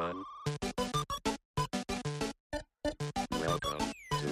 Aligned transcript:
Welcome 0.00 0.24
to 4.10 4.26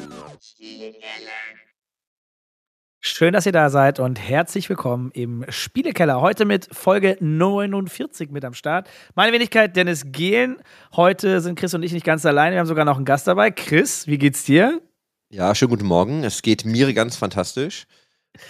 Schön, 3.00 3.34
dass 3.34 3.44
ihr 3.44 3.52
da 3.52 3.68
seid 3.68 4.00
und 4.00 4.18
herzlich 4.18 4.70
willkommen 4.70 5.10
im 5.12 5.44
Spielekeller. 5.50 6.22
Heute 6.22 6.46
mit 6.46 6.74
Folge 6.74 7.18
49 7.20 8.30
mit 8.30 8.46
am 8.46 8.54
Start. 8.54 8.88
Meine 9.14 9.34
Wenigkeit 9.34 9.76
Dennis 9.76 10.04
Gehlen. 10.06 10.56
Heute 10.96 11.42
sind 11.42 11.58
Chris 11.58 11.74
und 11.74 11.82
ich 11.82 11.92
nicht 11.92 12.06
ganz 12.06 12.24
alleine. 12.24 12.54
Wir 12.54 12.60
haben 12.60 12.66
sogar 12.66 12.86
noch 12.86 12.96
einen 12.96 13.04
Gast 13.04 13.26
dabei. 13.26 13.50
Chris, 13.50 14.06
wie 14.06 14.16
geht's 14.16 14.44
dir? 14.44 14.80
Ja, 15.28 15.54
schönen 15.54 15.70
guten 15.70 15.86
Morgen. 15.86 16.24
Es 16.24 16.40
geht 16.40 16.64
mir 16.64 16.94
ganz 16.94 17.16
fantastisch. 17.16 17.84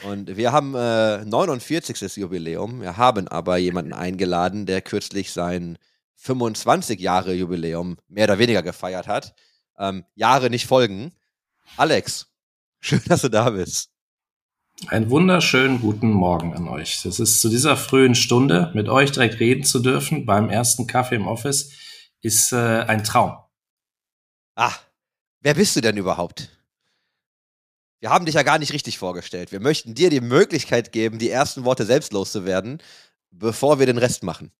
Und 0.04 0.36
wir 0.36 0.52
haben 0.52 0.76
äh, 0.76 1.24
49. 1.24 2.16
Jubiläum. 2.18 2.80
Wir 2.80 2.96
haben 2.96 3.26
aber 3.26 3.56
jemanden 3.56 3.92
eingeladen, 3.92 4.66
der 4.66 4.82
kürzlich 4.82 5.32
sein 5.32 5.78
25 6.18 7.00
Jahre 7.00 7.32
Jubiläum 7.32 7.96
mehr 8.08 8.24
oder 8.24 8.38
weniger 8.38 8.62
gefeiert 8.62 9.06
hat. 9.06 9.34
Ähm, 9.78 10.04
Jahre 10.14 10.50
nicht 10.50 10.66
folgen. 10.66 11.12
Alex, 11.76 12.26
schön, 12.80 13.00
dass 13.06 13.22
du 13.22 13.28
da 13.28 13.50
bist. 13.50 13.90
Einen 14.86 15.10
wunderschönen 15.10 15.80
guten 15.80 16.10
Morgen 16.10 16.54
an 16.54 16.68
euch. 16.68 17.04
Es 17.04 17.18
ist 17.18 17.40
zu 17.40 17.48
dieser 17.48 17.76
frühen 17.76 18.14
Stunde, 18.14 18.70
mit 18.74 18.88
euch 18.88 19.10
direkt 19.10 19.40
reden 19.40 19.64
zu 19.64 19.80
dürfen 19.80 20.24
beim 20.24 20.50
ersten 20.50 20.86
Kaffee 20.86 21.16
im 21.16 21.26
Office, 21.26 21.72
ist 22.20 22.52
äh, 22.52 22.84
ein 22.86 23.02
Traum. 23.02 23.36
Ah, 24.54 24.74
wer 25.40 25.54
bist 25.54 25.74
du 25.74 25.80
denn 25.80 25.96
überhaupt? 25.96 26.50
Wir 28.00 28.10
haben 28.10 28.24
dich 28.24 28.36
ja 28.36 28.44
gar 28.44 28.58
nicht 28.58 28.72
richtig 28.72 28.98
vorgestellt. 28.98 29.50
Wir 29.50 29.60
möchten 29.60 29.94
dir 29.94 30.10
die 30.10 30.20
Möglichkeit 30.20 30.92
geben, 30.92 31.18
die 31.18 31.30
ersten 31.30 31.64
Worte 31.64 31.84
selbst 31.84 32.12
loszuwerden, 32.12 32.80
bevor 33.30 33.80
wir 33.80 33.86
den 33.86 33.98
Rest 33.98 34.22
machen. 34.22 34.52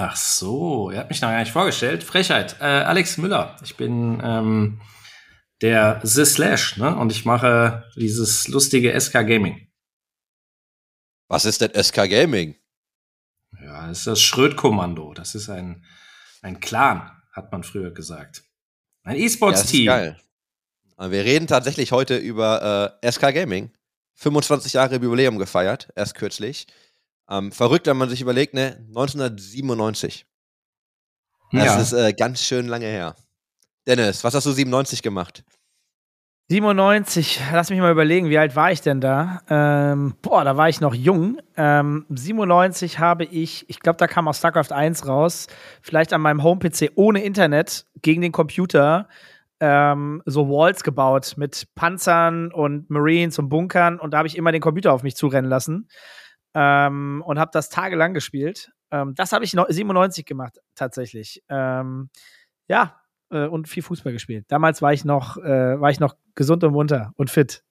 Ach 0.00 0.14
so, 0.14 0.90
er 0.90 1.00
hat 1.00 1.08
mich 1.08 1.20
noch 1.20 1.30
gar 1.30 1.40
nicht 1.40 1.50
vorgestellt. 1.50 2.04
Frechheit. 2.04 2.56
Äh, 2.60 2.64
Alex 2.64 3.18
Müller. 3.18 3.56
Ich 3.64 3.76
bin 3.76 4.22
ähm, 4.22 4.80
der 5.60 6.00
The 6.04 6.24
Slash, 6.24 6.76
ne? 6.76 6.94
Und 6.94 7.10
ich 7.10 7.24
mache 7.24 7.84
dieses 7.96 8.46
lustige 8.46 8.98
SK 8.98 9.26
Gaming. 9.26 9.68
Was 11.26 11.44
ist 11.44 11.60
denn 11.60 11.72
SK 11.74 12.08
Gaming? 12.08 12.54
Ja, 13.60 13.88
das 13.88 13.98
ist 13.98 14.06
das 14.06 14.22
Schröd-Kommando. 14.22 15.14
Das 15.14 15.34
ist 15.34 15.48
ein, 15.48 15.84
ein 16.42 16.60
Clan, 16.60 17.10
hat 17.32 17.50
man 17.50 17.64
früher 17.64 17.90
gesagt. 17.90 18.44
Ein 19.02 19.16
E-Sports-Team. 19.16 19.86
Ja, 19.86 19.96
geil. 19.96 20.20
Wir 21.10 21.24
reden 21.24 21.48
tatsächlich 21.48 21.90
heute 21.90 22.16
über 22.16 22.96
äh, 23.02 23.10
SK 23.10 23.34
Gaming. 23.34 23.72
25 24.14 24.74
Jahre 24.74 24.96
Jubiläum 24.96 25.38
gefeiert, 25.38 25.88
erst 25.96 26.14
kürzlich. 26.14 26.68
Ähm, 27.30 27.52
verrückt, 27.52 27.86
wenn 27.86 27.96
man 27.96 28.08
sich 28.08 28.20
überlegt, 28.20 28.54
ne? 28.54 28.76
1997. 28.88 30.26
Das 31.52 31.64
Ja. 31.64 31.80
ist 31.80 31.92
äh, 31.92 32.12
ganz 32.12 32.42
schön 32.42 32.66
lange 32.66 32.86
her. 32.86 33.14
Dennis, 33.86 34.24
was 34.24 34.34
hast 34.34 34.46
du 34.46 34.52
97 34.52 35.02
gemacht? 35.02 35.44
97, 36.50 37.40
lass 37.52 37.68
mich 37.68 37.78
mal 37.78 37.92
überlegen, 37.92 38.30
wie 38.30 38.38
alt 38.38 38.56
war 38.56 38.72
ich 38.72 38.80
denn 38.80 39.02
da? 39.02 39.42
Ähm, 39.50 40.14
boah, 40.22 40.44
da 40.44 40.56
war 40.56 40.70
ich 40.70 40.80
noch 40.80 40.94
jung. 40.94 41.38
Ähm, 41.56 42.06
97 42.08 42.98
habe 42.98 43.24
ich, 43.24 43.68
ich 43.68 43.80
glaube, 43.80 43.98
da 43.98 44.06
kam 44.06 44.28
aus 44.28 44.38
StarCraft 44.38 44.72
1 44.72 45.06
raus, 45.06 45.48
vielleicht 45.82 46.14
an 46.14 46.22
meinem 46.22 46.42
Home-PC 46.42 46.92
ohne 46.94 47.22
Internet 47.22 47.84
gegen 48.00 48.22
den 48.22 48.32
Computer 48.32 49.08
ähm, 49.60 50.22
so 50.24 50.48
Walls 50.48 50.84
gebaut 50.84 51.34
mit 51.36 51.66
Panzern 51.74 52.50
und 52.52 52.88
Marines 52.88 53.38
und 53.38 53.48
Bunkern 53.50 53.98
und 54.00 54.12
da 54.12 54.18
habe 54.18 54.28
ich 54.28 54.36
immer 54.36 54.52
den 54.52 54.62
Computer 54.62 54.92
auf 54.94 55.02
mich 55.02 55.16
zurennen 55.16 55.50
lassen 55.50 55.88
ähm, 56.58 57.22
und 57.24 57.38
habe 57.38 57.52
das 57.52 57.68
tagelang 57.68 58.14
gespielt. 58.14 58.72
Ähm, 58.90 59.14
das 59.14 59.32
habe 59.32 59.44
ich 59.44 59.54
noch 59.54 59.66
97 59.68 60.26
gemacht, 60.26 60.58
tatsächlich. 60.74 61.44
Ähm, 61.48 62.10
ja, 62.66 63.00
äh, 63.30 63.46
und 63.46 63.68
viel 63.68 63.84
Fußball 63.84 64.12
gespielt. 64.12 64.46
Damals 64.48 64.82
war 64.82 64.92
ich 64.92 65.04
noch, 65.04 65.36
äh, 65.36 65.80
war 65.80 65.90
ich 65.90 66.00
noch 66.00 66.16
gesund 66.34 66.64
und 66.64 66.72
munter 66.72 67.12
und 67.16 67.30
fit. 67.30 67.62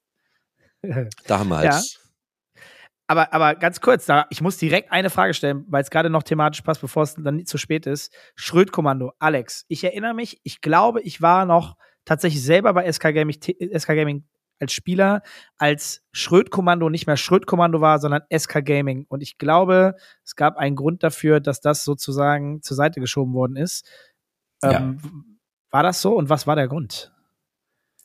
Damals. 1.26 2.00
aber, 3.06 3.34
aber 3.34 3.56
ganz 3.56 3.82
kurz, 3.82 4.06
da, 4.06 4.26
ich 4.30 4.40
muss 4.40 4.56
direkt 4.56 4.90
eine 4.90 5.10
Frage 5.10 5.34
stellen, 5.34 5.66
weil 5.68 5.82
es 5.82 5.90
gerade 5.90 6.08
noch 6.08 6.22
thematisch 6.22 6.62
passt, 6.62 6.80
bevor 6.80 7.02
es 7.02 7.14
dann 7.14 7.44
zu 7.44 7.58
spät 7.58 7.86
ist. 7.86 8.14
Schröd-Kommando, 8.36 9.12
Alex, 9.18 9.66
ich 9.68 9.84
erinnere 9.84 10.14
mich, 10.14 10.40
ich 10.44 10.62
glaube, 10.62 11.02
ich 11.02 11.20
war 11.20 11.44
noch 11.44 11.76
tatsächlich 12.06 12.42
selber 12.42 12.72
bei 12.72 12.90
SK 12.90 13.12
Gaming, 13.12 13.36
SK 13.38 13.88
Gaming 13.88 14.24
als 14.60 14.72
Spieler, 14.72 15.22
als 15.56 16.02
Schröd-Kommando 16.12 16.88
nicht 16.88 17.06
mehr 17.06 17.16
Schröd-Kommando 17.16 17.80
war, 17.80 17.98
sondern 17.98 18.22
SK 18.36 18.64
Gaming. 18.64 19.06
Und 19.08 19.22
ich 19.22 19.38
glaube, 19.38 19.96
es 20.24 20.36
gab 20.36 20.56
einen 20.56 20.76
Grund 20.76 21.02
dafür, 21.02 21.40
dass 21.40 21.60
das 21.60 21.84
sozusagen 21.84 22.62
zur 22.62 22.76
Seite 22.76 23.00
geschoben 23.00 23.34
worden 23.34 23.56
ist. 23.56 23.86
Ähm, 24.62 24.98
War 25.70 25.82
das 25.82 26.00
so 26.00 26.14
und 26.14 26.28
was 26.30 26.46
war 26.46 26.56
der 26.56 26.68
Grund? 26.68 27.12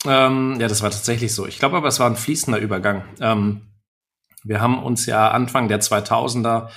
Ähm, 0.06 0.58
ja, 0.60 0.68
das 0.68 0.82
war 0.82 0.92
tatsächlich 0.92 1.34
so. 1.34 1.48
Ich 1.48 1.60
glaube 1.60 1.78
aber, 1.78 1.88
es 1.88 2.00
war 2.00 2.10
ein 2.10 2.16
fließender 2.16 2.60
Übergang. 2.60 3.04
Ähm, 3.20 3.62
wir 4.44 4.60
haben 4.60 4.84
uns 4.84 5.06
ja 5.06 5.32
Anfang 5.32 5.70
der 5.70 5.80
2000er 5.80 6.70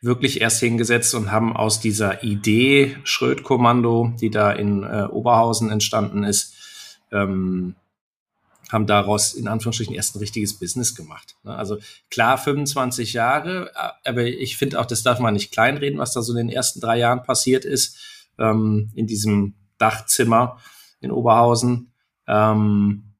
wirklich 0.00 0.40
erst 0.40 0.60
hingesetzt 0.60 1.14
und 1.14 1.30
haben 1.30 1.54
aus 1.54 1.80
dieser 1.80 2.22
Idee 2.22 2.96
Schröd-Kommando, 3.04 4.14
die 4.18 4.30
da 4.30 4.50
in 4.50 4.82
äh, 4.82 5.06
Oberhausen 5.10 5.70
entstanden 5.70 6.24
ist, 6.24 6.54
ähm, 7.12 7.74
haben 8.72 8.86
daraus 8.86 9.34
in 9.34 9.48
Anführungsstrichen 9.48 9.94
erst 9.94 10.14
ein 10.14 10.20
richtiges 10.20 10.58
Business 10.58 10.94
gemacht. 10.94 11.36
Ne? 11.42 11.54
Also 11.54 11.78
klar, 12.10 12.38
25 12.38 13.12
Jahre, 13.12 13.70
aber 14.04 14.24
ich 14.24 14.56
finde 14.56 14.80
auch, 14.80 14.86
das 14.86 15.02
darf 15.02 15.18
man 15.18 15.34
nicht 15.34 15.52
kleinreden, 15.52 15.98
was 15.98 16.12
da 16.12 16.22
so 16.22 16.32
in 16.32 16.48
den 16.48 16.54
ersten 16.54 16.80
drei 16.80 16.98
Jahren 16.98 17.22
passiert 17.22 17.64
ist, 17.64 17.98
ähm, 18.38 18.90
in 18.94 19.06
diesem 19.06 19.54
Dachzimmer 19.78 20.58
in 21.00 21.10
Oberhausen. 21.10 21.92
Ähm, 22.26 23.10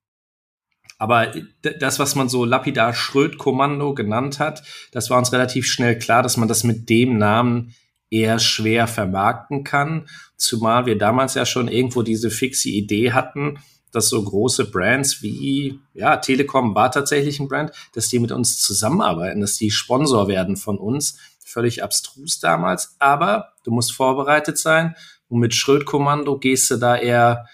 aber 0.98 1.32
das, 1.62 1.98
was 1.98 2.14
man 2.14 2.28
so 2.28 2.44
lapidar 2.44 2.92
Schröd-Kommando 2.92 3.94
genannt 3.94 4.38
hat, 4.38 4.62
das 4.92 5.08
war 5.08 5.16
uns 5.16 5.32
relativ 5.32 5.66
schnell 5.66 5.98
klar, 5.98 6.22
dass 6.22 6.36
man 6.36 6.46
das 6.46 6.62
mit 6.62 6.90
dem 6.90 7.16
Namen 7.16 7.74
eher 8.10 8.38
schwer 8.38 8.86
vermarkten 8.86 9.64
kann. 9.64 10.08
Zumal 10.36 10.84
wir 10.84 10.98
damals 10.98 11.34
ja 11.34 11.46
schon 11.46 11.68
irgendwo 11.68 12.02
diese 12.02 12.30
fixe 12.30 12.68
Idee 12.68 13.12
hatten, 13.12 13.58
dass 13.92 14.08
so 14.08 14.22
große 14.22 14.70
Brands 14.70 15.22
wie, 15.22 15.80
ja, 15.94 16.16
Telekom 16.16 16.74
war 16.74 16.90
tatsächlich 16.90 17.40
ein 17.40 17.48
Brand, 17.48 17.72
dass 17.94 18.08
die 18.08 18.18
mit 18.18 18.32
uns 18.32 18.60
zusammenarbeiten, 18.60 19.40
dass 19.40 19.56
die 19.56 19.70
Sponsor 19.70 20.28
werden 20.28 20.56
von 20.56 20.78
uns. 20.78 21.18
Völlig 21.44 21.82
abstrus 21.82 22.38
damals, 22.38 22.94
aber 23.00 23.54
du 23.64 23.72
musst 23.72 23.92
vorbereitet 23.92 24.56
sein 24.56 24.94
und 25.28 25.40
mit 25.40 25.54
Schröd-Kommando 25.54 26.38
gehst 26.38 26.70
du 26.70 26.76
da 26.76 26.96
eher 26.96 27.46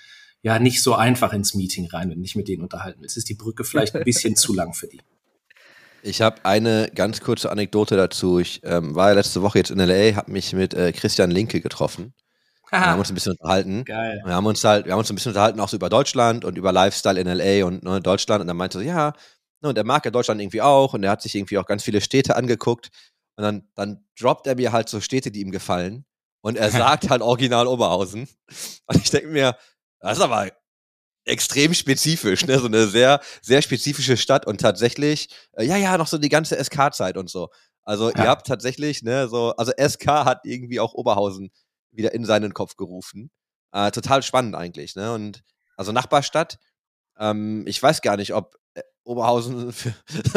ja 0.42 0.58
nicht 0.58 0.82
so 0.82 0.94
einfach 0.94 1.32
ins 1.32 1.54
Meeting 1.54 1.86
rein, 1.86 2.10
wenn 2.10 2.18
du 2.18 2.22
dich 2.22 2.36
mit 2.36 2.46
denen 2.48 2.62
unterhalten 2.62 3.00
willst. 3.00 3.16
Ist 3.16 3.28
die 3.28 3.34
Brücke 3.34 3.64
vielleicht 3.64 3.96
ein 3.96 4.04
bisschen 4.04 4.36
zu 4.36 4.54
lang 4.54 4.74
für 4.74 4.86
die. 4.86 5.00
Ich 6.02 6.22
habe 6.22 6.44
eine 6.44 6.90
ganz 6.94 7.20
kurze 7.20 7.50
Anekdote 7.50 7.96
dazu. 7.96 8.38
Ich 8.38 8.60
ähm, 8.62 8.94
war 8.94 9.08
ja 9.08 9.14
letzte 9.14 9.42
Woche 9.42 9.58
jetzt 9.58 9.70
in 9.70 9.78
LA, 9.78 10.14
habe 10.14 10.30
mich 10.30 10.52
mit 10.52 10.72
äh, 10.72 10.92
Christian 10.92 11.32
Linke 11.32 11.60
getroffen. 11.60 12.14
Wir 12.70 12.80
haben 12.80 12.98
uns 12.98 13.10
ein 13.10 13.14
bisschen 13.14 13.32
unterhalten. 13.32 13.84
Geil. 13.84 14.20
Wir 14.24 14.34
haben 14.34 14.46
uns 14.46 14.62
halt, 14.64 14.86
wir 14.86 14.92
haben 14.92 14.98
uns 14.98 15.10
ein 15.10 15.14
bisschen 15.14 15.30
unterhalten 15.30 15.60
auch 15.60 15.68
so 15.68 15.76
über 15.76 15.88
Deutschland 15.88 16.44
und 16.44 16.56
über 16.58 16.72
Lifestyle 16.72 17.20
in 17.20 17.26
LA 17.26 17.64
und 17.66 17.82
ne, 17.82 18.00
Deutschland. 18.00 18.40
Und 18.40 18.46
dann 18.48 18.56
meinte 18.56 18.78
er 18.78 18.82
so, 18.82 18.86
ja, 18.86 19.12
ne, 19.62 19.68
und 19.68 19.78
er 19.78 19.84
mag 19.84 20.04
ja 20.04 20.10
Deutschland 20.10 20.40
irgendwie 20.40 20.62
auch 20.62 20.94
und 20.94 21.02
er 21.04 21.10
hat 21.10 21.22
sich 21.22 21.34
irgendwie 21.34 21.58
auch 21.58 21.66
ganz 21.66 21.82
viele 21.82 22.00
Städte 22.00 22.36
angeguckt. 22.36 22.90
Und 23.36 23.44
dann, 23.44 23.68
dann 23.74 24.04
droppt 24.18 24.46
er 24.46 24.56
mir 24.56 24.72
halt 24.72 24.88
so 24.88 25.00
Städte, 25.00 25.30
die 25.30 25.40
ihm 25.40 25.50
gefallen. 25.50 26.04
Und 26.42 26.56
er 26.56 26.70
sagt 26.70 27.10
halt 27.10 27.22
original 27.22 27.66
Oberhausen. 27.66 28.28
Und 28.86 28.96
ich 28.96 29.10
denke 29.10 29.28
mir, 29.28 29.56
das 30.00 30.18
ist 30.18 30.24
aber 30.24 30.50
extrem 31.24 31.74
spezifisch, 31.74 32.46
ne? 32.46 32.58
So 32.58 32.66
eine 32.66 32.86
sehr, 32.86 33.20
sehr 33.42 33.60
spezifische 33.62 34.16
Stadt 34.16 34.46
und 34.46 34.60
tatsächlich, 34.60 35.28
äh, 35.52 35.64
ja, 35.64 35.76
ja, 35.76 35.98
noch 35.98 36.06
so 36.06 36.18
die 36.18 36.28
ganze 36.28 36.56
SK-Zeit 36.62 37.16
und 37.16 37.28
so. 37.28 37.48
Also 37.82 38.10
Ja. 38.10 38.24
ihr 38.24 38.28
habt 38.28 38.46
tatsächlich, 38.46 39.02
ne, 39.02 39.28
so, 39.28 39.52
also 39.56 39.72
SK 39.76 40.06
hat 40.24 40.40
irgendwie 40.44 40.78
auch 40.80 40.94
Oberhausen 40.94 41.50
wieder 41.96 42.14
in 42.14 42.24
seinen 42.24 42.54
Kopf 42.54 42.76
gerufen. 42.76 43.30
Äh, 43.72 43.90
total 43.90 44.22
spannend 44.22 44.54
eigentlich, 44.54 44.96
ne? 44.96 45.12
Und 45.12 45.42
also 45.76 45.92
Nachbarstadt, 45.92 46.58
ähm, 47.18 47.64
ich 47.66 47.82
weiß 47.82 48.02
gar 48.02 48.16
nicht, 48.16 48.34
ob 48.34 48.56
äh, 48.74 48.82
Oberhausen 49.04 49.72
für, 49.72 49.94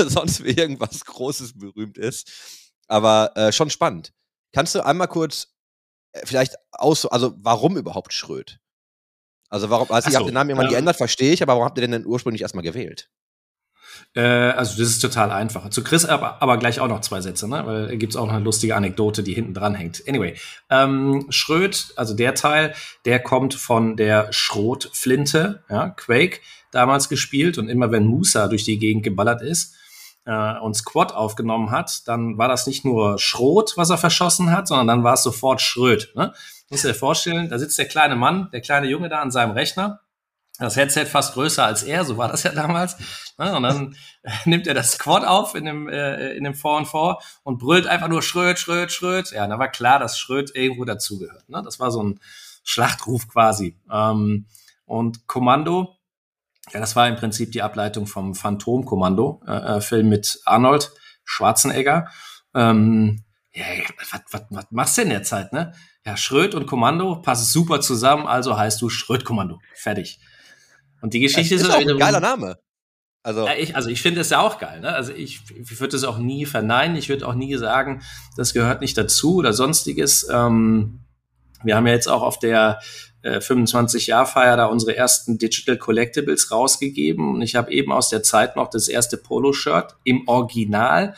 sonst 0.09 0.37
für 0.37 0.49
irgendwas 0.49 1.05
Großes 1.05 1.57
berühmt 1.57 1.97
ist, 1.97 2.71
aber 2.87 3.35
äh, 3.35 3.51
schon 3.51 3.69
spannend. 3.69 4.13
Kannst 4.53 4.75
du 4.75 4.85
einmal 4.85 5.07
kurz 5.07 5.53
äh, 6.13 6.25
vielleicht 6.25 6.55
aus, 6.71 7.05
also 7.05 7.33
warum 7.37 7.77
überhaupt 7.77 8.13
Schröd? 8.13 8.59
Also 9.49 9.69
warum, 9.69 9.91
also 9.91 10.07
Ach 10.07 10.11
ihr 10.11 10.13
so, 10.13 10.19
habt 10.19 10.29
den 10.29 10.33
Namen 10.33 10.51
irgendwann 10.51 10.67
ähm, 10.67 10.73
geändert, 10.73 10.97
verstehe 10.97 11.33
ich, 11.33 11.41
aber 11.41 11.53
warum 11.53 11.65
habt 11.65 11.77
ihr 11.77 11.81
den 11.81 11.91
denn 11.91 12.05
ursprünglich 12.05 12.41
erstmal 12.41 12.63
gewählt? 12.63 13.09
Äh, 14.15 14.21
also 14.21 14.77
das 14.77 14.89
ist 14.89 14.99
total 14.99 15.31
einfach. 15.31 15.69
Zu 15.69 15.83
Chris 15.83 16.05
aber, 16.05 16.41
aber 16.41 16.57
gleich 16.57 16.79
auch 16.79 16.87
noch 16.87 17.01
zwei 17.01 17.21
Sätze, 17.21 17.47
ne? 17.47 17.65
weil 17.65 17.87
da 17.87 17.95
gibt's 17.95 18.15
auch 18.15 18.25
noch 18.25 18.33
eine 18.33 18.43
lustige 18.43 18.75
Anekdote, 18.75 19.23
die 19.23 19.33
hinten 19.33 19.53
dran 19.53 19.75
hängt. 19.75 20.03
Anyway, 20.07 20.35
ähm, 20.69 21.25
Schröd, 21.29 21.93
also 21.95 22.15
der 22.15 22.35
Teil, 22.35 22.73
der 23.05 23.19
kommt 23.19 23.53
von 23.53 23.95
der 23.97 24.31
Schrotflinte, 24.31 25.63
ja, 25.69 25.89
Quake, 25.89 26.39
damals 26.71 27.09
gespielt 27.09 27.57
und 27.57 27.69
immer 27.69 27.91
wenn 27.91 28.05
Musa 28.05 28.47
durch 28.47 28.63
die 28.63 28.79
Gegend 28.79 29.03
geballert 29.03 29.41
ist, 29.41 29.75
äh, 30.25 30.59
und 30.59 30.75
Squad 30.75 31.13
aufgenommen 31.13 31.71
hat, 31.71 32.07
dann 32.07 32.37
war 32.37 32.47
das 32.47 32.67
nicht 32.67 32.85
nur 32.85 33.17
Schrot, 33.17 33.73
was 33.77 33.89
er 33.89 33.97
verschossen 33.97 34.51
hat, 34.51 34.67
sondern 34.67 34.87
dann 34.87 35.03
war 35.03 35.15
es 35.15 35.23
sofort 35.23 35.61
Schröt. 35.61 36.11
Ne? 36.15 36.33
Muss 36.69 36.83
dir 36.83 36.93
vorstellen, 36.93 37.49
da 37.49 37.57
sitzt 37.57 37.79
der 37.79 37.87
kleine 37.87 38.15
Mann, 38.15 38.49
der 38.53 38.61
kleine 38.61 38.87
Junge 38.87 39.09
da 39.09 39.21
an 39.21 39.31
seinem 39.31 39.51
Rechner 39.51 40.01
das 40.59 40.75
Headset 40.75 41.05
fast 41.05 41.33
größer 41.33 41.65
als 41.65 41.83
er, 41.83 42.03
so 42.05 42.17
war 42.17 42.27
das 42.27 42.43
ja 42.43 42.51
damals. 42.51 42.95
Und 43.37 43.63
dann 43.63 43.95
nimmt 44.45 44.67
er 44.67 44.73
das 44.73 44.91
Squad 44.91 45.25
auf 45.25 45.55
in 45.55 45.65
dem, 45.65 45.87
äh, 45.87 46.33
in 46.33 46.43
dem 46.43 46.53
4 46.53 46.71
und 46.71 46.87
4 46.87 47.17
und 47.43 47.57
brüllt 47.57 47.87
einfach 47.87 48.09
nur 48.09 48.21
Schröt, 48.21 48.59
Schröt, 48.59 48.91
Schröt. 48.91 49.31
Ja, 49.31 49.47
da 49.47 49.57
war 49.57 49.69
klar, 49.69 49.99
dass 49.99 50.19
Schröt 50.19 50.53
irgendwo 50.55 50.85
dazugehört. 50.85 51.47
Ne? 51.47 51.61
Das 51.63 51.79
war 51.79 51.91
so 51.91 52.03
ein 52.03 52.19
Schlachtruf 52.63 53.27
quasi. 53.27 53.77
Ähm, 53.91 54.45
und 54.85 55.27
Kommando, 55.27 55.95
ja, 56.71 56.79
das 56.79 56.95
war 56.95 57.07
im 57.07 57.15
Prinzip 57.15 57.51
die 57.51 57.61
Ableitung 57.61 58.05
vom 58.05 58.35
Phantom-Kommando-Film 58.35 60.05
äh, 60.05 60.09
mit 60.09 60.41
Arnold 60.45 60.91
Schwarzenegger. 61.23 62.09
Ähm, 62.53 63.23
ja, 63.53 63.65
was, 64.11 64.43
was, 64.49 64.65
machst 64.71 64.97
du 64.97 65.01
denn 65.01 65.11
derzeit, 65.11 65.53
ne? 65.53 65.73
Ja, 66.05 66.17
Schröt 66.17 66.55
und 66.55 66.65
Kommando 66.65 67.21
passen 67.21 67.45
super 67.45 67.81
zusammen, 67.81 68.25
also 68.25 68.57
heißt 68.57 68.81
du 68.81 68.89
Schröt-Kommando. 68.89 69.59
Fertig. 69.75 70.19
Und 71.01 71.13
die 71.13 71.19
Geschichte 71.19 71.55
das 71.55 71.63
ist, 71.63 71.69
ist 71.69 71.75
auch 71.75 71.79
ein 71.79 71.97
geiler 71.97 72.19
Name. 72.19 72.57
Also, 73.21 73.45
ja, 73.45 73.53
ich, 73.55 73.75
also 73.75 73.89
ich 73.89 74.01
finde 74.01 74.21
es 74.21 74.29
ja 74.29 74.39
auch 74.39 74.59
geil. 74.59 74.79
Ne? 74.79 74.93
Also 74.93 75.11
ich, 75.11 75.41
ich 75.59 75.79
würde 75.79 75.97
es 75.97 76.03
auch 76.03 76.17
nie 76.17 76.45
verneinen. 76.45 76.95
Ich 76.95 77.09
würde 77.09 77.27
auch 77.27 77.35
nie 77.35 77.55
sagen, 77.57 78.01
das 78.37 78.53
gehört 78.53 78.81
nicht 78.81 78.97
dazu 78.97 79.35
oder 79.35 79.51
sonstiges. 79.51 80.27
Ähm, 80.31 81.01
wir 81.63 81.75
haben 81.75 81.85
ja 81.85 81.93
jetzt 81.93 82.07
auch 82.07 82.21
auf 82.21 82.39
der 82.39 82.79
äh, 83.21 83.39
25-Jahr-Feier 83.39 84.55
da 84.55 84.65
unsere 84.67 84.95
ersten 84.95 85.37
Digital 85.37 85.77
Collectibles 85.77 86.51
rausgegeben. 86.51 87.35
Und 87.35 87.41
ich 87.41 87.55
habe 87.55 87.71
eben 87.71 87.91
aus 87.91 88.09
der 88.09 88.23
Zeit 88.23 88.55
noch 88.55 88.69
das 88.69 88.87
erste 88.87 89.17
Polo-Shirt 89.17 89.97
im 90.05 90.25
Original. 90.27 91.15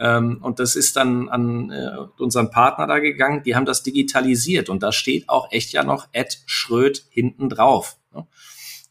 Ähm, 0.00 0.38
und 0.42 0.58
das 0.58 0.74
ist 0.74 0.96
dann 0.96 1.28
an 1.28 1.70
äh, 1.70 1.96
unseren 2.18 2.50
Partner 2.50 2.88
da 2.88 2.98
gegangen. 2.98 3.44
Die 3.44 3.54
haben 3.54 3.66
das 3.66 3.84
digitalisiert. 3.84 4.68
Und 4.68 4.82
da 4.82 4.90
steht 4.90 5.28
auch 5.28 5.52
echt 5.52 5.72
ja 5.72 5.84
noch 5.84 6.08
Ed 6.10 6.40
Schröd 6.46 7.04
hinten 7.08 7.48
drauf. 7.48 7.96
Ne? 8.12 8.26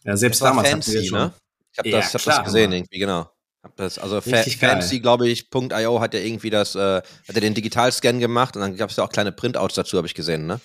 Ja, 0.06 0.16
selbst 0.16 0.42
damals 0.42 0.69
fancy, 0.69 0.92
hatten 0.92 1.02
wir 1.02 1.10
schon. 1.10 1.19
Ne? 1.19 1.34
Ich 1.72 1.80
habe 1.80 1.90
Ja, 1.90 1.98
das, 1.98 2.07
ich 2.07 2.13
hab 2.13 2.22
klar, 2.22 2.38
das 2.38 2.46
gesehen 2.46 2.69
Mann. 2.69 2.78
irgendwie, 2.78 3.00
genau. 3.00 3.30
Das, 3.75 3.98
also 3.98 4.22
fancy, 4.22 5.00
glaube 5.00 5.28
ich, 5.28 5.50
.io 5.52 6.00
hat 6.00 6.13
ja 6.13 6.19
irgendwie 6.19 6.52
das, 6.52 6.75
äh, 6.75 6.80
hat 7.02 7.36
er 7.36 7.42
den 7.42 7.56
Digitalscan 7.56 8.19
gemacht 8.19 8.56
und 8.56 8.62
dann 8.62 8.78
gab 8.78 8.92
es 8.92 8.96
ja 8.96 9.04
auch 9.04 9.10
kleine 9.10 9.31
Printouts 9.31 9.74
dazu, 9.74 9.98
habe 9.98 10.07
ich 10.07 10.13
gesehen, 10.13 10.46
ne? 10.46 10.62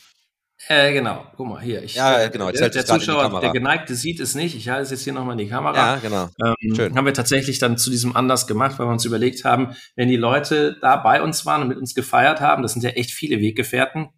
Äh, 0.69 0.93
genau, 0.93 1.25
guck 1.37 1.47
mal 1.47 1.61
hier. 1.63 1.83
Ich, 1.83 1.95
Ja, 1.95 2.19
ja, 2.19 2.27
äh, 2.27 2.31
genau, 2.31 2.51
Der, 2.51 2.69
der 2.69 2.85
Zuschauer, 2.85 3.41
der 3.41 3.51
Geneigte 3.51 3.95
sieht 3.95 4.21
es 4.21 4.35
nicht. 4.35 4.55
Ich 4.55 4.69
halte 4.69 4.83
es 4.83 4.91
jetzt 4.91 5.05
hier 5.05 5.15
nochmal 5.15 5.33
in 5.33 5.47
die 5.47 5.49
Kamera. 5.49 5.95
Ja, 5.95 5.97
genau. 5.97 6.29
Ähm, 6.45 6.75
Schön. 6.75 6.95
Haben 6.95 7.07
wir 7.07 7.15
tatsächlich 7.15 7.59
dann 7.59 7.79
zu 7.79 7.91
diesem 7.91 8.15
Anlass 8.15 8.47
gemacht, 8.47 8.79
weil 8.79 8.87
wir 8.87 8.93
uns 8.93 9.07
überlegt 9.07 9.45
haben, 9.45 9.75
wenn 9.97 10.09
die 10.09 10.17
Leute 10.17 10.77
da 10.83 10.97
bei 10.97 11.23
uns 11.23 11.47
waren 11.47 11.63
und 11.63 11.69
mit 11.69 11.79
uns 11.79 11.95
gefeiert 11.95 12.41
haben, 12.43 12.63
das 12.63 12.75
sind 12.75 12.83
ja 12.83 12.91
echt 12.91 13.11
viele 13.11 13.41
Weggefährten, 13.41 14.11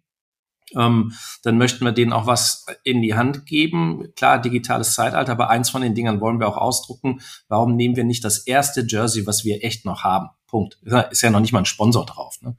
ähm, 0.77 1.13
dann 1.43 1.57
möchten 1.57 1.83
wir 1.85 1.91
denen 1.91 2.13
auch 2.13 2.25
was 2.27 2.65
in 2.83 3.01
die 3.01 3.13
Hand 3.15 3.45
geben. 3.45 4.07
Klar, 4.15 4.41
digitales 4.41 4.93
Zeitalter, 4.95 5.31
aber 5.31 5.49
eins 5.49 5.69
von 5.69 5.81
den 5.81 5.95
Dingern 5.95 6.21
wollen 6.21 6.39
wir 6.39 6.47
auch 6.47 6.57
ausdrucken. 6.57 7.19
Warum 7.47 7.75
nehmen 7.75 7.95
wir 7.95 8.03
nicht 8.03 8.23
das 8.23 8.39
erste 8.39 8.85
Jersey, 8.87 9.25
was 9.27 9.43
wir 9.45 9.63
echt 9.63 9.85
noch 9.85 10.03
haben? 10.03 10.29
Punkt. 10.47 10.77
Ist 10.83 10.91
ja- 10.91 11.01
Ist 11.01 11.21
ja 11.21 11.29
noch 11.29 11.39
nicht 11.39 11.51
mal 11.53 11.59
ein 11.59 11.65
Sponsor 11.65 12.05
drauf, 12.05 12.37
ne? 12.41 12.55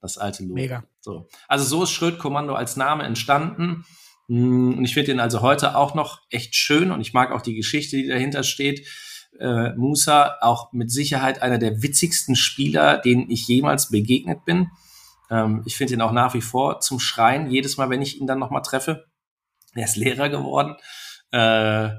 Das 0.00 0.18
alte 0.18 0.42
Logo. 0.42 0.54
Mega. 0.54 0.84
So. 1.00 1.28
Also 1.48 1.64
so 1.64 1.82
ist 1.84 1.90
Schröd-Kommando 1.90 2.54
als 2.54 2.76
Name 2.76 3.04
entstanden. 3.04 3.84
Mm, 4.28 4.74
Und 4.78 4.84
ich 4.84 4.92
finde 4.94 5.12
den 5.12 5.20
also 5.20 5.40
heute 5.42 5.76
auch 5.76 5.94
noch 5.94 6.20
echt 6.30 6.54
schön 6.54 6.90
und 6.90 7.00
ich 7.00 7.12
mag 7.14 7.32
auch 7.32 7.40
die 7.42 7.54
Geschichte, 7.54 7.96
die 7.96 8.06
dahinter 8.08 8.42
steht. 8.42 8.86
Äh, 9.40 9.72
Musa 9.76 10.36
auch 10.42 10.72
mit 10.72 10.90
Sicherheit 10.92 11.42
einer 11.42 11.58
der 11.58 11.82
witzigsten 11.82 12.36
Spieler, 12.36 12.98
denen 12.98 13.28
ich 13.30 13.48
jemals 13.48 13.88
begegnet 13.90 14.44
bin. 14.44 14.70
Ähm, 15.30 15.62
ich 15.64 15.76
finde 15.76 15.94
ihn 15.94 16.00
auch 16.00 16.12
nach 16.12 16.34
wie 16.34 16.40
vor 16.40 16.80
zum 16.80 17.00
Schreien, 17.00 17.50
jedes 17.50 17.76
Mal, 17.76 17.90
wenn 17.90 18.02
ich 18.02 18.20
ihn 18.20 18.26
dann 18.26 18.38
nochmal 18.38 18.62
treffe. 18.62 19.06
Er 19.74 19.84
ist 19.84 19.96
Lehrer 19.96 20.28
geworden. 20.28 20.76
Äh, 21.32 21.90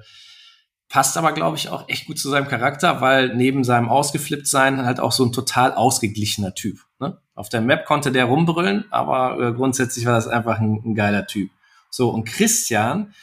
passt 0.89 1.17
aber, 1.17 1.33
glaube 1.33 1.57
ich, 1.57 1.69
auch 1.69 1.89
echt 1.89 2.07
gut 2.07 2.17
zu 2.17 2.29
seinem 2.29 2.47
Charakter, 2.47 3.01
weil 3.01 3.35
neben 3.35 3.63
seinem 3.63 3.89
Ausgeflippt-Sein 3.89 4.85
halt 4.85 4.99
auch 4.99 5.11
so 5.11 5.25
ein 5.25 5.33
total 5.33 5.73
ausgeglichener 5.73 6.53
Typ. 6.53 6.79
Ne? 6.99 7.17
Auf 7.33 7.49
der 7.49 7.61
Map 7.61 7.85
konnte 7.85 8.11
der 8.11 8.25
rumbrüllen, 8.25 8.85
aber 8.91 9.39
äh, 9.39 9.53
grundsätzlich 9.53 10.05
war 10.05 10.13
das 10.13 10.27
einfach 10.27 10.59
ein, 10.59 10.81
ein 10.85 10.95
geiler 10.95 11.27
Typ. 11.27 11.49
So, 11.89 12.09
und 12.09 12.25
Christian, 12.25 13.13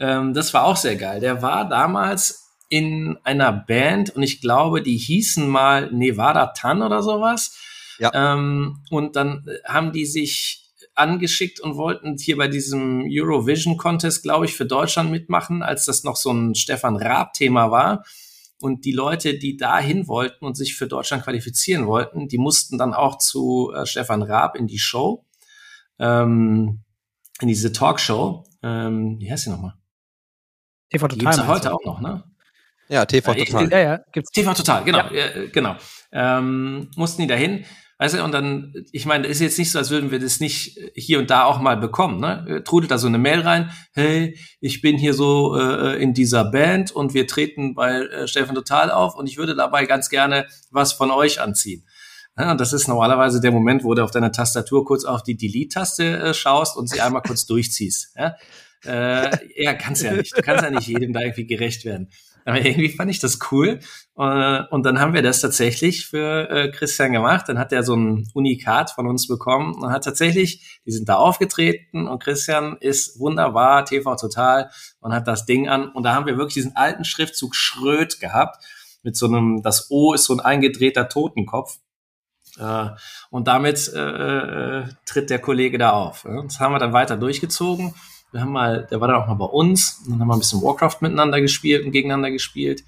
ähm, 0.00 0.32
das 0.32 0.54
war 0.54 0.64
auch 0.64 0.76
sehr 0.76 0.96
geil. 0.96 1.20
Der 1.20 1.42
war 1.42 1.68
damals 1.68 2.48
in 2.68 3.18
einer 3.24 3.52
Band 3.52 4.10
und 4.10 4.22
ich 4.22 4.40
glaube, 4.40 4.82
die 4.82 4.96
hießen 4.96 5.46
mal 5.48 5.90
Nevada 5.92 6.48
Tan 6.48 6.82
oder 6.82 7.02
sowas. 7.02 7.58
Ja. 7.98 8.10
Ähm, 8.14 8.80
und 8.90 9.16
dann 9.16 9.46
äh, 9.46 9.68
haben 9.68 9.92
die 9.92 10.06
sich 10.06 10.68
angeschickt 10.94 11.60
und 11.60 11.76
wollten 11.76 12.16
hier 12.18 12.36
bei 12.36 12.48
diesem 12.48 13.06
Eurovision 13.08 13.76
Contest, 13.76 14.22
glaube 14.22 14.46
ich, 14.46 14.54
für 14.54 14.66
Deutschland 14.66 15.10
mitmachen, 15.10 15.62
als 15.62 15.84
das 15.84 16.04
noch 16.04 16.16
so 16.16 16.32
ein 16.32 16.54
Stefan 16.54 16.96
Raab-Thema 16.96 17.70
war. 17.70 18.04
Und 18.60 18.84
die 18.84 18.92
Leute, 18.92 19.38
die 19.38 19.56
dahin 19.56 20.08
wollten 20.08 20.44
und 20.44 20.56
sich 20.56 20.74
für 20.74 20.88
Deutschland 20.88 21.22
qualifizieren 21.22 21.86
wollten, 21.86 22.26
die 22.26 22.38
mussten 22.38 22.76
dann 22.76 22.92
auch 22.92 23.18
zu 23.18 23.72
äh, 23.72 23.86
Stefan 23.86 24.22
Raab 24.22 24.56
in 24.56 24.66
die 24.66 24.80
Show, 24.80 25.24
ähm, 26.00 26.80
in 27.40 27.48
diese 27.48 27.72
Talkshow. 27.72 28.44
Ähm, 28.64 29.20
wie 29.20 29.30
heißt 29.30 29.46
die 29.46 29.50
nochmal? 29.50 29.74
TV 30.90 31.06
Die 31.06 31.18
Total. 31.18 31.18
gibt's 31.18 31.36
ja 31.36 31.44
meinst 31.44 31.64
heute 31.66 31.74
auch 31.74 31.84
noch, 31.84 32.00
ne? 32.00 32.24
Ja, 32.88 33.04
TV 33.04 33.32
Ja, 33.34 33.44
total. 33.44 33.70
Ja, 33.70 33.78
ja, 33.78 34.00
gibt's. 34.12 34.32
TV 34.32 34.54
Total, 34.54 34.82
genau, 34.82 35.08
äh, 35.10 35.48
genau. 35.52 35.76
Ähm, 36.10 36.90
mussten 36.96 37.22
die 37.22 37.28
dahin, 37.28 37.64
weißt 37.98 38.14
du, 38.14 38.24
und 38.24 38.32
dann, 38.32 38.72
ich 38.92 39.06
meine, 39.06 39.26
ist 39.26 39.40
jetzt 39.40 39.58
nicht 39.58 39.70
so, 39.70 39.78
als 39.78 39.90
würden 39.90 40.10
wir 40.10 40.18
das 40.18 40.40
nicht 40.40 40.78
hier 40.94 41.18
und 41.18 41.30
da 41.30 41.44
auch 41.44 41.60
mal 41.60 41.76
bekommen, 41.76 42.20
ne? 42.20 42.62
Trudelt 42.64 42.90
da 42.90 42.98
so 42.98 43.06
eine 43.06 43.18
Mail 43.18 43.40
rein, 43.40 43.70
hey, 43.92 44.38
ich 44.60 44.80
bin 44.80 44.96
hier 44.96 45.14
so 45.14 45.56
äh, 45.56 46.00
in 46.02 46.14
dieser 46.14 46.50
Band 46.50 46.92
und 46.92 47.14
wir 47.14 47.26
treten 47.26 47.74
bei 47.74 48.00
äh, 48.00 48.28
Stefan 48.28 48.54
Total 48.54 48.90
auf 48.90 49.16
und 49.16 49.28
ich 49.28 49.36
würde 49.36 49.54
dabei 49.54 49.84
ganz 49.84 50.08
gerne 50.08 50.46
was 50.70 50.92
von 50.92 51.10
euch 51.10 51.40
anziehen. 51.40 51.86
Ja, 52.38 52.52
und 52.52 52.60
das 52.60 52.72
ist 52.72 52.86
normalerweise 52.86 53.40
der 53.40 53.50
Moment, 53.50 53.82
wo 53.82 53.94
du 53.94 54.04
auf 54.04 54.12
deiner 54.12 54.30
Tastatur 54.30 54.84
kurz 54.84 55.04
auf 55.04 55.24
die 55.24 55.36
Delete-Taste 55.36 56.18
äh, 56.18 56.34
schaust 56.34 56.76
und 56.76 56.88
sie 56.88 57.00
einmal 57.00 57.22
kurz 57.22 57.46
durchziehst. 57.46 58.14
Ja? 58.16 58.36
Äh, 58.84 59.30
ja, 59.56 59.74
kannst 59.74 60.02
ja 60.02 60.12
nicht. 60.12 60.36
Du 60.36 60.42
kannst 60.42 60.62
ja 60.62 60.70
nicht 60.70 60.86
jedem 60.86 61.12
da 61.12 61.20
irgendwie 61.20 61.46
gerecht 61.46 61.84
werden. 61.84 62.10
Aber 62.44 62.64
irgendwie 62.64 62.88
fand 62.88 63.10
ich 63.10 63.20
das 63.20 63.38
cool. 63.50 63.80
Äh, 64.16 64.62
und 64.70 64.84
dann 64.84 65.00
haben 65.00 65.14
wir 65.14 65.22
das 65.22 65.40
tatsächlich 65.40 66.06
für 66.06 66.50
äh, 66.50 66.70
Christian 66.70 67.12
gemacht. 67.12 67.48
Dann 67.48 67.58
hat 67.58 67.72
er 67.72 67.82
so 67.82 67.94
ein 67.94 68.28
Unikat 68.34 68.90
von 68.90 69.06
uns 69.06 69.28
bekommen 69.28 69.74
und 69.74 69.90
hat 69.90 70.04
tatsächlich, 70.04 70.80
die 70.86 70.92
sind 70.92 71.08
da 71.08 71.16
aufgetreten 71.16 72.08
und 72.08 72.22
Christian 72.22 72.76
ist 72.80 73.18
wunderbar, 73.18 73.84
TV 73.84 74.16
total 74.16 74.70
und 75.00 75.12
hat 75.12 75.28
das 75.28 75.46
Ding 75.46 75.68
an. 75.68 75.90
Und 75.90 76.04
da 76.04 76.14
haben 76.14 76.26
wir 76.26 76.36
wirklich 76.36 76.54
diesen 76.54 76.76
alten 76.76 77.04
Schriftzug 77.04 77.54
Schröd 77.54 78.20
gehabt. 78.20 78.64
Mit 79.02 79.16
so 79.16 79.26
einem, 79.26 79.62
das 79.62 79.90
O 79.90 80.12
ist 80.12 80.24
so 80.24 80.34
ein 80.34 80.40
eingedrehter 80.40 81.08
Totenkopf. 81.08 81.78
Äh, 82.58 82.88
und 83.30 83.46
damit 83.46 83.88
äh, 83.88 84.84
tritt 85.06 85.30
der 85.30 85.38
Kollege 85.38 85.78
da 85.78 85.90
auf. 85.90 86.26
Das 86.44 86.60
haben 86.60 86.72
wir 86.72 86.78
dann 86.78 86.92
weiter 86.92 87.16
durchgezogen. 87.16 87.94
Wir 88.32 88.40
haben 88.40 88.52
mal, 88.52 88.86
der 88.90 89.00
war 89.00 89.08
dann 89.08 89.22
auch 89.22 89.26
mal 89.26 89.34
bei 89.34 89.46
uns, 89.46 90.02
und 90.04 90.12
dann 90.12 90.20
haben 90.20 90.28
wir 90.28 90.34
ein 90.34 90.40
bisschen 90.40 90.62
Warcraft 90.62 90.98
miteinander 91.00 91.40
gespielt 91.40 91.84
und 91.84 91.92
gegeneinander 91.92 92.30
gespielt. 92.30 92.84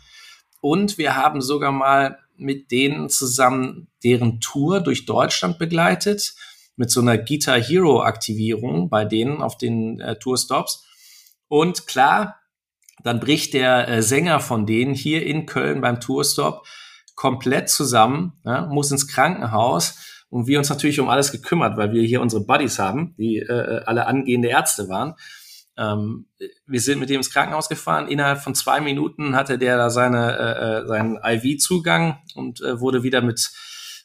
Und 0.61 0.99
wir 0.99 1.17
haben 1.17 1.41
sogar 1.41 1.73
mal 1.73 2.19
mit 2.37 2.71
denen 2.71 3.09
zusammen 3.09 3.89
deren 4.03 4.41
Tour 4.41 4.81
durch 4.81 5.07
Deutschland 5.07 5.59
begleitet, 5.59 6.35
mit 6.77 6.91
so 6.91 7.01
einer 7.01 7.19
Guitar 7.19 7.61
Hero 7.61 8.03
Aktivierung 8.03 8.89
bei 8.89 9.05
denen 9.05 9.43
auf 9.43 9.59
den 9.59 10.01
äh, 10.01 10.17
Tourstops. 10.17 10.87
Und 11.49 11.87
klar, 11.87 12.37
dann 13.03 13.21
bricht 13.21 13.55
der 13.55 13.89
äh, 13.89 14.03
Sänger 14.03 14.41
von 14.41 14.67
denen 14.67 14.95
hier 14.95 15.27
in 15.27 15.47
Köln 15.47 15.81
beim 15.81 16.01
Tourstop 16.01 16.67
komplett 17.15 17.69
zusammen, 17.69 18.33
ja, 18.45 18.67
muss 18.67 18.91
ins 18.91 19.07
Krankenhaus 19.07 19.99
und 20.31 20.47
wir 20.47 20.59
uns 20.59 20.71
natürlich 20.71 21.01
um 21.01 21.09
alles 21.09 21.33
gekümmert, 21.33 21.77
weil 21.77 21.93
wir 21.93 22.03
hier 22.03 22.21
unsere 22.21 22.45
Buddies 22.45 22.79
haben, 22.79 23.15
die 23.19 23.39
äh, 23.39 23.83
alle 23.85 24.07
angehende 24.07 24.49
Ärzte 24.49 24.89
waren. 24.89 25.15
Ähm, 25.77 26.27
wir 26.67 26.81
sind 26.81 27.01
mit 27.01 27.11
dem 27.11 27.17
ins 27.17 27.33
Krankenhaus 27.33 27.69
gefahren. 27.69 28.09
Innerhalb 28.09 28.41
von 28.41 28.55
zwei 28.55 28.81
Minuten 28.81 29.35
hatte 29.35 29.59
der 29.59 29.77
da 29.77 29.91
seine, 29.91 30.37
äh, 30.39 30.83
äh, 30.83 30.87
seinen 30.87 31.19
IV-Zugang 31.25 32.19
und 32.35 32.61
äh, 32.61 32.81
wurde 32.81 33.03
wieder 33.03 33.23
mit 33.23 33.51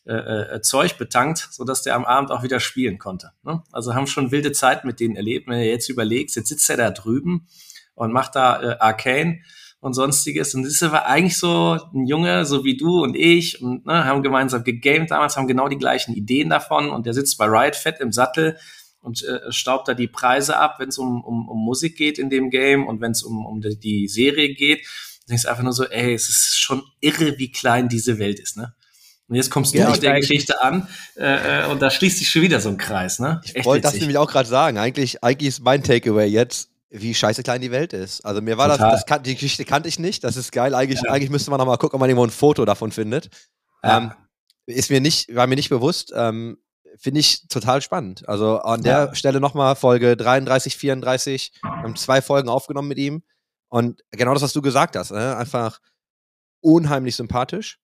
äh, 0.05 0.13
äh, 0.55 0.61
Zeug 0.61 0.97
betankt, 0.97 1.47
sodass 1.51 1.81
der 1.81 1.95
am 1.95 2.05
Abend 2.05 2.31
auch 2.31 2.43
wieder 2.43 2.59
spielen 2.59 2.97
konnte. 2.97 3.31
Ne? 3.43 3.63
Also 3.71 3.93
haben 3.93 4.07
schon 4.07 4.31
wilde 4.31 4.51
Zeit 4.51 4.85
mit 4.85 4.99
denen 4.99 5.15
erlebt. 5.15 5.47
Wenn 5.47 5.59
ihr 5.59 5.65
jetzt 5.65 5.89
überlegt, 5.89 6.35
jetzt 6.35 6.47
sitzt 6.47 6.69
er 6.69 6.77
da 6.77 6.91
drüben 6.91 7.47
und 7.93 8.13
macht 8.13 8.35
da 8.35 8.61
äh, 8.61 8.77
Arcane 8.79 9.41
und 9.85 9.93
sonstiges. 9.93 10.55
Und 10.55 10.63
das 10.63 10.81
war 10.81 11.05
eigentlich 11.05 11.37
so 11.37 11.77
ein 11.93 12.07
Junge, 12.07 12.43
so 12.45 12.63
wie 12.63 12.75
du 12.75 13.03
und 13.03 13.15
ich, 13.15 13.61
und 13.61 13.85
ne, 13.85 14.03
haben 14.05 14.23
gemeinsam 14.23 14.63
gegamed 14.63 15.11
damals, 15.11 15.37
haben 15.37 15.47
genau 15.47 15.67
die 15.67 15.77
gleichen 15.77 16.15
Ideen 16.15 16.49
davon. 16.49 16.89
Und 16.89 17.05
der 17.05 17.13
sitzt 17.13 17.37
bei 17.37 17.45
Riot 17.45 17.75
fett 17.75 17.99
im 17.99 18.11
Sattel 18.11 18.57
und 19.01 19.23
äh, 19.23 19.51
staubt 19.51 19.87
da 19.87 19.93
die 19.93 20.07
Preise 20.07 20.57
ab, 20.57 20.77
wenn 20.79 20.89
es 20.89 20.97
um, 20.97 21.23
um, 21.23 21.47
um 21.47 21.63
Musik 21.63 21.97
geht 21.97 22.17
in 22.17 22.31
dem 22.31 22.49
Game 22.49 22.87
und 22.87 22.99
wenn 22.99 23.11
es 23.11 23.21
um, 23.21 23.45
um 23.45 23.61
die, 23.61 24.07
Serie 24.07 24.55
geht. 24.55 24.79
Du 24.79 25.29
denkst 25.29 25.45
einfach 25.45 25.61
nur 25.61 25.73
so, 25.73 25.85
ey, 25.85 26.15
es 26.15 26.29
ist 26.29 26.57
schon 26.57 26.81
irre, 26.99 27.37
wie 27.37 27.51
klein 27.51 27.87
diese 27.87 28.17
Welt 28.17 28.39
ist, 28.39 28.57
ne? 28.57 28.73
Und 29.27 29.35
jetzt 29.35 29.51
kommst 29.51 29.75
du 29.75 29.87
mit 29.87 30.01
der 30.01 30.19
Geschichte 30.19 30.63
an 30.63 30.87
äh, 31.15 31.63
äh, 31.63 31.65
und 31.67 31.81
da 31.81 31.91
schließt 31.91 32.19
sich 32.19 32.29
schon 32.29 32.41
wieder 32.41 32.59
so 32.59 32.69
ein 32.69 32.77
Kreis, 32.77 33.19
ne? 33.19 33.41
Ich 33.53 33.65
wollte 33.65 33.83
das 33.83 33.93
nämlich 33.95 34.17
auch 34.17 34.31
gerade 34.31 34.49
sagen. 34.49 34.79
Eigentlich, 34.79 35.23
eigentlich 35.23 35.49
ist 35.49 35.63
mein 35.63 35.83
Takeaway 35.83 36.27
jetzt, 36.27 36.69
wie 36.97 37.13
scheiße 37.13 37.43
klein 37.43 37.61
die 37.61 37.71
Welt 37.71 37.93
ist. 37.93 38.25
Also 38.25 38.41
mir 38.41 38.57
war 38.57 38.69
Total. 38.69 38.91
das, 38.91 39.01
das 39.01 39.05
kan 39.05 39.23
die 39.23 39.33
Geschichte 39.33 39.65
kannte 39.65 39.89
ich 39.89 39.99
nicht. 39.99 40.23
Das 40.23 40.37
ist 40.37 40.51
geil. 40.51 40.73
Eigentlich, 40.73 41.01
Ja. 41.03 41.11
eigentlich 41.11 41.29
müsste 41.29 41.51
man 41.51 41.59
noch 41.59 41.65
mal 41.65 41.77
gucken, 41.77 41.95
ob 41.95 41.99
man 41.99 42.09
irgendwo 42.09 42.25
ein 42.25 42.31
Foto 42.31 42.63
davon 42.65 42.91
findet. 42.91 43.29
Ja. 43.83 43.97
Ähm, 43.97 44.11
ist 44.65 44.89
mir 44.89 45.01
nicht, 45.01 45.35
war 45.35 45.45
mir 45.47 45.55
nicht 45.55 45.69
bewusst. 45.69 46.11
Ähm, 46.15 46.57
Finde 46.97 47.19
ich 47.19 47.47
total 47.49 47.81
spannend. 47.81 48.27
Also 48.29 48.59
an 48.59 48.81
der 48.81 49.07
Ja. 49.07 49.15
Stelle 49.15 49.41
nochmal 49.41 49.75
Folge 49.75 50.15
33, 50.15 50.77
34. 50.77 51.51
Wir 51.61 51.69
haben 51.69 51.95
zwei 51.97 52.21
Folgen 52.21 52.47
aufgenommen 52.47 52.87
mit 52.87 52.97
ihm. 52.97 53.23
Und 53.67 54.01
genau 54.11 54.33
das, 54.33 54.43
was 54.43 54.53
du 54.53 54.61
gesagt 54.61 54.95
hast. 54.95 55.11
Ne? 55.11 55.35
Einfach 55.35 55.81
unheimlich 56.61 57.15
sympathisch. 57.15 57.79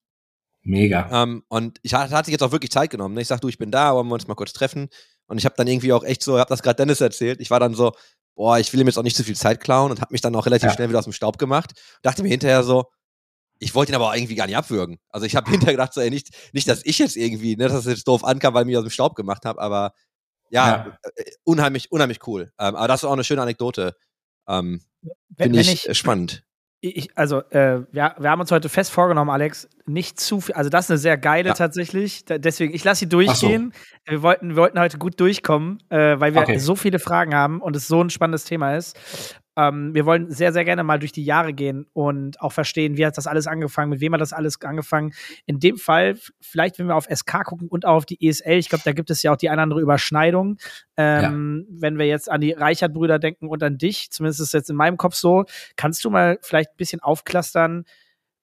Mega. 0.64 1.10
Ähm, 1.24 1.44
und 1.50 1.80
ich 1.82 1.94
hatte, 1.94 2.14
hatte 2.16 2.32
jetzt 2.32 2.44
auch 2.44 2.52
wirklich 2.52 2.72
Zeit 2.72 2.90
genommen. 2.92 3.16
Ne? 3.16 3.22
Ich 3.22 3.28
sag, 3.28 3.42
du, 3.42 3.48
ich 3.50 3.58
bin 3.58 3.72
da, 3.72 3.94
wollen 3.96 4.08
wir 4.08 4.14
uns 4.14 4.28
mal 4.28 4.36
kurz 4.36 4.54
treffen. 4.54 4.90
Und 5.28 5.38
ich 5.38 5.46
habe 5.46 5.56
dann 5.58 5.68
irgendwie 5.68 5.92
auch 5.94 6.04
echt 6.04 6.24
so, 6.24 6.36
ich 6.36 6.40
habe 6.40 6.50
das 6.50 6.62
gerade 6.62 6.78
Dennis 6.78 7.02
erzählt. 7.02 7.42
Ich 7.42 7.50
war 7.50 7.60
dann 7.60 7.74
so, 7.74 7.94
boah, 8.36 8.58
ich 8.60 8.72
will 8.74 8.80
ihm 8.82 8.88
jetzt 8.88 8.98
auch 8.98 9.04
nicht 9.04 9.16
zu 9.18 9.24
viel 9.24 9.36
Zeit 9.36 9.60
klauen 9.62 9.92
und 9.92 10.02
habe 10.02 10.12
mich 10.14 10.22
dann 10.22 10.36
auch 10.36 10.46
relativ 10.46 10.70
Ja. 10.70 10.74
schnell 10.76 10.90
wieder 10.90 11.00
aus 11.00 11.06
dem 11.06 11.14
Staub 11.14 11.38
gemacht. 11.38 11.72
Dachte 12.02 12.24
mir 12.24 12.30
hinterher 12.30 12.64
so, 12.64 12.86
ich 13.60 13.76
wollte 13.76 13.92
ihn 13.92 13.96
aber 13.96 14.10
auch 14.10 14.16
irgendwie 14.16 14.36
gar 14.36 14.48
nicht 14.48 14.58
abwürgen. 14.58 15.00
Also 15.10 15.26
ich 15.26 15.36
habe 15.36 15.50
hinterher 15.52 15.74
gedacht, 15.74 15.94
so, 15.94 16.02
ey, 16.02 16.10
nicht, 16.10 16.30
nicht, 16.54 16.68
dass 16.68 16.84
ich 16.86 16.98
jetzt 17.00 17.16
irgendwie, 17.16 17.56
ne, 17.56 17.68
dass 17.68 17.86
es 17.86 17.86
jetzt 17.86 18.08
doof 18.08 18.24
ankam, 18.24 18.54
weil 18.54 18.64
ich 18.64 18.68
mich 18.68 18.78
aus 18.78 18.84
dem 18.84 18.90
Staub 18.90 19.16
gemacht 19.16 19.46
habe, 19.46 19.62
aber 19.62 19.94
ja, 20.50 20.98
äh, 21.16 21.24
unheimlich, 21.44 21.92
unheimlich 21.92 22.26
cool. 22.28 22.52
Ähm, 22.60 22.76
aber 22.76 22.88
das 22.88 23.02
ist 23.02 23.06
auch 23.06 23.14
eine 23.14 23.24
schöne 23.24 23.42
Anekdote. 23.42 23.96
Ähm, 24.48 24.82
Finde 25.38 25.62
ich, 25.62 25.72
ich, 25.72 25.90
äh, 25.90 25.96
spannend. 25.96 26.44
Ich, 26.82 27.16
also, 27.16 27.40
äh, 27.52 27.82
wir, 27.92 28.16
wir 28.18 28.30
haben 28.30 28.42
uns 28.42 28.52
heute 28.52 28.68
fest 28.68 28.92
vorgenommen, 28.92 29.30
Alex, 29.30 29.70
nicht 29.86 30.20
zu 30.20 30.42
viel. 30.42 30.56
Also, 30.56 30.70
das 30.70 30.86
ist 30.86 30.92
eine 30.92 30.98
sehr 30.98 31.18
geile 31.18 31.50
Ja. 31.50 31.54
tatsächlich. 31.54 32.26
Da, 32.26 32.38
deswegen, 32.40 32.74
ich 32.74 32.84
lasse 32.84 33.02
sie 33.02 33.10
durchgehen. 33.10 33.72
Wir, 34.08 34.22
wollten, 34.24 34.50
wir 34.50 34.56
wollten 34.58 34.80
heute 34.80 34.98
gut 34.98 35.20
durchkommen, 35.20 35.84
äh, 35.90 36.20
weil 36.20 36.34
wir 36.34 36.42
Okay. 36.42 36.58
so 36.58 36.76
viele 36.76 36.98
Fragen 37.00 37.36
haben 37.36 37.62
und 37.62 37.76
es 37.76 37.88
so 37.88 38.04
ein 38.04 38.10
spannendes 38.10 38.46
Thema 38.46 38.76
ist. 38.76 38.98
Ähm, 39.58 39.94
wir 39.94 40.06
wollen 40.06 40.30
sehr, 40.30 40.54
sehr 40.54 40.64
gerne 40.64 40.84
mal 40.84 41.00
durch 41.00 41.12
die 41.12 41.26
Jahre 41.26 41.54
gehen 41.54 41.86
und 41.94 42.40
auch 42.42 42.52
verstehen, 42.54 42.98
wie 42.98 43.06
hat 43.06 43.18
das 43.18 43.28
alles 43.28 43.48
angefangen, 43.48 43.90
mit 43.90 44.00
wem 44.00 44.14
hat 44.14 44.22
das 44.22 44.34
alles 44.34 44.62
angefangen. 44.62 45.14
In 45.46 45.60
dem 45.60 45.78
Fall, 45.78 46.18
vielleicht, 46.40 46.80
wenn 46.80 46.88
wir 46.88 46.96
auf 46.96 47.08
SK 47.14 47.44
gucken 47.44 47.68
und 47.68 47.86
auch 47.86 47.96
auf 47.96 48.06
die 48.06 48.26
ESL, 48.26 48.58
ich 48.58 48.70
glaube, 48.70 48.84
da 48.86 48.94
gibt 48.94 49.10
es 49.10 49.24
ja 49.24 49.34
auch 49.34 49.38
die 49.38 49.50
eine 49.50 49.58
oder 49.58 49.64
andere 49.64 49.82
Überschneidung. 49.82 50.58
Ähm, 50.98 51.68
Wenn 51.70 51.98
wir 51.98 52.06
jetzt 52.06 52.32
an 52.32 52.42
die 52.42 52.54
Reichert-Brüder 52.54 53.20
denken 53.20 53.48
und 53.48 53.62
an 53.64 53.78
dich, 53.78 54.12
zumindest 54.12 54.40
ist 54.40 54.48
es 54.48 54.54
jetzt 54.54 54.70
in 54.70 54.76
meinem 54.76 54.98
Kopf 54.98 55.16
so, 55.16 55.46
kannst 55.76 56.06
du 56.06 56.10
mal 56.10 56.40
vielleicht 56.42 56.72
ein 56.72 56.78
bisschen 56.78 57.02
aufklustern, 57.02 57.86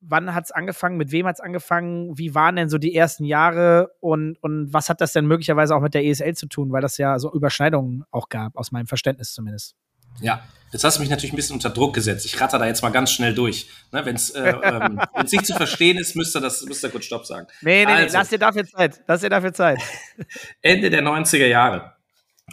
wann 0.01 0.35
hat 0.35 0.45
es 0.45 0.51
angefangen, 0.53 0.97
mit 0.97 1.11
wem 1.11 1.27
hat 1.27 1.37
es 1.37 1.41
angefangen, 1.41 2.17
wie 2.19 2.35
waren 2.35 2.57
denn 2.57 2.69
so 2.69 2.79
die 2.79 2.95
ersten 2.95 3.25
Jahre 3.25 3.93
und, 4.01 4.37
und 4.43 4.73
was 4.73 4.89
hat 4.89 5.01
das 5.01 5.13
denn 5.13 5.27
möglicherweise 5.27 5.75
auch 5.75 5.81
mit 5.81 5.95
der 5.95 6.05
ESL 6.05 6.35
zu 6.35 6.47
tun, 6.47 6.71
weil 6.71 6.83
das 6.83 6.99
ja 6.99 7.19
so 7.19 7.33
Überschneidungen 7.33 8.05
auch 8.11 8.29
gab, 8.29 8.57
aus 8.57 8.73
meinem 8.73 8.87
Verständnis 8.87 9.33
zumindest. 9.33 9.75
Ja, 10.21 10.43
jetzt 10.73 10.85
hast 10.85 10.97
du 10.97 11.01
mich 11.01 11.11
natürlich 11.11 11.33
ein 11.33 11.37
bisschen 11.37 11.55
unter 11.55 11.71
Druck 11.71 11.95
gesetzt. 11.95 12.27
Ich 12.27 12.41
ratter 12.41 12.59
da 12.59 12.67
jetzt 12.67 12.83
mal 12.83 12.91
ganz 12.91 13.11
schnell 13.11 13.35
durch. 13.35 13.69
Ne, 13.93 14.05
Wenn 14.05 14.17
es 14.17 14.31
äh, 14.31 14.51
ähm, 14.63 15.01
nicht 15.31 15.47
zu 15.47 15.55
verstehen 15.55 15.99
ist, 15.99 16.17
müsst 16.17 16.37
ihr 16.37 16.41
das 16.41 16.63
müsst 16.65 16.83
ihr 16.83 16.91
kurz 16.91 17.05
Stopp 17.05 17.27
sagen. 17.27 17.47
Nee, 17.63 17.85
nee, 17.85 17.93
nee, 17.93 17.99
Also. 18.03 18.19
lass 18.19 18.29
dir 18.29 18.39
dafür 18.39 18.67
Zeit. 18.67 19.01
Lass 19.07 19.21
dir 19.21 19.31
dafür 19.31 19.53
Zeit. 19.53 19.79
Ende 20.63 20.91
der 20.91 21.03
90er 21.03 21.47
Jahre 21.47 21.93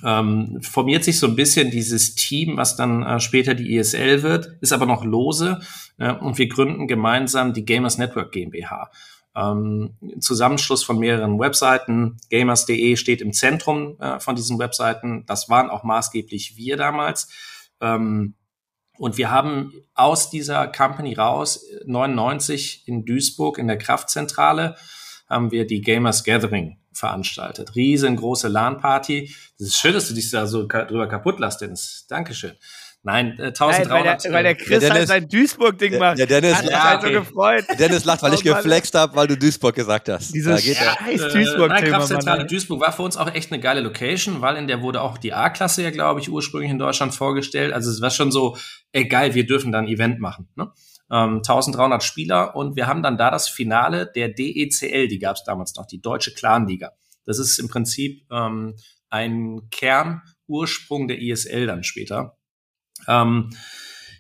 ähm, 0.04 0.60
formiert 0.62 1.04
sich 1.04 1.20
so 1.20 1.28
ein 1.28 1.36
bisschen 1.36 1.72
dieses 1.72 2.16
Team, 2.16 2.58
was 2.58 2.76
dann 2.76 3.04
äh, 3.04 3.20
später 3.20 3.54
die 3.54 3.78
ESL 3.78 4.24
wird, 4.24 4.58
ist 4.62 4.74
aber 4.74 4.86
noch 4.86 5.06
lose 5.06 5.60
äh, 5.98 6.12
und 6.12 6.38
wir 6.38 6.48
gründen 6.48 6.88
gemeinsam 6.88 7.54
die 7.54 7.66
Gamers 7.66 7.98
Network 7.98 8.32
GmbH. 8.32 8.92
Ähm, 9.36 9.96
Zusammenschluss 10.20 10.84
von 10.84 10.98
mehreren 10.98 11.39
Webseiten. 11.39 12.18
Gamers.de 12.30 12.96
steht 12.96 13.22
im 13.22 13.34
Zentrum 13.34 14.00
äh, 14.00 14.20
von 14.20 14.36
diesen 14.36 14.60
Webseiten. 14.60 15.25
Das 15.25 15.50
waren 15.50 15.70
auch 15.70 15.84
maßgeblich 15.84 16.56
wir 16.58 16.77
damals. 16.77 17.27
Ähm, 17.82 18.36
und 18.98 19.18
wir 19.18 19.30
haben 19.30 19.74
aus 19.94 20.30
dieser 20.30 20.68
Company 20.68 21.13
raus, 21.15 21.65
99 21.86 22.88
in 22.88 23.06
Duisburg 23.06 23.58
in 23.58 23.68
der 23.68 23.77
Kraftzentrale, 23.77 24.75
haben 25.27 25.51
wir 25.51 25.68
die 25.68 25.82
Gamers 25.82 26.24
Gathering 26.24 26.77
veranstaltet. 26.94 27.75
Riesengroße 27.75 28.48
LAN-Party. 28.48 29.36
Das 29.60 29.68
ist 29.68 29.77
schön, 29.77 29.94
dass 29.94 30.08
du 30.08 30.13
dich 30.13 30.32
da 30.32 30.48
so 30.48 30.65
drüber 30.65 31.08
kaputt 31.08 31.39
lässt, 31.39 31.62
Dennis. 31.62 32.06
Dankeschön. 32.08 32.54
Nein, 33.08 33.28
äh, 33.28 33.32
Nein, 33.32 33.38
weil, 33.40 33.48
1300. 33.48 34.24
der, 34.26 34.34
weil 34.34 34.44
der 34.44 34.52
äh, 34.52 34.56
Chris 34.56 34.80
Der 34.80 34.90
halt 34.90 34.94
Dennis- 34.98 35.10
sein 35.10 35.28
Duisburg-Ding 35.30 35.92
der- 35.92 36.00
macht. 36.00 36.18
der 36.18 36.26
Dennis- 36.26 36.56
hat 36.56 36.64
mich 36.64 36.72
Ja, 36.72 36.84
halt 36.84 37.02
so 37.02 37.08
okay. 37.08 37.16
gefreut. 37.20 37.66
Dennis 37.80 38.04
lacht, 38.04 38.24
weil 38.24 38.34
ich 38.34 38.40
Oh 38.52 38.56
geflext 38.56 38.96
habe, 38.96 39.16
weil 39.16 39.28
du 39.28 39.38
Duisburg 39.38 39.76
gesagt 39.76 40.10
hast. 40.10 40.34
Dieses 40.34 40.56
Da 40.56 40.60
geht 40.60 40.76
scheiß 40.78 41.32
Duisburg-Thema, 41.34 41.98
Kraftzentrale. 41.98 42.46
Duisburg 42.48 42.82
war 42.82 42.92
für 42.92 43.04
uns 43.04 43.16
auch 43.16 43.32
echt 43.34 43.52
eine 43.52 43.62
geile 43.62 43.82
Location, 43.82 44.42
weil 44.42 44.56
in 44.58 44.68
der 44.68 44.82
wurde 44.82 45.02
auch 45.02 45.20
die 45.20 45.34
A-Klasse 45.34 45.84
ja, 45.84 45.92
glaube 45.92 46.20
ich, 46.20 46.30
ursprünglich 46.32 46.72
in 46.72 46.80
Deutschland 46.80 47.14
vorgestellt. 47.14 47.74
Also 47.74 47.92
es 47.92 48.02
war 48.02 48.10
schon 48.10 48.32
so, 48.32 48.58
ey 48.92 49.08
geil, 49.08 49.36
wir 49.36 49.46
dürfen 49.46 49.72
da 49.72 49.78
ein 49.78 49.88
Event 49.88 50.20
machen. 50.20 50.50
Ne? 50.56 50.72
Ähm, 51.12 51.42
1300 51.44 52.04
Spieler 52.04 52.56
und 52.56 52.76
wir 52.76 52.88
haben 52.88 53.04
dann 53.04 53.20
da 53.20 53.30
das 53.30 53.48
Finale 53.48 54.12
der 54.16 54.30
DECL, 54.30 55.08
die 55.08 55.20
gab 55.20 55.36
es 55.36 55.44
damals 55.44 55.76
noch, 55.76 55.86
die 55.86 56.02
Deutsche 56.02 56.34
Clanliga. 56.34 56.94
Das 57.28 57.38
ist 57.38 57.60
im 57.60 57.68
Prinzip 57.68 58.24
ähm, 58.32 58.76
ein 59.12 59.62
Kernursprung 59.70 61.08
der 61.08 61.20
ISL 61.22 61.68
dann 61.68 61.84
später. 61.84 62.35
Ähm, 63.08 63.50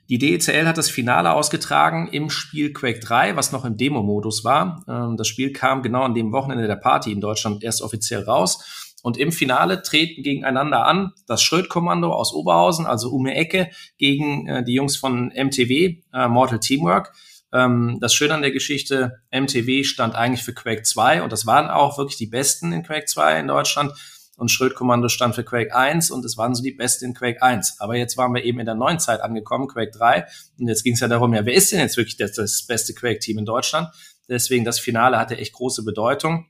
die 0.07 0.19
DECL 0.19 0.67
hat 0.67 0.77
das 0.77 0.89
Finale 0.89 1.33
ausgetragen 1.33 2.07
im 2.11 2.29
Spiel 2.29 2.73
Quake 2.73 2.99
3, 2.99 3.35
was 3.35 3.51
noch 3.51 3.65
im 3.65 3.75
Demo-Modus 3.75 4.43
war. 4.43 4.83
Ähm, 4.87 5.17
das 5.17 5.27
Spiel 5.27 5.51
kam 5.51 5.81
genau 5.81 6.03
an 6.03 6.13
dem 6.13 6.31
Wochenende 6.31 6.67
der 6.67 6.75
Party 6.75 7.11
in 7.11 7.21
Deutschland 7.21 7.63
erst 7.63 7.81
offiziell 7.81 8.23
raus. 8.23 8.93
Und 9.01 9.17
im 9.17 9.31
Finale 9.31 9.81
treten 9.81 10.23
gegeneinander 10.23 10.85
an 10.85 11.13
das 11.27 11.43
Schröd-Kommando 11.43 12.11
aus 12.11 12.33
Oberhausen, 12.33 12.85
also 12.85 13.09
um 13.09 13.25
die 13.25 13.31
Ecke, 13.31 13.69
gegen 13.97 14.47
äh, 14.47 14.63
die 14.63 14.73
Jungs 14.73 14.97
von 14.97 15.27
MTW, 15.27 16.01
äh, 16.13 16.27
Mortal 16.27 16.59
Teamwork. 16.59 17.13
Ähm, 17.51 17.97
das 17.99 18.13
Schöne 18.13 18.33
an 18.35 18.41
der 18.41 18.51
Geschichte, 18.51 19.21
MTW 19.31 19.83
stand 19.83 20.15
eigentlich 20.15 20.43
für 20.43 20.53
Quake 20.53 20.83
2 20.83 21.23
und 21.23 21.31
das 21.31 21.45
waren 21.45 21.69
auch 21.69 21.97
wirklich 21.97 22.17
die 22.17 22.27
Besten 22.27 22.73
in 22.73 22.83
Quake 22.83 23.05
2 23.05 23.39
in 23.39 23.47
Deutschland 23.47 23.93
und 24.37 24.51
Schröd-Kommando 24.51 25.07
stand 25.07 25.35
für 25.35 25.43
Quake 25.43 25.73
1 25.75 26.11
und 26.11 26.25
es 26.25 26.37
waren 26.37 26.53
so 26.55 26.63
die 26.63 26.71
Besten 26.71 27.05
in 27.05 27.13
Quake 27.13 27.41
1. 27.41 27.79
Aber 27.79 27.95
jetzt 27.95 28.17
waren 28.17 28.33
wir 28.33 28.43
eben 28.43 28.59
in 28.59 28.65
der 28.65 28.75
neuen 28.75 28.99
Zeit 28.99 29.21
angekommen, 29.21 29.67
Quake 29.67 29.91
3. 29.91 30.25
Und 30.59 30.67
jetzt 30.67 30.83
ging 30.83 30.93
es 30.93 30.99
ja 30.99 31.07
darum, 31.07 31.33
ja, 31.33 31.45
wer 31.45 31.53
ist 31.53 31.71
denn 31.71 31.79
jetzt 31.79 31.97
wirklich 31.97 32.17
das, 32.17 32.33
das 32.33 32.65
beste 32.67 32.93
Quake-Team 32.93 33.37
in 33.37 33.45
Deutschland? 33.45 33.89
Deswegen 34.27 34.65
das 34.65 34.79
Finale 34.79 35.17
hatte 35.17 35.37
echt 35.37 35.53
große 35.53 35.83
Bedeutung. 35.83 36.47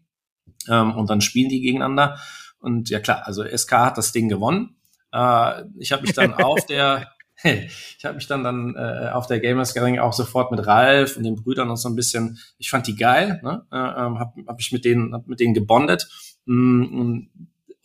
Ähm, 0.67 0.95
und 0.95 1.09
dann 1.09 1.21
spielen 1.21 1.49
die 1.49 1.61
gegeneinander. 1.61 2.19
Und 2.59 2.89
ja 2.89 2.99
klar, 2.99 3.23
also 3.25 3.43
SK 3.43 3.71
hat 3.73 3.97
das 3.97 4.11
Ding 4.11 4.29
gewonnen. 4.29 4.77
Äh, 5.11 5.63
ich 5.77 5.91
habe 5.91 6.01
mich 6.01 6.13
dann 6.13 6.33
auf 6.33 6.65
der 6.69 7.07
ich 7.43 8.05
habe 8.05 8.15
mich 8.15 8.27
dann 8.27 8.43
dann 8.43 8.75
äh, 8.75 9.09
auf 9.11 9.27
der 9.27 9.39
Gamers 9.39 9.73
Gathering 9.73 9.99
auch 9.99 10.13
sofort 10.13 10.51
mit 10.51 10.65
Ralf 10.65 11.17
und 11.17 11.23
den 11.23 11.35
Brüdern 11.35 11.69
und 11.69 11.75
so 11.77 11.89
ein 11.89 11.95
bisschen, 11.95 12.39
ich 12.57 12.69
fand 12.69 12.87
die 12.87 12.95
geil, 12.95 13.41
ne? 13.43 13.65
äh, 13.71 13.75
ähm, 13.75 14.19
habe 14.19 14.43
hab 14.47 14.59
ich 14.59 14.71
mit 14.71 14.85
denen 14.85 15.13
hab 15.13 15.27
mit 15.27 15.39
denen 15.39 15.53
gebondet. 15.53 16.07
Mm, 16.45 17.27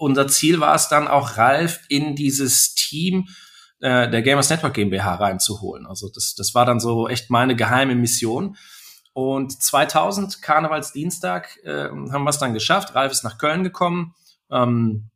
unser 0.00 0.28
Ziel 0.28 0.60
war 0.60 0.74
es 0.74 0.88
dann 0.88 1.08
auch 1.08 1.36
Ralf 1.36 1.80
in 1.88 2.16
dieses 2.16 2.74
Team 2.74 3.28
äh, 3.80 4.08
der 4.08 4.22
Gamers 4.22 4.48
Network 4.48 4.74
GmbH 4.74 5.16
reinzuholen. 5.16 5.86
Also 5.86 6.08
das 6.12 6.34
das 6.34 6.54
war 6.54 6.64
dann 6.64 6.80
so 6.80 7.06
echt 7.06 7.30
meine 7.30 7.54
geheime 7.54 7.94
Mission. 7.94 8.56
Und 9.12 9.62
2000 9.62 10.40
Karnevalsdienstag 10.40 11.58
äh, 11.64 11.88
haben 11.90 12.24
wir 12.24 12.30
es 12.30 12.38
dann 12.38 12.54
geschafft. 12.54 12.94
Ralf 12.94 13.12
ist 13.12 13.24
nach 13.24 13.36
Köln 13.36 13.62
gekommen. 13.62 14.14
Ähm, 14.50 15.10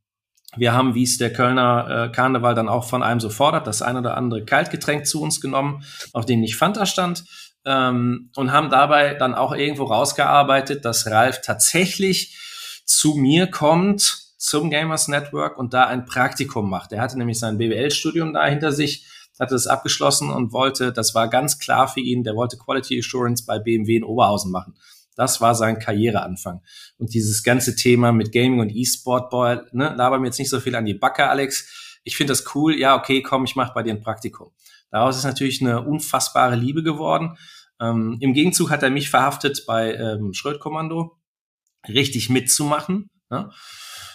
wir 0.57 0.75
haben, 0.75 0.95
wie 0.95 1.05
es 1.05 1.17
der 1.17 1.33
Kölner 1.33 2.09
äh, 2.09 2.13
Karneval 2.13 2.55
dann 2.55 2.69
auch 2.69 2.85
von 2.85 3.03
einem 3.03 3.21
so 3.21 3.31
fordert, 3.31 3.67
das 3.67 3.81
ein 3.81 3.97
oder 3.97 4.17
andere 4.17 4.45
Kaltgetränk 4.45 5.07
zu 5.07 5.23
uns 5.23 5.41
genommen, 5.41 5.83
auf 6.13 6.27
dem 6.27 6.41
nicht 6.41 6.57
Fanta 6.57 6.85
stand, 6.85 7.25
ähm, 7.65 8.31
und 8.37 8.53
haben 8.53 8.69
dabei 8.69 9.15
dann 9.15 9.35
auch 9.35 9.55
irgendwo 9.55 9.85
rausgearbeitet, 9.85 10.85
dass 10.85 11.07
Ralf 11.07 11.41
tatsächlich 11.41 12.39
zu 12.85 13.15
mir 13.15 13.47
kommt 13.47 14.24
zum 14.45 14.69
Gamers 14.69 15.09
Network 15.09 15.57
und 15.57 15.73
da 15.73 15.87
ein 15.87 16.05
Praktikum 16.05 16.69
macht. 16.69 16.93
Er 16.93 17.01
hatte 17.01 17.17
nämlich 17.17 17.39
sein 17.39 17.57
BWL-Studium 17.57 18.35
da 18.35 18.45
hinter 18.45 18.73
sich, 18.73 19.07
hatte 19.41 19.55
es 19.55 19.67
abgeschlossen 19.67 20.29
und 20.29 20.53
wollte, 20.53 20.93
das 20.93 21.15
war 21.15 21.29
ganz 21.29 21.59
klar 21.59 21.89
für 21.89 22.01
ihn, 22.01 22.25
der 22.25 22.37
wollte 22.37 22.59
Quality 22.59 22.99
Assurance 22.99 23.47
bei 23.47 23.59
BMW 23.59 23.97
in 23.97 24.05
Oberhausen 24.05 24.53
machen. 24.53 24.75
Das 25.17 25.41
war 25.41 25.55
sein 25.55 25.79
Karriereanfang. 25.79 26.61
Und 26.99 27.15
dieses 27.15 27.43
ganze 27.43 27.75
Thema 27.75 28.13
mit 28.13 28.33
Gaming 28.33 28.61
und 28.61 28.69
E-Sport, 28.69 29.31
boah, 29.31 29.65
ne, 29.73 29.95
laber 29.97 30.19
mir 30.19 30.27
jetzt 30.27 30.39
nicht 30.39 30.51
so 30.51 30.61
viel 30.61 30.75
an 30.75 30.85
die 30.85 30.93
Backe, 30.93 31.27
Alex. 31.27 32.01
Ich 32.05 32.15
finde 32.15 32.33
das 32.33 32.55
cool. 32.55 32.79
Ja, 32.79 32.99
okay, 32.99 33.23
komm, 33.23 33.45
ich 33.45 33.57
mache 33.57 33.73
bei 33.73 33.83
dir 33.83 33.95
ein 33.95 34.03
Praktikum. 34.03 34.51
Daraus 34.91 35.17
ist 35.17 35.25
natürlich 35.25 35.63
eine 35.63 35.81
unfassbare 35.81 36.55
Liebe 36.55 36.83
geworden. 36.83 37.39
Ähm, 37.81 38.19
Im 38.21 38.35
Gegenzug 38.35 38.71
hat 38.71 38.83
er 38.83 38.91
mich 38.91 39.09
verhaftet 39.09 39.65
bei 39.67 39.95
ähm, 39.95 40.35
Schrödkommando, 40.35 41.17
richtig 41.89 42.29
mitzumachen. 42.29 43.09
Ne? 43.31 43.51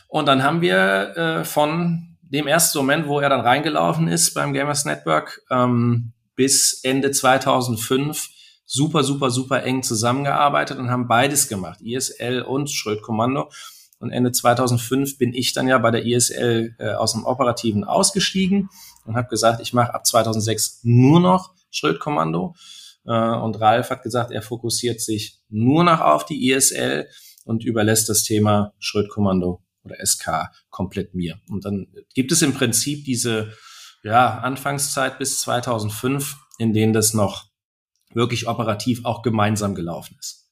Und 0.10 0.26
dann 0.26 0.44
haben 0.44 0.62
wir 0.62 1.16
äh, 1.16 1.46
von 1.46 2.18
dem 2.22 2.48
ersten 2.48 2.80
Moment, 2.80 3.08
wo 3.08 3.20
er 3.20 3.30
dann 3.30 3.42
reingelaufen 3.42 4.08
ist 4.08 4.34
beim 4.34 4.54
Gamers 4.54 4.84
Network, 4.84 5.42
ähm, 5.52 6.14
bis 6.36 6.82
Ende 6.84 7.12
2005 7.12 8.30
super, 8.66 9.04
super, 9.04 9.30
super 9.30 9.64
eng 9.64 9.84
zusammengearbeitet 9.84 10.80
und 10.80 10.90
haben 10.90 11.08
beides 11.08 11.48
gemacht, 11.48 11.82
ISL 11.82 12.42
und 12.42 12.72
Schrödkommando. 12.72 13.52
Und 14.00 14.12
Ende 14.12 14.32
2005 14.32 15.18
bin 15.18 15.34
ich 15.34 15.54
dann 15.54 15.68
ja 15.68 15.78
bei 15.78 15.92
der 15.92 16.06
ISL 16.06 16.76
äh, 16.80 16.94
aus 16.94 17.12
dem 17.12 17.26
Operativen 17.26 17.84
ausgestiegen 17.84 18.70
und 19.06 19.16
habe 19.16 19.28
gesagt, 19.28 19.62
ich 19.62 19.74
mache 19.74 19.94
ab 19.94 20.08
2006 20.08 20.80
nur 20.84 21.20
noch 21.20 21.54
Schrödkommando. 21.70 22.56
Äh, 23.06 23.12
und 23.12 23.60
Ralf 23.60 23.92
hat 23.92 24.02
gesagt, 24.02 24.32
er 24.32 24.42
fokussiert 24.42 25.02
sich 25.02 25.40
nur 25.50 25.84
noch 25.84 26.02
auf 26.02 26.26
die 26.26 26.50
ISL 26.50 27.08
und 27.46 27.64
überlässt 27.64 28.10
das 28.10 28.24
Thema 28.24 28.74
Schrödkommando 28.80 29.62
oder 29.90 30.06
SK 30.06 30.50
komplett 30.70 31.14
mir. 31.16 31.40
Und 31.50 31.66
dann 31.66 31.88
gibt 32.14 32.32
es 32.32 32.42
im 32.42 32.54
Prinzip 32.54 33.06
diese 33.06 33.54
ja, 34.04 34.40
Anfangszeit 34.40 35.20
bis 35.20 35.42
2005, 35.42 36.38
in 36.58 36.74
denen 36.74 36.94
das 36.94 37.14
noch 37.14 37.50
wirklich 38.14 38.48
operativ 38.48 39.06
auch 39.06 39.22
gemeinsam 39.22 39.76
gelaufen 39.76 40.18
ist. 40.20 40.50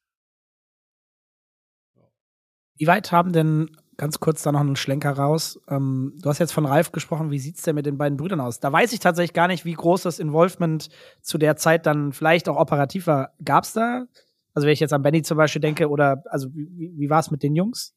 Wie 2.75 2.88
weit 2.88 3.12
haben 3.12 3.34
denn, 3.34 3.75
ganz 3.98 4.20
kurz 4.20 4.44
da 4.44 4.51
noch 4.51 4.60
einen 4.60 4.75
Schlenker 4.75 5.12
raus, 5.12 5.60
ähm, 5.67 6.13
du 6.22 6.29
hast 6.29 6.38
jetzt 6.38 6.51
von 6.51 6.67
Ralf 6.67 6.91
gesprochen, 6.91 7.32
wie 7.32 7.39
sieht's 7.39 7.63
denn 7.63 7.74
mit 7.74 7.88
den 7.88 7.98
beiden 7.98 8.17
Brüdern 8.17 8.39
aus? 8.39 8.60
Da 8.60 8.72
weiß 8.72 8.94
ich 8.94 9.00
tatsächlich 9.00 9.34
gar 9.34 9.48
nicht, 9.48 9.65
wie 9.65 9.74
groß 9.74 10.03
das 10.03 10.20
Involvement 10.20 10.89
zu 11.22 11.39
der 11.39 11.56
Zeit 11.56 11.88
dann 11.88 12.13
vielleicht 12.13 12.48
auch 12.48 12.58
operativ 12.58 13.08
war. 13.08 13.34
Gab's 13.44 13.74
da? 13.74 14.06
Also 14.53 14.67
wenn 14.67 14.74
ich 14.74 14.79
jetzt 14.79 14.94
an 14.94 15.01
Benny 15.01 15.24
zum 15.24 15.38
Beispiel 15.38 15.62
denke, 15.62 15.89
oder 15.89 16.24
also 16.29 16.53
wie, 16.53 16.94
wie 16.96 17.10
war 17.10 17.20
es 17.20 17.32
mit 17.32 17.41
den 17.41 17.56
Jungs? 17.56 17.97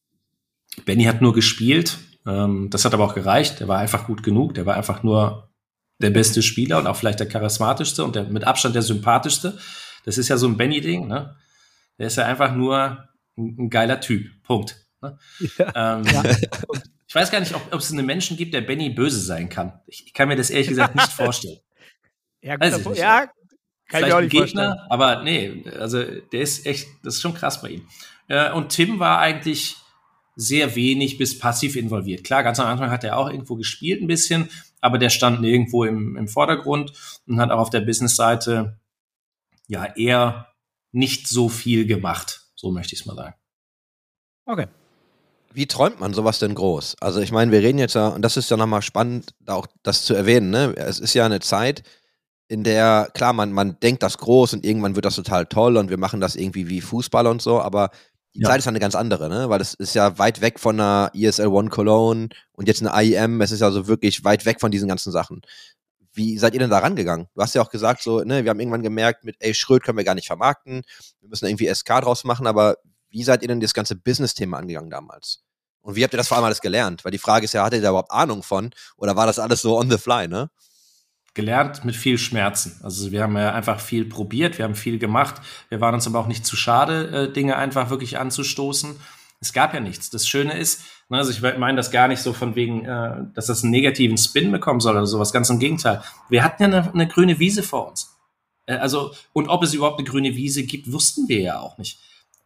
Benny 0.85 1.05
hat 1.05 1.21
nur 1.21 1.35
gespielt, 1.35 1.99
ähm, 2.27 2.69
das 2.71 2.85
hat 2.85 2.95
aber 2.95 3.05
auch 3.05 3.15
gereicht, 3.15 3.61
der 3.61 3.69
war 3.69 3.79
einfach 3.79 4.07
gut 4.07 4.23
genug, 4.23 4.55
der 4.55 4.67
war 4.67 4.77
einfach 4.77 5.03
nur 5.03 5.50
der 5.99 6.11
beste 6.11 6.43
Spieler 6.43 6.79
und 6.79 6.87
auch 6.87 6.97
vielleicht 6.97 7.21
der 7.21 7.29
charismatischste 7.29 8.05
und 8.05 8.17
der 8.17 8.25
mit 8.25 8.45
Abstand 8.45 8.75
der 8.75 8.83
sympathischste. 8.83 9.59
Das 10.05 10.17
ist 10.17 10.29
ja 10.29 10.37
so 10.37 10.47
ein 10.47 10.57
Benny-Ding, 10.57 11.07
ne? 11.07 11.37
Der 11.99 12.07
ist 12.07 12.17
ja 12.17 12.25
einfach 12.25 12.55
nur 12.55 13.09
ein, 13.37 13.57
ein 13.59 13.71
geiler 13.71 14.00
Typ. 14.00 14.31
Punkt. 14.43 14.77
Ne? 15.03 15.19
Ja, 15.59 15.99
ähm, 15.99 16.05
ja. 16.05 16.23
Ich 17.11 17.17
weiß 17.17 17.33
gar 17.33 17.41
nicht, 17.41 17.53
ob, 17.57 17.75
ob 17.75 17.81
es 17.81 17.91
einen 17.91 18.07
Menschen 18.07 18.37
gibt, 18.37 18.55
der 18.55 18.61
Benny 18.61 18.89
böse 18.89 19.19
sein 19.19 19.49
kann. 19.49 19.81
Ich, 19.89 20.07
ich 20.07 20.15
kann 20.15 20.29
mir 20.29 20.37
das 20.37 20.49
ehrlich 20.49 20.69
gesagt 20.69 20.95
nicht 20.95 21.09
vorstellen. 21.12 21.59
ja, 22.41 22.55
gut, 22.55 22.97
ja, 22.97 23.27
kann 23.27 23.33
Vielleicht 23.89 24.07
ich 24.07 24.15
auch 24.15 24.21
nicht 24.21 24.31
Gegner, 24.31 24.67
vorstellen. 24.67 24.91
aber 24.91 25.23
nee, 25.25 25.65
also 25.77 26.05
der 26.05 26.41
ist 26.41 26.65
echt, 26.67 26.87
das 27.03 27.17
ist 27.17 27.21
schon 27.21 27.35
krass 27.35 27.61
bei 27.61 27.71
ihm. 27.71 27.89
Äh, 28.29 28.53
und 28.53 28.69
Tim 28.69 29.00
war 29.00 29.19
eigentlich 29.19 29.77
sehr 30.40 30.75
wenig 30.75 31.18
bis 31.18 31.38
passiv 31.38 31.76
involviert. 31.76 32.25
Klar, 32.25 32.42
ganz 32.42 32.59
am 32.59 32.66
Anfang 32.66 32.90
hat 32.90 33.04
er 33.04 33.18
auch 33.18 33.28
irgendwo 33.28 33.56
gespielt 33.56 34.00
ein 34.00 34.06
bisschen, 34.06 34.49
aber 34.80 34.99
der 34.99 35.11
stand 35.11 35.40
nirgendwo 35.40 35.85
im, 35.85 36.16
im 36.16 36.28
Vordergrund 36.28 36.92
und 37.26 37.38
hat 37.38 37.50
auch 37.50 37.59
auf 37.59 37.70
der 37.70 37.80
Business-Seite 37.80 38.78
ja 39.68 39.85
eher 39.97 40.49
nicht 40.92 41.28
so 41.28 41.49
viel 41.49 41.87
gemacht. 41.87 42.47
So 42.54 42.73
möchte 42.73 42.94
ich 42.94 43.00
es 43.00 43.06
mal 43.06 43.16
sagen. 43.16 43.35
Okay. 44.47 44.66
Wie 45.52 45.66
träumt 45.66 46.00
man 46.00 46.14
sowas 46.14 46.38
denn 46.38 46.54
groß? 46.54 46.97
Also 47.00 47.20
ich 47.20 47.32
meine, 47.32 47.52
wir 47.52 47.61
reden 47.61 47.78
jetzt 47.78 47.94
ja, 47.94 48.09
und 48.09 48.23
das 48.23 48.37
ist 48.37 48.50
ja 48.50 48.56
nochmal 48.56 48.82
spannend, 48.82 49.35
da 49.40 49.54
auch 49.54 49.66
das 49.82 50.04
zu 50.04 50.14
erwähnen, 50.14 50.50
ne? 50.50 50.75
Es 50.76 51.00
ist 51.00 51.14
ja 51.14 51.26
eine 51.26 51.40
Zeit, 51.40 51.82
in 52.49 52.64
der, 52.64 53.11
klar, 53.14 53.32
man, 53.32 53.52
man 53.52 53.78
denkt 53.80 54.02
das 54.02 54.18
groß 54.18 54.54
und 54.54 54.64
irgendwann 54.64 54.97
wird 54.97 55.04
das 55.04 55.14
total 55.14 55.47
toll 55.47 55.76
und 55.76 55.90
wir 55.90 55.99
machen 55.99 56.20
das 56.20 56.35
irgendwie 56.35 56.68
wie 56.68 56.80
Fußball 56.80 57.26
und 57.26 57.42
so, 57.42 57.61
aber 57.61 57.90
die 58.35 58.41
ja. 58.41 58.49
Zeit 58.49 58.61
ist 58.61 58.69
eine 58.69 58.79
ganz 58.79 58.95
andere, 58.95 59.29
ne? 59.29 59.49
Weil 59.49 59.59
das 59.59 59.75
ist 59.75 59.95
ja 59.95 60.19
weit 60.19 60.41
weg 60.41 60.61
von 60.61 60.79
einer 60.79 61.11
ESL 61.15 61.49
One 61.49 61.69
Cologne 61.69 62.29
und 62.53 62.69
jetzt 62.69 62.81
eine 62.85 62.93
IEM. 63.03 63.41
Es 63.41 63.51
ist 63.51 63.61
ja 63.61 63.71
so 63.71 63.89
wirklich 63.89 64.25
weit 64.25 64.47
weg 64.47 64.61
von 64.61 64.71
diesen 64.71 64.89
ganzen 64.89 65.11
Sachen. 65.11 65.43
Wie 66.13 66.39
seid 66.39 66.55
ihr 66.55 66.61
denn 66.61 66.71
da 66.71 66.79
rangegangen? 66.79 67.27
Du 67.35 67.43
hast 67.43 67.55
ja 67.55 67.63
auch 67.63 67.71
gesagt, 67.71 68.03
so, 68.03 68.21
ne, 68.21 68.45
wir 68.45 68.51
haben 68.51 68.61
irgendwann 68.61 68.83
gemerkt, 68.83 69.25
mit 69.25 69.37
ey, 69.41 69.55
Schröd 69.55 69.83
können 69.83 69.99
wir 69.99 70.05
gar 70.05 70.15
nicht 70.15 70.27
vermarkten. 70.27 70.83
Wir 71.21 71.29
müssen 71.29 71.47
irgendwie 71.47 71.73
SK 71.73 72.01
draus 72.03 72.25
machen, 72.25 72.47
aber 72.47 72.77
wie 73.11 73.25
seid 73.25 73.43
ihr 73.43 73.49
denn 73.49 73.61
das 73.61 73.75
ganze 73.75 73.97
Business-Thema 73.97 74.59
angegangen 74.59 74.91
damals? 74.91 75.43
Und 75.83 75.97
wie 75.97 76.05
habt 76.05 76.15
ihr 76.15 76.19
das 76.19 76.29
vor 76.29 76.37
allem 76.37 76.45
alles 76.45 76.61
gelernt? 76.61 77.05
Weil 77.05 77.13
die 77.13 77.19
Frage 77.19 77.45
ist 77.45 77.55
ja, 77.55 77.65
hattet 77.65 77.81
ihr 77.81 77.83
da 77.83 77.91
überhaupt 77.91 78.11
Ahnung 78.11 78.43
von? 78.43 78.71
Oder 78.97 79.17
war 79.17 79.27
das 79.27 79.39
alles 79.39 79.63
so 79.63 79.79
on 79.79 79.91
the 79.91 79.99
fly, 79.99 80.29
ne? 80.29 80.51
Gelernt 81.35 81.85
mit 81.85 81.95
viel 81.95 82.19
Schmerzen. 82.19 82.81
Also 82.83 83.12
wir 83.12 83.23
haben 83.23 83.37
ja 83.37 83.55
einfach 83.55 83.81
viel 83.81 84.05
probiert, 84.05 84.59
wir 84.59 84.64
haben 84.64 84.75
viel 84.75 84.99
gemacht. 84.99 85.37
Wir 85.69 85.81
waren 85.81 85.95
uns 85.95 86.07
aber 86.07 86.19
auch 86.19 86.27
nicht 86.27 86.45
zu 86.45 86.57
schade, 86.57 87.29
äh, 87.29 87.33
Dinge 87.33 87.57
einfach 87.57 87.90
wirklich 87.90 88.19
anzustoßen. 88.19 88.97
Es 89.40 89.53
gab 89.53 89.73
ja 89.73 89.81
nichts. 89.81 90.11
Das 90.11 90.29
Schöne 90.29 90.59
ist, 90.59 90.83
ne, 91.09 91.19
also 91.19 91.31
ich 91.31 91.40
meine 91.40 91.77
das 91.77 91.90
gar 91.90 92.09
nicht 92.09 92.21
so 92.21 92.33
von 92.33 92.57
wegen, 92.57 92.85
äh, 92.85 93.23
dass 93.35 93.47
das 93.47 93.62
einen 93.62 93.71
negativen 93.71 94.19
Spin 94.19 94.53
bekommen 94.53 94.81
soll 94.81 94.97
oder 94.97 95.07
sowas. 95.07 95.33
Ganz 95.33 95.49
im 95.51 95.59
Gegenteil. 95.59 96.03
Wir 96.29 96.45
hatten 96.45 96.62
ja 96.62 96.69
eine, 96.69 96.93
eine 96.93 97.09
grüne 97.09 97.38
Wiese 97.38 97.62
vor 97.62 97.88
uns. 97.88 98.16
Äh, 98.66 98.77
also 98.77 99.14
und 99.33 99.49
ob 99.49 99.62
es 99.62 99.73
überhaupt 99.73 99.99
eine 99.99 100.09
grüne 100.09 100.35
Wiese 100.35 100.64
gibt, 100.64 100.93
wussten 100.93 101.29
wir 101.29 101.40
ja 101.40 101.59
auch 101.61 101.79
nicht. 101.79 102.01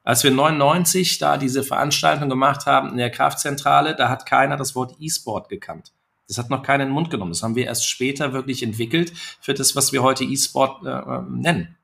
Als 0.04 0.22
wir 0.22 0.30
99 0.30 1.18
da 1.18 1.38
diese 1.38 1.62
Veranstaltung 1.62 2.28
gemacht 2.28 2.66
haben 2.66 2.90
in 2.90 2.98
der 2.98 3.10
Kraftzentrale, 3.10 3.96
da 3.96 4.10
hat 4.10 4.26
keiner 4.26 4.58
das 4.58 4.74
Wort 4.74 4.96
E-Sport 5.00 5.48
gekannt. 5.48 5.92
Das 6.28 6.38
hat 6.38 6.50
noch 6.50 6.62
keinen 6.62 6.90
Mund 6.90 7.10
genommen. 7.10 7.32
Das 7.32 7.42
haben 7.42 7.54
wir 7.54 7.66
erst 7.66 7.88
später 7.88 8.32
wirklich 8.32 8.62
entwickelt 8.62 9.12
für 9.40 9.54
das, 9.54 9.76
was 9.76 9.92
wir 9.92 10.02
heute 10.02 10.24
E-Sport 10.24 10.86
äh, 10.86 10.90
ähm, 10.90 11.40
nennen. 11.40 11.76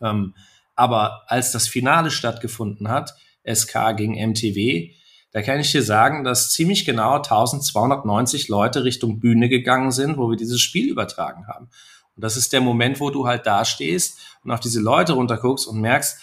Ähm, 0.00 0.34
aber 0.74 1.22
als 1.28 1.52
das 1.52 1.68
Finale 1.68 2.10
stattgefunden 2.10 2.88
hat, 2.88 3.14
SK 3.44 3.96
gegen 3.96 4.14
MTW, 4.14 4.94
da 5.32 5.42
kann 5.42 5.60
ich 5.60 5.72
dir 5.72 5.82
sagen, 5.82 6.24
dass 6.24 6.50
ziemlich 6.50 6.84
genau 6.84 7.16
1290 7.16 8.48
Leute 8.48 8.84
Richtung 8.84 9.20
Bühne 9.20 9.48
gegangen 9.48 9.90
sind, 9.90 10.16
wo 10.16 10.30
wir 10.30 10.36
dieses 10.36 10.60
Spiel 10.60 10.88
übertragen 10.88 11.46
haben. 11.48 11.68
Und 12.16 12.22
das 12.22 12.36
ist 12.36 12.52
der 12.52 12.60
Moment, 12.60 13.00
wo 13.00 13.10
du 13.10 13.26
halt 13.26 13.46
da 13.46 13.64
stehst 13.64 14.18
und 14.44 14.52
auf 14.52 14.60
diese 14.60 14.80
Leute 14.80 15.14
runterguckst 15.14 15.66
und 15.66 15.80
merkst, 15.80 16.18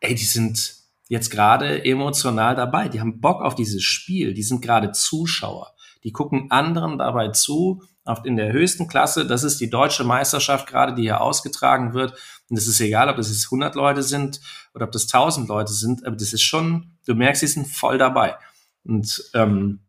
ey, 0.00 0.14
die 0.14 0.24
sind 0.24 0.74
jetzt 1.08 1.30
gerade 1.30 1.84
emotional 1.84 2.54
dabei. 2.54 2.88
Die 2.88 3.00
haben 3.00 3.20
Bock 3.20 3.40
auf 3.40 3.54
dieses 3.54 3.82
Spiel. 3.82 4.34
Die 4.34 4.42
sind 4.42 4.62
gerade 4.62 4.92
Zuschauer. 4.92 5.74
Die 6.04 6.12
gucken 6.12 6.50
anderen 6.50 6.98
dabei 6.98 7.28
zu, 7.28 7.82
auf, 8.04 8.24
in 8.24 8.36
der 8.36 8.52
höchsten 8.52 8.88
Klasse. 8.88 9.26
Das 9.26 9.44
ist 9.44 9.60
die 9.60 9.70
deutsche 9.70 10.04
Meisterschaft 10.04 10.66
gerade, 10.66 10.94
die 10.94 11.02
hier 11.02 11.20
ausgetragen 11.20 11.94
wird. 11.94 12.14
Und 12.48 12.56
es 12.56 12.66
ist 12.66 12.80
egal, 12.80 13.08
ob 13.08 13.16
das 13.16 13.28
jetzt 13.28 13.46
100 13.46 13.74
Leute 13.74 14.02
sind 14.02 14.40
oder 14.74 14.86
ob 14.86 14.92
das 14.92 15.04
1000 15.04 15.48
Leute 15.48 15.72
sind, 15.72 16.06
aber 16.06 16.16
das 16.16 16.32
ist 16.32 16.42
schon, 16.42 16.92
du 17.06 17.14
merkst, 17.14 17.40
sie 17.40 17.46
sind 17.46 17.68
voll 17.68 17.98
dabei. 17.98 18.36
Und 18.84 19.30
ähm, 19.34 19.80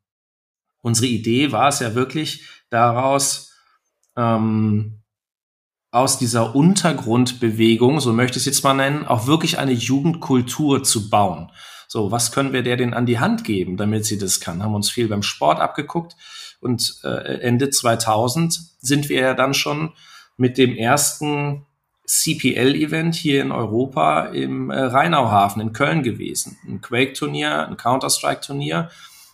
unsere 0.81 1.07
Idee 1.07 1.51
war 1.51 1.69
es 1.69 1.79
ja 1.79 1.95
wirklich 1.95 2.45
daraus, 2.69 3.53
ähm, 4.15 5.01
aus 5.91 6.17
dieser 6.17 6.55
Untergrundbewegung, 6.55 7.99
so 7.99 8.13
möchte 8.13 8.37
ich 8.37 8.43
es 8.43 8.45
jetzt 8.45 8.63
mal 8.63 8.73
nennen, 8.73 9.05
auch 9.05 9.27
wirklich 9.27 9.59
eine 9.59 9.73
Jugendkultur 9.73 10.83
zu 10.83 11.09
bauen. 11.09 11.51
So, 11.93 12.09
was 12.09 12.31
können 12.31 12.53
wir 12.53 12.63
der 12.63 12.77
denn 12.77 12.93
an 12.93 13.05
die 13.05 13.19
Hand 13.19 13.43
geben, 13.43 13.75
damit 13.75 14.05
sie 14.05 14.17
das 14.17 14.39
kann? 14.39 14.63
Haben 14.63 14.75
uns 14.75 14.89
viel 14.89 15.09
beim 15.09 15.23
Sport 15.23 15.59
abgeguckt 15.59 16.15
und 16.61 17.01
äh, 17.03 17.41
Ende 17.41 17.69
2000 17.69 18.57
sind 18.79 19.09
wir 19.09 19.19
ja 19.19 19.33
dann 19.33 19.53
schon 19.53 19.91
mit 20.37 20.57
dem 20.57 20.73
ersten 20.73 21.65
CPL-Event 22.05 23.15
hier 23.15 23.41
in 23.41 23.51
Europa 23.51 24.27
im 24.27 24.69
äh, 24.69 24.79
Rheinauhafen 24.79 25.61
in 25.61 25.73
Köln 25.73 26.01
gewesen. 26.01 26.57
Ein 26.65 26.79
Quake-Turnier, 26.79 27.67
ein 27.67 27.75
Counter-Strike-Turnier 27.75 28.89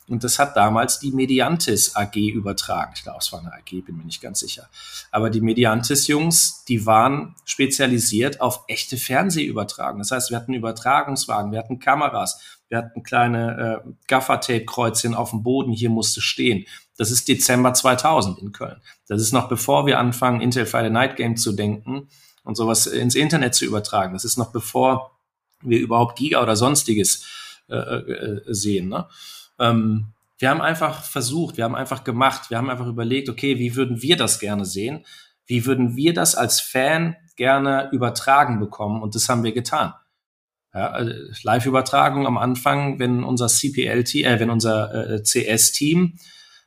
und 0.09 0.23
das 0.23 0.39
hat 0.39 0.55
damals 0.55 0.99
die 0.99 1.11
Mediantis 1.11 1.95
AG 1.95 2.15
übertragen. 2.15 2.93
Ich 2.95 3.03
glaube, 3.03 3.19
es 3.19 3.31
war 3.33 3.39
eine 3.39 3.53
AG, 3.53 3.83
bin 3.85 3.97
mir 3.97 4.05
nicht 4.05 4.21
ganz 4.21 4.39
sicher. 4.39 4.69
Aber 5.11 5.29
die 5.29 5.41
Mediantis-Jungs, 5.41 6.63
die 6.65 6.85
waren 6.85 7.35
spezialisiert 7.43 8.39
auf 8.39 8.63
echte 8.67 8.95
Fernsehübertragung. 8.95 9.99
Das 9.99 10.11
heißt, 10.11 10.29
wir 10.29 10.37
hatten 10.37 10.53
Übertragungswagen, 10.53 11.51
wir 11.51 11.59
hatten 11.59 11.79
Kameras, 11.79 12.39
wir 12.69 12.77
hatten 12.77 13.03
kleine 13.03 13.83
äh, 13.85 13.89
Gaffertape-Kreuzchen 14.07 15.13
auf 15.13 15.31
dem 15.31 15.43
Boden, 15.43 15.73
hier 15.73 15.89
musste 15.89 16.21
stehen. 16.21 16.65
Das 16.97 17.11
ist 17.11 17.27
Dezember 17.27 17.73
2000 17.73 18.39
in 18.39 18.51
Köln. 18.53 18.81
Das 19.07 19.21
ist 19.21 19.33
noch 19.33 19.49
bevor 19.49 19.85
wir 19.85 19.99
anfangen, 19.99 20.41
Intel 20.41 20.65
Friday 20.65 20.89
Night 20.89 21.17
Game 21.17 21.35
zu 21.35 21.51
denken 21.51 22.07
und 22.43 22.55
sowas 22.55 22.87
ins 22.87 23.15
Internet 23.15 23.55
zu 23.55 23.65
übertragen. 23.65 24.13
Das 24.13 24.23
ist 24.23 24.37
noch 24.37 24.51
bevor 24.51 25.17
wir 25.61 25.79
überhaupt 25.79 26.17
Giga 26.17 26.41
oder 26.41 26.55
sonstiges 26.55 27.25
äh, 27.69 27.75
äh, 27.75 28.41
sehen. 28.47 28.89
Ne? 28.89 29.07
Ähm, 29.59 30.13
wir 30.39 30.49
haben 30.49 30.61
einfach 30.61 31.03
versucht, 31.03 31.57
wir 31.57 31.63
haben 31.63 31.75
einfach 31.75 32.03
gemacht, 32.03 32.49
wir 32.49 32.57
haben 32.57 32.69
einfach 32.69 32.87
überlegt, 32.87 33.29
okay, 33.29 33.57
wie 33.57 33.75
würden 33.75 34.01
wir 34.01 34.17
das 34.17 34.39
gerne 34.39 34.65
sehen? 34.65 35.05
Wie 35.45 35.65
würden 35.65 35.95
wir 35.95 36.13
das 36.13 36.35
als 36.35 36.59
Fan 36.59 37.15
gerne 37.35 37.89
übertragen 37.91 38.59
bekommen? 38.59 39.01
Und 39.01 39.15
das 39.15 39.29
haben 39.29 39.43
wir 39.43 39.53
getan. 39.53 39.93
Ja, 40.73 40.91
also 40.91 41.11
Live-Übertragung 41.41 42.27
am 42.27 42.37
Anfang, 42.37 42.99
wenn 42.99 43.23
unser 43.23 43.47
CPL-Team, 43.47 44.25
äh, 44.25 44.39
wenn 44.39 44.49
unser 44.49 45.15
äh, 45.15 45.23
CS-Team 45.23 46.19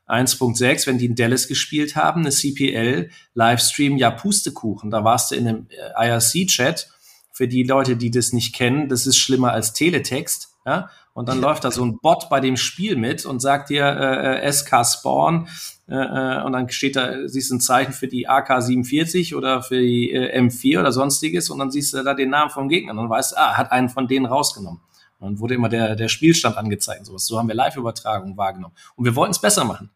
1.6, 0.09 0.87
wenn 0.87 0.98
die 0.98 1.07
in 1.07 1.14
Dallas 1.14 1.46
gespielt 1.46 1.94
haben, 1.94 2.22
eine 2.22 2.31
CPL-Livestream, 2.31 3.96
ja 3.96 4.11
Pustekuchen. 4.11 4.90
Da 4.90 5.05
warst 5.05 5.31
du 5.31 5.37
in 5.37 5.46
einem 5.46 5.68
äh, 5.70 6.09
IRC-Chat. 6.09 6.88
Für 7.33 7.46
die 7.46 7.62
Leute, 7.62 7.96
die 7.96 8.11
das 8.11 8.33
nicht 8.33 8.55
kennen, 8.55 8.88
das 8.88 9.07
ist 9.07 9.16
schlimmer 9.16 9.53
als 9.53 9.72
Teletext. 9.72 10.57
Ja? 10.66 10.90
Und 11.20 11.28
dann 11.28 11.38
läuft 11.38 11.64
da 11.64 11.70
so 11.70 11.85
ein 11.85 11.98
Bot 11.98 12.30
bei 12.30 12.40
dem 12.40 12.56
Spiel 12.56 12.96
mit 12.96 13.26
und 13.26 13.40
sagt 13.40 13.68
dir 13.68 13.85
äh, 13.85 14.40
äh 14.40 14.50
SK 14.50 14.87
Spawn 14.87 15.48
äh, 15.87 15.94
äh, 15.94 16.42
und 16.44 16.52
dann 16.52 16.70
steht 16.70 16.96
da, 16.96 17.28
siehst 17.28 17.50
du 17.50 17.56
ein 17.56 17.61
Zeichen 17.61 17.92
für 17.92 18.09
die 18.09 18.26
AK-47 18.26 19.37
oder 19.37 19.62
für 19.62 19.78
die 19.78 20.12
äh, 20.12 20.40
M4 20.40 20.80
oder 20.80 20.92
sonstiges 20.92 21.50
und 21.50 21.59
dann 21.59 21.70
siehst 21.70 21.92
du 21.92 22.02
da 22.02 22.14
den 22.14 22.30
Namen 22.30 22.50
vom 22.50 22.70
Gegner 22.70 22.92
und 22.92 22.96
dann 22.96 23.11
weißt 23.11 23.33
du, 23.33 23.37
ah, 23.37 23.59
hat 23.59 23.70
einen 23.70 23.90
von 23.90 24.09
denen 24.09 24.24
rausgenommen. 24.24 24.80
Und 25.18 25.26
dann 25.26 25.40
wurde 25.40 25.56
immer 25.56 25.68
der, 25.68 25.94
der 25.94 26.09
Spielstand 26.09 26.56
angezeigt 26.56 27.00
und 27.00 27.04
sowas. 27.04 27.26
So 27.26 27.38
haben 27.38 27.48
wir 27.48 27.54
Live-Übertragungen 27.54 28.38
wahrgenommen. 28.38 28.74
Und 28.96 29.04
wir 29.04 29.14
wollten 29.14 29.33
es 29.33 29.42
besser 29.42 29.66
machen. 29.66 29.90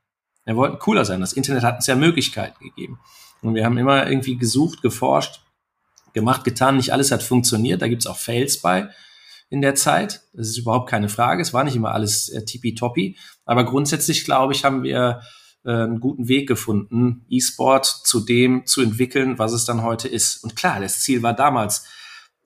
Wir 0.44 0.56
wollten 0.56 0.78
cooler 0.78 1.06
sein. 1.06 1.22
Das 1.22 1.32
Internet 1.32 1.62
hat 1.62 1.76
uns 1.76 1.87
ja 1.87 1.96
Möglichkeiten 1.96 2.62
gegeben. 2.62 3.00
Und 3.40 3.54
wir 3.54 3.64
haben 3.64 3.78
immer 3.78 4.06
irgendwie 4.06 4.37
gesucht, 4.37 4.82
geforscht, 4.82 5.40
gemacht, 6.12 6.44
getan. 6.44 6.76
Nicht 6.76 6.92
alles 6.92 7.10
hat 7.10 7.22
funktioniert. 7.22 7.80
Da 7.80 7.88
gibt's 7.88 8.06
auch 8.06 8.18
Fails 8.18 8.60
bei 8.60 8.90
in 9.50 9.62
der 9.62 9.74
Zeit. 9.74 10.22
Das 10.33 10.48
ist 10.48 10.59
überhaupt 10.59 10.88
keine 10.88 11.09
Frage. 11.09 11.42
Es 11.42 11.52
war 11.52 11.64
nicht 11.64 11.76
immer 11.76 11.92
alles 11.92 12.28
äh, 12.28 12.44
tippitoppi. 12.44 13.16
Aber 13.44 13.64
grundsätzlich, 13.64 14.24
glaube 14.24 14.52
ich, 14.52 14.64
haben 14.64 14.83
wir 14.83 15.20
äh, 15.64 15.70
einen 15.70 16.00
guten 16.00 16.28
Weg 16.28 16.48
gefunden, 16.48 17.24
E-Sport 17.28 17.87
zu 17.87 18.20
dem 18.20 18.66
zu 18.66 18.83
entwickeln, 18.83 19.38
was 19.38 19.52
es 19.52 19.64
dann 19.64 19.83
heute 19.83 20.09
ist. 20.09 20.42
Und 20.42 20.57
klar, 20.57 20.80
das 20.80 21.00
Ziel 21.00 21.22
war 21.22 21.35
damals, 21.35 21.87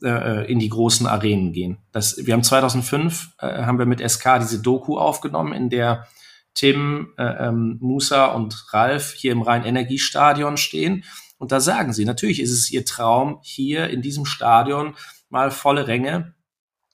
äh, 0.03 0.51
in 0.51 0.59
die 0.59 0.69
großen 0.69 1.07
Arenen 1.07 1.53
gehen. 1.53 1.79
Das, 1.93 2.25
wir 2.25 2.35
haben 2.35 2.43
2005, 2.43 3.31
äh, 3.41 3.65
haben 3.65 3.79
wir 3.79 3.87
mit 3.87 4.01
SK 4.01 4.39
diese 4.41 4.63
Doku 4.63 4.97
aufgenommen, 4.97 5.53
in 5.53 5.71
der 5.71 6.07
Tim, 6.55 7.15
äh, 7.19 7.49
ähm, 7.49 7.79
Musa 7.81 8.27
und 8.27 8.67
Ralf 8.73 9.13
hier 9.15 9.33
im 9.33 9.43
Rhein-Energiestadion 9.43 10.57
stehen. 10.57 11.05
Und 11.39 11.53
da 11.53 11.61
sagen 11.61 11.93
sie, 11.93 12.05
natürlich 12.05 12.41
ist 12.41 12.53
es 12.53 12.71
ihr 12.71 12.85
Traum, 12.85 13.39
hier 13.43 13.91
in 13.91 14.03
diesem 14.03 14.25
Stadion 14.25 14.95
mal 15.31 15.51
volle 15.51 15.87
Ränge 15.87 16.35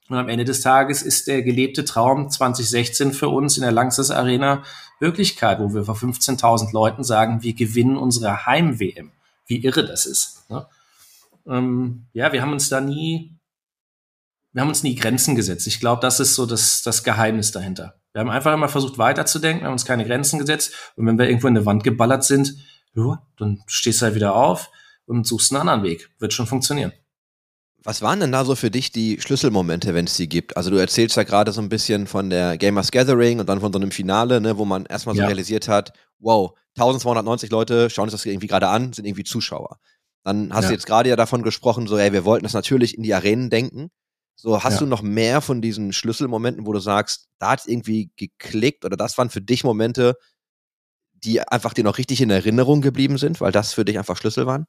und 0.08 0.16
am 0.16 0.28
Ende 0.28 0.44
des 0.44 0.60
Tages 0.60 1.02
ist 1.02 1.28
der 1.28 1.42
gelebte 1.42 1.84
Traum 1.84 2.28
2016 2.28 3.12
für 3.12 3.28
uns 3.28 3.56
in 3.56 3.62
der 3.62 3.72
Langsys 3.72 4.10
Arena 4.10 4.62
Wirklichkeit, 5.00 5.60
wo 5.60 5.72
wir 5.72 5.84
vor 5.84 5.96
15.000 5.96 6.72
Leuten 6.72 7.04
sagen, 7.04 7.42
wir 7.42 7.54
gewinnen 7.54 7.96
unsere 7.96 8.46
Heim-WM. 8.46 9.12
Wie 9.46 9.64
irre 9.64 9.84
das 9.84 10.06
ist. 10.06 10.48
Ne? 10.50 10.66
Ähm, 11.46 12.06
ja, 12.12 12.32
wir 12.32 12.42
haben 12.42 12.52
uns 12.52 12.68
da 12.68 12.80
nie, 12.80 13.32
wir 14.52 14.62
haben 14.62 14.68
uns 14.68 14.82
nie 14.82 14.94
Grenzen 14.94 15.34
gesetzt. 15.36 15.66
Ich 15.66 15.80
glaube, 15.80 16.00
das 16.00 16.20
ist 16.20 16.34
so 16.34 16.44
das, 16.46 16.82
das 16.82 17.02
Geheimnis 17.02 17.50
dahinter. 17.52 17.94
Wir 18.12 18.20
haben 18.20 18.30
einfach 18.30 18.52
immer 18.52 18.68
versucht 18.68 18.98
weiterzudenken, 18.98 19.62
wir 19.62 19.66
haben 19.66 19.72
uns 19.72 19.84
keine 19.84 20.04
Grenzen 20.04 20.38
gesetzt. 20.38 20.72
Und 20.96 21.06
wenn 21.06 21.18
wir 21.18 21.26
irgendwo 21.26 21.48
in 21.48 21.56
eine 21.56 21.66
Wand 21.66 21.82
geballert 21.82 22.24
sind, 22.24 22.54
ja, 22.94 23.22
dann 23.38 23.62
stehst 23.66 24.00
du 24.00 24.04
halt 24.04 24.14
wieder 24.14 24.34
auf 24.34 24.70
und 25.06 25.26
suchst 25.26 25.52
einen 25.52 25.62
anderen 25.62 25.82
Weg. 25.82 26.10
Wird 26.18 26.32
schon 26.32 26.46
funktionieren. 26.46 26.92
Was 27.86 28.00
waren 28.00 28.18
denn 28.18 28.32
da 28.32 28.46
so 28.46 28.56
für 28.56 28.70
dich 28.70 28.92
die 28.92 29.20
Schlüsselmomente, 29.20 29.92
wenn 29.92 30.06
es 30.06 30.16
sie 30.16 30.26
gibt? 30.26 30.56
Also 30.56 30.70
du 30.70 30.76
erzählst 30.76 31.16
ja 31.16 31.22
gerade 31.22 31.52
so 31.52 31.60
ein 31.60 31.68
bisschen 31.68 32.06
von 32.06 32.30
der 32.30 32.56
Gamers 32.56 32.90
Gathering 32.90 33.40
und 33.40 33.48
dann 33.48 33.60
von 33.60 33.74
so 33.74 33.78
einem 33.78 33.90
Finale, 33.90 34.40
ne, 34.40 34.56
wo 34.56 34.64
man 34.64 34.86
erstmal 34.86 35.14
so 35.14 35.20
ja. 35.20 35.26
realisiert 35.26 35.68
hat, 35.68 35.92
wow, 36.18 36.52
1290 36.76 37.50
Leute 37.50 37.90
schauen 37.90 38.08
sich 38.08 38.18
das 38.18 38.24
irgendwie 38.24 38.46
gerade 38.46 38.68
an, 38.68 38.94
sind 38.94 39.04
irgendwie 39.04 39.24
Zuschauer. 39.24 39.78
Dann 40.24 40.52
hast 40.54 40.64
ja. 40.64 40.68
du 40.68 40.74
jetzt 40.74 40.86
gerade 40.86 41.10
ja 41.10 41.16
davon 41.16 41.42
gesprochen, 41.42 41.86
so, 41.86 41.98
ey, 41.98 42.10
wir 42.14 42.24
wollten 42.24 42.44
das 42.44 42.54
natürlich 42.54 42.96
in 42.96 43.02
die 43.02 43.12
Arenen 43.12 43.50
denken. 43.50 43.90
So, 44.34 44.64
hast 44.64 44.74
ja. 44.74 44.80
du 44.80 44.86
noch 44.86 45.02
mehr 45.02 45.42
von 45.42 45.60
diesen 45.60 45.92
Schlüsselmomenten, 45.92 46.66
wo 46.66 46.72
du 46.72 46.80
sagst, 46.80 47.28
da 47.38 47.50
hat 47.50 47.60
es 47.60 47.66
irgendwie 47.66 48.10
geklickt 48.16 48.86
oder 48.86 48.96
das 48.96 49.18
waren 49.18 49.28
für 49.28 49.42
dich 49.42 49.62
Momente, 49.62 50.16
die 51.12 51.40
einfach 51.40 51.74
dir 51.74 51.84
noch 51.84 51.98
richtig 51.98 52.22
in 52.22 52.30
Erinnerung 52.30 52.80
geblieben 52.80 53.18
sind, 53.18 53.42
weil 53.42 53.52
das 53.52 53.74
für 53.74 53.84
dich 53.84 53.98
einfach 53.98 54.16
Schlüssel 54.16 54.46
waren? 54.46 54.64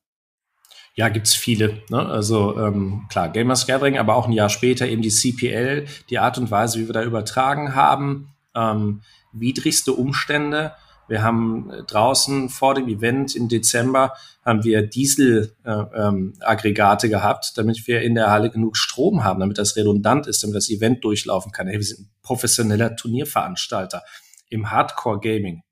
Ja, 0.96 1.10
gibt's 1.10 1.36
viele. 1.36 1.82
Ne? 1.90 2.00
Also 2.00 2.58
ähm, 2.58 3.06
klar, 3.10 3.30
Gamers 3.30 3.68
Gathering, 3.68 3.98
aber 3.98 4.16
auch 4.16 4.28
ein 4.28 4.32
Jahr 4.32 4.50
später 4.50 4.88
eben 4.88 5.02
die 5.02 5.10
CPL, 5.10 5.86
die 6.10 6.20
Art 6.20 6.38
und 6.38 6.50
Weise, 6.50 6.80
wie 6.80 6.88
wir 6.88 6.94
da 6.94 7.04
übertragen 7.04 7.76
haben, 7.76 8.30
ähm, 8.56 9.02
widrigste 9.34 9.92
Umstände. 9.92 10.72
Wir 11.10 11.22
haben 11.22 11.70
äh, 11.70 11.84
draußen 11.84 12.50
vor 12.50 12.76
dem 12.76 12.88
Event 12.88 13.36
im 13.36 13.50
Dezember 13.50 14.14
haben 14.46 14.64
wir 14.64 14.84
Diesel-Aggregate 14.84 17.08
äh, 17.08 17.10
ähm, 17.10 17.12
gehabt, 17.12 17.58
damit 17.58 17.86
wir 17.88 18.02
in 18.02 18.16
der 18.16 18.30
Halle 18.30 18.50
genug 18.50 18.78
Strom 18.78 19.24
haben, 19.24 19.42
damit 19.42 19.58
das 19.58 19.76
redundant 19.76 20.28
ist, 20.28 20.44
damit 20.44 20.56
das 20.56 20.70
Event 20.70 21.04
durchlaufen 21.04 21.52
kann. 21.52 21.68
Hey, 21.68 21.78
wir 21.78 21.84
sind 21.84 22.02
ein 22.02 22.10
professioneller 22.22 22.96
Turnierveranstalter 22.96 24.04
im 24.50 24.72
Hardcore-Gaming, 24.72 25.64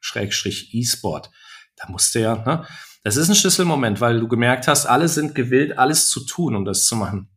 Schrägstrich 0.00 0.72
E-Sport. 0.72 1.30
Da 1.76 1.90
musste 1.90 2.20
ja, 2.20 2.36
ne? 2.36 2.64
Das 3.04 3.16
ist 3.16 3.28
ein 3.28 3.34
Schlüsselmoment, 3.34 4.00
weil 4.00 4.18
du 4.18 4.28
gemerkt 4.28 4.66
hast, 4.66 4.86
alle 4.86 5.08
sind 5.08 5.34
gewillt, 5.34 5.78
alles 5.78 6.08
zu 6.08 6.24
tun, 6.24 6.56
um 6.56 6.64
das 6.64 6.86
zu 6.86 6.96
machen. 6.96 7.28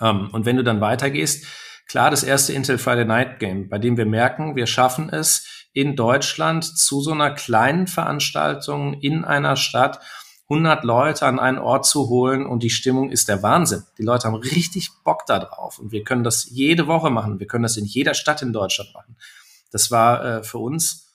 Um, 0.00 0.06
ähm, 0.06 0.30
und 0.32 0.46
wenn 0.46 0.56
du 0.56 0.64
dann 0.64 0.80
weitergehst, 0.80 1.46
klar, 1.86 2.10
das 2.10 2.22
erste 2.22 2.54
Intel 2.54 2.78
Friday 2.78 3.04
Night 3.04 3.38
Game, 3.38 3.68
bei 3.68 3.78
dem 3.78 3.96
wir 3.98 4.06
merken, 4.06 4.56
wir 4.56 4.66
schaffen 4.66 5.10
es 5.10 5.68
in 5.72 5.96
Deutschland 5.96 6.64
zu 6.64 7.02
so 7.02 7.12
einer 7.12 7.30
kleinen 7.30 7.86
Veranstaltung 7.86 8.94
in 8.94 9.24
einer 9.24 9.56
Stadt, 9.56 10.00
100 10.48 10.84
Leute 10.84 11.26
an 11.26 11.38
einen 11.38 11.58
Ort 11.58 11.84
zu 11.84 12.08
holen 12.08 12.46
und 12.46 12.62
die 12.62 12.70
Stimmung 12.70 13.10
ist 13.10 13.28
der 13.28 13.42
Wahnsinn. 13.42 13.82
Die 13.98 14.02
Leute 14.02 14.28
haben 14.28 14.36
richtig 14.36 14.90
Bock 15.04 15.26
da 15.26 15.40
drauf 15.40 15.78
und 15.78 15.92
wir 15.92 16.04
können 16.04 16.24
das 16.24 16.48
jede 16.48 16.86
Woche 16.86 17.10
machen. 17.10 17.40
Wir 17.40 17.46
können 17.46 17.64
das 17.64 17.76
in 17.76 17.84
jeder 17.84 18.14
Stadt 18.14 18.42
in 18.42 18.52
Deutschland 18.52 18.94
machen. 18.94 19.16
Das 19.72 19.90
war 19.90 20.24
äh, 20.24 20.42
für 20.42 20.58
uns 20.58 21.05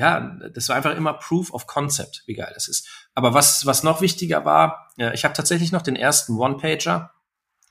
ja, 0.00 0.38
das 0.54 0.70
war 0.70 0.76
einfach 0.76 0.96
immer 0.96 1.12
Proof 1.12 1.52
of 1.52 1.66
Concept, 1.66 2.22
wie 2.24 2.32
geil 2.32 2.50
das 2.54 2.68
ist. 2.68 2.88
Aber 3.14 3.34
was, 3.34 3.66
was 3.66 3.82
noch 3.82 4.00
wichtiger 4.00 4.46
war, 4.46 4.88
ich 5.12 5.24
habe 5.24 5.34
tatsächlich 5.34 5.72
noch 5.72 5.82
den 5.82 5.94
ersten 5.94 6.38
One-Pager 6.38 7.10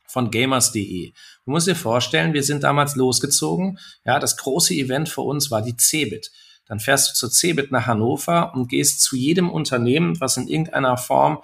von 0.05 0.29
gamers.de. 0.29 1.11
Du 1.45 1.51
musst 1.51 1.65
dir 1.65 1.75
vorstellen, 1.75 2.33
wir 2.33 2.43
sind 2.43 2.63
damals 2.63 2.95
losgezogen. 2.95 3.79
Ja, 4.05 4.19
das 4.19 4.37
große 4.37 4.75
Event 4.75 5.09
für 5.09 5.21
uns 5.21 5.49
war 5.49 5.63
die 5.63 5.75
Cebit. 5.75 6.31
Dann 6.67 6.79
fährst 6.79 7.09
du 7.09 7.13
zur 7.15 7.31
Cebit 7.31 7.71
nach 7.71 7.87
Hannover 7.87 8.53
und 8.53 8.67
gehst 8.67 9.01
zu 9.01 9.15
jedem 9.15 9.49
Unternehmen, 9.49 10.21
was 10.21 10.37
in 10.37 10.47
irgendeiner 10.47 10.97
Form 10.97 11.41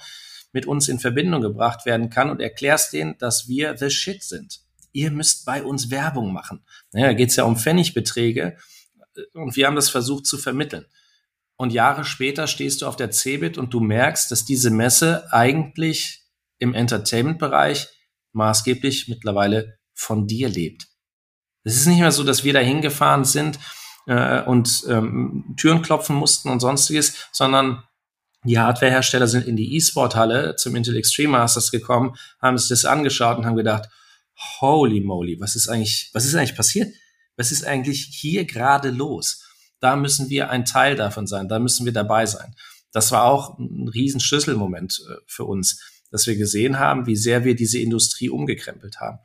mit 0.51 0.67
uns 0.67 0.87
in 0.87 0.99
Verbindung 0.99 1.41
gebracht 1.41 1.87
werden 1.87 2.11
kann 2.11 2.29
und 2.29 2.41
erklärst 2.41 2.93
denen, 2.93 3.17
dass 3.17 3.47
wir 3.47 3.75
the 3.75 3.89
shit 3.89 4.23
sind. 4.23 4.61
Ihr 4.91 5.09
müsst 5.09 5.45
bei 5.47 5.63
uns 5.63 5.89
Werbung 5.89 6.31
machen. 6.31 6.63
Naja, 6.91 7.07
da 7.07 7.13
geht's 7.13 7.35
ja 7.37 7.43
um 7.43 7.57
Pfennigbeträge 7.57 8.55
und 9.33 9.55
wir 9.55 9.67
haben 9.67 9.75
das 9.75 9.89
versucht 9.89 10.25
zu 10.25 10.37
vermitteln. 10.37 10.85
Und 11.57 11.71
Jahre 11.71 12.03
später 12.03 12.47
stehst 12.47 12.81
du 12.81 12.85
auf 12.85 12.95
der 12.95 13.11
Cebit 13.11 13.57
und 13.57 13.73
du 13.73 13.79
merkst, 13.79 14.29
dass 14.29 14.45
diese 14.45 14.69
Messe 14.69 15.31
eigentlich 15.31 16.23
im 16.59 16.73
Entertainment-Bereich 16.73 17.87
maßgeblich 18.33 19.07
mittlerweile 19.07 19.77
von 19.93 20.27
dir 20.27 20.49
lebt. 20.49 20.87
Es 21.63 21.77
ist 21.77 21.87
nicht 21.87 21.99
mehr 21.99 22.11
so, 22.11 22.23
dass 22.23 22.43
wir 22.43 22.53
da 22.53 22.59
hingefahren 22.59 23.23
sind 23.23 23.57
äh, 24.07 24.41
und 24.43 24.83
ähm, 24.89 25.55
Türen 25.57 25.81
klopfen 25.81 26.15
mussten 26.15 26.49
und 26.49 26.59
sonstiges, 26.59 27.27
sondern 27.31 27.83
die 28.43 28.59
Hardwarehersteller 28.59 29.27
sind 29.27 29.47
in 29.47 29.55
die 29.55 29.75
E-Sport-Halle 29.75 30.55
zum 30.57 30.75
Intel 30.75 30.95
Extreme 30.97 31.29
Masters 31.29 31.71
gekommen, 31.71 32.15
haben 32.41 32.57
sich 32.57 32.69
das 32.69 32.85
angeschaut 32.85 33.37
und 33.37 33.45
haben 33.45 33.55
gedacht, 33.55 33.89
holy 34.59 35.01
moly, 35.01 35.39
was 35.39 35.55
ist 35.55 35.67
eigentlich, 35.67 36.11
was 36.13 36.25
ist 36.25 36.35
eigentlich 36.35 36.55
passiert? 36.55 36.93
Was 37.37 37.51
ist 37.51 37.65
eigentlich 37.65 38.09
hier 38.11 38.45
gerade 38.45 38.89
los? 38.89 39.43
Da 39.79 39.95
müssen 39.95 40.29
wir 40.29 40.49
ein 40.49 40.65
Teil 40.65 40.95
davon 40.95 41.27
sein, 41.27 41.47
da 41.47 41.59
müssen 41.59 41.85
wir 41.85 41.93
dabei 41.93 42.25
sein. 42.25 42.55
Das 42.91 43.11
war 43.11 43.25
auch 43.25 43.57
ein 43.59 43.89
riesen 43.89 44.19
Schlüsselmoment 44.19 45.01
äh, 45.09 45.15
für 45.27 45.43
uns, 45.43 45.81
dass 46.11 46.27
wir 46.27 46.37
gesehen 46.37 46.79
haben, 46.79 47.07
wie 47.07 47.15
sehr 47.15 47.43
wir 47.43 47.55
diese 47.55 47.79
Industrie 47.79 48.29
umgekrempelt 48.29 48.99
haben. 48.99 49.19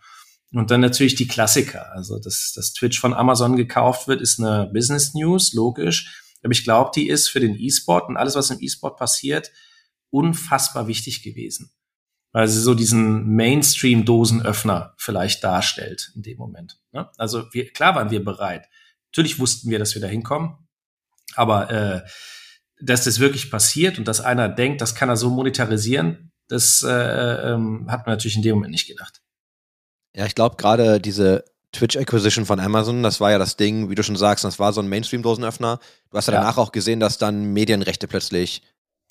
Und 0.52 0.72
dann 0.72 0.80
natürlich 0.80 1.14
die 1.14 1.28
Klassiker. 1.28 1.92
Also, 1.92 2.18
dass, 2.18 2.52
dass 2.54 2.72
Twitch 2.72 2.98
von 2.98 3.14
Amazon 3.14 3.56
gekauft 3.56 4.08
wird, 4.08 4.20
ist 4.20 4.40
eine 4.40 4.68
Business 4.72 5.14
News, 5.14 5.52
logisch. 5.52 6.24
Aber 6.42 6.52
ich 6.52 6.64
glaube, 6.64 6.90
die 6.92 7.08
ist 7.08 7.28
für 7.28 7.38
den 7.38 7.54
E-Sport 7.54 8.08
und 8.08 8.16
alles, 8.16 8.34
was 8.34 8.50
im 8.50 8.60
E-Sport 8.60 8.96
passiert, 8.96 9.52
unfassbar 10.10 10.88
wichtig 10.88 11.22
gewesen 11.22 11.70
weil 12.32 12.48
sie 12.48 12.60
so 12.60 12.74
diesen 12.74 13.34
Mainstream-Dosenöffner 13.34 14.94
vielleicht 14.96 15.42
darstellt 15.42 16.12
in 16.14 16.22
dem 16.22 16.38
Moment. 16.38 16.80
Ne? 16.92 17.08
Also 17.16 17.44
wir, 17.52 17.70
klar 17.72 17.94
waren 17.94 18.10
wir 18.10 18.24
bereit. 18.24 18.68
Natürlich 19.12 19.38
wussten 19.38 19.70
wir, 19.70 19.78
dass 19.78 19.94
wir 19.94 20.02
da 20.02 20.08
hinkommen, 20.08 20.56
aber 21.34 21.70
äh, 21.70 22.02
dass 22.80 23.04
das 23.04 23.18
wirklich 23.18 23.50
passiert 23.50 23.98
und 23.98 24.06
dass 24.06 24.20
einer 24.20 24.48
denkt, 24.48 24.80
das 24.80 24.94
kann 24.94 25.08
er 25.08 25.16
so 25.16 25.30
monetarisieren, 25.30 26.32
das 26.48 26.82
äh, 26.82 26.90
ähm, 26.90 27.86
hat 27.90 28.06
man 28.06 28.14
natürlich 28.14 28.36
in 28.36 28.42
dem 28.42 28.56
Moment 28.56 28.72
nicht 28.72 28.86
gedacht. 28.86 29.20
Ja, 30.14 30.26
ich 30.26 30.34
glaube 30.34 30.56
gerade 30.56 31.00
diese 31.00 31.44
Twitch 31.72 31.96
Acquisition 31.96 32.46
von 32.46 32.58
Amazon, 32.58 33.02
das 33.02 33.20
war 33.20 33.30
ja 33.30 33.38
das 33.38 33.56
Ding, 33.56 33.90
wie 33.90 33.94
du 33.94 34.02
schon 34.02 34.16
sagst, 34.16 34.44
das 34.44 34.58
war 34.58 34.72
so 34.72 34.80
ein 34.80 34.88
Mainstream-Dosenöffner. 34.88 35.78
Du 36.10 36.16
hast 36.16 36.26
ja, 36.26 36.34
ja, 36.34 36.40
danach 36.40 36.58
auch 36.58 36.72
gesehen, 36.72 36.98
dass 36.98 37.18
dann 37.18 37.52
Medienrechte 37.52 38.08
plötzlich 38.08 38.62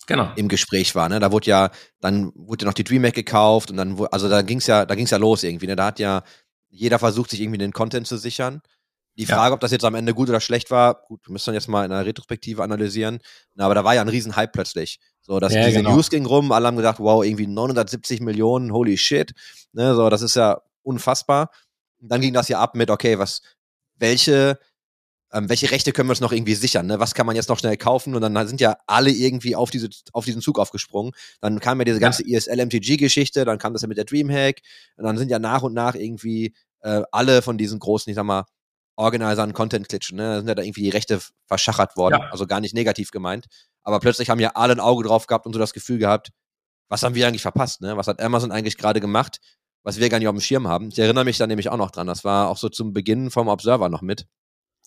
genau. 0.10 0.32
im 0.36 0.50
Gespräch 0.50 0.94
war. 0.96 1.08
Ne? 1.08 1.22
Da 1.22 1.32
wurde 1.32 1.50
ja, 1.50 1.72
dann 2.02 2.34
wurde 2.36 2.66
ja 2.66 2.70
noch 2.70 2.74
die 2.74 2.84
DreamHack 2.84 3.16
gekauft 3.16 3.72
und 3.72 3.78
dann, 3.78 3.98
also 4.12 4.28
da 4.28 4.42
ging's 4.42 4.68
ja, 4.68 4.86
da 4.86 4.96
ging's 4.96 5.12
ja 5.12 5.18
los 5.18 5.44
irgendwie. 5.44 5.68
Ne? 5.68 5.78
Da 5.78 5.86
hat 5.86 6.00
ja 6.00 6.24
jeder 6.70 7.00
versucht, 7.00 7.30
sich 7.30 7.40
irgendwie 7.40 7.58
den 7.58 7.72
Content 7.72 8.08
zu 8.08 8.18
sichern. 8.18 8.62
Die 9.18 9.26
Frage, 9.26 9.52
ja. 9.52 9.54
ob 9.54 9.60
das 9.60 9.72
jetzt 9.72 9.84
am 9.84 9.96
Ende 9.96 10.14
gut 10.14 10.30
oder 10.30 10.40
schlecht 10.40 10.72
war, 10.72 11.02
gut, 11.08 11.20
wir 11.28 11.34
müssen 11.34 11.54
jetzt 11.54 11.68
mal 11.68 11.84
in 11.84 11.92
einer 11.92 12.06
Retrospektive 12.06 12.64
analysieren. 12.64 13.20
Na, 13.54 13.66
aber 13.66 13.76
da 13.76 13.84
war 13.84 13.94
ja 13.94 14.02
ein 14.02 14.08
riesen 14.08 14.36
Hype 14.36 14.54
plötzlich. 14.54 15.00
So, 15.22 15.40
dass 15.40 15.54
ja, 15.54 15.66
diese 15.66 15.80
genau. 15.80 15.96
News 15.96 16.10
ging 16.10 16.26
rum, 16.26 16.52
alle 16.52 16.68
haben 16.68 16.78
gedacht, 16.78 17.00
wow, 17.00 17.24
irgendwie 17.24 17.48
970 17.48 18.22
Millionen, 18.22 18.72
holy 18.72 18.98
shit. 18.98 19.34
Ne, 19.74 19.94
so, 19.96 20.10
das 20.10 20.22
ist 20.22 20.36
ja 20.36 20.62
unfassbar. 20.84 21.50
Dann 22.00 22.22
ging 22.22 22.34
das 22.34 22.48
ja 22.48 22.60
ab 22.60 22.76
mit, 22.76 22.90
okay, 22.90 23.20
was, 23.20 23.42
welche, 23.96 24.58
ähm, 25.32 25.50
welche 25.50 25.72
Rechte 25.72 25.92
können 25.92 26.10
wir 26.10 26.12
uns 26.12 26.22
noch 26.22 26.32
irgendwie 26.32 26.56
sichern? 26.56 26.88
Ne? 26.88 27.00
Was 27.00 27.14
kann 27.14 27.26
man 27.26 27.36
jetzt 27.36 27.50
noch 27.50 27.60
schnell 27.60 27.78
kaufen? 27.78 28.16
Und 28.16 28.22
dann 28.22 28.48
sind 28.48 28.62
ja 28.62 28.78
alle 28.88 29.12
irgendwie 29.12 29.56
auf, 29.56 29.70
diese, 29.70 29.90
auf 30.12 30.26
diesen 30.26 30.42
Zug 30.42 30.60
aufgesprungen. 30.60 31.14
Dann 31.42 31.60
kam 31.60 31.80
ja 31.80 31.86
diese 31.86 32.00
ganze 32.00 32.28
ja. 32.28 32.38
ESL-MTG-Geschichte, 32.38 33.46
dann 33.46 33.60
kam 33.60 33.74
das 33.74 33.84
ja 33.84 33.88
mit 33.88 33.98
der 33.98 34.06
Dreamhack. 34.06 34.62
Und 34.98 35.06
dann 35.06 35.18
sind 35.18 35.30
ja 35.30 35.40
nach 35.40 35.62
und 35.62 35.74
nach 35.74 35.96
irgendwie 35.96 36.56
äh, 36.82 37.04
alle 37.12 37.42
von 37.42 37.58
diesen 37.58 37.80
großen, 37.80 38.10
ich 38.10 38.16
sag 38.16 38.24
mal, 38.24 38.46
Organisern 38.96 39.54
Content-Klitschen. 39.54 40.18
Ne? 40.18 40.24
Da 40.24 40.38
sind 40.40 40.48
ja 40.48 40.56
da 40.56 40.64
irgendwie 40.64 40.84
die 40.84 40.90
Rechte 40.90 41.22
verschachert 41.46 41.96
worden. 41.96 42.20
Ja. 42.20 42.30
Also 42.32 42.48
gar 42.48 42.60
nicht 42.60 42.74
negativ 42.74 43.12
gemeint. 43.12 43.46
Aber 43.84 44.00
plötzlich 44.00 44.30
haben 44.30 44.40
ja 44.40 44.52
alle 44.56 44.74
ein 44.74 44.80
Auge 44.80 45.08
drauf 45.08 45.28
gehabt 45.28 45.46
und 45.46 45.54
so 45.54 45.60
das 45.60 45.74
Gefühl 45.74 46.00
gehabt, 46.00 46.32
was 46.90 47.04
haben 47.04 47.16
wir 47.16 47.28
eigentlich 47.28 47.44
verpasst? 47.44 47.82
Ne? 47.82 47.96
Was 47.96 48.08
hat 48.08 48.22
Amazon 48.22 48.52
eigentlich 48.52 48.78
gerade 48.78 49.00
gemacht, 49.00 49.40
was 49.84 50.00
wir 50.00 50.10
gar 50.10 50.20
nicht 50.20 50.28
auf 50.28 50.36
dem 50.36 50.42
Schirm 50.42 50.68
haben? 50.68 50.90
Ich 50.90 51.00
erinnere 51.00 51.24
mich 51.24 51.38
da 51.38 51.48
nämlich 51.48 51.70
auch 51.70 51.78
noch 51.78 51.92
dran. 51.92 52.08
Das 52.08 52.24
war 52.24 52.50
auch 52.50 52.58
so 52.58 52.68
zum 52.68 52.94
Beginn 52.94 53.32
vom 53.32 53.48
Observer 53.48 53.90
noch 53.90 54.02
mit. 54.02 54.26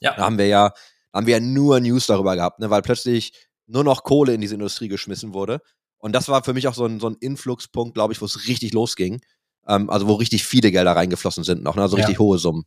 Ja. 0.01 0.15
Da 0.15 0.23
haben 0.23 0.39
wir 0.39 0.47
ja, 0.47 0.73
haben 1.13 1.27
wir 1.27 1.35
ja 1.35 1.41
nur 1.41 1.81
News 1.81 2.07
darüber 2.07 2.37
gehabt, 2.37 2.59
ne? 2.59 2.71
weil 2.71 2.83
plötzlich 2.83 3.33
nur 3.67 3.85
noch 3.85 4.05
Kohle 4.05 4.35
in 4.35 4.41
diese 4.41 4.55
Industrie 4.55 4.89
geschmissen 4.89 5.33
wurde. 5.35 5.61
Und 5.99 6.13
das 6.13 6.29
war 6.29 6.43
für 6.43 6.53
mich 6.53 6.67
auch 6.69 6.75
so 6.75 6.85
ein, 6.85 6.99
so 6.99 7.09
ein 7.09 7.17
Influxpunkt, 7.21 7.95
glaube 7.95 8.13
ich, 8.13 8.21
wo 8.21 8.25
es 8.25 8.49
richtig 8.49 8.73
losging. 8.73 9.21
Ähm, 9.67 9.89
also 9.91 10.09
wo 10.09 10.15
richtig 10.15 10.45
viele 10.45 10.73
Gelder 10.73 10.97
reingeflossen 10.97 11.45
sind 11.45 11.63
noch, 11.63 11.77
ne? 11.77 11.83
also 11.83 11.97
richtig 11.97 12.15
ja. 12.15 12.19
hohe 12.19 12.39
Summen. 12.39 12.65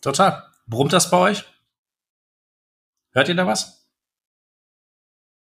Total. 0.00 0.42
Brummt 0.66 0.92
das 0.92 1.10
bei 1.10 1.18
euch? 1.18 1.44
Hört 3.12 3.28
ihr 3.28 3.34
da 3.34 3.46
was? 3.46 3.86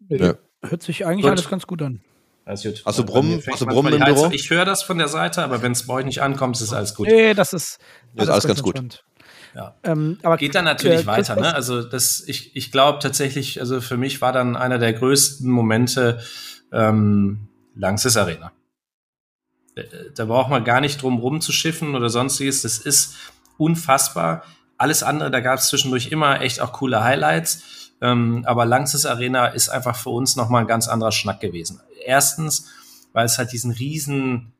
Ja. 0.08 0.34
Hört 0.62 0.82
sich 0.82 1.06
eigentlich 1.06 1.22
gut. 1.22 1.30
alles 1.30 1.48
ganz 1.48 1.66
gut 1.66 1.82
an. 1.82 2.02
Alles 2.44 2.62
gut. 2.62 2.82
Hast 2.84 2.98
du 2.98 3.04
Brummen, 3.04 3.42
hast 3.46 3.60
du 3.60 3.66
Brummen 3.66 3.94
im 3.94 4.04
Büro? 4.04 4.30
Ich 4.30 4.50
höre 4.50 4.64
das 4.64 4.82
von 4.82 4.98
der 4.98 5.08
Seite, 5.08 5.42
aber 5.44 5.62
wenn 5.62 5.72
es 5.72 5.86
bei 5.86 5.94
euch 5.94 6.04
nicht 6.04 6.22
ankommt, 6.22 6.60
ist 6.60 6.72
alles 6.72 6.94
gut. 6.94 7.06
Nee, 7.06 7.34
das 7.34 7.52
ist, 7.52 7.78
alles, 8.16 8.28
ist 8.28 8.30
alles 8.30 8.46
ganz, 8.46 8.62
ganz 8.62 8.62
gut. 8.62 9.04
Ja. 9.54 9.74
Ähm, 9.82 10.18
aber 10.22 10.36
Geht 10.36 10.54
dann 10.54 10.64
natürlich 10.64 11.02
äh, 11.02 11.06
weiter, 11.06 11.36
ne? 11.36 11.54
Also 11.54 11.82
das, 11.82 12.22
ich, 12.26 12.56
ich 12.56 12.72
glaube 12.72 12.98
tatsächlich, 13.00 13.60
also 13.60 13.80
für 13.80 13.96
mich 13.96 14.20
war 14.20 14.32
dann 14.32 14.56
einer 14.56 14.78
der 14.78 14.92
größten 14.92 15.50
Momente 15.50 16.20
ähm, 16.72 17.48
Langsys 17.74 18.16
Arena. 18.16 18.52
Da 20.14 20.26
braucht 20.26 20.50
man 20.50 20.64
gar 20.64 20.80
nicht 20.80 21.00
drum 21.00 21.18
rumzuschiffen 21.18 21.94
oder 21.94 22.10
sonstiges. 22.10 22.62
Das 22.62 22.78
ist 22.78 23.16
unfassbar. 23.56 24.44
Alles 24.76 25.02
andere, 25.02 25.30
da 25.30 25.40
gab 25.40 25.58
es 25.58 25.68
zwischendurch 25.68 26.08
immer 26.08 26.40
echt 26.40 26.60
auch 26.60 26.72
coole 26.72 27.02
Highlights. 27.02 27.92
Ähm, 28.00 28.42
aber 28.46 28.66
Langsys 28.66 29.06
Arena 29.06 29.46
ist 29.46 29.68
einfach 29.68 29.96
für 29.96 30.10
uns 30.10 30.36
nochmal 30.36 30.62
ein 30.62 30.66
ganz 30.66 30.88
anderer 30.88 31.12
Schnack 31.12 31.40
gewesen. 31.40 31.80
Erstens, 32.04 32.70
weil 33.12 33.26
es 33.26 33.38
halt 33.38 33.52
diesen 33.52 33.70
riesen 33.70 34.52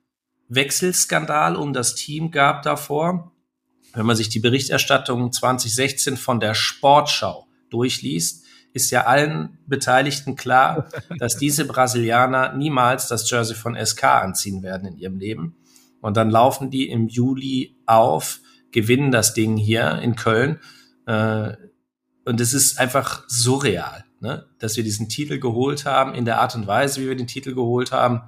Wechselskandal 0.49 1.57
um 1.57 1.73
das 1.73 1.95
Team 1.95 2.31
gab 2.31 2.63
davor 2.63 3.32
wenn 3.95 4.07
man 4.07 4.17
sich 4.17 4.29
die 4.29 4.41
Berichterstattung 4.41 5.33
2016 5.33 6.17
von 6.17 6.41
der 6.41 6.55
Sportschau 6.55 7.47
durchliest, 7.71 8.45
ist 8.73 8.91
ja 8.91 9.05
allen 9.05 9.59
Beteiligten 9.67 10.37
klar, 10.37 10.89
dass 11.19 11.37
diese 11.37 11.67
Brasilianer 11.67 12.55
niemals 12.55 13.09
das 13.09 13.29
Jersey 13.31 13.57
von 13.57 13.77
SK 13.77 14.05
anziehen 14.05 14.63
werden 14.63 14.89
in 14.89 14.99
ihrem 14.99 15.19
Leben. 15.19 15.57
Und 16.01 16.17
dann 16.17 16.31
laufen 16.31 16.71
die 16.71 16.89
im 16.89 17.09
Juli 17.09 17.77
auf, 17.87 18.41
gewinnen 18.73 19.11
das 19.11 19.35
Ding 19.35 19.57
hier 19.57 19.99
in 20.03 20.17
Köln. 20.17 20.59
Äh, 21.07 21.53
und 22.25 22.41
es 22.41 22.55
ist 22.55 22.79
einfach 22.79 23.25
surreal, 23.29 24.05
ne? 24.21 24.47
dass 24.59 24.77
wir 24.77 24.85
diesen 24.85 25.09
Titel 25.09 25.39
geholt 25.39 25.85
haben, 25.85 26.15
in 26.15 26.25
der 26.25 26.41
Art 26.41 26.55
und 26.55 26.67
Weise, 26.67 27.01
wie 27.01 27.09
wir 27.09 27.17
den 27.17 27.27
Titel 27.27 27.55
geholt 27.55 27.93
haben, 27.93 28.23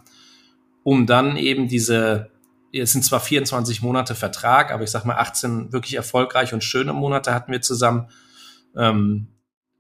um 0.83 1.07
dann 1.07 1.37
eben 1.37 1.69
diese 1.69 2.31
es 2.81 2.93
sind 2.93 3.05
zwar 3.05 3.21
24 3.21 3.83
Monate 3.83 4.15
Vertrag, 4.15 4.73
aber 4.73 4.83
ich 4.85 4.91
sag 4.91 5.05
mal 5.05 5.17
18 5.17 5.73
wirklich 5.73 5.95
erfolgreiche 5.95 6.55
und 6.55 6.65
schöne 6.65 6.93
Monate 6.93 7.35
hatten 7.35 7.53
wir 7.53 7.61
zusammen. 7.61 8.09
Ähm, 8.77 9.29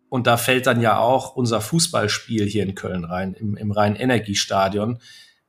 und 0.08 0.26
da 0.26 0.36
fällt 0.36 0.66
dann 0.66 0.80
ja 0.80 0.98
auch 0.98 1.34
unser 1.34 1.60
Fußballspiel 1.60 2.46
hier 2.46 2.62
in 2.62 2.74
Köln 2.74 3.04
rein, 3.04 3.34
im, 3.34 3.56
im 3.56 3.72
Rhein-Energiestadion, 3.72 4.98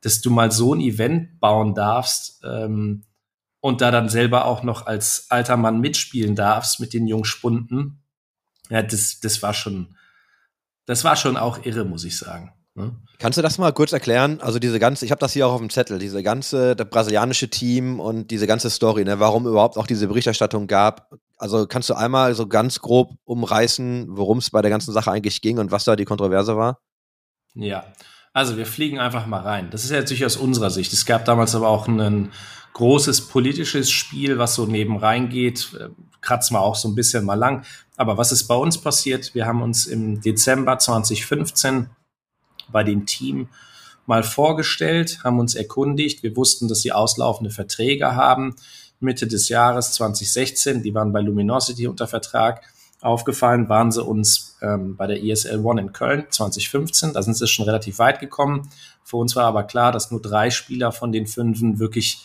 dass 0.00 0.20
du 0.20 0.30
mal 0.30 0.50
so 0.50 0.74
ein 0.74 0.80
Event 0.80 1.38
bauen 1.38 1.74
darfst 1.74 2.40
ähm, 2.44 3.04
und 3.60 3.80
da 3.80 3.90
dann 3.90 4.08
selber 4.08 4.44
auch 4.44 4.62
noch 4.62 4.86
als 4.86 5.26
alter 5.30 5.56
Mann 5.56 5.80
mitspielen 5.80 6.34
darfst 6.34 6.80
mit 6.80 6.92
den 6.92 7.06
Jungspunden. 7.06 8.02
Ja, 8.68 8.82
das, 8.82 9.20
das 9.20 9.42
war 9.42 9.54
schon, 9.54 9.96
das 10.84 11.04
war 11.04 11.14
schon 11.16 11.36
auch 11.36 11.64
irre, 11.64 11.84
muss 11.84 12.04
ich 12.04 12.18
sagen. 12.18 12.52
Ne? 12.76 12.94
Kannst 13.18 13.38
du 13.38 13.42
das 13.42 13.56
mal 13.56 13.72
kurz 13.72 13.92
erklären? 13.92 14.40
Also 14.42 14.58
diese 14.58 14.78
ganze, 14.78 15.06
ich 15.06 15.10
habe 15.10 15.18
das 15.18 15.32
hier 15.32 15.46
auch 15.46 15.54
auf 15.54 15.60
dem 15.60 15.70
Zettel, 15.70 15.98
diese 15.98 16.22
ganze, 16.22 16.76
das 16.76 16.88
brasilianische 16.88 17.48
Team 17.48 17.98
und 17.98 18.30
diese 18.30 18.46
ganze 18.46 18.68
Story, 18.68 19.04
ne, 19.04 19.18
warum 19.18 19.46
überhaupt 19.46 19.78
auch 19.78 19.86
diese 19.86 20.06
Berichterstattung 20.06 20.66
gab. 20.66 21.10
Also 21.38 21.66
kannst 21.66 21.88
du 21.88 21.94
einmal 21.94 22.34
so 22.34 22.46
ganz 22.46 22.80
grob 22.80 23.14
umreißen, 23.24 24.06
worum 24.10 24.38
es 24.38 24.50
bei 24.50 24.60
der 24.60 24.70
ganzen 24.70 24.92
Sache 24.92 25.10
eigentlich 25.10 25.40
ging 25.40 25.58
und 25.58 25.70
was 25.70 25.84
da 25.84 25.96
die 25.96 26.04
Kontroverse 26.04 26.56
war? 26.56 26.80
Ja, 27.54 27.84
also 28.34 28.58
wir 28.58 28.66
fliegen 28.66 28.98
einfach 28.98 29.26
mal 29.26 29.40
rein. 29.40 29.70
Das 29.70 29.84
ist 29.84 29.90
ja 29.90 29.96
natürlich 29.96 30.26
aus 30.26 30.36
unserer 30.36 30.68
Sicht. 30.68 30.92
Es 30.92 31.06
gab 31.06 31.24
damals 31.24 31.54
aber 31.54 31.68
auch 31.68 31.88
ein 31.88 32.30
großes 32.74 33.28
politisches 33.28 33.90
Spiel, 33.90 34.38
was 34.38 34.54
so 34.54 34.66
neben 34.66 34.98
reingeht. 34.98 35.74
Kratzen 36.20 36.54
wir 36.54 36.60
auch 36.60 36.76
so 36.76 36.88
ein 36.88 36.94
bisschen 36.94 37.24
mal 37.24 37.34
lang. 37.34 37.64
Aber 37.96 38.18
was 38.18 38.32
ist 38.32 38.44
bei 38.44 38.54
uns 38.54 38.76
passiert? 38.76 39.34
Wir 39.34 39.46
haben 39.46 39.62
uns 39.62 39.86
im 39.86 40.20
Dezember 40.20 40.78
2015 40.78 41.88
bei 42.70 42.84
dem 42.84 43.06
Team 43.06 43.48
mal 44.06 44.22
vorgestellt, 44.22 45.18
haben 45.24 45.40
uns 45.40 45.54
erkundigt. 45.54 46.22
Wir 46.22 46.36
wussten, 46.36 46.68
dass 46.68 46.80
sie 46.80 46.92
auslaufende 46.92 47.50
Verträge 47.50 48.14
haben. 48.14 48.56
Mitte 49.00 49.26
des 49.26 49.48
Jahres 49.48 49.92
2016, 49.92 50.82
die 50.82 50.94
waren 50.94 51.12
bei 51.12 51.20
Luminosity 51.20 51.86
unter 51.86 52.06
Vertrag. 52.06 52.62
Aufgefallen 53.00 53.68
waren 53.68 53.92
sie 53.92 54.02
uns 54.02 54.56
ähm, 54.62 54.96
bei 54.96 55.06
der 55.06 55.22
ESL 55.22 55.64
One 55.64 55.80
in 55.80 55.92
Köln 55.92 56.24
2015. 56.30 57.12
Da 57.12 57.22
sind 57.22 57.36
sie 57.36 57.46
schon 57.46 57.66
relativ 57.66 57.98
weit 57.98 58.20
gekommen. 58.20 58.70
Für 59.04 59.18
uns 59.18 59.36
war 59.36 59.44
aber 59.44 59.64
klar, 59.64 59.92
dass 59.92 60.10
nur 60.10 60.22
drei 60.22 60.50
Spieler 60.50 60.92
von 60.92 61.12
den 61.12 61.26
fünfen 61.26 61.78
wirklich 61.78 62.24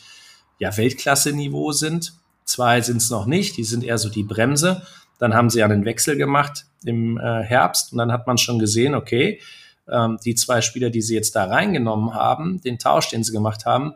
ja, 0.59 0.75
Weltklasse-Niveau 0.75 1.73
sind. 1.73 2.13
Zwei 2.45 2.81
sind 2.81 2.97
es 2.97 3.09
noch 3.09 3.25
nicht, 3.25 3.57
die 3.57 3.63
sind 3.63 3.83
eher 3.83 3.97
so 3.97 4.09
die 4.09 4.23
Bremse. 4.23 4.81
Dann 5.19 5.33
haben 5.33 5.49
sie 5.49 5.61
einen 5.61 5.85
Wechsel 5.85 6.15
gemacht 6.15 6.65
im 6.83 7.17
äh, 7.17 7.43
Herbst 7.43 7.91
und 7.91 7.97
dann 7.97 8.11
hat 8.11 8.25
man 8.25 8.37
schon 8.37 8.57
gesehen, 8.57 8.95
okay, 8.95 9.39
ähm, 9.91 10.17
die 10.23 10.35
zwei 10.35 10.61
Spieler, 10.61 10.89
die 10.89 11.01
sie 11.01 11.15
jetzt 11.15 11.35
da 11.35 11.45
reingenommen 11.45 12.13
haben, 12.13 12.61
den 12.61 12.79
Tausch, 12.79 13.09
den 13.09 13.23
sie 13.23 13.31
gemacht 13.31 13.65
haben, 13.65 13.93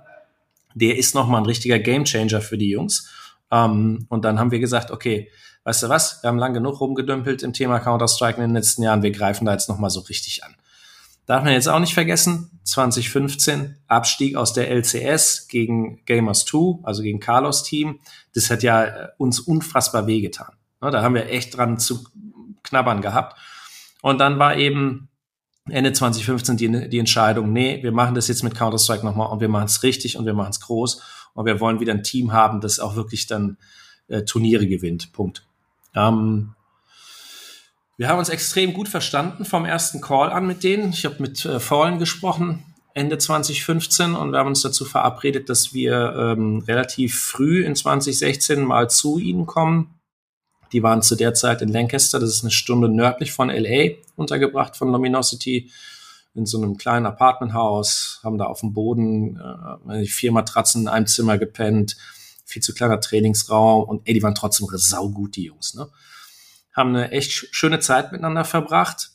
der 0.73 0.97
ist 0.97 1.15
nochmal 1.15 1.41
ein 1.41 1.45
richtiger 1.45 1.79
Gamechanger 1.79 2.41
für 2.41 2.58
die 2.58 2.69
Jungs. 2.69 3.10
Ähm, 3.51 4.05
und 4.10 4.25
dann 4.25 4.39
haben 4.39 4.51
wir 4.51 4.60
gesagt, 4.60 4.91
okay, 4.91 5.29
weißt 5.63 5.84
du 5.84 5.89
was, 5.89 6.21
wir 6.21 6.27
haben 6.27 6.38
lang 6.38 6.53
genug 6.53 6.79
rumgedümpelt 6.79 7.43
im 7.43 7.53
Thema 7.53 7.79
Counter-Strike 7.79 8.38
in 8.38 8.49
den 8.49 8.55
letzten 8.55 8.84
Jahren, 8.84 9.03
wir 9.03 9.12
greifen 9.12 9.45
da 9.45 9.53
jetzt 9.53 9.69
nochmal 9.69 9.89
so 9.89 10.01
richtig 10.01 10.43
an. 10.43 10.55
Darf 11.25 11.43
man 11.43 11.53
jetzt 11.53 11.67
auch 11.67 11.79
nicht 11.79 11.95
vergessen, 11.95 12.60
2015 12.65 13.77
Abstieg 13.88 14.36
aus 14.36 14.53
der 14.53 14.69
LCS 14.69 15.47
gegen 15.47 16.05
Gamers 16.05 16.45
2, 16.45 16.84
also 16.84 17.01
gegen 17.01 17.19
Carlos 17.19 17.63
Team. 17.63 17.99
Das 18.36 18.51
hat 18.51 18.62
ja 18.62 18.84
äh, 18.84 19.08
uns 19.17 19.39
unfassbar 19.39 20.05
wehgetan. 20.05 20.53
Da 20.81 21.01
haben 21.01 21.15
wir 21.15 21.29
echt 21.29 21.58
dran 21.58 21.79
zu 21.79 22.03
knabbern 22.62 23.01
gehabt. 23.01 23.39
Und 24.03 24.19
dann 24.19 24.38
war 24.38 24.55
eben 24.55 25.10
Ende 25.69 25.93
2015 25.93 26.58
die, 26.58 26.89
die 26.89 26.99
Entscheidung, 26.99 27.51
nee, 27.51 27.82
wir 27.82 27.91
machen 27.91 28.13
das 28.13 28.28
jetzt 28.28 28.43
mit 28.43 28.54
Counter-Strike 28.56 29.04
nochmal 29.04 29.30
und 29.32 29.39
wir 29.39 29.49
machen 29.49 29.65
es 29.65 29.82
richtig 29.82 30.17
und 30.17 30.25
wir 30.25 30.34
machen 30.34 30.51
es 30.51 30.60
groß 30.62 31.01
und 31.34 31.45
wir 31.45 31.60
wollen 31.60 31.80
wieder 31.80 31.93
ein 31.93 32.04
Team 32.04 32.34
haben, 32.34 32.62
das 32.62 32.80
auch 32.80 32.95
wirklich 32.95 33.25
dann 33.25 33.58
äh, 34.08 34.21
Turniere 34.23 34.67
gewinnt. 34.67 35.12
Punkt. 35.12 35.43
Ähm, 35.95 36.54
wir 37.97 38.10
haben 38.10 38.19
uns 38.19 38.30
extrem 38.30 38.73
gut 38.73 38.89
verstanden 38.89 39.43
vom 39.43 39.65
ersten 39.65 40.01
Call 40.01 40.30
an 40.30 40.45
mit 40.45 40.63
denen. 40.63 40.89
Ich 40.89 41.06
habe 41.06 41.15
mit 41.19 41.45
äh, 41.45 41.60
Fallen 41.60 41.97
gesprochen 41.97 42.63
Ende 42.93 43.17
2015 43.17 44.13
und 44.13 44.32
wir 44.32 44.39
haben 44.39 44.47
uns 44.49 44.62
dazu 44.62 44.86
verabredet, 44.86 45.49
dass 45.49 45.73
wir 45.73 46.15
ähm, 46.15 46.60
relativ 46.67 47.19
früh 47.19 47.65
in 47.65 47.75
2016 47.75 48.63
mal 48.63 48.89
zu 48.89 49.17
ihnen 49.17 49.47
kommen 49.47 49.94
die 50.75 50.83
waren 50.83 51.01
zu 51.01 51.15
der 51.15 51.33
Zeit 51.33 51.61
in 51.61 51.69
Lancaster, 51.69 52.19
das 52.19 52.29
ist 52.31 52.43
eine 52.43 52.51
Stunde 52.51 52.89
nördlich 52.89 53.31
von 53.31 53.47
LA, 53.47 53.91
untergebracht 54.17 54.75
von 54.75 54.91
Luminosity, 54.91 55.71
in 56.33 56.45
so 56.45 56.61
einem 56.61 56.75
kleinen 56.75 57.05
Apartmenthaus, 57.05 58.19
haben 58.25 58.38
da 58.38 58.43
auf 58.43 58.59
dem 58.59 58.73
Boden 58.73 59.39
äh, 59.89 60.03
vier 60.03 60.33
Matratzen 60.33 60.81
in 60.81 60.88
einem 60.89 61.07
Zimmer 61.07 61.38
gepennt, 61.38 61.95
viel 62.43 62.61
zu 62.61 62.73
kleiner 62.73 62.99
Trainingsraum 62.99 63.85
und 63.88 64.01
ey, 64.05 64.13
die 64.13 64.21
waren 64.21 64.35
trotzdem 64.35 64.67
saugut, 64.73 65.38
die 65.38 65.45
Jungs, 65.45 65.75
ne? 65.75 65.88
Haben 66.73 66.89
eine 66.89 67.11
echt 67.11 67.31
schöne 67.31 67.79
Zeit 67.79 68.11
miteinander 68.11 68.43
verbracht. 68.43 69.11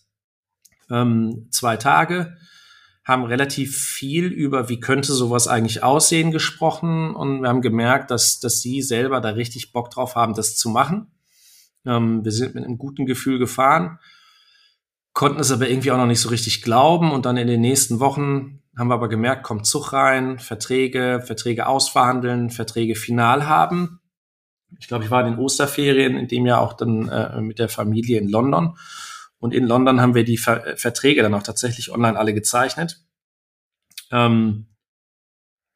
Ähm, 0.90 1.48
zwei 1.50 1.76
Tage, 1.76 2.38
haben 3.04 3.24
relativ 3.24 3.76
viel 3.76 4.28
über, 4.28 4.70
wie 4.70 4.80
könnte 4.80 5.12
sowas 5.12 5.46
eigentlich 5.46 5.82
aussehen, 5.82 6.30
gesprochen 6.30 7.14
und 7.14 7.42
wir 7.42 7.50
haben 7.50 7.60
gemerkt, 7.60 8.10
dass, 8.10 8.40
dass 8.40 8.62
sie 8.62 8.80
selber 8.80 9.20
da 9.20 9.28
richtig 9.28 9.72
Bock 9.72 9.90
drauf 9.90 10.14
haben, 10.14 10.32
das 10.32 10.56
zu 10.56 10.70
machen. 10.70 11.08
Ähm, 11.86 12.24
wir 12.24 12.32
sind 12.32 12.54
mit 12.54 12.64
einem 12.64 12.78
guten 12.78 13.06
Gefühl 13.06 13.38
gefahren, 13.38 13.98
konnten 15.12 15.40
es 15.40 15.50
aber 15.50 15.68
irgendwie 15.68 15.90
auch 15.90 15.96
noch 15.96 16.06
nicht 16.06 16.20
so 16.20 16.28
richtig 16.28 16.62
glauben. 16.62 17.10
Und 17.12 17.26
dann 17.26 17.36
in 17.36 17.46
den 17.46 17.60
nächsten 17.60 18.00
Wochen 18.00 18.62
haben 18.76 18.88
wir 18.88 18.94
aber 18.94 19.08
gemerkt, 19.08 19.42
kommt 19.42 19.66
Zug 19.66 19.92
rein, 19.92 20.38
Verträge, 20.38 21.22
Verträge 21.24 21.66
ausverhandeln, 21.66 22.50
Verträge 22.50 22.94
final 22.94 23.46
haben. 23.46 24.00
ich 24.78 24.88
glaube, 24.88 25.04
ich 25.04 25.10
war 25.10 25.26
in 25.26 25.32
den 25.32 25.40
Osterferien 25.40 26.16
in 26.16 26.28
dem 26.28 26.46
Jahr 26.46 26.60
auch 26.60 26.74
dann 26.74 27.08
äh, 27.08 27.40
mit 27.40 27.58
der 27.58 27.68
Familie 27.68 28.18
in 28.20 28.28
London. 28.28 28.76
Und 29.38 29.54
in 29.54 29.66
London 29.66 30.00
haben 30.00 30.14
wir 30.14 30.24
die 30.24 30.36
Ver 30.36 30.76
Verträge 30.76 31.22
dann 31.22 31.34
auch 31.34 31.42
tatsächlich 31.42 31.90
online 31.90 32.18
alle 32.18 32.34
gezeichnet. 32.34 33.02
Ähm, 34.12 34.66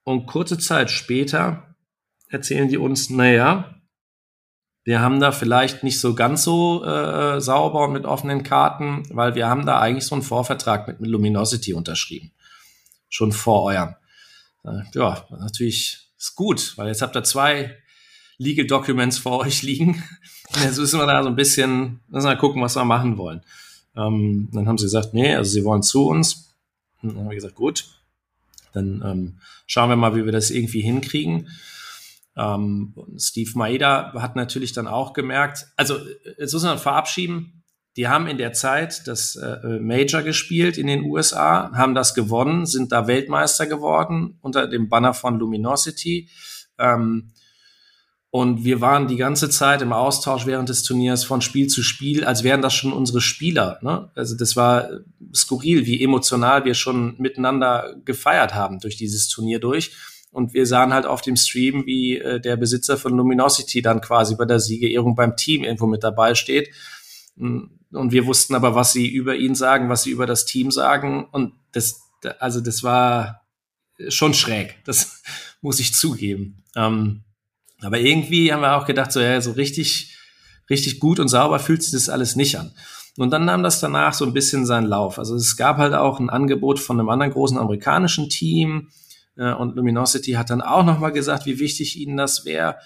und 0.04 0.26
kurze 0.26 0.58
Zeit 0.58 0.90
später 0.90 1.74
erzählen 2.28 2.68
die 2.68 2.76
uns, 2.76 3.10
naja, 3.10 3.73
wir 4.84 5.00
haben 5.00 5.18
da 5.18 5.32
vielleicht 5.32 5.82
nicht 5.82 5.98
so 5.98 6.14
ganz 6.14 6.44
so 6.44 6.84
äh, 6.84 7.40
sauber 7.40 7.86
und 7.86 7.92
mit 7.92 8.04
offenen 8.04 8.42
Karten, 8.42 9.02
weil 9.10 9.34
wir 9.34 9.48
haben 9.48 9.64
da 9.64 9.80
eigentlich 9.80 10.04
so 10.04 10.14
einen 10.14 10.22
Vorvertrag 10.22 10.86
mit, 10.86 11.00
mit 11.00 11.10
Luminosity 11.10 11.72
unterschrieben. 11.72 12.32
Schon 13.08 13.32
vor 13.32 13.62
eurem. 13.64 13.94
Äh, 14.62 14.82
ja, 14.94 15.26
natürlich 15.30 16.10
ist 16.18 16.34
gut, 16.34 16.74
weil 16.76 16.88
jetzt 16.88 17.00
habt 17.00 17.16
ihr 17.16 17.24
zwei 17.24 17.76
Legal 18.36 18.66
Documents 18.66 19.18
vor 19.18 19.40
euch 19.40 19.62
liegen. 19.62 20.02
Jetzt 20.62 20.78
müssen 20.78 20.98
wir 20.98 21.06
da 21.06 21.22
so 21.22 21.28
ein 21.28 21.36
bisschen, 21.36 22.00
müssen 22.08 22.28
wir 22.28 22.36
gucken, 22.36 22.60
was 22.62 22.76
wir 22.76 22.84
machen 22.84 23.16
wollen. 23.16 23.42
Ähm, 23.96 24.48
dann 24.52 24.66
haben 24.66 24.76
sie 24.76 24.86
gesagt, 24.86 25.14
nee, 25.14 25.34
also 25.34 25.50
sie 25.50 25.64
wollen 25.64 25.82
zu 25.82 26.06
uns. 26.06 26.54
Und 27.00 27.10
dann 27.10 27.20
haben 27.20 27.28
wir 27.28 27.36
gesagt, 27.36 27.54
gut, 27.54 27.86
dann 28.72 29.02
ähm, 29.04 29.38
schauen 29.66 29.88
wir 29.88 29.96
mal, 29.96 30.16
wie 30.16 30.24
wir 30.24 30.32
das 30.32 30.50
irgendwie 30.50 30.80
hinkriegen. 30.80 31.48
Ähm, 32.36 32.94
Steve 33.16 33.50
Maeda 33.54 34.12
hat 34.14 34.36
natürlich 34.36 34.72
dann 34.72 34.86
auch 34.86 35.12
gemerkt, 35.12 35.66
also 35.76 35.98
jetzt 36.38 36.52
muss 36.52 36.64
man 36.64 36.78
verabschieden, 36.78 37.64
die 37.96 38.08
haben 38.08 38.26
in 38.26 38.38
der 38.38 38.52
Zeit 38.52 39.06
das 39.06 39.36
äh, 39.36 39.78
Major 39.78 40.22
gespielt 40.22 40.78
in 40.78 40.88
den 40.88 41.04
USA, 41.04 41.70
haben 41.74 41.94
das 41.94 42.14
gewonnen, 42.14 42.66
sind 42.66 42.90
da 42.90 43.06
Weltmeister 43.06 43.66
geworden 43.66 44.38
unter 44.40 44.66
dem 44.66 44.88
Banner 44.88 45.14
von 45.14 45.38
Luminosity. 45.38 46.28
Ähm, 46.78 47.32
und 48.30 48.64
wir 48.64 48.80
waren 48.80 49.06
die 49.06 49.14
ganze 49.14 49.48
Zeit 49.48 49.80
im 49.80 49.92
Austausch 49.92 50.44
während 50.44 50.68
des 50.68 50.82
Turniers 50.82 51.22
von 51.22 51.40
Spiel 51.40 51.68
zu 51.68 51.84
Spiel, 51.84 52.24
als 52.24 52.42
wären 52.42 52.62
das 52.62 52.74
schon 52.74 52.92
unsere 52.92 53.20
Spieler. 53.20 53.78
Ne? 53.80 54.10
Also 54.16 54.36
das 54.36 54.56
war 54.56 54.88
skurril, 55.32 55.86
wie 55.86 56.02
emotional 56.02 56.64
wir 56.64 56.74
schon 56.74 57.14
miteinander 57.18 57.94
gefeiert 58.04 58.52
haben 58.52 58.80
durch 58.80 58.96
dieses 58.96 59.28
Turnier 59.28 59.60
durch. 59.60 59.92
Und 60.34 60.52
wir 60.52 60.66
sahen 60.66 60.92
halt 60.92 61.06
auf 61.06 61.20
dem 61.20 61.36
Stream, 61.36 61.86
wie 61.86 62.18
äh, 62.18 62.40
der 62.40 62.56
Besitzer 62.56 62.98
von 62.98 63.16
Luminosity 63.16 63.82
dann 63.82 64.00
quasi 64.00 64.34
bei 64.34 64.44
der 64.44 64.58
Siegerehrung 64.58 65.14
beim 65.14 65.36
Team 65.36 65.62
irgendwo 65.62 65.86
mit 65.86 66.02
dabei 66.02 66.34
steht. 66.34 66.70
Und 67.36 67.70
wir 67.92 68.26
wussten 68.26 68.56
aber, 68.56 68.74
was 68.74 68.92
sie 68.92 69.06
über 69.06 69.36
ihn 69.36 69.54
sagen, 69.54 69.88
was 69.88 70.02
sie 70.02 70.10
über 70.10 70.26
das 70.26 70.44
Team 70.44 70.72
sagen. 70.72 71.24
Und 71.30 71.52
das, 71.70 72.00
also 72.40 72.60
das 72.60 72.82
war 72.82 73.42
schon 74.08 74.34
schräg. 74.34 74.74
Das 74.84 75.22
muss 75.60 75.78
ich 75.78 75.94
zugeben. 75.94 76.64
Ähm, 76.74 77.22
aber 77.80 78.00
irgendwie 78.00 78.52
haben 78.52 78.62
wir 78.62 78.76
auch 78.76 78.86
gedacht, 78.86 79.12
so, 79.12 79.20
ja, 79.20 79.40
so 79.40 79.52
richtig, 79.52 80.18
richtig 80.68 80.98
gut 80.98 81.20
und 81.20 81.28
sauber 81.28 81.60
fühlt 81.60 81.84
sich 81.84 81.92
das 81.92 82.08
alles 82.08 82.34
nicht 82.34 82.58
an. 82.58 82.72
Und 83.16 83.30
dann 83.30 83.44
nahm 83.44 83.62
das 83.62 83.78
danach 83.78 84.14
so 84.14 84.24
ein 84.26 84.32
bisschen 84.32 84.66
seinen 84.66 84.88
Lauf. 84.88 85.20
Also 85.20 85.36
es 85.36 85.56
gab 85.56 85.76
halt 85.76 85.94
auch 85.94 86.18
ein 86.18 86.28
Angebot 86.28 86.80
von 86.80 86.98
einem 86.98 87.08
anderen 87.08 87.32
großen 87.32 87.56
amerikanischen 87.56 88.28
Team 88.28 88.88
und 89.36 89.76
Luminosity 89.76 90.32
hat 90.32 90.50
dann 90.50 90.62
auch 90.62 90.84
nochmal 90.84 91.12
gesagt, 91.12 91.46
wie 91.46 91.58
wichtig 91.58 91.98
ihnen 91.98 92.16
das 92.16 92.44
wäre. 92.44 92.76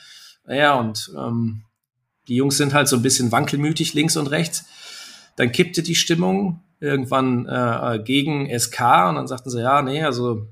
Ja, 0.47 0.75
und 0.75 1.11
ähm, 1.17 1.65
die 2.27 2.37
Jungs 2.37 2.57
sind 2.57 2.75
halt 2.75 2.89
so 2.89 2.97
ein 2.97 3.03
bisschen 3.03 3.33
wankelmütig 3.33 3.95
links 3.95 4.17
und 4.17 4.29
rechts. 4.29 4.65
Dann 5.37 5.53
kippte 5.53 5.83
die 5.83 5.95
Stimmung 5.95 6.63
irgendwann 6.81 7.47
äh, 7.47 8.01
gegen 8.03 8.47
SK 8.59 8.81
und 9.09 9.17
dann 9.17 9.29
sagten 9.29 9.51
sie, 9.51 9.61
ja, 9.61 9.83
nee, 9.83 10.03
also 10.03 10.47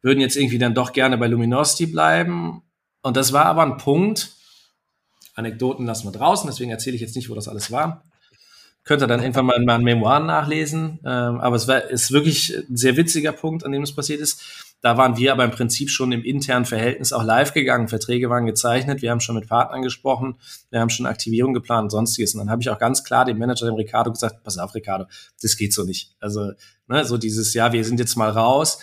würden 0.00 0.20
jetzt 0.20 0.36
irgendwie 0.36 0.58
dann 0.58 0.74
doch 0.74 0.92
gerne 0.92 1.18
bei 1.18 1.26
Luminosity 1.26 1.86
bleiben. 1.86 2.62
Und 3.02 3.16
das 3.16 3.32
war 3.32 3.46
aber 3.46 3.62
ein 3.62 3.76
Punkt, 3.76 4.32
Anekdoten 5.34 5.86
lassen 5.86 6.06
wir 6.06 6.12
draußen, 6.12 6.48
deswegen 6.48 6.70
erzähle 6.70 6.96
ich 6.96 7.02
jetzt 7.02 7.16
nicht, 7.16 7.30
wo 7.30 7.34
das 7.34 7.48
alles 7.48 7.70
war. 7.70 8.04
Könnt 8.84 9.02
ihr 9.02 9.06
dann 9.06 9.20
irgendwann 9.20 9.46
mal 9.46 9.56
in 9.56 9.64
meinen 9.64 9.84
Memoiren 9.84 10.26
nachlesen. 10.26 10.98
Ähm, 11.04 11.40
aber 11.40 11.54
es 11.54 11.68
war, 11.68 11.84
ist 11.84 12.10
wirklich 12.10 12.52
ein 12.68 12.76
sehr 12.76 12.96
witziger 12.96 13.30
Punkt, 13.30 13.64
an 13.64 13.70
dem 13.70 13.82
es 13.82 13.94
passiert 13.94 14.20
ist. 14.20 14.61
Da 14.82 14.96
waren 14.96 15.16
wir 15.16 15.32
aber 15.32 15.44
im 15.44 15.52
Prinzip 15.52 15.90
schon 15.90 16.10
im 16.10 16.24
internen 16.24 16.64
Verhältnis 16.64 17.12
auch 17.12 17.22
live 17.22 17.54
gegangen. 17.54 17.86
Verträge 17.86 18.28
waren 18.28 18.46
gezeichnet. 18.46 19.00
Wir 19.00 19.12
haben 19.12 19.20
schon 19.20 19.36
mit 19.36 19.48
Partnern 19.48 19.82
gesprochen. 19.82 20.34
Wir 20.70 20.80
haben 20.80 20.90
schon 20.90 21.06
Aktivierung 21.06 21.54
geplant 21.54 21.84
und 21.84 21.90
sonstiges. 21.90 22.34
Und 22.34 22.40
dann 22.40 22.50
habe 22.50 22.62
ich 22.62 22.68
auch 22.68 22.80
ganz 22.80 23.04
klar 23.04 23.24
dem 23.24 23.38
Manager, 23.38 23.66
dem 23.66 23.76
Ricardo, 23.76 24.10
gesagt, 24.10 24.42
pass 24.42 24.58
auf, 24.58 24.74
Ricardo, 24.74 25.06
das 25.40 25.56
geht 25.56 25.72
so 25.72 25.84
nicht. 25.84 26.16
Also, 26.18 26.50
ne, 26.88 27.04
so 27.04 27.16
dieses, 27.16 27.54
ja, 27.54 27.72
wir 27.72 27.84
sind 27.84 28.00
jetzt 28.00 28.16
mal 28.16 28.30
raus. 28.30 28.80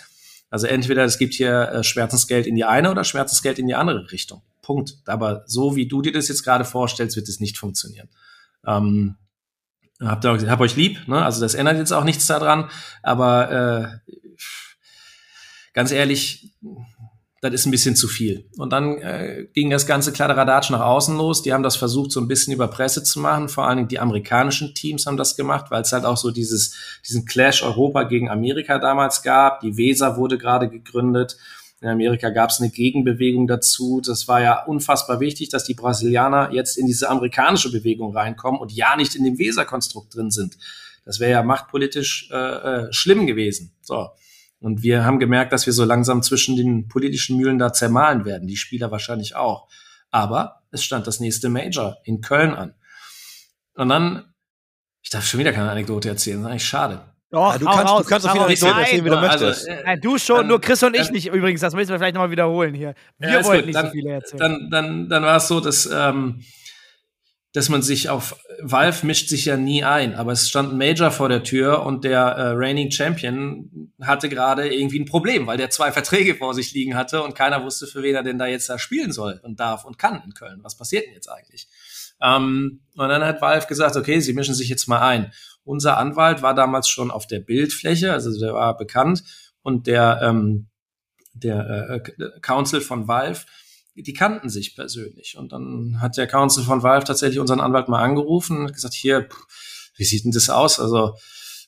Also 0.48 0.66
entweder 0.66 1.04
es 1.04 1.18
gibt 1.18 1.34
hier 1.34 1.68
äh, 1.68 1.84
Schmerzensgeld 1.84 2.46
in 2.46 2.56
die 2.56 2.64
eine 2.64 2.90
oder 2.90 3.04
Schmerzensgeld 3.04 3.58
in 3.58 3.66
die 3.66 3.74
andere 3.74 4.10
Richtung. 4.10 4.40
Punkt. 4.62 4.96
Aber 5.04 5.44
so 5.46 5.76
wie 5.76 5.86
du 5.86 6.00
dir 6.00 6.12
das 6.12 6.28
jetzt 6.28 6.44
gerade 6.44 6.64
vorstellst, 6.64 7.14
wird 7.16 7.28
es 7.28 7.40
nicht 7.40 7.58
funktionieren. 7.58 8.08
Ähm, 8.66 9.16
habt 10.00 10.24
ihr, 10.24 10.50
hab 10.50 10.60
euch 10.60 10.76
lieb, 10.76 11.06
ne? 11.08 11.22
Also 11.22 11.40
das 11.42 11.54
ändert 11.54 11.76
jetzt 11.76 11.92
auch 11.92 12.04
nichts 12.04 12.26
daran. 12.26 12.70
Aber 13.02 14.00
äh, 14.06 14.12
ganz 15.72 15.92
ehrlich, 15.92 16.52
das 17.40 17.54
ist 17.54 17.66
ein 17.66 17.70
bisschen 17.70 17.96
zu 17.96 18.06
viel. 18.06 18.48
Und 18.58 18.70
dann 18.70 18.98
äh, 18.98 19.46
ging 19.54 19.70
das 19.70 19.86
ganze 19.86 20.12
Kladderadatsch 20.12 20.70
nach 20.70 20.80
außen 20.82 21.16
los. 21.16 21.42
Die 21.42 21.54
haben 21.54 21.62
das 21.62 21.76
versucht, 21.76 22.12
so 22.12 22.20
ein 22.20 22.28
bisschen 22.28 22.52
über 22.52 22.68
Presse 22.68 23.02
zu 23.02 23.18
machen. 23.18 23.48
Vor 23.48 23.66
allen 23.66 23.78
Dingen 23.78 23.88
die 23.88 23.98
amerikanischen 23.98 24.74
Teams 24.74 25.06
haben 25.06 25.16
das 25.16 25.36
gemacht, 25.36 25.70
weil 25.70 25.80
es 25.80 25.92
halt 25.92 26.04
auch 26.04 26.18
so 26.18 26.30
dieses, 26.30 26.74
diesen 27.08 27.24
Clash 27.24 27.62
Europa 27.62 28.02
gegen 28.02 28.28
Amerika 28.28 28.78
damals 28.78 29.22
gab. 29.22 29.60
Die 29.60 29.78
Weser 29.78 30.18
wurde 30.18 30.36
gerade 30.36 30.68
gegründet. 30.68 31.38
In 31.80 31.88
Amerika 31.88 32.28
gab 32.28 32.50
es 32.50 32.60
eine 32.60 32.68
Gegenbewegung 32.68 33.46
dazu. 33.46 34.02
Das 34.04 34.28
war 34.28 34.42
ja 34.42 34.62
unfassbar 34.64 35.18
wichtig, 35.20 35.48
dass 35.48 35.64
die 35.64 35.72
Brasilianer 35.72 36.52
jetzt 36.52 36.76
in 36.76 36.86
diese 36.86 37.08
amerikanische 37.08 37.72
Bewegung 37.72 38.14
reinkommen 38.14 38.60
und 38.60 38.70
ja 38.70 38.96
nicht 38.96 39.14
in 39.14 39.24
dem 39.24 39.38
Weser-Konstrukt 39.38 40.14
drin 40.14 40.30
sind. 40.30 40.58
Das 41.06 41.20
wäre 41.20 41.30
ja 41.30 41.42
machtpolitisch 41.42 42.28
äh, 42.30 42.36
äh, 42.36 42.92
schlimm 42.92 43.26
gewesen. 43.26 43.72
So. 43.80 44.10
Und 44.60 44.82
wir 44.82 45.04
haben 45.04 45.18
gemerkt, 45.18 45.52
dass 45.52 45.64
wir 45.66 45.72
so 45.72 45.84
langsam 45.84 46.22
zwischen 46.22 46.54
den 46.56 46.86
politischen 46.88 47.36
Mühlen 47.38 47.58
da 47.58 47.72
zermahlen 47.72 48.24
werden. 48.24 48.46
Die 48.46 48.56
Spieler 48.56 48.90
wahrscheinlich 48.90 49.34
auch. 49.34 49.68
Aber 50.10 50.62
es 50.70 50.84
stand 50.84 51.06
das 51.06 51.18
nächste 51.20 51.48
Major 51.48 51.96
in 52.04 52.20
Köln 52.20 52.52
an. 52.54 52.74
Und 53.74 53.88
dann, 53.88 54.34
ich 55.02 55.10
darf 55.10 55.24
schon 55.26 55.40
wieder 55.40 55.52
keine 55.52 55.70
Anekdote 55.70 56.08
erzählen, 56.10 56.38
das 56.38 56.46
ist 56.46 56.50
eigentlich 56.50 56.68
schade. 56.68 57.00
Doch, 57.30 57.52
ja, 57.52 57.58
du, 57.58 57.64
kannst, 57.64 57.92
raus, 57.92 58.02
du 58.02 58.08
kannst 58.08 58.26
so 58.26 58.32
viele 58.32 58.44
Anekdoten 58.44 58.78
erzählen, 58.78 59.04
wie 59.04 59.08
du 59.08 59.16
also, 59.18 59.44
möchtest. 59.46 59.68
äh, 59.68 59.82
Nein, 59.86 60.00
du 60.02 60.18
schon, 60.18 60.36
dann- 60.38 60.48
nur 60.48 60.60
Chris 60.60 60.82
und 60.82 60.94
ich 60.96 61.02
dann- 61.04 61.12
nicht 61.12 61.26
übrigens. 61.28 61.60
Das 61.60 61.74
müssen 61.74 61.90
wir 61.90 61.98
vielleicht 61.98 62.14
nochmal 62.14 62.30
wiederholen 62.32 62.74
hier. 62.74 62.94
Wir 63.18 63.30
Ja, 63.30 63.44
wollten 63.44 63.58
gut. 63.58 63.66
nicht 63.66 63.76
dann, 63.76 63.86
so 63.86 63.92
viele 63.92 64.10
erzählen. 64.10 64.38
Dann, 64.40 64.70
dann, 64.70 65.08
dann 65.08 65.22
war 65.22 65.36
es 65.36 65.46
so, 65.48 65.60
dass, 65.60 65.86
ähm, 65.90 66.42
dass 67.52 67.68
man 67.68 67.82
sich 67.82 68.08
auf 68.08 68.36
Valve 68.60 69.04
mischt 69.04 69.28
sich 69.28 69.46
ja 69.46 69.56
nie 69.56 69.82
ein, 69.82 70.14
aber 70.14 70.32
es 70.32 70.48
stand 70.48 70.72
ein 70.72 70.78
Major 70.78 71.10
vor 71.10 71.28
der 71.28 71.42
Tür 71.42 71.84
und 71.84 72.04
der 72.04 72.20
äh, 72.20 72.52
reigning 72.54 72.90
Champion 72.90 73.92
hatte 74.00 74.28
gerade 74.28 74.72
irgendwie 74.72 75.00
ein 75.00 75.06
Problem, 75.06 75.46
weil 75.46 75.56
der 75.56 75.70
zwei 75.70 75.90
Verträge 75.90 76.36
vor 76.36 76.54
sich 76.54 76.72
liegen 76.72 76.94
hatte 76.94 77.22
und 77.22 77.34
keiner 77.34 77.64
wusste, 77.64 77.86
für 77.86 78.02
wen 78.02 78.14
er 78.14 78.22
denn 78.22 78.38
da 78.38 78.46
jetzt 78.46 78.68
da 78.68 78.78
spielen 78.78 79.10
soll 79.10 79.40
und 79.42 79.58
darf 79.58 79.84
und 79.84 79.98
kann 79.98 80.22
in 80.24 80.34
Köln. 80.34 80.60
Was 80.62 80.76
passiert 80.76 81.06
denn 81.06 81.14
jetzt 81.14 81.28
eigentlich? 81.28 81.68
Ähm, 82.22 82.82
und 82.94 83.08
dann 83.08 83.24
hat 83.24 83.40
Valve 83.40 83.66
gesagt, 83.66 83.96
okay, 83.96 84.20
sie 84.20 84.32
mischen 84.32 84.54
sich 84.54 84.68
jetzt 84.68 84.86
mal 84.86 85.00
ein. 85.00 85.32
Unser 85.64 85.96
Anwalt 85.96 86.42
war 86.42 86.54
damals 86.54 86.88
schon 86.88 87.10
auf 87.10 87.26
der 87.26 87.40
Bildfläche, 87.40 88.12
also 88.12 88.38
der 88.38 88.54
war 88.54 88.76
bekannt 88.76 89.24
und 89.62 89.86
der 89.86 90.20
ähm, 90.22 90.68
der 91.32 92.02
äh, 92.06 92.40
Council 92.40 92.80
von 92.80 93.08
Valve, 93.08 93.44
die 93.94 94.12
kannten 94.12 94.48
sich 94.48 94.76
persönlich. 94.76 95.36
Und 95.36 95.52
dann 95.52 96.00
hat 96.00 96.16
der 96.16 96.26
Council 96.26 96.64
von 96.64 96.82
Valve 96.82 97.04
tatsächlich 97.04 97.38
unseren 97.38 97.60
Anwalt 97.60 97.88
mal 97.88 98.02
angerufen 98.02 98.58
und 98.58 98.72
gesagt, 98.72 98.94
hier, 98.94 99.28
wie 99.96 100.04
sieht 100.04 100.24
denn 100.24 100.32
das 100.32 100.50
aus? 100.50 100.80
Also, 100.80 101.14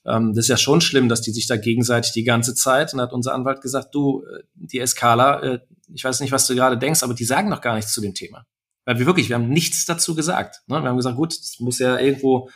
ähm, 0.05 0.33
das 0.35 0.45
ist 0.45 0.49
ja 0.49 0.57
schon 0.57 0.81
schlimm, 0.81 1.09
dass 1.09 1.23
die 1.23 1.33
sich 1.33 1.47
da 1.47 1.57
gegenseitig 1.57 2.13
die 2.13 2.25
ganze 2.25 2.55
Zeit. 2.55 2.93
Und 2.93 3.01
hat 3.01 3.13
unser 3.13 3.35
Anwalt 3.35 3.61
gesagt, 3.61 3.95
du, 3.95 4.25
äh, 4.25 4.43
die 4.55 4.79
Eskala, 4.79 5.43
äh, 5.43 5.59
ich 5.95 6.05
weiß 6.05 6.21
nicht, 6.21 6.33
was 6.33 6.47
du 6.47 6.55
gerade 6.55 6.79
denkst, 6.79 7.03
aber 7.03 7.15
die 7.15 7.25
sagen 7.25 7.49
noch 7.49 7.61
gar 7.61 7.77
nichts 7.77 7.93
zu 7.93 8.01
dem 8.01 8.15
Thema. 8.15 8.47
Weil 8.85 8.99
wir 8.99 9.07
wirklich, 9.07 9.29
wir 9.29 9.37
haben 9.37 9.49
nichts 9.49 9.85
dazu 9.85 10.15
gesagt. 10.15 10.63
Ne? 10.67 10.81
Wir 10.83 10.89
haben 10.89 10.97
gesagt, 10.97 11.17
gut, 11.17 11.33
das 11.39 11.57
muss 11.61 11.79
ja 11.79 11.99
irgendwo, 11.99 12.51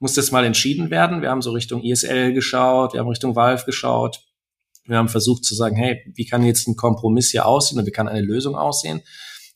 muss 0.00 0.14
das 0.14 0.32
mal 0.32 0.44
entschieden 0.44 0.90
werden. 0.90 1.22
Wir 1.22 1.30
haben 1.30 1.42
so 1.42 1.52
Richtung 1.52 1.82
ISL 1.82 2.32
geschaut, 2.34 2.92
wir 2.92 3.00
haben 3.00 3.08
Richtung 3.08 3.36
Valve 3.36 3.64
geschaut. 3.64 4.20
Wir 4.84 4.96
haben 4.96 5.08
versucht 5.08 5.44
zu 5.44 5.54
sagen, 5.54 5.76
hey, 5.76 6.02
wie 6.14 6.26
kann 6.26 6.42
jetzt 6.42 6.66
ein 6.66 6.76
Kompromiss 6.76 7.30
hier 7.30 7.46
aussehen 7.46 7.78
und 7.78 7.86
wie 7.86 7.92
kann 7.92 8.08
eine 8.08 8.20
Lösung 8.20 8.56
aussehen? 8.56 9.02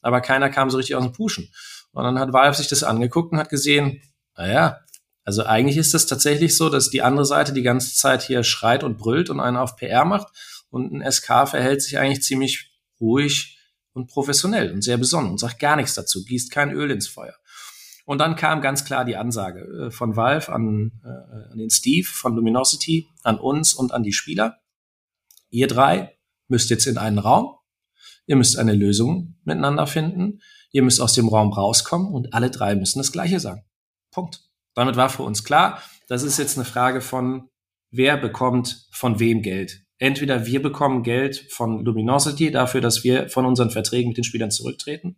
Aber 0.00 0.20
keiner 0.20 0.50
kam 0.50 0.70
so 0.70 0.76
richtig 0.76 0.94
aus 0.96 1.02
dem 1.02 1.12
Puschen. 1.12 1.50
Und 1.92 2.04
dann 2.04 2.18
hat 2.18 2.32
Valve 2.32 2.56
sich 2.56 2.68
das 2.68 2.84
angeguckt 2.84 3.32
und 3.32 3.38
hat 3.38 3.48
gesehen, 3.48 4.02
naja, 4.36 4.80
also 5.24 5.44
eigentlich 5.44 5.76
ist 5.76 5.94
das 5.94 6.06
tatsächlich 6.06 6.56
so, 6.56 6.68
dass 6.68 6.90
die 6.90 7.02
andere 7.02 7.24
Seite 7.24 7.52
die 7.52 7.62
ganze 7.62 7.94
Zeit 7.94 8.22
hier 8.22 8.44
schreit 8.44 8.84
und 8.84 8.98
brüllt 8.98 9.28
und 9.28 9.40
einen 9.40 9.56
auf 9.56 9.76
PR 9.76 10.04
macht 10.04 10.28
und 10.70 10.92
ein 10.92 11.10
SK 11.10 11.48
verhält 11.48 11.82
sich 11.82 11.98
eigentlich 11.98 12.22
ziemlich 12.22 12.70
ruhig 13.00 13.58
und 13.92 14.06
professionell 14.08 14.72
und 14.72 14.82
sehr 14.82 14.98
besonnen 14.98 15.30
und 15.30 15.40
sagt 15.40 15.58
gar 15.58 15.74
nichts 15.74 15.94
dazu, 15.94 16.24
gießt 16.24 16.52
kein 16.52 16.70
Öl 16.70 16.90
ins 16.90 17.08
Feuer. 17.08 17.34
Und 18.04 18.18
dann 18.18 18.36
kam 18.36 18.60
ganz 18.60 18.84
klar 18.84 19.04
die 19.04 19.16
Ansage 19.16 19.86
äh, 19.86 19.90
von 19.90 20.14
Valve 20.14 20.52
an, 20.52 20.92
äh, 21.04 21.52
an 21.52 21.58
den 21.58 21.70
Steve 21.70 22.06
von 22.06 22.36
Luminosity, 22.36 23.08
an 23.24 23.38
uns 23.38 23.74
und 23.74 23.92
an 23.92 24.04
die 24.04 24.12
Spieler. 24.12 24.58
Ihr 25.50 25.68
drei 25.68 26.16
müsst 26.48 26.70
jetzt 26.70 26.86
in 26.86 26.98
einen 26.98 27.18
Raum. 27.18 27.56
Ihr 28.26 28.36
müsst 28.36 28.58
eine 28.58 28.74
Lösung 28.74 29.36
miteinander 29.44 29.86
finden. 29.86 30.40
ihr 30.72 30.82
müsst 30.82 31.00
aus 31.00 31.14
dem 31.14 31.28
Raum 31.28 31.52
rauskommen 31.52 32.12
und 32.12 32.34
alle 32.34 32.50
drei 32.50 32.74
müssen 32.74 32.98
das 32.98 33.12
Gleiche 33.12 33.40
sagen. 33.40 33.64
Punkt. 34.10 34.42
Damit 34.74 34.96
war 34.96 35.08
für 35.08 35.22
uns 35.22 35.42
klar, 35.42 35.80
das 36.06 36.22
ist 36.22 36.38
jetzt 36.38 36.58
eine 36.58 36.66
Frage 36.66 37.00
von, 37.00 37.48
wer 37.90 38.16
bekommt 38.18 38.88
von 38.90 39.18
wem 39.18 39.40
Geld. 39.40 39.86
Entweder 39.98 40.44
wir 40.44 40.60
bekommen 40.60 41.02
Geld 41.02 41.46
von 41.50 41.82
Luminosity 41.82 42.50
dafür, 42.50 42.82
dass 42.82 43.04
wir 43.04 43.30
von 43.30 43.46
unseren 43.46 43.70
Verträgen 43.70 44.08
mit 44.08 44.18
den 44.18 44.24
Spielern 44.24 44.50
zurücktreten, 44.50 45.16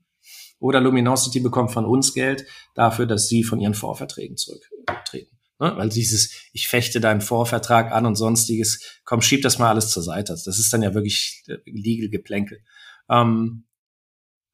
oder 0.60 0.80
Luminosity 0.80 1.40
bekommt 1.40 1.72
von 1.72 1.84
uns 1.84 2.14
Geld 2.14 2.44
dafür, 2.74 3.06
dass 3.06 3.28
sie 3.28 3.44
von 3.44 3.60
ihren 3.60 3.74
Vorverträgen 3.74 4.36
zurücktreten. 4.36 5.37
Ne? 5.58 5.76
Weil 5.76 5.88
dieses, 5.88 6.32
ich 6.52 6.68
fechte 6.68 7.00
deinen 7.00 7.20
Vorvertrag 7.20 7.92
an 7.92 8.06
und 8.06 8.16
sonstiges, 8.16 9.00
komm, 9.04 9.22
schieb 9.22 9.42
das 9.42 9.58
mal 9.58 9.70
alles 9.70 9.90
zur 9.90 10.02
Seite. 10.02 10.32
Das 10.32 10.58
ist 10.58 10.72
dann 10.72 10.82
ja 10.82 10.94
wirklich 10.94 11.44
äh, 11.48 11.58
legal 11.64 12.08
Geplänkel. 12.08 12.62
Ähm, 13.08 13.64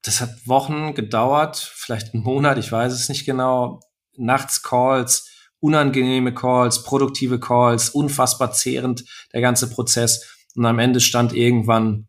das 0.03 0.21
hat 0.21 0.47
Wochen 0.47 0.95
gedauert, 0.95 1.57
vielleicht 1.57 2.15
einen 2.15 2.23
Monat, 2.23 2.59
ich 2.59 2.71
weiß 2.71 2.93
es 2.93 3.09
nicht 3.09 3.25
genau. 3.25 3.81
Nachts 4.17 4.63
Calls, 4.63 5.31
unangenehme 5.61 6.35
Calls, 6.35 6.83
produktive 6.83 7.41
Calls, 7.41 7.91
unfassbar 7.91 8.53
zehrend 8.53 9.05
der 9.33 9.41
ganze 9.41 9.69
Prozess. 9.69 10.47
Und 10.55 10.67
am 10.67 10.79
Ende 10.79 11.01
stand 11.01 11.33
irgendwann, 11.33 12.09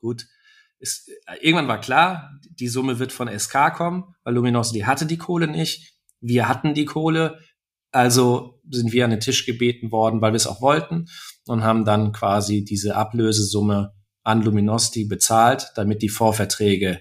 gut, 0.00 0.26
ist, 0.78 1.08
äh, 1.26 1.36
irgendwann 1.40 1.68
war 1.68 1.80
klar, 1.80 2.38
die 2.50 2.68
Summe 2.68 2.98
wird 2.98 3.12
von 3.12 3.28
SK 3.28 3.72
kommen, 3.74 4.14
weil 4.24 4.34
Luminosity 4.34 4.80
hatte 4.80 5.06
die 5.06 5.16
Kohle 5.16 5.46
nicht. 5.46 5.94
Wir 6.20 6.48
hatten 6.48 6.74
die 6.74 6.84
Kohle. 6.84 7.40
Also 7.92 8.60
sind 8.70 8.92
wir 8.92 9.04
an 9.04 9.10
den 9.10 9.20
Tisch 9.20 9.46
gebeten 9.46 9.92
worden, 9.92 10.20
weil 10.20 10.32
wir 10.32 10.36
es 10.36 10.46
auch 10.46 10.60
wollten 10.60 11.08
und 11.46 11.62
haben 11.62 11.84
dann 11.84 12.12
quasi 12.12 12.64
diese 12.64 12.96
Ablösesumme 12.96 13.92
an 14.24 14.42
Luminosity 14.42 15.04
bezahlt, 15.04 15.72
damit 15.74 16.02
die 16.02 16.08
Vorverträge 16.08 17.00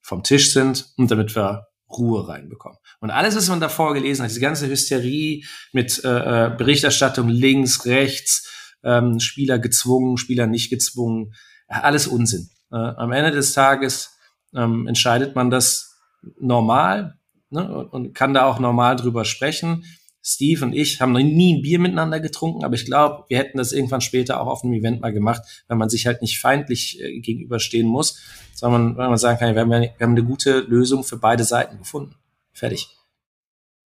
vom 0.00 0.22
Tisch 0.22 0.52
sind 0.52 0.92
und 0.96 1.10
damit 1.10 1.34
wir 1.36 1.68
Ruhe 1.88 2.26
reinbekommen. 2.28 2.78
Und 3.00 3.10
alles, 3.10 3.36
was 3.36 3.48
man 3.48 3.60
davor 3.60 3.94
gelesen 3.94 4.22
hat, 4.22 4.30
diese 4.30 4.40
ganze 4.40 4.68
Hysterie 4.68 5.44
mit 5.72 6.02
äh, 6.04 6.46
äh 6.46 6.56
Berichterstattung 6.56 7.28
links, 7.28 7.86
rechts, 7.86 8.50
ähm, 8.82 9.20
Spieler 9.20 9.58
gezwungen, 9.58 10.16
Spieler 10.16 10.46
nicht 10.46 10.70
gezwungen, 10.70 11.34
alles 11.68 12.06
Unsinn. 12.06 12.50
Äh, 12.72 12.76
am 12.76 13.12
Ende 13.12 13.30
des 13.30 13.52
Tages 13.52 14.16
ähm, 14.54 14.86
entscheidet 14.86 15.36
man 15.36 15.50
das 15.50 15.96
normal 16.40 17.18
ne, 17.50 17.72
und, 17.72 17.86
und 17.88 18.14
kann 18.14 18.34
da 18.34 18.46
auch 18.46 18.58
normal 18.58 18.96
drüber 18.96 19.24
sprechen. 19.24 19.84
Steve 20.26 20.64
und 20.64 20.72
ich 20.72 21.02
haben 21.02 21.12
noch 21.12 21.20
nie 21.20 21.58
ein 21.58 21.62
Bier 21.62 21.78
miteinander 21.78 22.18
getrunken, 22.18 22.64
aber 22.64 22.74
ich 22.74 22.86
glaube, 22.86 23.24
wir 23.28 23.36
hätten 23.36 23.58
das 23.58 23.72
irgendwann 23.72 24.00
später 24.00 24.40
auch 24.40 24.46
auf 24.46 24.64
einem 24.64 24.72
Event 24.72 25.02
mal 25.02 25.12
gemacht, 25.12 25.42
wenn 25.68 25.76
man 25.76 25.90
sich 25.90 26.06
halt 26.06 26.22
nicht 26.22 26.40
feindlich 26.40 26.98
äh, 26.98 27.20
gegenüberstehen 27.20 27.86
muss, 27.86 28.18
sondern 28.54 28.96
wenn 28.96 29.10
man 29.10 29.18
sagen 29.18 29.38
kann, 29.38 29.54
wir 29.54 29.60
haben, 29.60 29.70
wir 29.70 29.92
haben 30.00 30.12
eine 30.12 30.24
gute 30.24 30.60
Lösung 30.60 31.04
für 31.04 31.18
beide 31.18 31.44
Seiten 31.44 31.76
gefunden. 31.76 32.14
Fertig. 32.54 32.88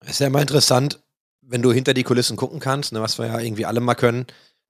ist 0.04 0.18
ja 0.18 0.26
immer 0.26 0.40
interessant, 0.40 1.00
wenn 1.40 1.62
du 1.62 1.72
hinter 1.72 1.94
die 1.94 2.02
Kulissen 2.02 2.36
gucken 2.36 2.58
kannst, 2.58 2.92
ne, 2.92 3.00
was 3.00 3.18
wir 3.18 3.26
ja 3.26 3.38
irgendwie 3.38 3.66
alle 3.66 3.80
mal 3.80 3.94
können, 3.94 4.26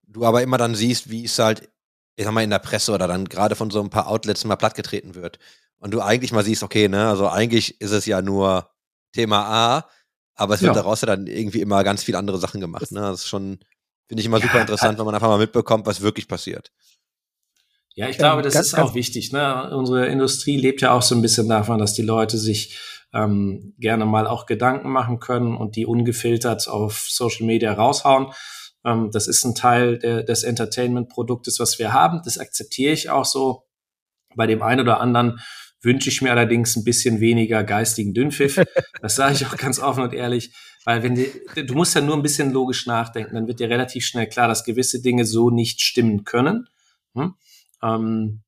du 0.07 0.27
aber 0.27 0.43
immer 0.43 0.59
dann 0.59 0.75
siehst, 0.75 1.11
wie 1.11 1.25
es 1.25 1.39
halt, 1.39 1.71
ich 2.17 2.25
sag 2.25 2.35
mal, 2.35 2.45
in 2.45 2.51
der 2.51 2.59
Presse 2.59 2.93
oder 2.93 3.09
dann 3.09 3.25
gerade 3.25 3.57
von 3.57 3.71
so 3.71 3.81
ein 3.81 3.91
paar 3.91 4.09
Outlets 4.09 4.45
mal 4.45 4.57
plattgetreten 4.57 5.15
wird. 5.15 5.39
Und 5.79 5.93
du 5.93 6.03
eigentlich 6.03 6.33
mal 6.33 6.45
siehst, 6.45 6.63
okay, 6.63 6.89
ne, 6.89 7.09
also 7.09 7.27
eigentlich 7.29 7.81
ist 7.81 7.93
es 7.93 8.05
ja 8.05 8.21
nur 8.21 8.69
Thema 9.13 9.47
A, 9.47 9.89
aber 10.35 10.55
es 10.55 10.63
wird 10.63 10.75
ja. 10.75 10.83
daraus 10.83 11.01
ja 11.01 11.07
dann 11.07 11.27
irgendwie 11.27 11.61
immer 11.61 11.85
ganz 11.85 12.03
viele 12.03 12.19
andere 12.19 12.39
Sachen 12.39 12.61
gemacht. 12.61 12.91
Ne? 12.93 13.01
Das 13.01 13.21
ist 13.21 13.29
schon, 13.29 13.59
finde 14.09 14.21
ich 14.21 14.27
immer 14.27 14.39
ja, 14.39 14.45
super 14.45 14.61
interessant, 14.61 14.99
wenn 14.99 15.05
man 15.07 15.15
einfach 15.15 15.29
mal 15.29 15.39
mitbekommt, 15.39 15.87
was 15.87 16.01
wirklich 16.01 16.29
passiert. 16.29 16.73
Ja, 17.95 18.09
ich 18.09 18.19
glaube, 18.19 18.43
das 18.43 18.55
ganz, 18.55 18.67
ist 18.69 18.75
auch 18.75 18.95
wichtig. 18.95 19.33
Ne? 19.33 19.71
Unsere 19.77 20.07
Industrie 20.09 20.57
lebt 20.57 20.81
ja 20.81 20.93
auch 20.93 21.03
so 21.03 21.15
ein 21.15 21.23
bisschen 21.23 21.49
davon, 21.49 21.79
dass 21.79 21.95
die 21.95 22.03
Leute 22.03 22.39
sich 22.39 22.79
ähm, 23.13 23.75
gerne 23.79 24.05
mal 24.05 24.27
auch 24.27 24.47
Gedanken 24.47 24.91
machen 24.91 25.21
können 25.21 25.57
und 25.57 25.77
die 25.77 25.87
ungefiltert 25.87 26.69
auf 26.69 27.07
Social 27.09 27.47
Media 27.47 27.73
raushauen. 27.73 28.33
Ähm, 28.85 29.11
das 29.13 29.29
ist 29.29 29.45
ein 29.45 29.55
Teil 29.55 29.99
der, 29.99 30.25
des 30.25 30.43
Entertainment-Produktes, 30.43 31.61
was 31.61 31.79
wir 31.79 31.93
haben. 31.93 32.21
Das 32.25 32.39
akzeptiere 32.39 32.93
ich 32.93 33.11
auch 33.11 33.25
so. 33.25 33.65
Bei 34.37 34.49
dem 34.49 34.63
einen 34.63 34.81
oder 34.81 34.99
anderen 35.01 35.39
wünsche 35.85 36.09
ich 36.09 36.23
mir 36.23 36.31
allerdings 36.31 36.77
ein 36.77 36.85
bisschen 36.85 37.21
weniger 37.21 37.65
geistigen 37.65 38.15
Dünnpfiff. 38.15 38.61
Das 39.03 39.17
sage 39.17 39.35
ich 39.35 39.45
auch 39.45 39.59
ganz 39.59 39.79
offen 39.79 40.03
und 40.03 40.15
ehrlich, 40.15 40.55
weil 40.87 41.03
wenn 41.03 41.15
die, 41.15 41.31
du 41.67 41.75
musst 41.75 41.95
ja 41.95 42.01
nur 42.01 42.17
ein 42.17 42.23
bisschen 42.23 42.53
logisch 42.53 42.87
nachdenken, 42.87 43.35
dann 43.35 43.47
wird 43.47 43.61
dir 43.61 43.69
relativ 43.69 44.07
schnell 44.07 44.27
klar, 44.27 44.49
dass 44.49 44.65
gewisse 44.65 45.03
Dinge 45.03 45.27
so 45.27 45.51
nicht 45.51 45.83
stimmen 45.83 46.25
können. 46.25 46.69
Hm? 47.15 47.35
Ähm, 47.83 48.43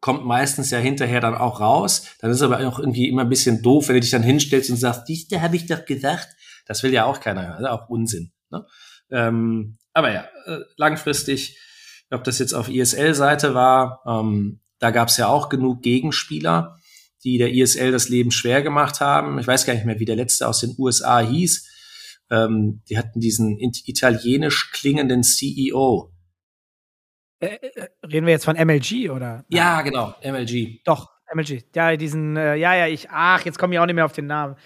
kommt 0.00 0.24
meistens 0.24 0.70
ja 0.70 0.78
hinterher 0.78 1.20
dann 1.20 1.34
auch 1.34 1.60
raus. 1.60 2.06
Dann 2.20 2.30
ist 2.30 2.42
aber 2.42 2.66
auch 2.66 2.78
irgendwie 2.78 3.08
immer 3.08 3.22
ein 3.22 3.28
bisschen 3.28 3.62
doof, 3.62 3.88
wenn 3.88 3.96
du 3.96 4.00
dich 4.00 4.10
dann 4.10 4.22
hinstellst 4.22 4.70
und 4.70 4.76
sagst, 4.76 5.08
dies, 5.08 5.28
da 5.28 5.40
habe 5.40 5.56
ich 5.56 5.66
doch 5.66 5.84
gesagt. 5.84 6.28
Das 6.66 6.82
will 6.82 6.92
ja 6.92 7.04
auch 7.04 7.20
keiner 7.20 7.46
hören, 7.46 7.66
auch 7.66 7.88
Unsinn. 7.88 8.32
Ne? 8.50 8.66
Ähm, 9.10 9.78
aber 9.92 10.12
ja, 10.12 10.28
äh, 10.46 10.60
langfristig, 10.76 11.58
ob 12.10 12.24
das 12.24 12.38
jetzt 12.38 12.54
auf 12.54 12.68
ISL-Seite 12.68 13.54
war, 13.54 14.02
ähm, 14.06 14.60
da 14.78 14.90
gab 14.90 15.08
es 15.08 15.16
ja 15.16 15.28
auch 15.28 15.48
genug 15.48 15.82
Gegenspieler, 15.82 16.78
die 17.24 17.38
der 17.38 17.52
ISL 17.52 17.92
das 17.92 18.08
Leben 18.08 18.30
schwer 18.30 18.62
gemacht 18.62 19.00
haben. 19.00 19.38
Ich 19.38 19.46
weiß 19.46 19.66
gar 19.66 19.74
nicht 19.74 19.86
mehr, 19.86 19.98
wie 19.98 20.04
der 20.04 20.16
letzte 20.16 20.46
aus 20.46 20.60
den 20.60 20.74
USA 20.78 21.20
hieß. 21.20 21.68
Ähm, 22.30 22.82
die 22.88 22.98
hatten 22.98 23.20
diesen 23.20 23.58
italienisch 23.58 24.72
klingenden 24.72 25.22
CEO. 25.22 26.12
Äh, 27.40 27.46
äh, 27.46 27.88
reden 28.06 28.26
wir 28.26 28.32
jetzt 28.32 28.44
von 28.44 28.56
MLG 28.56 29.10
oder? 29.10 29.44
Ja, 29.48 29.82
genau, 29.82 30.14
MLG. 30.22 30.80
Doch, 30.84 31.10
MLG. 31.32 31.64
Ja, 31.74 31.96
diesen, 31.96 32.36
äh, 32.36 32.56
ja, 32.56 32.74
ja, 32.74 32.86
ich, 32.86 33.10
ach, 33.10 33.44
jetzt 33.44 33.58
komme 33.58 33.74
ich 33.74 33.80
auch 33.80 33.86
nicht 33.86 33.94
mehr 33.94 34.04
auf 34.04 34.12
den 34.12 34.26
Namen. 34.26 34.56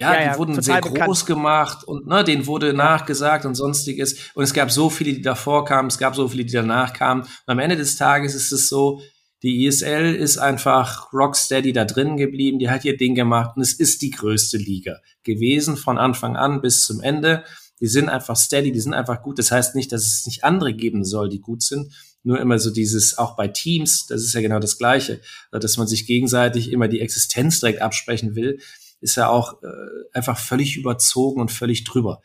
Ja, 0.00 0.14
ja, 0.14 0.20
die 0.20 0.26
ja, 0.26 0.38
wurden 0.38 0.60
sehr 0.62 0.80
bekannt. 0.80 1.04
groß 1.04 1.26
gemacht 1.26 1.84
und 1.84 2.06
ne, 2.06 2.24
denen 2.24 2.46
wurde 2.46 2.72
nachgesagt 2.72 3.44
und 3.44 3.54
sonstiges. 3.54 4.30
Und 4.34 4.44
es 4.44 4.54
gab 4.54 4.70
so 4.70 4.88
viele, 4.88 5.12
die 5.12 5.20
davor 5.20 5.66
kamen, 5.66 5.88
es 5.88 5.98
gab 5.98 6.16
so 6.16 6.26
viele, 6.26 6.44
die 6.44 6.52
danach 6.52 6.94
kamen. 6.94 7.22
Und 7.22 7.28
am 7.46 7.58
Ende 7.58 7.76
des 7.76 7.96
Tages 7.96 8.34
ist 8.34 8.50
es 8.50 8.70
so, 8.70 9.02
die 9.42 9.66
ESL 9.66 10.14
ist 10.14 10.38
einfach 10.38 11.12
rocksteady 11.12 11.72
da 11.72 11.84
drin 11.84 12.16
geblieben, 12.16 12.58
die 12.58 12.70
hat 12.70 12.84
ihr 12.84 12.96
Ding 12.96 13.14
gemacht 13.14 13.56
und 13.56 13.62
es 13.62 13.72
ist 13.72 14.02
die 14.02 14.10
größte 14.10 14.58
Liga 14.58 14.98
gewesen 15.22 15.76
von 15.76 15.98
Anfang 15.98 16.36
an 16.36 16.60
bis 16.60 16.84
zum 16.84 17.00
Ende. 17.00 17.44
Die 17.80 17.86
sind 17.86 18.08
einfach 18.10 18.36
steady, 18.36 18.72
die 18.72 18.80
sind 18.80 18.92
einfach 18.92 19.22
gut. 19.22 19.38
Das 19.38 19.50
heißt 19.50 19.74
nicht, 19.74 19.92
dass 19.92 20.04
es 20.04 20.26
nicht 20.26 20.44
andere 20.44 20.74
geben 20.74 21.04
soll, 21.04 21.28
die 21.30 21.40
gut 21.40 21.62
sind. 21.62 21.92
Nur 22.22 22.38
immer 22.38 22.58
so 22.58 22.70
dieses, 22.70 23.16
auch 23.16 23.34
bei 23.36 23.48
Teams, 23.48 24.06
das 24.06 24.22
ist 24.22 24.34
ja 24.34 24.42
genau 24.42 24.58
das 24.58 24.76
Gleiche, 24.76 25.20
dass 25.52 25.78
man 25.78 25.86
sich 25.86 26.06
gegenseitig 26.06 26.70
immer 26.70 26.88
die 26.88 27.00
Existenz 27.00 27.60
direkt 27.60 27.80
absprechen 27.80 28.34
will 28.34 28.58
ist 29.00 29.16
ja 29.16 29.28
auch 29.28 29.62
äh, 29.62 29.66
einfach 30.12 30.38
völlig 30.38 30.76
überzogen 30.76 31.40
und 31.40 31.50
völlig 31.50 31.84
drüber. 31.84 32.20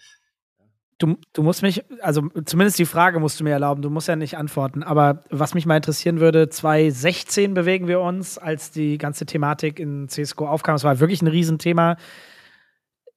Du, 0.98 1.18
du 1.34 1.44
musst 1.44 1.62
mich, 1.62 1.84
also 2.02 2.30
zumindest 2.46 2.80
die 2.80 2.86
Frage 2.86 3.20
musst 3.20 3.40
du 3.40 3.44
mir 3.44 3.52
erlauben, 3.52 3.82
du 3.82 3.90
musst 3.90 4.08
ja 4.08 4.16
nicht 4.16 4.38
antworten, 4.38 4.82
aber 4.82 5.26
was 5.30 5.54
mich 5.54 5.66
mal 5.66 5.76
interessieren 5.76 6.22
würde, 6.22 6.48
2016 6.48 7.54
bewegen 7.54 7.90
wir 7.90 8.00
uns, 8.00 8.38
als 8.38 8.72
die 8.72 8.98
ganze 8.98 9.26
Thematik 9.26 9.80
in 9.80 10.08
CSGO 10.08 10.48
aufkam. 10.48 10.76
Es 10.76 10.86
war 10.86 11.02
wirklich 11.02 11.22
ein 11.22 11.28
Riesenthema. 11.28 11.98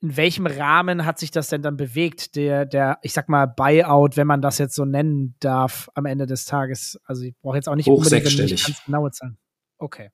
In 0.00 0.16
welchem 0.16 0.46
Rahmen 0.46 1.04
hat 1.04 1.20
sich 1.20 1.30
das 1.30 1.48
denn 1.48 1.62
dann 1.62 1.76
bewegt, 1.76 2.34
der, 2.34 2.66
der, 2.66 2.98
ich 3.02 3.12
sag 3.12 3.28
mal, 3.28 3.46
Buyout, 3.46 4.16
wenn 4.16 4.26
man 4.26 4.42
das 4.42 4.58
jetzt 4.58 4.74
so 4.74 4.84
nennen 4.84 5.36
darf, 5.38 5.88
am 5.94 6.06
Ende 6.06 6.26
des 6.26 6.46
Tages? 6.46 6.98
Also 7.04 7.22
ich 7.22 7.34
brauche 7.40 7.56
jetzt 7.56 7.68
auch 7.68 7.76
nicht 7.76 7.88
unbedingt 7.88 8.24
ganz 8.24 8.84
genaue 8.86 9.12
Zahlen. 9.12 9.38
Okay. 9.78 10.10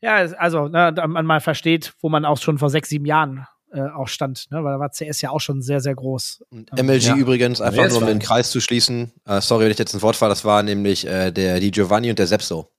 Ja, 0.00 0.16
also, 0.16 0.68
ne, 0.68 0.94
man 1.06 1.26
mal 1.26 1.40
versteht, 1.40 1.94
wo 2.00 2.08
man 2.08 2.24
auch 2.24 2.38
schon 2.38 2.58
vor 2.58 2.70
sechs, 2.70 2.88
sieben 2.88 3.06
Jahren 3.06 3.46
äh, 3.72 3.80
auch 3.80 4.08
stand, 4.08 4.50
ne? 4.50 4.62
weil 4.62 4.74
da 4.74 4.80
war 4.80 4.90
CS 4.90 5.20
ja 5.20 5.30
auch 5.30 5.40
schon 5.40 5.62
sehr, 5.62 5.80
sehr 5.80 5.94
groß. 5.94 6.44
Und 6.50 6.72
MLG 6.72 7.02
ja. 7.02 7.16
übrigens, 7.16 7.60
einfach 7.60 7.88
nur 7.88 7.98
um 7.98 8.06
den 8.06 8.18
Kreis 8.18 8.50
zu 8.50 8.60
schließen, 8.60 9.12
äh, 9.24 9.40
sorry, 9.40 9.64
wenn 9.64 9.72
ich 9.72 9.78
jetzt 9.78 9.94
ein 9.94 10.02
Wort 10.02 10.16
fahre, 10.16 10.30
das 10.30 10.44
war 10.44 10.62
nämlich 10.62 11.06
äh, 11.06 11.30
der, 11.32 11.60
die 11.60 11.70
Giovanni 11.70 12.10
und 12.10 12.18
der 12.18 12.26
Sepso. 12.26 12.70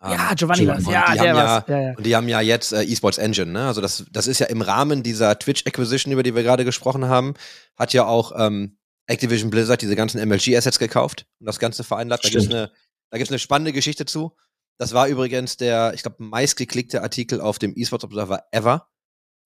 Um, 0.00 0.12
ja, 0.12 0.32
Giovanni, 0.34 0.60
Giovanni 0.60 0.86
was. 0.86 0.92
Ja, 0.92 1.12
der 1.12 1.24
ja, 1.24 1.64
ja, 1.66 1.80
ja, 1.80 1.94
Und 1.96 2.06
die 2.06 2.14
haben 2.14 2.28
ja 2.28 2.40
jetzt 2.40 2.72
äh, 2.72 2.84
eSports 2.84 3.18
Engine, 3.18 3.50
ne? 3.50 3.66
Also 3.66 3.80
das, 3.80 4.04
das 4.12 4.28
ist 4.28 4.38
ja 4.38 4.46
im 4.46 4.62
Rahmen 4.62 5.02
dieser 5.02 5.36
Twitch 5.36 5.66
Acquisition, 5.66 6.12
über 6.12 6.22
die 6.22 6.36
wir 6.36 6.44
gerade 6.44 6.64
gesprochen 6.64 7.08
haben, 7.08 7.34
hat 7.76 7.92
ja 7.92 8.06
auch 8.06 8.32
ähm, 8.36 8.78
Activision 9.08 9.50
Blizzard 9.50 9.82
diese 9.82 9.96
ganzen 9.96 10.26
MLG 10.26 10.56
Assets 10.56 10.78
gekauft 10.78 11.26
und 11.40 11.46
das 11.46 11.58
ganze 11.58 11.82
vereinnahmt. 11.82 12.24
Da 12.24 12.28
gibt 12.28 12.42
es 12.42 12.48
eine, 12.48 12.70
da 13.10 13.18
gibt's 13.18 13.32
eine 13.32 13.40
spannende 13.40 13.72
Geschichte 13.72 14.06
zu. 14.06 14.36
Das 14.78 14.92
war 14.92 15.08
übrigens 15.08 15.56
der, 15.56 15.92
ich 15.94 16.02
glaube, 16.02 16.22
meistgeklickte 16.22 17.02
Artikel 17.02 17.40
auf 17.40 17.58
dem 17.58 17.74
eSports 17.76 18.04
Observer 18.04 18.44
ever. 18.52 18.88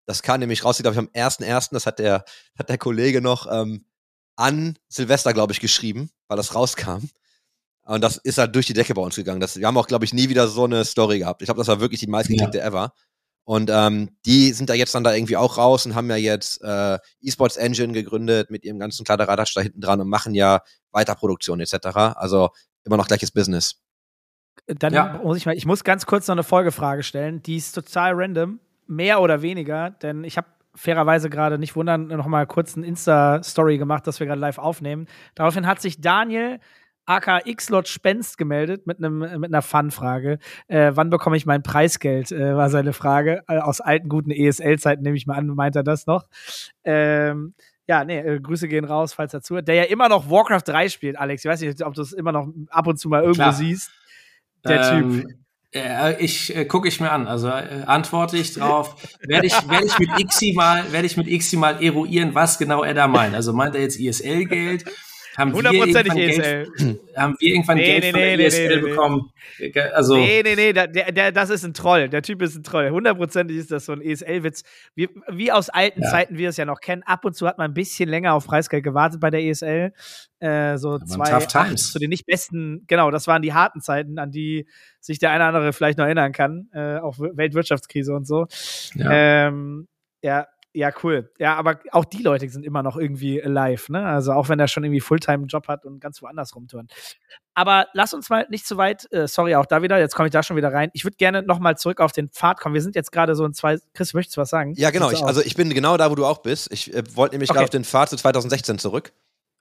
Das 0.07 0.23
kam 0.23 0.41
nämlich 0.41 0.65
raus, 0.65 0.79
glaube 0.79 0.95
ich, 0.95 0.99
am 0.99 1.09
1.1., 1.09 1.71
das 1.73 1.87
hat 1.87 1.99
der, 1.99 2.25
hat 2.59 2.69
der 2.69 2.79
Kollege 2.79 3.21
noch 3.21 3.47
ähm, 3.51 3.87
an 4.37 4.79
Silvester, 4.89 5.33
glaube 5.33 5.53
ich, 5.53 5.61
geschrieben, 5.61 6.11
weil 6.29 6.37
das 6.37 6.55
rauskam. 6.55 7.09
Und 7.85 8.01
das 8.03 8.17
ist 8.19 8.39
halt 8.39 8.55
durch 8.55 8.67
die 8.67 8.75
Decke 8.75 8.95
bei 8.95 9.03
uns 9.03 9.17
gegangen. 9.17 9.41
Das, 9.41 9.57
wir 9.57 9.67
haben 9.67 9.77
auch, 9.77 9.87
glaube 9.87 10.05
ich, 10.05 10.13
nie 10.13 10.29
wieder 10.29 10.49
so 10.49 10.65
eine 10.65 10.85
Story 10.85 11.19
gehabt. 11.19 11.43
Ich 11.43 11.47
glaube, 11.47 11.59
das 11.59 11.69
war 11.69 11.81
wirklich 11.81 12.01
die 12.01 12.07
meistgeklickte 12.07 12.59
ja. 12.59 12.65
ever. 12.65 12.93
Und 13.45 13.71
ähm, 13.73 14.17
die 14.25 14.53
sind 14.53 14.71
da 14.71 14.75
jetzt 14.75 14.95
dann 14.95 15.03
da 15.03 15.15
irgendwie 15.15 15.37
auch 15.37 15.59
raus 15.59 15.85
und 15.85 15.97
haben 15.97 16.09
ja 16.09 16.17
jetzt 16.17 16.63
äh, 16.63 16.99
eSports 17.23 17.57
Engine 17.57 17.93
gegründet 17.93 18.51
mit 18.51 18.65
ihrem 18.65 18.79
ganzen 18.79 19.05
Kladderadatsch 19.05 19.57
da 19.57 19.63
hinten 19.63 19.81
dran 19.81 20.01
und 20.01 20.09
machen 20.09 20.35
ja 20.35 20.61
Weiterproduktion 20.93 21.59
etc. 21.59 21.75
Also 22.15 22.51
immer 22.85 22.97
noch 22.97 23.09
gleiches 23.09 23.33
Business. 23.33 23.83
Dann 24.67 24.93
Ja. 24.95 25.21
muss 25.23 25.37
ich 25.37 25.47
mal, 25.47 25.55
ich 25.57 25.67
muss 25.67 25.85
ganz 25.85 26.07
kurz 26.07 26.29
noch 26.29 26.35
eine 26.35 26.43
Folgefrage 26.45 27.03
stellen. 27.03 27.43
Die 27.43 27.57
ist 27.57 27.73
total 27.73 28.13
random, 28.15 28.61
mehr 28.87 29.21
oder 29.21 29.43
weniger, 29.43 29.91
denn 29.91 30.25
ich 30.25 30.37
habe 30.37 30.47
fairerweise 30.75 31.29
gerade 31.29 31.59
nicht 31.59 31.77
wundern, 31.77 32.07
noch 32.07 32.27
mal 32.27 32.47
kurz 32.47 32.77
eine 32.77 32.87
Insta-Story 32.87 33.77
gemacht, 33.79 34.07
dass 34.07 34.21
wir 34.21 34.27
gerade 34.27 34.41
live 34.41 34.59
aufnehmen. 34.59 35.07
Daraufhin 35.35 35.67
hat 35.67 35.81
sich 35.83 36.01
Daniel 36.01 36.61
aka 37.05 37.41
X-Lot 37.45 37.89
Spenst 37.89 38.39
gemeldet 38.39 38.87
mit, 38.87 38.99
einem, 38.99 39.19
mit 39.19 39.51
einer 39.53 39.61
Fun-Frage. 39.61 40.39
Äh, 40.69 40.93
wann 40.95 41.11
bekomme 41.11 41.37
ich 41.37 41.45
mein 41.45 41.63
Preisgeld, 41.65 42.31
äh, 42.31 42.57
war 42.57 42.71
seine 42.71 42.93
Frage. 42.93 43.43
Äh, 43.49 43.59
aus 43.59 43.81
alten, 43.81 44.09
guten 44.09 44.31
ESL-Zeiten 44.31 45.03
nehme 45.03 45.17
ich 45.17 45.27
mal 45.27 45.37
an, 45.37 45.49
meint 45.49 45.75
er 45.77 45.83
das 45.83 46.07
noch. 46.07 46.25
Ähm, 46.85 47.55
ja, 47.89 48.05
nee, 48.05 48.21
äh, 48.21 48.41
Grüße 48.41 48.69
gehen 48.69 48.85
raus, 48.85 49.13
falls 49.13 49.35
er 49.35 49.43
zuhört. 49.43 49.67
Der 49.69 49.75
ja 49.75 49.83
immer 49.85 50.09
noch 50.09 50.31
Warcraft 50.31 50.63
3 50.65 50.89
spielt, 50.89 51.19
Alex. 51.19 51.45
Ich 51.45 51.51
weiß 51.51 51.61
nicht, 51.61 51.83
ob 51.85 51.95
du 51.95 52.03
es 52.03 52.13
immer 52.13 52.33
noch 52.33 52.49
ab 52.71 52.87
und 52.87 52.99
zu 52.99 53.09
mal 53.09 53.21
irgendwo 53.23 53.43
Klar. 53.43 53.53
siehst. 53.53 53.91
Der 54.65 54.91
Typ. 54.91 55.05
Ähm, 55.05 55.43
äh, 55.75 56.23
ich 56.23 56.55
äh, 56.55 56.65
gucke 56.67 56.89
ich 56.89 57.01
mir 57.01 57.11
an, 57.11 57.27
also 57.27 57.49
äh, 57.49 57.85
antworte 57.87 58.37
ich 58.37 58.55
drauf. 58.55 58.97
Werde 59.27 59.47
ich, 59.47 59.55
werde 59.69 59.87
ich 59.87 59.99
mit 59.99 60.11
Ixi 60.21 60.53
mal, 60.55 60.93
werde 60.93 61.07
ich 61.07 61.17
mit 61.17 61.27
Ixi 61.27 61.57
mal 61.57 61.83
eruieren, 61.83 62.35
was 62.35 62.59
genau 62.59 62.83
er 62.83 62.95
da 62.95 63.09
meint. 63.09 63.35
Also 63.35 63.53
meint 63.53 63.75
er 63.75 63.81
jetzt 63.81 63.99
ISL-Geld? 63.99 64.85
Haben 65.37 65.53
Hundertprozentig 65.53 66.15
ESL. 66.15 66.67
Geld, 66.77 67.01
haben 67.17 67.37
wir 67.39 67.49
irgendwann 67.49 67.77
Nee, 67.77 67.85
Geld 67.87 68.03
nee, 68.03 68.11
von 68.11 68.21
der 68.21 68.37
nee, 68.37 68.69
nee. 68.69 68.81
bekommen? 68.81 69.31
Also 69.93 70.17
Nee, 70.17 70.43
nee, 70.43 70.55
nee, 70.55 70.73
der, 70.73 70.89
der, 70.89 71.33
das 71.33 71.51
ist 71.51 71.65
ein 71.65 71.75
Troll. 71.75 72.09
Der 72.09 72.23
Typ 72.23 72.43
ist 72.43 72.57
ein 72.57 72.63
Troll. 72.63 72.91
Hundertprozentig 72.91 73.57
ist 73.57 73.71
das 73.71 73.87
so 73.87 73.93
ein 73.93 74.03
ESL-Witz. 74.03 74.63
Wie, 74.95 75.09
wie 75.29 75.51
aus 75.53 75.69
alten 75.71 76.03
Ja. 76.03 76.11
Zeiten 76.11 76.37
wir 76.37 76.49
es 76.51 76.57
ja 76.57 76.65
noch 76.65 76.81
kennen. 76.81 77.03
Ab 77.05 77.25
und 77.25 77.35
zu 77.35 77.47
hat 77.47 77.59
man 77.59 77.71
ein 77.71 77.75
bisschen 77.75 78.09
länger 78.09 78.35
auf 78.35 78.47
Preisgeld 78.47 78.85
gewartet 78.85 79.21
bei 79.21 79.31
der 79.31 79.43
ESL. 79.43 79.93
Äh, 80.41 80.77
so 80.77 80.99
zwei 80.99 81.31
tough 81.31 81.47
times. 81.47 81.93
zu 81.93 81.99
den 81.99 82.11
nicht 82.11 82.27
besten, 82.27 82.85
genau, 82.89 83.11
das 83.11 83.27
waren 83.27 83.43
die 83.43 83.53
harten 83.55 83.81
Zeiten, 83.81 84.19
an 84.19 84.31
die 84.33 84.67
sich 85.01 85.19
der 85.19 85.31
eine 85.31 85.45
oder 85.45 85.59
andere 85.59 85.73
vielleicht 85.73 85.99
noch 85.99 86.05
erinnern 86.05 86.33
kann. 86.33 86.69
Äh, 86.73 86.99
auch 86.99 87.19
Weltwirtschaftskrise 87.19 88.13
und 88.13 88.27
so. 88.27 88.47
ja. 88.95 89.47
Ähm, 89.47 89.89
ja, 90.23 90.47
ja, 90.75 90.91
cool. 91.03 91.31
Ja, 91.39 91.57
aber 91.57 91.81
auch 91.91 92.05
die 92.05 92.23
Leute 92.23 92.49
sind 92.49 92.65
immer 92.65 92.83
noch 92.83 92.97
irgendwie 92.97 93.43
alive, 93.43 93.93
ne? 93.93 94.07
Also 94.07 94.33
auch 94.33 94.49
wenn 94.49 94.59
er 94.59 94.69
schon 94.69 94.85
irgendwie 94.85 95.01
Fulltime-Job 95.01 95.69
hat 95.69 95.85
und 95.85 96.01
ganz 96.01 96.23
woanders 96.23 96.55
rumtouren. 96.57 96.89
Aber 97.55 97.87
lass 97.93 98.15
uns 98.15 98.31
mal 98.31 98.47
nicht 98.49 98.67
zu 98.67 98.79
weit, 98.79 99.07
äh, 99.13 99.29
sorry, 99.29 99.55
auch 99.57 99.67
da 99.67 99.83
wieder, 99.83 99.99
jetzt 99.99 100.15
komme 100.15 100.29
ich 100.29 100.33
da 100.33 100.43
schon 100.43 100.57
wieder 100.57 100.73
rein. 100.73 100.89
Ich 100.95 101.05
würde 101.05 101.17
gerne 101.19 101.43
nochmal 101.43 101.77
zurück 101.77 102.01
auf 102.01 102.13
den 102.13 102.31
Pfad 102.31 102.59
kommen. 102.61 102.75
Wir 102.75 102.81
sind 102.81 102.97
jetzt 102.97 103.13
gerade 103.13 103.35
so 103.35 103.45
in 103.45 103.53
zwei. 103.53 103.79
Chris, 103.93 104.15
möchtest 104.15 104.37
du 104.39 104.41
was 104.41 104.49
sagen? 104.49 104.73
Ja, 104.77 104.91
genau. 104.91 105.11
Ich, 105.11 105.23
also 105.23 105.43
ich 105.43 105.55
bin 105.57 105.69
genau 105.75 105.97
da, 105.99 106.11
wo 106.11 106.15
du 106.15 106.25
auch 106.25 106.39
bist. 106.39 106.73
Ich 106.73 106.95
äh, 106.95 107.03
wollte 107.15 107.35
nämlich 107.35 107.51
Okay. 107.51 107.57
gerade 107.59 107.65
auf 107.65 107.71
den 107.71 107.85
Pfad 107.85 108.09
zu 108.09 108.17
2016 108.17 108.79
zurück. 108.79 109.13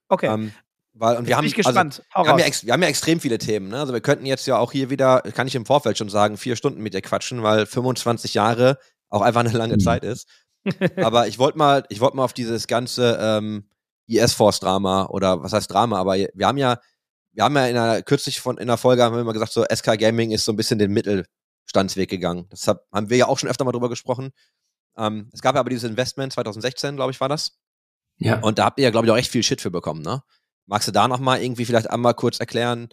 okay. 0.07 0.27
Ähm, 0.27 0.53
weil, 0.93 1.15
und 1.17 1.25
wir 1.27 1.37
haben, 1.37 1.45
Also, 1.45 1.73
wir, 1.73 1.73
haben 2.15 2.39
ja 2.39 2.45
wir 2.45 2.73
haben 2.73 2.81
ja 2.83 2.89
extrem 2.89 3.21
viele 3.21 3.37
Themen. 3.37 3.69
Ne? 3.69 3.79
Also 3.79 3.93
wir 3.93 4.01
könnten 4.01 4.25
jetzt 4.25 4.45
ja 4.45 4.57
auch 4.57 4.73
hier 4.73 4.89
wieder, 4.89 5.21
kann 5.21 5.47
ich 5.47 5.55
im 5.55 5.65
Vorfeld 5.65 5.97
schon 5.97 6.09
sagen, 6.09 6.35
vier 6.35 6.57
Stunden 6.57 6.81
mit 6.83 6.93
dir 6.93 7.01
quatschen, 7.01 7.43
weil 7.43 7.65
25 7.65 8.33
Jahre 8.33 8.77
auch 9.09 9.21
einfach 9.21 9.39
eine 9.39 9.51
lange 9.51 9.75
Mhm. 9.75 9.79
Zeit 9.79 10.03
ist. 10.03 10.27
Aber 10.97 11.27
ich 11.27 11.39
wollte 11.39 11.57
mal, 11.57 11.83
ich 11.89 11.99
wollte 11.99 12.17
mal 12.17 12.23
auf 12.23 12.33
dieses 12.33 12.67
ganze 12.67 13.17
ähm, 13.19 13.65
IS-Force-Drama 14.07 15.07
oder 15.07 15.41
was 15.41 15.53
heißt 15.53 15.71
Drama, 15.71 15.99
aber 15.99 16.15
wir 16.15 16.47
haben 16.47 16.57
ja, 16.57 16.77
wir 17.31 17.43
haben 17.43 17.55
ja 17.55 17.67
in 17.67 17.77
einer, 17.77 18.01
kürzlich 18.01 18.39
von 18.41 18.57
in 18.57 18.63
einer 18.63 18.77
Folge 18.77 19.03
haben 19.03 19.15
wir 19.15 19.21
immer 19.21 19.33
gesagt, 19.33 19.53
so 19.53 19.63
SK 19.63 19.97
Gaming 19.97 20.31
ist 20.31 20.45
so 20.45 20.51
ein 20.51 20.57
bisschen 20.57 20.79
den 20.79 20.91
Mittelstandsweg 20.91 22.09
gegangen. 22.09 22.47
Deshalb 22.51 22.81
haben 22.91 23.09
wir 23.09 23.17
ja 23.17 23.27
auch 23.27 23.39
schon 23.39 23.49
öfter 23.49 23.63
mal 23.63 23.71
drüber 23.71 23.89
gesprochen. 23.89 24.31
Ähm, 24.97 25.29
es 25.33 25.41
gab 25.41 25.55
ja 25.55 25.61
aber 25.61 25.69
dieses 25.69 25.89
Investment 25.89 26.33
2016, 26.33 26.95
glaube 26.95 27.11
ich, 27.11 27.21
war 27.21 27.29
das. 27.29 27.57
ja. 28.17 28.39
Und 28.39 28.59
da 28.59 28.65
habt 28.65 28.79
ihr 28.79 28.83
ja, 28.83 28.91
glaube 28.91 29.07
ich, 29.07 29.11
auch 29.11 29.17
echt 29.17 29.31
viel 29.31 29.43
Shit 29.43 29.61
für 29.61 29.71
bekommen, 29.71 30.01
ne? 30.01 30.21
Magst 30.67 30.87
du 30.87 30.91
da 30.91 31.07
noch 31.07 31.19
mal 31.19 31.41
irgendwie 31.41 31.65
vielleicht 31.65 31.89
einmal 31.89 32.13
kurz 32.13 32.39
erklären? 32.39 32.89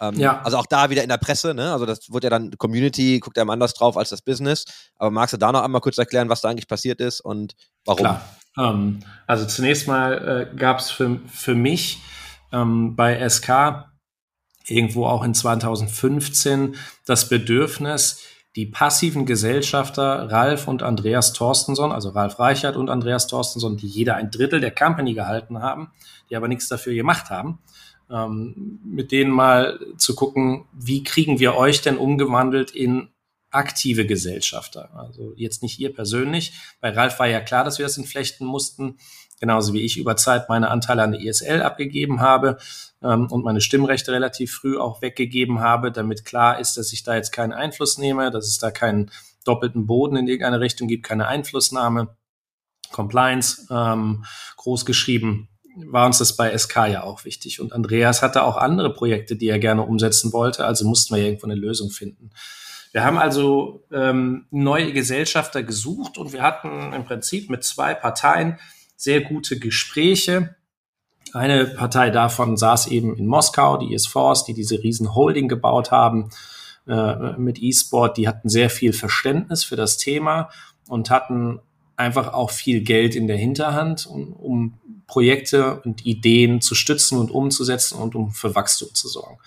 Ähm, 0.00 0.18
Ja. 0.18 0.40
Also 0.42 0.56
auch 0.56 0.66
da 0.66 0.90
wieder 0.90 1.02
in 1.02 1.08
der 1.08 1.18
Presse, 1.18 1.54
ne? 1.54 1.72
Also 1.72 1.86
das 1.86 2.12
wird 2.12 2.24
ja 2.24 2.30
dann 2.30 2.56
Community, 2.58 3.20
guckt 3.20 3.36
ja 3.36 3.42
einem 3.42 3.50
anders 3.50 3.74
drauf 3.74 3.96
als 3.96 4.10
das 4.10 4.22
Business. 4.22 4.64
Aber 4.96 5.10
magst 5.10 5.32
du 5.32 5.36
da 5.38 5.52
noch 5.52 5.62
einmal 5.62 5.80
kurz 5.80 5.98
erklären, 5.98 6.28
was 6.28 6.40
da 6.40 6.48
eigentlich 6.48 6.68
passiert 6.68 7.00
ist 7.00 7.20
und 7.20 7.54
warum? 7.84 7.98
Klar. 7.98 8.22
Ähm, 8.58 9.00
also 9.26 9.46
zunächst 9.46 9.86
mal 9.86 10.50
äh, 10.52 10.56
gab 10.56 10.78
es 10.78 10.90
für, 10.90 11.20
für 11.26 11.54
mich 11.54 12.00
ähm, 12.52 12.96
bei 12.96 13.28
SK 13.28 13.88
irgendwo 14.66 15.06
auch 15.06 15.24
in 15.24 15.34
2015 15.34 16.76
das 17.06 17.28
Bedürfnis, 17.28 18.20
die 18.56 18.66
passiven 18.66 19.26
Gesellschafter 19.26 20.30
Ralf 20.30 20.68
und 20.68 20.82
Andreas 20.82 21.32
Torstenson, 21.32 21.92
also 21.92 22.10
Ralf 22.10 22.38
Reichert 22.38 22.76
und 22.76 22.90
Andreas 22.90 23.26
Torstenson, 23.26 23.76
die 23.76 23.86
jeder 23.86 24.16
ein 24.16 24.30
Drittel 24.30 24.60
der 24.60 24.74
Company 24.74 25.14
gehalten 25.14 25.60
haben, 25.60 25.92
die 26.28 26.36
aber 26.36 26.48
nichts 26.48 26.68
dafür 26.68 26.94
gemacht 26.94 27.30
haben, 27.30 27.60
ähm, 28.10 28.80
mit 28.84 29.12
denen 29.12 29.30
mal 29.30 29.78
zu 29.96 30.14
gucken, 30.14 30.66
wie 30.72 31.02
kriegen 31.02 31.38
wir 31.38 31.56
euch 31.56 31.82
denn 31.82 31.98
umgewandelt 31.98 32.70
in 32.70 33.08
aktive 33.50 34.06
Gesellschafter. 34.06 34.90
Also 34.94 35.32
jetzt 35.36 35.62
nicht 35.62 35.78
ihr 35.78 35.92
persönlich. 35.92 36.52
Bei 36.80 36.90
Ralf 36.90 37.18
war 37.18 37.26
ja 37.26 37.40
klar, 37.40 37.64
dass 37.64 37.78
wir 37.78 37.86
das 37.86 37.96
entflechten 37.96 38.46
mussten. 38.46 38.98
Genauso 39.40 39.72
wie 39.72 39.82
ich 39.82 39.96
über 39.96 40.16
Zeit 40.16 40.48
meine 40.48 40.68
Anteile 40.68 41.02
an 41.02 41.12
der 41.12 41.20
ISL 41.20 41.62
abgegeben 41.62 42.20
habe 42.20 42.58
ähm, 43.02 43.28
und 43.30 43.44
meine 43.44 43.60
Stimmrechte 43.60 44.12
relativ 44.12 44.52
früh 44.52 44.76
auch 44.76 45.00
weggegeben 45.00 45.60
habe, 45.60 45.92
damit 45.92 46.24
klar 46.24 46.58
ist, 46.58 46.76
dass 46.76 46.92
ich 46.92 47.04
da 47.04 47.14
jetzt 47.14 47.30
keinen 47.30 47.52
Einfluss 47.52 47.98
nehme, 47.98 48.30
dass 48.30 48.46
es 48.46 48.58
da 48.58 48.70
keinen 48.70 49.10
doppelten 49.44 49.86
Boden 49.86 50.16
in 50.16 50.26
irgendeine 50.26 50.60
Richtung 50.60 50.88
gibt, 50.88 51.06
keine 51.06 51.28
Einflussnahme. 51.28 52.16
Compliance 52.90 53.66
ähm, 53.70 54.24
groß 54.56 54.86
geschrieben, 54.86 55.48
war 55.86 56.06
uns 56.06 56.18
das 56.18 56.36
bei 56.36 56.56
SK 56.56 56.76
ja 56.88 57.02
auch 57.02 57.24
wichtig. 57.24 57.60
Und 57.60 57.72
Andreas 57.72 58.22
hatte 58.22 58.42
auch 58.42 58.56
andere 58.56 58.92
Projekte, 58.92 59.36
die 59.36 59.48
er 59.48 59.58
gerne 59.58 59.82
umsetzen 59.82 60.32
wollte, 60.32 60.64
also 60.64 60.86
mussten 60.86 61.14
wir 61.14 61.22
irgendwo 61.22 61.46
eine 61.46 61.54
Lösung 61.54 61.90
finden. 61.90 62.30
Wir 62.92 63.04
haben 63.04 63.18
also 63.18 63.84
ähm, 63.92 64.46
neue 64.50 64.92
Gesellschafter 64.92 65.62
gesucht 65.62 66.18
und 66.18 66.32
wir 66.32 66.42
hatten 66.42 66.92
im 66.92 67.04
Prinzip 67.04 67.50
mit 67.50 67.62
zwei 67.64 67.94
Parteien 67.94 68.58
sehr 68.96 69.20
gute 69.20 69.58
Gespräche. 69.58 70.56
Eine 71.32 71.66
Partei 71.66 72.10
davon 72.10 72.56
saß 72.56 72.86
eben 72.88 73.16
in 73.16 73.26
Moskau, 73.26 73.76
die 73.76 73.94
ESForce, 73.94 74.44
die 74.44 74.54
diese 74.54 74.82
riesen 74.82 75.14
Holding 75.14 75.48
gebaut 75.48 75.90
haben 75.90 76.30
äh, 76.86 77.36
mit 77.36 77.62
E-Sport. 77.62 78.16
Die 78.16 78.26
hatten 78.26 78.48
sehr 78.48 78.70
viel 78.70 78.94
Verständnis 78.94 79.64
für 79.64 79.76
das 79.76 79.98
Thema 79.98 80.48
und 80.88 81.10
hatten 81.10 81.60
einfach 81.98 82.32
auch 82.32 82.50
viel 82.50 82.82
Geld 82.82 83.16
in 83.16 83.26
der 83.26 83.36
Hinterhand, 83.36 84.06
um, 84.06 84.32
um 84.32 84.78
Projekte 85.08 85.80
und 85.80 86.06
Ideen 86.06 86.60
zu 86.60 86.74
stützen 86.74 87.18
und 87.18 87.30
umzusetzen 87.30 87.98
und 87.98 88.14
um 88.14 88.30
für 88.30 88.54
Wachstum 88.54 88.94
zu 88.94 89.08
sorgen. 89.08 89.38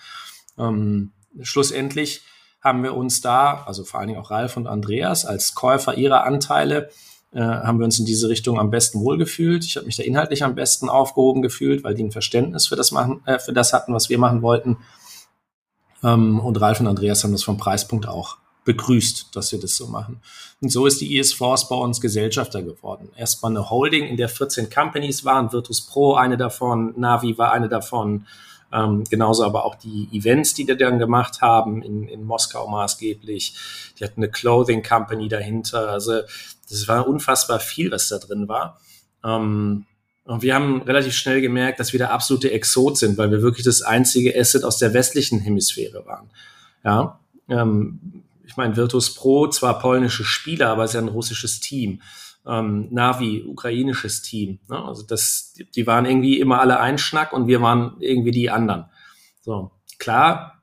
Ähm, 0.58 1.12
schlussendlich 1.40 2.22
haben 2.60 2.82
wir 2.82 2.94
uns 2.94 3.22
da, 3.22 3.64
also 3.64 3.84
vor 3.84 4.00
allen 4.00 4.08
Dingen 4.08 4.20
auch 4.20 4.30
Ralf 4.30 4.56
und 4.56 4.66
Andreas, 4.66 5.24
als 5.24 5.54
Käufer 5.54 5.96
ihrer 5.96 6.24
Anteile, 6.24 6.90
äh, 7.32 7.40
haben 7.40 7.78
wir 7.78 7.86
uns 7.86 7.98
in 7.98 8.04
diese 8.04 8.28
Richtung 8.28 8.58
am 8.58 8.70
besten 8.70 9.00
wohlgefühlt. 9.00 9.64
Ich 9.64 9.76
habe 9.76 9.86
mich 9.86 9.96
da 9.96 10.02
inhaltlich 10.02 10.44
am 10.44 10.54
besten 10.54 10.90
aufgehoben 10.90 11.40
gefühlt, 11.40 11.82
weil 11.82 11.94
die 11.94 12.04
ein 12.04 12.12
Verständnis 12.12 12.66
für 12.66 12.76
das 12.76 12.92
machen, 12.92 13.22
äh, 13.24 13.38
für 13.38 13.54
das 13.54 13.72
hatten, 13.72 13.94
was 13.94 14.10
wir 14.10 14.18
machen 14.18 14.42
wollten. 14.42 14.76
Ähm, 16.04 16.38
und 16.38 16.60
Ralf 16.60 16.80
und 16.80 16.86
Andreas 16.86 17.24
haben 17.24 17.32
das 17.32 17.44
vom 17.44 17.56
Preispunkt 17.56 18.06
auch 18.06 18.41
begrüßt, 18.64 19.34
dass 19.34 19.52
wir 19.52 19.60
das 19.60 19.76
so 19.76 19.86
machen. 19.86 20.20
Und 20.60 20.70
so 20.70 20.86
ist 20.86 21.00
die 21.00 21.18
ES 21.18 21.32
Force 21.32 21.68
bei 21.68 21.76
uns 21.76 22.00
Gesellschafter 22.00 22.62
geworden. 22.62 23.08
Erstmal 23.16 23.52
eine 23.52 23.70
Holding, 23.70 24.06
in 24.06 24.16
der 24.16 24.28
14 24.28 24.70
Companies 24.70 25.24
waren, 25.24 25.52
Virtus 25.52 25.80
Pro 25.80 26.14
eine 26.14 26.36
davon, 26.36 26.94
Navi 26.96 27.36
war 27.36 27.52
eine 27.52 27.68
davon, 27.68 28.26
ähm, 28.72 29.04
genauso 29.10 29.44
aber 29.44 29.64
auch 29.64 29.74
die 29.74 30.08
Events, 30.12 30.54
die 30.54 30.64
die 30.64 30.76
dann 30.76 30.98
gemacht 30.98 31.40
haben, 31.42 31.82
in, 31.82 32.08
in 32.08 32.24
Moskau 32.24 32.68
maßgeblich. 32.68 33.54
Die 33.98 34.04
hatten 34.04 34.22
eine 34.22 34.30
Clothing 34.30 34.82
Company 34.82 35.28
dahinter. 35.28 35.90
Also 35.90 36.20
das 36.70 36.88
war 36.88 37.06
unfassbar 37.06 37.60
viel, 37.60 37.90
was 37.90 38.08
da 38.08 38.18
drin 38.18 38.48
war. 38.48 38.80
Ähm, 39.24 39.86
und 40.24 40.42
wir 40.42 40.54
haben 40.54 40.82
relativ 40.82 41.14
schnell 41.14 41.40
gemerkt, 41.40 41.80
dass 41.80 41.92
wir 41.92 41.98
der 41.98 42.12
absolute 42.12 42.52
Exot 42.52 42.96
sind, 42.96 43.18
weil 43.18 43.30
wir 43.30 43.42
wirklich 43.42 43.64
das 43.64 43.82
einzige 43.82 44.38
Asset 44.38 44.64
aus 44.64 44.78
der 44.78 44.94
westlichen 44.94 45.40
Hemisphäre 45.40 46.06
waren. 46.06 46.30
Ja, 46.84 47.18
ähm, 47.48 48.21
ich 48.52 48.58
meine, 48.58 48.76
Virtus 48.76 49.14
Pro, 49.14 49.48
zwar 49.48 49.78
polnische 49.78 50.24
Spieler, 50.24 50.68
aber 50.68 50.84
es 50.84 50.90
ist 50.90 50.94
ja 50.96 51.00
ein 51.00 51.08
russisches 51.08 51.60
Team. 51.60 52.02
Ähm, 52.46 52.88
Navi, 52.90 53.42
ukrainisches 53.48 54.20
Team. 54.20 54.58
Ne? 54.68 54.76
Also 54.76 55.04
das, 55.04 55.54
die, 55.74 55.86
waren 55.86 56.04
irgendwie 56.04 56.38
immer 56.38 56.60
alle 56.60 56.78
ein 56.78 56.98
Schnack 56.98 57.32
und 57.32 57.46
wir 57.46 57.62
waren 57.62 57.96
irgendwie 58.00 58.30
die 58.30 58.50
anderen. 58.50 58.90
So, 59.40 59.70
klar 59.98 60.62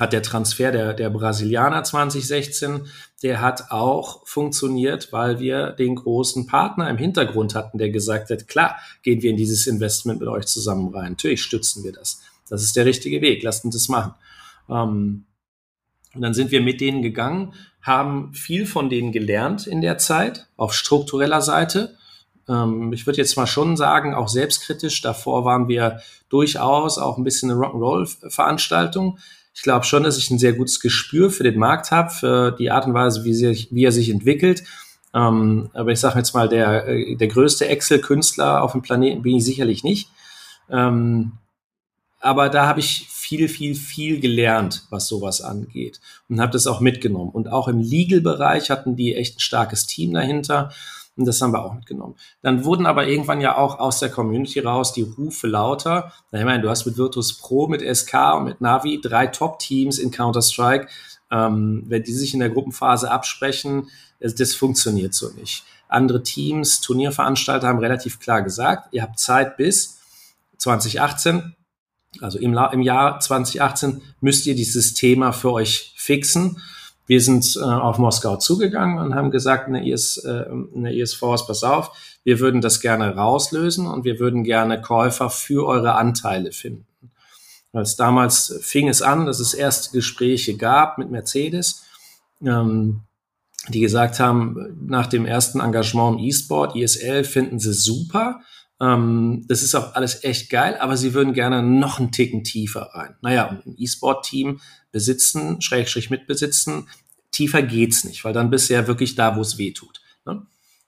hat 0.00 0.12
der 0.12 0.22
Transfer 0.22 0.72
der, 0.72 0.94
der 0.94 1.10
Brasilianer 1.10 1.84
2016, 1.84 2.88
der 3.22 3.40
hat 3.40 3.70
auch 3.70 4.26
funktioniert, 4.26 5.12
weil 5.12 5.38
wir 5.38 5.70
den 5.70 5.94
großen 5.94 6.48
Partner 6.48 6.90
im 6.90 6.98
Hintergrund 6.98 7.54
hatten, 7.54 7.78
der 7.78 7.90
gesagt 7.90 8.30
hat, 8.30 8.48
klar, 8.48 8.78
gehen 9.04 9.22
wir 9.22 9.30
in 9.30 9.36
dieses 9.36 9.68
Investment 9.68 10.18
mit 10.18 10.28
euch 10.28 10.46
zusammen 10.46 10.92
rein. 10.92 11.12
Natürlich 11.12 11.42
stützen 11.42 11.84
wir 11.84 11.92
das. 11.92 12.20
Das 12.48 12.64
ist 12.64 12.74
der 12.74 12.84
richtige 12.84 13.20
Weg. 13.20 13.44
Lasst 13.44 13.64
uns 13.64 13.76
das 13.76 13.88
machen. 13.88 14.14
Ähm, 14.68 15.24
und 16.18 16.22
dann 16.22 16.34
sind 16.34 16.50
wir 16.50 16.60
mit 16.60 16.80
denen 16.80 17.00
gegangen, 17.00 17.54
haben 17.80 18.34
viel 18.34 18.66
von 18.66 18.90
denen 18.90 19.12
gelernt 19.12 19.68
in 19.68 19.80
der 19.80 19.98
Zeit 19.98 20.48
auf 20.56 20.74
struktureller 20.74 21.40
Seite. 21.40 21.94
Ähm, 22.48 22.92
ich 22.92 23.06
würde 23.06 23.18
jetzt 23.18 23.36
mal 23.36 23.46
schon 23.46 23.76
sagen, 23.76 24.14
auch 24.14 24.26
selbstkritisch. 24.26 25.00
Davor 25.00 25.44
waren 25.44 25.68
wir 25.68 26.00
durchaus 26.28 26.98
auch 26.98 27.18
ein 27.18 27.24
bisschen 27.24 27.52
eine 27.52 27.60
Rock'n'Roll-Veranstaltung. 27.60 29.20
Ich 29.54 29.62
glaube 29.62 29.84
schon, 29.84 30.02
dass 30.02 30.18
ich 30.18 30.28
ein 30.30 30.40
sehr 30.40 30.54
gutes 30.54 30.80
Gespür 30.80 31.30
für 31.30 31.44
den 31.44 31.56
Markt 31.56 31.92
habe, 31.92 32.10
für 32.10 32.50
die 32.50 32.72
Art 32.72 32.88
und 32.88 32.94
Weise, 32.94 33.22
wie, 33.22 33.34
sich, 33.34 33.68
wie 33.70 33.84
er 33.84 33.92
sich 33.92 34.10
entwickelt. 34.10 34.64
Ähm, 35.14 35.70
aber 35.72 35.92
ich 35.92 36.00
sage 36.00 36.18
jetzt 36.18 36.34
mal, 36.34 36.48
der, 36.48 36.88
äh, 36.88 37.14
der 37.14 37.28
größte 37.28 37.68
Excel-Künstler 37.68 38.60
auf 38.60 38.72
dem 38.72 38.82
Planeten 38.82 39.22
bin 39.22 39.36
ich 39.36 39.44
sicherlich 39.44 39.84
nicht. 39.84 40.10
Ähm, 40.68 41.34
aber 42.18 42.48
da 42.48 42.66
habe 42.66 42.80
ich 42.80 43.06
viel, 43.28 43.48
viel, 43.48 43.74
viel 43.74 44.20
gelernt, 44.20 44.86
was 44.88 45.06
sowas 45.06 45.42
angeht 45.42 46.00
und 46.30 46.40
habe 46.40 46.52
das 46.52 46.66
auch 46.66 46.80
mitgenommen. 46.80 47.30
Und 47.30 47.52
auch 47.52 47.68
im 47.68 47.78
Legal-Bereich 47.78 48.70
hatten 48.70 48.96
die 48.96 49.14
echt 49.14 49.36
ein 49.36 49.40
starkes 49.40 49.86
Team 49.86 50.14
dahinter. 50.14 50.70
Und 51.14 51.26
das 51.26 51.42
haben 51.42 51.52
wir 51.52 51.62
auch 51.62 51.74
mitgenommen. 51.74 52.14
Dann 52.40 52.64
wurden 52.64 52.86
aber 52.86 53.06
irgendwann 53.06 53.42
ja 53.42 53.58
auch 53.58 53.80
aus 53.80 53.98
der 53.98 54.08
Community 54.08 54.60
raus 54.60 54.94
die 54.94 55.02
Rufe 55.02 55.46
lauter. 55.46 56.12
Ich 56.32 56.44
meine, 56.44 56.62
du 56.62 56.70
hast 56.70 56.86
mit 56.86 56.96
Virtus 56.96 57.36
Pro, 57.36 57.66
mit 57.66 57.82
SK 57.82 58.14
und 58.36 58.44
mit 58.44 58.60
Navi 58.62 58.98
drei 59.02 59.26
Top-Teams 59.26 59.98
in 59.98 60.10
Counter-Strike. 60.10 60.88
Ähm, 61.30 61.82
wenn 61.86 62.04
die 62.04 62.14
sich 62.14 62.32
in 62.32 62.40
der 62.40 62.48
Gruppenphase 62.48 63.10
absprechen, 63.10 63.88
das 64.20 64.54
funktioniert 64.54 65.12
so 65.12 65.28
nicht. 65.32 65.64
Andere 65.88 66.22
Teams, 66.22 66.80
Turnierveranstalter 66.80 67.68
haben 67.68 67.80
relativ 67.80 68.20
klar 68.20 68.40
gesagt, 68.40 68.88
ihr 68.92 69.02
habt 69.02 69.18
Zeit 69.18 69.58
bis 69.58 69.98
2018, 70.56 71.56
also 72.20 72.38
im, 72.38 72.58
im 72.72 72.82
Jahr 72.82 73.20
2018 73.20 74.02
müsst 74.20 74.46
ihr 74.46 74.54
dieses 74.54 74.94
Thema 74.94 75.32
für 75.32 75.52
euch 75.52 75.94
fixen. 75.96 76.60
Wir 77.06 77.20
sind 77.20 77.56
äh, 77.56 77.60
auf 77.60 77.98
Moskau 77.98 78.36
zugegangen 78.36 78.98
und 78.98 79.14
haben 79.14 79.30
gesagt, 79.30 79.68
eine, 79.68 79.88
IS, 79.88 80.18
äh, 80.18 80.44
eine 80.74 80.94
IS-Force, 80.94 81.46
pass 81.46 81.62
auf, 81.62 81.92
wir 82.24 82.40
würden 82.40 82.60
das 82.60 82.80
gerne 82.80 83.14
rauslösen 83.14 83.86
und 83.86 84.04
wir 84.04 84.18
würden 84.18 84.44
gerne 84.44 84.80
Käufer 84.80 85.30
für 85.30 85.66
eure 85.66 85.94
Anteile 85.94 86.52
finden. 86.52 86.86
Als 87.72 87.96
damals 87.96 88.58
fing 88.62 88.88
es 88.88 89.02
an, 89.02 89.26
dass 89.26 89.40
es 89.40 89.54
erste 89.54 89.92
Gespräche 89.92 90.56
gab 90.56 90.98
mit 90.98 91.10
Mercedes, 91.10 91.84
ähm, 92.42 93.02
die 93.68 93.80
gesagt 93.80 94.20
haben, 94.20 94.86
nach 94.86 95.06
dem 95.06 95.26
ersten 95.26 95.60
Engagement 95.60 96.18
im 96.18 96.24
E-Sport, 96.26 96.76
ISL 96.76 97.24
finden 97.24 97.58
sie 97.58 97.72
super. 97.72 98.40
Ähm, 98.80 99.44
das 99.48 99.62
ist 99.62 99.74
auch 99.74 99.94
alles 99.94 100.22
echt 100.24 100.50
geil, 100.50 100.76
aber 100.78 100.96
sie 100.96 101.14
würden 101.14 101.32
gerne 101.32 101.62
noch 101.62 101.98
einen 101.98 102.12
Ticken 102.12 102.44
tiefer 102.44 102.90
rein. 102.94 103.16
Naja, 103.22 103.60
ein 103.64 103.74
E-Sport-Team 103.76 104.60
besitzen, 104.92 105.60
Schrägstrich 105.60 106.10
mitbesitzen, 106.10 106.88
tiefer 107.30 107.62
geht's 107.62 108.04
nicht, 108.04 108.24
weil 108.24 108.32
dann 108.32 108.50
bist 108.50 108.70
du 108.70 108.74
ja 108.74 108.86
wirklich 108.86 109.14
da, 109.14 109.36
wo 109.36 109.40
es 109.40 109.58
weh 109.58 109.72
tut. 109.72 110.00
Ne? 110.24 110.46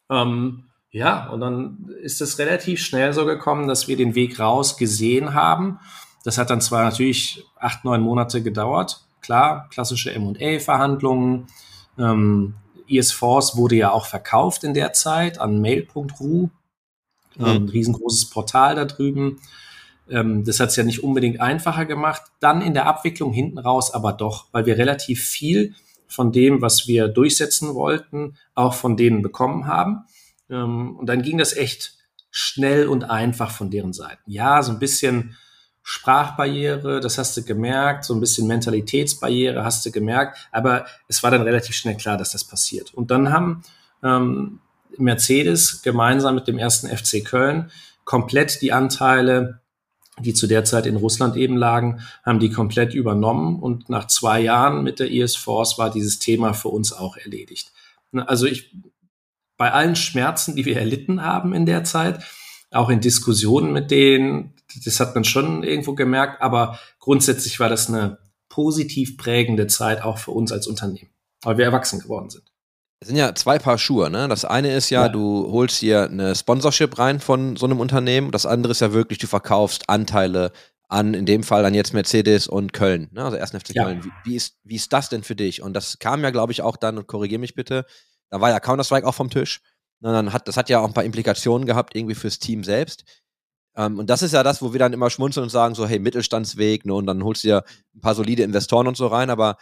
Ähm, 0.09 0.65
ja, 0.91 1.29
und 1.29 1.41
dann 1.41 1.91
ist 2.03 2.21
es 2.21 2.39
relativ 2.39 2.81
schnell 2.81 3.13
so 3.13 3.25
gekommen, 3.25 3.69
dass 3.69 3.87
wir 3.87 3.97
den 3.97 4.15
Weg 4.15 4.41
raus 4.41 4.77
gesehen 4.77 5.35
haben. 5.35 5.79
Das 6.25 6.39
hat 6.39 6.51
dann 6.51 6.61
zwar 6.61 6.85
natürlich 6.85 7.45
acht, 7.59 7.85
neun 7.85 8.03
Monate 8.03 8.43
gedauert. 8.43 9.05
Klar, 9.21 9.69
klassische 9.71 10.13
M&A-Verhandlungen. 10.13 11.47
Ähm, 11.99 12.55
ES-Force 12.89 13.57
wurde 13.57 13.77
ja 13.77 13.93
auch 13.93 14.07
verkauft 14.07 14.65
in 14.65 14.75
der 14.75 14.93
Zeit 14.93 15.39
an 15.39 15.61
mail.ru. 15.61 16.49
Mhm. 17.41 17.47
Ein 17.47 17.69
riesengroßes 17.69 18.31
Portal 18.31 18.75
da 18.75 18.85
drüben. 18.85 19.41
Ähm, 20.09 20.45
das 20.45 20.61
hat 20.61 20.71
es 20.71 20.77
ja 20.77 20.85
nicht 20.85 21.03
unbedingt 21.03 21.41
einfacher 21.41 21.87
gemacht. 21.87 22.23
Dann 22.41 22.63
in 22.63 22.75
der 22.75 22.87
Abwicklung 22.87 23.33
hinten 23.33 23.59
raus 23.59 23.93
aber 23.93 24.13
doch, 24.13 24.47
weil 24.53 24.67
wir 24.67 24.79
relativ 24.79 25.23
viel 25.23 25.75
von 26.07 26.33
dem, 26.33 26.61
was 26.61 26.89
wir 26.89 27.09
durchsetzen 27.09 27.75
wollten, 27.75 28.37
auch 28.55 28.75
von 28.75 28.97
denen 28.97 29.23
bekommen 29.23 29.67
haben. 29.67 30.05
Ähm, 30.51 30.97
und 30.97 31.07
dann 31.07 31.23
ging 31.23 31.39
das 31.39 31.57
echt 31.57 31.95
schnell 32.31 32.89
und 32.89 33.05
einfach 33.05 33.51
von 33.51 33.71
deren 33.71 33.93
Seiten. 33.93 34.31
Ja, 34.31 34.63
so 34.63 34.73
ein 34.73 34.79
bisschen 34.79 35.37
Sprachbarriere, 35.83 37.01
das 37.01 37.19
hast 37.19 37.37
du 37.37 37.43
gemerkt, 37.43 38.05
so 38.05 38.15
ein 38.15 38.21
bisschen 38.21 38.47
Mentalitätsbarriere 38.47 39.65
hast 39.65 39.85
du 39.87 39.91
gemerkt, 39.91 40.49
aber 40.53 40.87
es 41.09 41.23
war 41.23 41.31
dann 41.31 41.43
relativ 41.43 41.75
schnell 41.75 41.97
klar, 41.97 42.17
dass 42.17 42.33
das 42.33 42.45
passiert. 42.45 42.93
Und 42.95 43.11
dann 43.11 43.33
haben 43.33 43.63
ähm, 44.03 44.60
Mercedes 44.99 45.83
gemeinsam 45.83 46.35
mit 46.35 46.49
dem 46.49 46.59
ersten 46.59 46.89
FC 46.89 47.25
Köln 47.25 47.71
komplett 48.05 48.63
die 48.63 48.73
Anteile 48.73 49.61
die 50.25 50.35
zu 50.35 50.47
der 50.47 50.65
Zeit 50.65 50.87
in 50.87 50.97
Russland 50.97 51.37
eben 51.37 51.57
lagen, 51.57 52.01
haben 52.25 52.41
die 52.41 52.51
komplett 52.51 52.95
übernommen 52.95 53.59
und 53.61 53.89
nach 53.89 54.07
zwei 54.07 54.41
Jahren 54.41 54.83
mit 54.83 55.01
der 55.01 55.11
ES 55.11 55.37
Force 55.37 55.79
war 55.79 55.91
dieses 55.91 56.19
Thema 56.19 56.53
für 56.53 56.69
uns 56.69 56.93
auch 56.93 57.17
erledigt. 57.17 57.73
Also 58.13 58.47
ich, 58.47 58.75
bei 59.57 59.73
allen 59.73 59.97
Schmerzen, 59.97 60.57
die 60.57 60.65
wir 60.65 60.79
erlitten 60.79 61.23
haben 61.23 61.55
in 61.55 61.67
der 61.67 61.85
Zeit, 61.85 62.23
auch 62.71 62.89
in 62.89 63.01
Diskussionen 63.01 63.73
mit 63.73 63.91
denen, 63.91 64.55
das 64.85 65.01
hat 65.01 65.15
man 65.15 65.25
schon 65.25 65.63
irgendwo 65.63 65.95
gemerkt, 65.95 66.41
aber 66.41 66.79
grundsätzlich 66.99 67.59
war 67.59 67.69
das 67.69 67.89
eine 67.89 68.19
positiv 68.49 69.17
prägende 69.17 69.67
Zeit 69.67 70.03
auch 70.03 70.19
für 70.19 70.31
uns 70.33 70.53
als 70.53 70.67
Unternehmen, 70.67 71.11
weil 71.43 71.59
wir 71.59 71.65
erwachsen 71.65 72.01
geworden 72.01 72.31
sind. 72.31 72.45
Es 73.01 73.09
sind 73.09 73.17
ja 73.17 73.35
zwei 73.35 73.59
Paar 73.59 73.79
Schuhe, 73.79 74.11
ne? 74.11 74.29
Das 74.29 74.45
eine 74.45 74.75
ist 74.75 74.91
ja, 74.91 75.07
ja, 75.07 75.09
du 75.09 75.51
holst 75.51 75.81
dir 75.81 76.05
eine 76.05 76.35
Sponsorship 76.35 76.99
rein 76.99 77.19
von 77.19 77.57
so 77.57 77.65
einem 77.65 77.81
Unternehmen. 77.81 78.31
Das 78.31 78.45
andere 78.45 78.73
ist 78.73 78.81
ja 78.81 78.93
wirklich, 78.93 79.19
du 79.19 79.27
verkaufst 79.27 79.89
Anteile 79.89 80.53
an, 80.89 81.15
in 81.15 81.25
dem 81.25 81.43
Fall 81.43 81.63
dann 81.63 81.73
jetzt 81.73 81.95
Mercedes 81.95 82.47
und 82.47 82.75
Köln, 82.75 83.09
ne? 83.13 83.25
Also 83.25 83.39
ersten 83.39 83.59
FC 83.59 83.71
ja. 83.75 83.85
Köln. 83.85 84.05
Wie, 84.05 84.11
wie, 84.25 84.37
ist, 84.37 84.59
wie 84.65 84.77
ist 84.77 84.93
das 84.93 85.09
denn 85.09 85.23
für 85.23 85.35
dich? 85.35 85.63
Und 85.63 85.73
das 85.73 85.99
kam 85.99 86.23
ja, 86.23 86.31
glaube 86.31 86.53
ich, 86.53 86.61
auch 86.61 86.77
dann, 86.77 86.99
und 86.99 87.07
korrigier 87.07 87.39
mich 87.39 87.55
bitte, 87.55 87.87
da 88.29 88.41
war 88.41 88.51
ja 88.51 88.61
Counter-Strike 88.61 89.07
auch 89.07 89.15
vom 89.15 89.31
Tisch. 89.31 89.63
Und 90.03 90.13
dann 90.13 90.33
hat, 90.33 90.47
das 90.47 90.57
hat 90.59 90.69
ja 90.69 90.81
auch 90.81 90.87
ein 90.87 90.95
paar 90.95 91.05
Implikationen 91.05 91.67
gehabt, 91.67 91.97
irgendwie 91.97 92.15
fürs 92.15 92.39
Team 92.39 92.65
selbst. 92.65 93.05
Ähm, 93.77 93.99
und 93.99 94.11
das 94.11 94.23
ist 94.23 94.33
ja 94.33 94.43
das, 94.43 94.61
wo 94.61 94.73
wir 94.73 94.79
dann 94.79 94.93
immer 94.93 95.09
schmunzeln 95.09 95.45
und 95.45 95.51
sagen, 95.51 95.75
so, 95.75 95.87
hey, 95.87 95.99
Mittelstandsweg, 95.99 96.85
ne? 96.85 96.95
Und 96.95 97.07
dann 97.07 97.25
holst 97.25 97.45
du 97.45 97.49
dir 97.49 97.65
ein 97.95 98.01
paar 98.01 98.15
solide 98.15 98.43
Investoren 98.43 98.89
und 98.89 98.97
so 98.97 99.07
rein, 99.07 99.31
aber 99.31 99.57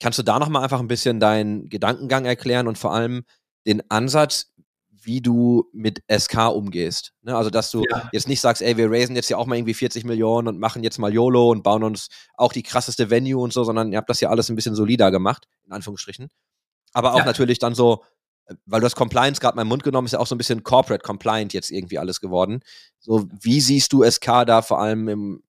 Kannst 0.00 0.18
du 0.18 0.22
da 0.22 0.38
nochmal 0.38 0.62
einfach 0.62 0.80
ein 0.80 0.88
bisschen 0.88 1.20
deinen 1.20 1.68
Gedankengang 1.68 2.24
erklären 2.24 2.68
und 2.68 2.78
vor 2.78 2.92
allem 2.92 3.24
den 3.66 3.82
Ansatz, 3.90 4.52
wie 4.88 5.20
du 5.20 5.68
mit 5.72 6.02
SK 6.10 6.48
umgehst? 6.48 7.12
Ne? 7.22 7.36
Also, 7.36 7.50
dass 7.50 7.70
du 7.70 7.84
ja. 7.90 8.08
jetzt 8.12 8.28
nicht 8.28 8.40
sagst, 8.40 8.62
ey, 8.62 8.76
wir 8.76 8.90
raisen 8.90 9.16
jetzt 9.16 9.28
ja 9.28 9.36
auch 9.36 9.46
mal 9.46 9.56
irgendwie 9.56 9.74
40 9.74 10.04
Millionen 10.04 10.48
und 10.48 10.58
machen 10.58 10.82
jetzt 10.82 10.98
mal 10.98 11.12
YOLO 11.12 11.50
und 11.50 11.62
bauen 11.62 11.84
uns 11.84 12.08
auch 12.34 12.52
die 12.52 12.62
krasseste 12.62 13.10
Venue 13.10 13.40
und 13.42 13.52
so, 13.52 13.64
sondern 13.64 13.92
ihr 13.92 13.98
habt 13.98 14.10
das 14.10 14.20
ja 14.20 14.30
alles 14.30 14.48
ein 14.48 14.56
bisschen 14.56 14.74
solider 14.74 15.10
gemacht, 15.10 15.46
in 15.66 15.72
Anführungsstrichen. 15.72 16.28
Aber 16.92 17.14
auch 17.14 17.18
ja. 17.18 17.24
natürlich 17.24 17.58
dann 17.58 17.74
so, 17.74 18.04
weil 18.66 18.80
du 18.80 18.86
hast 18.86 18.96
Compliance 18.96 19.40
gerade 19.40 19.56
meinen 19.56 19.68
Mund 19.68 19.82
genommen, 19.82 20.06
ist 20.06 20.12
ja 20.12 20.20
auch 20.20 20.26
so 20.26 20.34
ein 20.34 20.38
bisschen 20.38 20.62
Corporate 20.62 21.02
Compliant 21.02 21.52
jetzt 21.52 21.70
irgendwie 21.70 21.98
alles 21.98 22.20
geworden. 22.20 22.60
So, 22.98 23.28
wie 23.40 23.60
siehst 23.60 23.92
du 23.92 24.08
SK 24.08 24.44
da 24.46 24.62
vor 24.62 24.80
allem 24.80 25.08
im, 25.08 25.42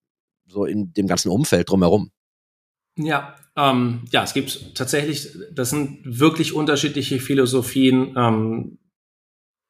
so 0.47 0.65
in 0.65 0.93
dem 0.93 1.07
ganzen 1.07 1.29
Umfeld 1.29 1.69
drumherum? 1.69 2.11
Ja, 2.97 3.35
ähm, 3.57 4.03
ja, 4.11 4.23
es 4.23 4.33
gibt 4.33 4.75
tatsächlich, 4.75 5.29
das 5.51 5.69
sind 5.69 5.99
wirklich 6.03 6.53
unterschiedliche 6.53 7.19
Philosophien. 7.19 8.13
Ähm, 8.17 8.77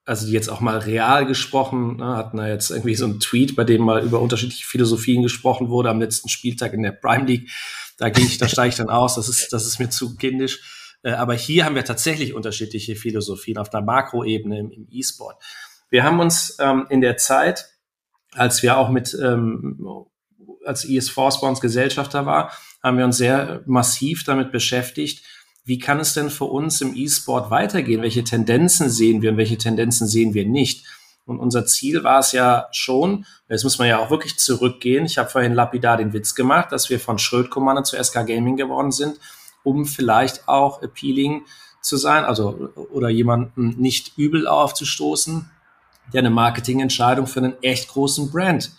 also 0.05 0.27
die 0.27 0.33
jetzt 0.33 0.49
auch 0.49 0.61
mal 0.61 0.77
real 0.77 1.25
gesprochen, 1.25 1.97
ne, 1.97 2.15
hatten 2.15 2.37
da 2.37 2.47
jetzt 2.47 2.69
irgendwie 2.69 2.95
so 2.95 3.05
einen 3.05 3.19
Tweet, 3.19 3.55
bei 3.55 3.63
dem 3.63 3.81
mal 3.81 4.03
über 4.03 4.21
unterschiedliche 4.21 4.65
Philosophien 4.65 5.23
gesprochen 5.23 5.69
wurde 5.69 5.89
am 5.89 5.99
letzten 5.99 6.29
Spieltag 6.29 6.73
in 6.73 6.83
der 6.83 6.91
Prime 6.91 7.25
League. 7.25 7.49
Da 7.97 8.09
gehe 8.09 8.25
ich, 8.25 8.37
da 8.37 8.47
steige 8.47 8.69
ich 8.69 8.75
dann 8.75 8.89
aus, 8.89 9.15
das 9.15 9.29
ist, 9.29 9.51
das 9.51 9.65
ist 9.65 9.79
mir 9.79 9.89
zu 9.89 10.15
kindisch. 10.15 10.97
Äh, 11.01 11.11
aber 11.11 11.33
hier 11.33 11.65
haben 11.65 11.75
wir 11.75 11.85
tatsächlich 11.85 12.33
unterschiedliche 12.33 12.95
Philosophien 12.95 13.57
auf 13.57 13.73
einer 13.73 13.83
Makroebene 13.83 14.59
im, 14.59 14.71
im 14.71 14.87
E-Sport. 14.91 15.41
Wir 15.89 16.03
haben 16.03 16.19
uns 16.19 16.57
ähm, 16.59 16.85
in 16.89 17.01
der 17.01 17.17
Zeit, 17.17 17.65
als 18.33 18.61
wir 18.61 18.77
auch 18.77 18.89
mit 18.89 19.17
ähm, 19.19 20.05
als 20.65 20.85
bei 20.85 21.47
uns 21.47 21.61
Gesellschafter 21.61 22.25
war, 22.25 22.51
haben 22.83 22.97
wir 22.97 23.05
uns 23.05 23.17
sehr 23.17 23.61
massiv 23.65 24.23
damit 24.23 24.51
beschäftigt, 24.51 25.23
wie 25.65 25.79
kann 25.79 25.99
es 25.99 26.13
denn 26.13 26.29
für 26.29 26.45
uns 26.45 26.79
im 26.81 26.95
E-Sport 26.95 27.49
weitergehen? 27.49 28.03
Welche 28.03 28.23
Tendenzen 28.23 28.89
sehen 28.89 29.23
wir 29.23 29.31
und 29.31 29.37
welche 29.37 29.57
Tendenzen 29.57 30.07
sehen 30.07 30.35
wir 30.35 30.45
nicht? 30.45 30.85
Und 31.25 31.39
unser 31.39 31.65
Ziel 31.65 32.03
war 32.03 32.19
es 32.19 32.33
ja 32.33 32.67
schon, 32.71 33.25
jetzt 33.49 33.63
muss 33.63 33.79
man 33.79 33.87
ja 33.87 33.97
auch 33.97 34.11
wirklich 34.11 34.37
zurückgehen. 34.37 35.05
Ich 35.05 35.17
habe 35.17 35.27
vorhin 35.27 35.55
lapidar 35.55 35.97
den 35.97 36.13
Witz 36.13 36.35
gemacht, 36.35 36.71
dass 36.71 36.91
wir 36.91 36.99
von 36.99 37.17
Schröd-Kommando 37.17 37.81
zu 37.81 38.01
SK 38.01 38.27
Gaming 38.27 38.57
geworden 38.57 38.91
sind, 38.91 39.19
um 39.63 39.87
vielleicht 39.87 40.47
auch 40.47 40.83
appealing 40.83 41.45
zu 41.81 41.97
sein, 41.97 42.25
also 42.25 42.69
oder 42.91 43.09
jemanden 43.09 43.69
nicht 43.79 44.17
übel 44.17 44.47
aufzustoßen, 44.47 45.49
der 46.13 46.19
eine 46.19 46.29
Marketingentscheidung 46.29 47.25
für 47.25 47.39
einen 47.39 47.61
echt 47.63 47.89
großen 47.89 48.29
Brand 48.29 48.71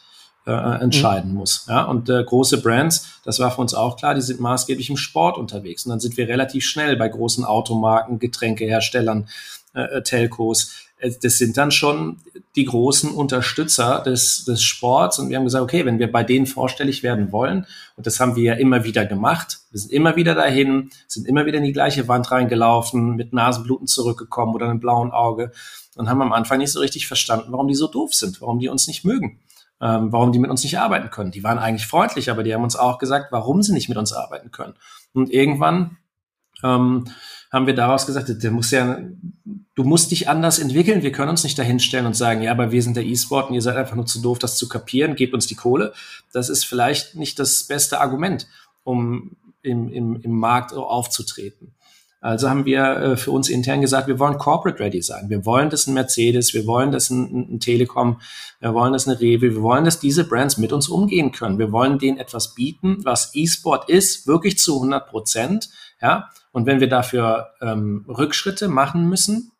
äh, 0.46 0.80
entscheiden 0.80 1.32
mhm. 1.32 1.38
muss. 1.38 1.66
Ja? 1.68 1.82
Und 1.84 2.08
äh, 2.08 2.22
große 2.22 2.62
Brands, 2.62 3.20
das 3.24 3.38
war 3.40 3.50
für 3.50 3.60
uns 3.60 3.74
auch 3.74 3.96
klar, 3.96 4.14
die 4.14 4.20
sind 4.20 4.40
maßgeblich 4.40 4.90
im 4.90 4.96
Sport 4.96 5.38
unterwegs. 5.38 5.84
Und 5.84 5.90
dann 5.90 6.00
sind 6.00 6.16
wir 6.16 6.28
relativ 6.28 6.64
schnell 6.64 6.96
bei 6.96 7.08
großen 7.08 7.44
Automarken, 7.44 8.18
Getränkeherstellern, 8.18 9.28
äh, 9.74 9.82
äh 9.82 10.02
Telcos. 10.02 10.72
Äh, 10.98 11.10
das 11.20 11.38
sind 11.38 11.56
dann 11.56 11.72
schon 11.72 12.18
die 12.54 12.64
großen 12.64 13.10
Unterstützer 13.10 14.02
des, 14.06 14.44
des 14.44 14.62
Sports. 14.62 15.18
Und 15.18 15.28
wir 15.28 15.36
haben 15.36 15.44
gesagt, 15.44 15.64
okay, 15.64 15.84
wenn 15.84 15.98
wir 15.98 16.10
bei 16.10 16.22
denen 16.22 16.46
vorstellig 16.46 17.02
werden 17.02 17.32
wollen, 17.32 17.66
und 17.96 18.06
das 18.06 18.20
haben 18.20 18.36
wir 18.36 18.44
ja 18.44 18.54
immer 18.54 18.84
wieder 18.84 19.04
gemacht, 19.04 19.58
wir 19.72 19.80
sind 19.80 19.92
immer 19.92 20.16
wieder 20.16 20.34
dahin, 20.34 20.90
sind 21.08 21.26
immer 21.26 21.44
wieder 21.44 21.58
in 21.58 21.64
die 21.64 21.72
gleiche 21.72 22.06
Wand 22.08 22.30
reingelaufen, 22.30 23.16
mit 23.16 23.32
Nasenbluten 23.32 23.88
zurückgekommen 23.88 24.54
oder 24.54 24.68
einem 24.68 24.80
blauen 24.80 25.10
Auge 25.10 25.50
und 25.96 26.08
haben 26.08 26.22
am 26.22 26.32
Anfang 26.32 26.58
nicht 26.58 26.72
so 26.72 26.80
richtig 26.80 27.06
verstanden, 27.06 27.50
warum 27.50 27.68
die 27.68 27.74
so 27.74 27.88
doof 27.88 28.14
sind, 28.14 28.40
warum 28.40 28.58
die 28.58 28.68
uns 28.68 28.86
nicht 28.86 29.04
mögen 29.04 29.40
ähm, 29.80 30.12
warum 30.12 30.32
die 30.32 30.38
mit 30.38 30.50
uns 30.50 30.62
nicht 30.62 30.78
arbeiten 30.78 31.10
können. 31.10 31.30
Die 31.30 31.44
waren 31.44 31.58
eigentlich 31.58 31.86
freundlich, 31.86 32.30
aber 32.30 32.42
die 32.42 32.54
haben 32.54 32.64
uns 32.64 32.76
auch 32.76 32.98
gesagt, 32.98 33.30
warum 33.30 33.62
sie 33.62 33.72
nicht 33.72 33.88
mit 33.88 33.98
uns 33.98 34.12
arbeiten 34.12 34.50
können. 34.50 34.74
Und 35.12 35.30
irgendwann 35.30 35.98
ähm, 36.62 37.04
haben 37.52 37.66
wir 37.66 37.74
daraus 37.74 38.06
gesagt, 38.06 38.30
der 38.42 38.50
muss 38.50 38.70
ja, 38.70 38.98
du 39.74 39.84
musst 39.84 40.10
dich 40.10 40.28
anders 40.28 40.58
entwickeln. 40.58 41.02
Wir 41.02 41.12
können 41.12 41.30
uns 41.30 41.44
nicht 41.44 41.58
dahinstellen 41.58 42.06
und 42.06 42.16
sagen, 42.16 42.42
ja, 42.42 42.50
aber 42.50 42.72
wir 42.72 42.82
sind 42.82 42.96
der 42.96 43.04
E-Sport 43.04 43.48
und 43.48 43.54
ihr 43.54 43.62
seid 43.62 43.76
einfach 43.76 43.96
nur 43.96 44.06
zu 44.06 44.20
doof, 44.20 44.38
das 44.38 44.56
zu 44.56 44.68
kapieren. 44.68 45.14
Gebt 45.14 45.34
uns 45.34 45.46
die 45.46 45.54
Kohle. 45.54 45.92
Das 46.32 46.48
ist 46.48 46.64
vielleicht 46.64 47.14
nicht 47.14 47.38
das 47.38 47.64
beste 47.64 48.00
Argument, 48.00 48.46
um 48.84 49.36
im, 49.62 49.88
im, 49.92 50.20
im 50.22 50.38
Markt 50.38 50.72
aufzutreten. 50.72 51.74
Also 52.26 52.50
haben 52.50 52.64
wir 52.64 52.82
äh, 52.82 53.16
für 53.16 53.30
uns 53.30 53.48
intern 53.48 53.80
gesagt, 53.80 54.08
wir 54.08 54.18
wollen 54.18 54.36
corporate 54.36 54.82
ready 54.82 55.00
sein. 55.00 55.30
Wir 55.30 55.46
wollen, 55.46 55.70
dass 55.70 55.86
ein 55.86 55.94
Mercedes, 55.94 56.54
wir 56.54 56.66
wollen, 56.66 56.90
dass 56.90 57.08
ein, 57.08 57.54
ein 57.54 57.60
Telekom, 57.60 58.20
wir 58.58 58.74
wollen, 58.74 58.92
dass 58.92 59.06
eine 59.06 59.20
Rewe, 59.20 59.54
wir 59.54 59.62
wollen, 59.62 59.84
dass 59.84 60.00
diese 60.00 60.24
Brands 60.24 60.58
mit 60.58 60.72
uns 60.72 60.88
umgehen 60.88 61.30
können. 61.30 61.60
Wir 61.60 61.70
wollen 61.70 62.00
denen 62.00 62.18
etwas 62.18 62.56
bieten, 62.56 62.98
was 63.04 63.30
E-Sport 63.34 63.88
ist, 63.88 64.26
wirklich 64.26 64.58
zu 64.58 64.74
100 64.74 65.08
Prozent. 65.08 65.68
Ja, 66.02 66.30
und 66.50 66.66
wenn 66.66 66.80
wir 66.80 66.88
dafür 66.88 67.52
ähm, 67.60 68.04
Rückschritte 68.08 68.66
machen 68.66 69.08
müssen, 69.08 69.52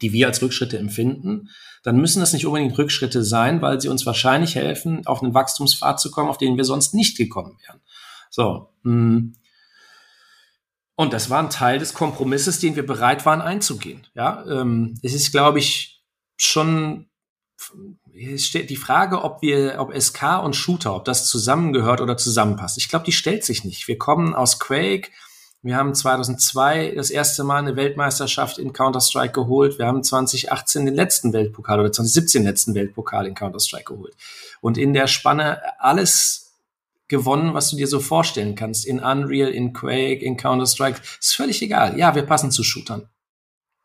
die 0.00 0.14
wir 0.14 0.28
als 0.28 0.40
Rückschritte 0.40 0.78
empfinden, 0.78 1.50
dann 1.82 1.98
müssen 1.98 2.20
das 2.20 2.32
nicht 2.32 2.46
unbedingt 2.46 2.78
Rückschritte 2.78 3.22
sein, 3.22 3.60
weil 3.60 3.82
sie 3.82 3.88
uns 3.88 4.06
wahrscheinlich 4.06 4.54
helfen, 4.54 5.06
auf 5.06 5.22
einen 5.22 5.34
Wachstumspfad 5.34 6.00
zu 6.00 6.10
kommen, 6.10 6.30
auf 6.30 6.38
den 6.38 6.56
wir 6.56 6.64
sonst 6.64 6.94
nicht 6.94 7.18
gekommen 7.18 7.58
wären. 7.66 7.80
So. 8.30 8.70
Mh. 8.84 9.32
Und 10.98 11.12
das 11.12 11.30
war 11.30 11.40
ein 11.40 11.48
Teil 11.48 11.78
des 11.78 11.94
Kompromisses, 11.94 12.58
den 12.58 12.74
wir 12.74 12.84
bereit 12.84 13.24
waren 13.24 13.40
einzugehen. 13.40 14.04
Ja, 14.14 14.44
ähm, 14.48 14.98
es 15.04 15.14
ist, 15.14 15.30
glaube 15.30 15.60
ich, 15.60 16.02
schon 16.36 17.08
die 18.12 18.76
Frage, 18.76 19.22
ob 19.22 19.40
wir, 19.40 19.76
ob 19.78 19.96
SK 19.96 20.42
und 20.42 20.56
Shooter, 20.56 20.96
ob 20.96 21.04
das 21.04 21.28
zusammengehört 21.28 22.00
oder 22.00 22.16
zusammenpasst. 22.16 22.78
Ich 22.78 22.88
glaube, 22.88 23.04
die 23.04 23.12
stellt 23.12 23.44
sich 23.44 23.62
nicht. 23.62 23.86
Wir 23.86 23.96
kommen 23.96 24.34
aus 24.34 24.58
Quake. 24.58 25.12
Wir 25.62 25.76
haben 25.76 25.94
2002 25.94 26.94
das 26.96 27.10
erste 27.10 27.44
Mal 27.44 27.58
eine 27.58 27.76
Weltmeisterschaft 27.76 28.58
in 28.58 28.72
Counter-Strike 28.72 29.32
geholt. 29.32 29.78
Wir 29.78 29.86
haben 29.86 30.02
2018 30.02 30.84
den 30.84 30.96
letzten 30.96 31.32
Weltpokal 31.32 31.78
oder 31.78 31.92
2017 31.92 32.42
den 32.42 32.48
letzten 32.48 32.74
Weltpokal 32.74 33.28
in 33.28 33.36
Counter-Strike 33.36 33.94
geholt. 33.94 34.16
Und 34.60 34.76
in 34.76 34.94
der 34.94 35.06
Spanne 35.06 35.62
alles 35.78 36.47
gewonnen, 37.08 37.54
was 37.54 37.70
du 37.70 37.76
dir 37.76 37.88
so 37.88 38.00
vorstellen 38.00 38.54
kannst. 38.54 38.86
In 38.86 39.00
Unreal, 39.00 39.50
in 39.50 39.72
Quake, 39.72 40.24
in 40.24 40.36
Counter-Strike. 40.36 41.00
Ist 41.20 41.34
völlig 41.34 41.60
egal. 41.62 41.98
Ja, 41.98 42.14
wir 42.14 42.22
passen 42.22 42.50
zu 42.50 42.62
Shootern. 42.62 43.08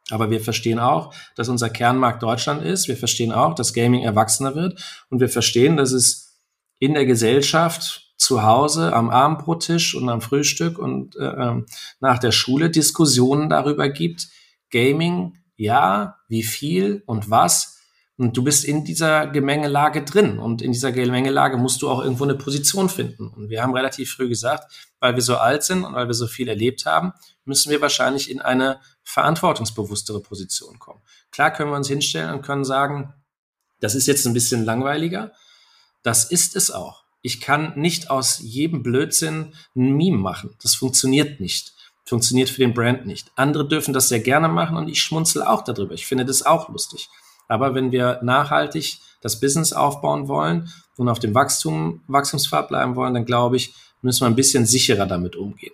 Aber 0.09 0.29
wir 0.29 0.41
verstehen 0.41 0.79
auch, 0.79 1.13
dass 1.35 1.49
unser 1.49 1.69
Kernmarkt 1.69 2.21
Deutschland 2.21 2.61
ist. 2.61 2.87
Wir 2.87 2.97
verstehen 2.97 3.31
auch, 3.31 3.55
dass 3.55 3.73
Gaming 3.73 4.03
erwachsener 4.03 4.53
wird. 4.55 5.05
Und 5.09 5.21
wir 5.21 5.29
verstehen, 5.29 5.77
dass 5.77 5.91
es 5.91 6.37
in 6.79 6.93
der 6.93 7.05
Gesellschaft 7.05 8.13
zu 8.17 8.43
Hause 8.43 8.93
am 8.93 9.09
Abendbrottisch 9.09 9.95
und 9.95 10.09
am 10.09 10.21
Frühstück 10.21 10.77
und 10.77 11.15
äh, 11.15 11.23
ähm, 11.23 11.65
nach 11.99 12.19
der 12.19 12.31
Schule 12.31 12.69
Diskussionen 12.69 13.49
darüber 13.49 13.89
gibt. 13.89 14.27
Gaming, 14.71 15.37
ja, 15.55 16.17
wie 16.27 16.43
viel 16.43 17.03
und 17.05 17.29
was 17.29 17.72
und 18.17 18.37
du 18.37 18.43
bist 18.43 18.63
in 18.63 18.85
dieser 18.85 19.27
Gemengelage 19.27 20.03
drin. 20.03 20.37
Und 20.37 20.61
in 20.61 20.71
dieser 20.71 20.91
Gemengelage 20.91 21.57
musst 21.57 21.81
du 21.81 21.89
auch 21.89 22.03
irgendwo 22.03 22.23
eine 22.25 22.35
Position 22.35 22.89
finden. 22.89 23.29
Und 23.29 23.49
wir 23.49 23.63
haben 23.63 23.73
relativ 23.73 24.13
früh 24.13 24.29
gesagt, 24.29 24.71
weil 24.99 25.15
wir 25.15 25.23
so 25.23 25.37
alt 25.37 25.63
sind 25.63 25.83
und 25.83 25.95
weil 25.95 26.07
wir 26.07 26.13
so 26.13 26.27
viel 26.27 26.47
erlebt 26.47 26.85
haben, 26.85 27.13
müssen 27.45 27.71
wir 27.71 27.81
wahrscheinlich 27.81 28.29
in 28.29 28.39
eine 28.39 28.79
verantwortungsbewusstere 29.03 30.21
Position 30.21 30.77
kommen. 30.77 31.01
Klar 31.31 31.51
können 31.51 31.71
wir 31.71 31.77
uns 31.77 31.87
hinstellen 31.87 32.35
und 32.35 32.43
können 32.43 32.63
sagen, 32.63 33.13
das 33.79 33.95
ist 33.95 34.07
jetzt 34.07 34.27
ein 34.27 34.33
bisschen 34.33 34.63
langweiliger. 34.63 35.31
Das 36.03 36.25
ist 36.25 36.55
es 36.55 36.69
auch. 36.69 37.03
Ich 37.21 37.41
kann 37.41 37.73
nicht 37.79 38.11
aus 38.11 38.39
jedem 38.39 38.83
Blödsinn 38.83 39.55
ein 39.75 39.95
Meme 39.95 40.17
machen. 40.17 40.55
Das 40.61 40.75
funktioniert 40.75 41.39
nicht. 41.39 41.73
Funktioniert 42.05 42.49
für 42.49 42.59
den 42.59 42.73
Brand 42.73 43.05
nicht. 43.05 43.31
Andere 43.35 43.67
dürfen 43.67 43.93
das 43.93 44.09
sehr 44.09 44.19
gerne 44.19 44.49
machen 44.49 44.77
und 44.77 44.87
ich 44.87 45.01
schmunzel 45.01 45.41
auch 45.41 45.63
darüber. 45.63 45.93
Ich 45.93 46.05
finde 46.05 46.25
das 46.25 46.45
auch 46.45 46.69
lustig. 46.69 47.09
Aber 47.47 47.75
wenn 47.75 47.91
wir 47.91 48.19
nachhaltig 48.23 48.99
das 49.21 49.39
Business 49.39 49.73
aufbauen 49.73 50.27
wollen 50.27 50.71
und 50.97 51.09
auf 51.09 51.19
dem 51.19 51.33
Wachstum, 51.33 52.01
Wachstumspfad 52.07 52.67
bleiben 52.67 52.95
wollen, 52.95 53.13
dann 53.13 53.25
glaube 53.25 53.57
ich, 53.57 53.73
müssen 54.01 54.21
wir 54.21 54.27
ein 54.27 54.35
bisschen 54.35 54.65
sicherer 54.65 55.05
damit 55.05 55.35
umgehen. 55.35 55.73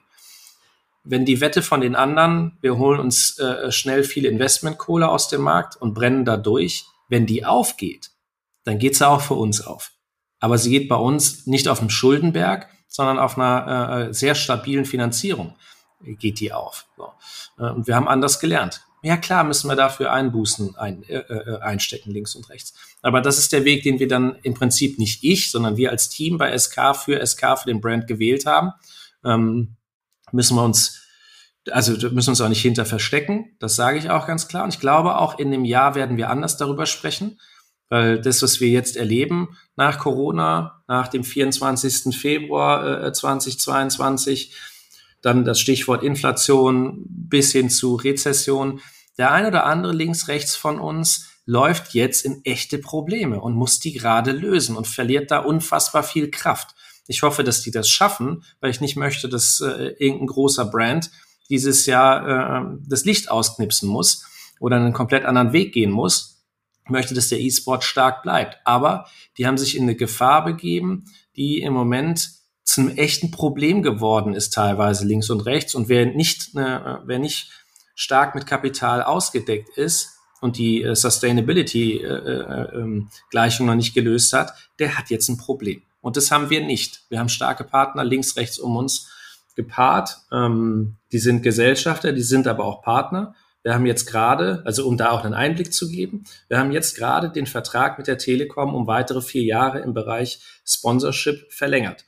Wenn 1.03 1.25
die 1.25 1.41
Wette 1.41 1.61
von 1.61 1.81
den 1.81 1.95
anderen, 1.95 2.57
wir 2.61 2.77
holen 2.77 2.99
uns 2.99 3.39
äh, 3.39 3.71
schnell 3.71 4.03
viel 4.03 4.25
Investmentkohle 4.25 5.09
aus 5.09 5.29
dem 5.29 5.41
Markt 5.41 5.75
und 5.77 5.93
brennen 5.93 6.25
da 6.25 6.37
durch, 6.37 6.85
wenn 7.07 7.25
die 7.25 7.45
aufgeht, 7.45 8.11
dann 8.65 8.77
geht 8.77 8.95
sie 8.95 9.07
auch 9.07 9.21
für 9.21 9.33
uns 9.33 9.61
auf. 9.61 9.91
Aber 10.39 10.57
sie 10.57 10.69
geht 10.69 10.89
bei 10.89 10.95
uns 10.95 11.47
nicht 11.47 11.67
auf 11.67 11.79
dem 11.79 11.89
Schuldenberg, 11.89 12.67
sondern 12.87 13.17
auf 13.17 13.37
einer 13.37 14.09
äh, 14.09 14.13
sehr 14.13 14.35
stabilen 14.35 14.85
Finanzierung 14.85 15.55
geht 16.01 16.39
die 16.39 16.53
auf. 16.53 16.85
So. 16.97 17.11
Äh, 17.57 17.71
und 17.71 17.87
wir 17.87 17.95
haben 17.95 18.07
anders 18.07 18.39
gelernt. 18.39 18.81
Ja 19.01 19.17
klar, 19.17 19.43
müssen 19.43 19.69
wir 19.69 19.75
dafür 19.75 20.11
Einbußen 20.11 20.75
ein, 20.75 21.03
äh, 21.03 21.19
äh, 21.19 21.59
einstecken, 21.61 22.11
links 22.11 22.35
und 22.35 22.49
rechts. 22.49 22.73
Aber 23.01 23.21
das 23.21 23.37
ist 23.37 23.53
der 23.53 23.63
Weg, 23.63 23.83
den 23.83 23.99
wir 23.99 24.07
dann 24.07 24.37
im 24.43 24.53
Prinzip 24.53 24.99
nicht 24.99 25.23
ich, 25.23 25.51
sondern 25.51 25.77
wir 25.77 25.91
als 25.91 26.09
Team 26.09 26.37
bei 26.37 26.57
SK 26.57 26.95
für 26.95 27.25
SK 27.25 27.59
für 27.59 27.67
den 27.67 27.79
Brand 27.81 28.07
gewählt 28.07 28.45
haben. 28.45 28.73
Ähm, 29.23 29.77
müssen 30.31 30.55
wir 30.55 30.63
uns, 30.63 31.01
also 31.71 31.93
müssen 32.09 32.31
uns 32.31 32.41
auch 32.41 32.49
nicht 32.49 32.61
hinter 32.61 32.85
verstecken. 32.85 33.55
Das 33.59 33.75
sage 33.75 33.97
ich 33.97 34.09
auch 34.09 34.27
ganz 34.27 34.47
klar. 34.47 34.63
Und 34.63 34.73
ich 34.73 34.79
glaube, 34.79 35.17
auch 35.17 35.39
in 35.39 35.51
dem 35.51 35.65
Jahr 35.65 35.95
werden 35.95 36.17
wir 36.17 36.29
anders 36.29 36.57
darüber 36.57 36.85
sprechen. 36.85 37.39
Weil 37.89 38.21
das, 38.21 38.43
was 38.43 38.59
wir 38.59 38.69
jetzt 38.69 38.97
erleben 38.97 39.57
nach 39.75 39.97
Corona, 39.97 40.83
nach 40.87 41.07
dem 41.07 41.23
24. 41.23 42.15
Februar 42.15 43.05
äh, 43.05 43.13
2022, 43.13 44.53
dann 45.21 45.45
das 45.45 45.59
Stichwort 45.59 46.03
Inflation 46.03 47.05
bis 47.07 47.51
hin 47.51 47.69
zu 47.69 47.95
Rezession. 47.95 48.79
Der 49.17 49.31
ein 49.31 49.45
oder 49.45 49.65
andere 49.65 49.93
links, 49.93 50.27
rechts 50.27 50.55
von 50.55 50.79
uns 50.79 51.29
läuft 51.45 51.93
jetzt 51.93 52.25
in 52.25 52.45
echte 52.45 52.77
Probleme 52.77 53.41
und 53.41 53.55
muss 53.55 53.79
die 53.79 53.93
gerade 53.93 54.31
lösen 54.31 54.77
und 54.77 54.87
verliert 54.87 55.31
da 55.31 55.39
unfassbar 55.39 56.03
viel 56.03 56.29
Kraft. 56.29 56.75
Ich 57.07 57.23
hoffe, 57.23 57.43
dass 57.43 57.63
die 57.63 57.71
das 57.71 57.89
schaffen, 57.89 58.43
weil 58.59 58.69
ich 58.69 58.81
nicht 58.81 58.95
möchte, 58.95 59.27
dass 59.27 59.59
äh, 59.61 59.95
irgendein 59.97 60.27
großer 60.27 60.65
Brand 60.65 61.09
dieses 61.49 61.87
Jahr 61.87 62.27
äh, 62.27 62.77
das 62.87 63.03
Licht 63.03 63.31
ausknipsen 63.31 63.89
muss 63.89 64.25
oder 64.59 64.75
einen 64.75 64.93
komplett 64.93 65.25
anderen 65.25 65.51
Weg 65.51 65.73
gehen 65.73 65.89
muss. 65.89 66.43
Ich 66.85 66.91
möchte, 66.91 67.15
dass 67.15 67.29
der 67.29 67.39
E-Sport 67.39 67.83
stark 67.83 68.21
bleibt. 68.21 68.59
Aber 68.63 69.07
die 69.37 69.47
haben 69.47 69.57
sich 69.57 69.75
in 69.75 69.83
eine 69.83 69.95
Gefahr 69.95 70.45
begeben, 70.45 71.05
die 71.35 71.61
im 71.61 71.73
Moment 71.73 72.29
zum 72.69 72.89
echten 72.89 73.31
Problem 73.31 73.81
geworden 73.81 74.35
ist, 74.35 74.53
teilweise 74.53 75.07
links 75.07 75.31
und 75.31 75.41
rechts. 75.41 75.73
Und 75.73 75.89
wer 75.89 76.05
nicht, 76.05 76.55
äh, 76.55 76.97
wer 77.03 77.17
nicht 77.17 77.49
stark 77.95 78.35
mit 78.35 78.45
Kapital 78.45 79.01
ausgedeckt 79.01 79.75
ist 79.75 80.19
und 80.39 80.57
die 80.57 80.83
äh, 80.83 80.95
Sustainability-Gleichung 80.95 83.31
äh, 83.31 83.63
äh, 83.63 83.71
noch 83.71 83.75
nicht 83.75 83.95
gelöst 83.95 84.33
hat, 84.33 84.53
der 84.77 84.99
hat 84.99 85.09
jetzt 85.09 85.29
ein 85.29 85.37
Problem. 85.37 85.81
Und 86.01 86.15
das 86.15 86.29
haben 86.29 86.51
wir 86.51 86.63
nicht. 86.63 87.05
Wir 87.09 87.17
haben 87.17 87.29
starke 87.29 87.63
Partner 87.63 88.03
links, 88.03 88.37
rechts 88.37 88.59
um 88.59 88.77
uns 88.77 89.09
gepaart. 89.55 90.17
Ähm, 90.31 90.97
die 91.11 91.17
sind 91.17 91.41
Gesellschafter, 91.41 92.13
die 92.13 92.21
sind 92.21 92.47
aber 92.47 92.65
auch 92.65 92.83
Partner. 92.83 93.33
Wir 93.63 93.73
haben 93.73 93.87
jetzt 93.87 94.05
gerade, 94.05 94.61
also 94.63 94.87
um 94.87 94.95
da 94.95 95.09
auch 95.09 95.25
einen 95.25 95.33
Einblick 95.33 95.73
zu 95.73 95.89
geben, 95.89 96.25
wir 96.49 96.59
haben 96.59 96.71
jetzt 96.71 96.95
gerade 96.95 97.31
den 97.31 97.47
Vertrag 97.47 97.97
mit 97.97 98.05
der 98.05 98.19
Telekom 98.19 98.75
um 98.75 98.85
weitere 98.85 99.23
vier 99.23 99.43
Jahre 99.43 99.79
im 99.79 99.95
Bereich 99.95 100.39
Sponsorship 100.63 101.51
verlängert. 101.51 102.05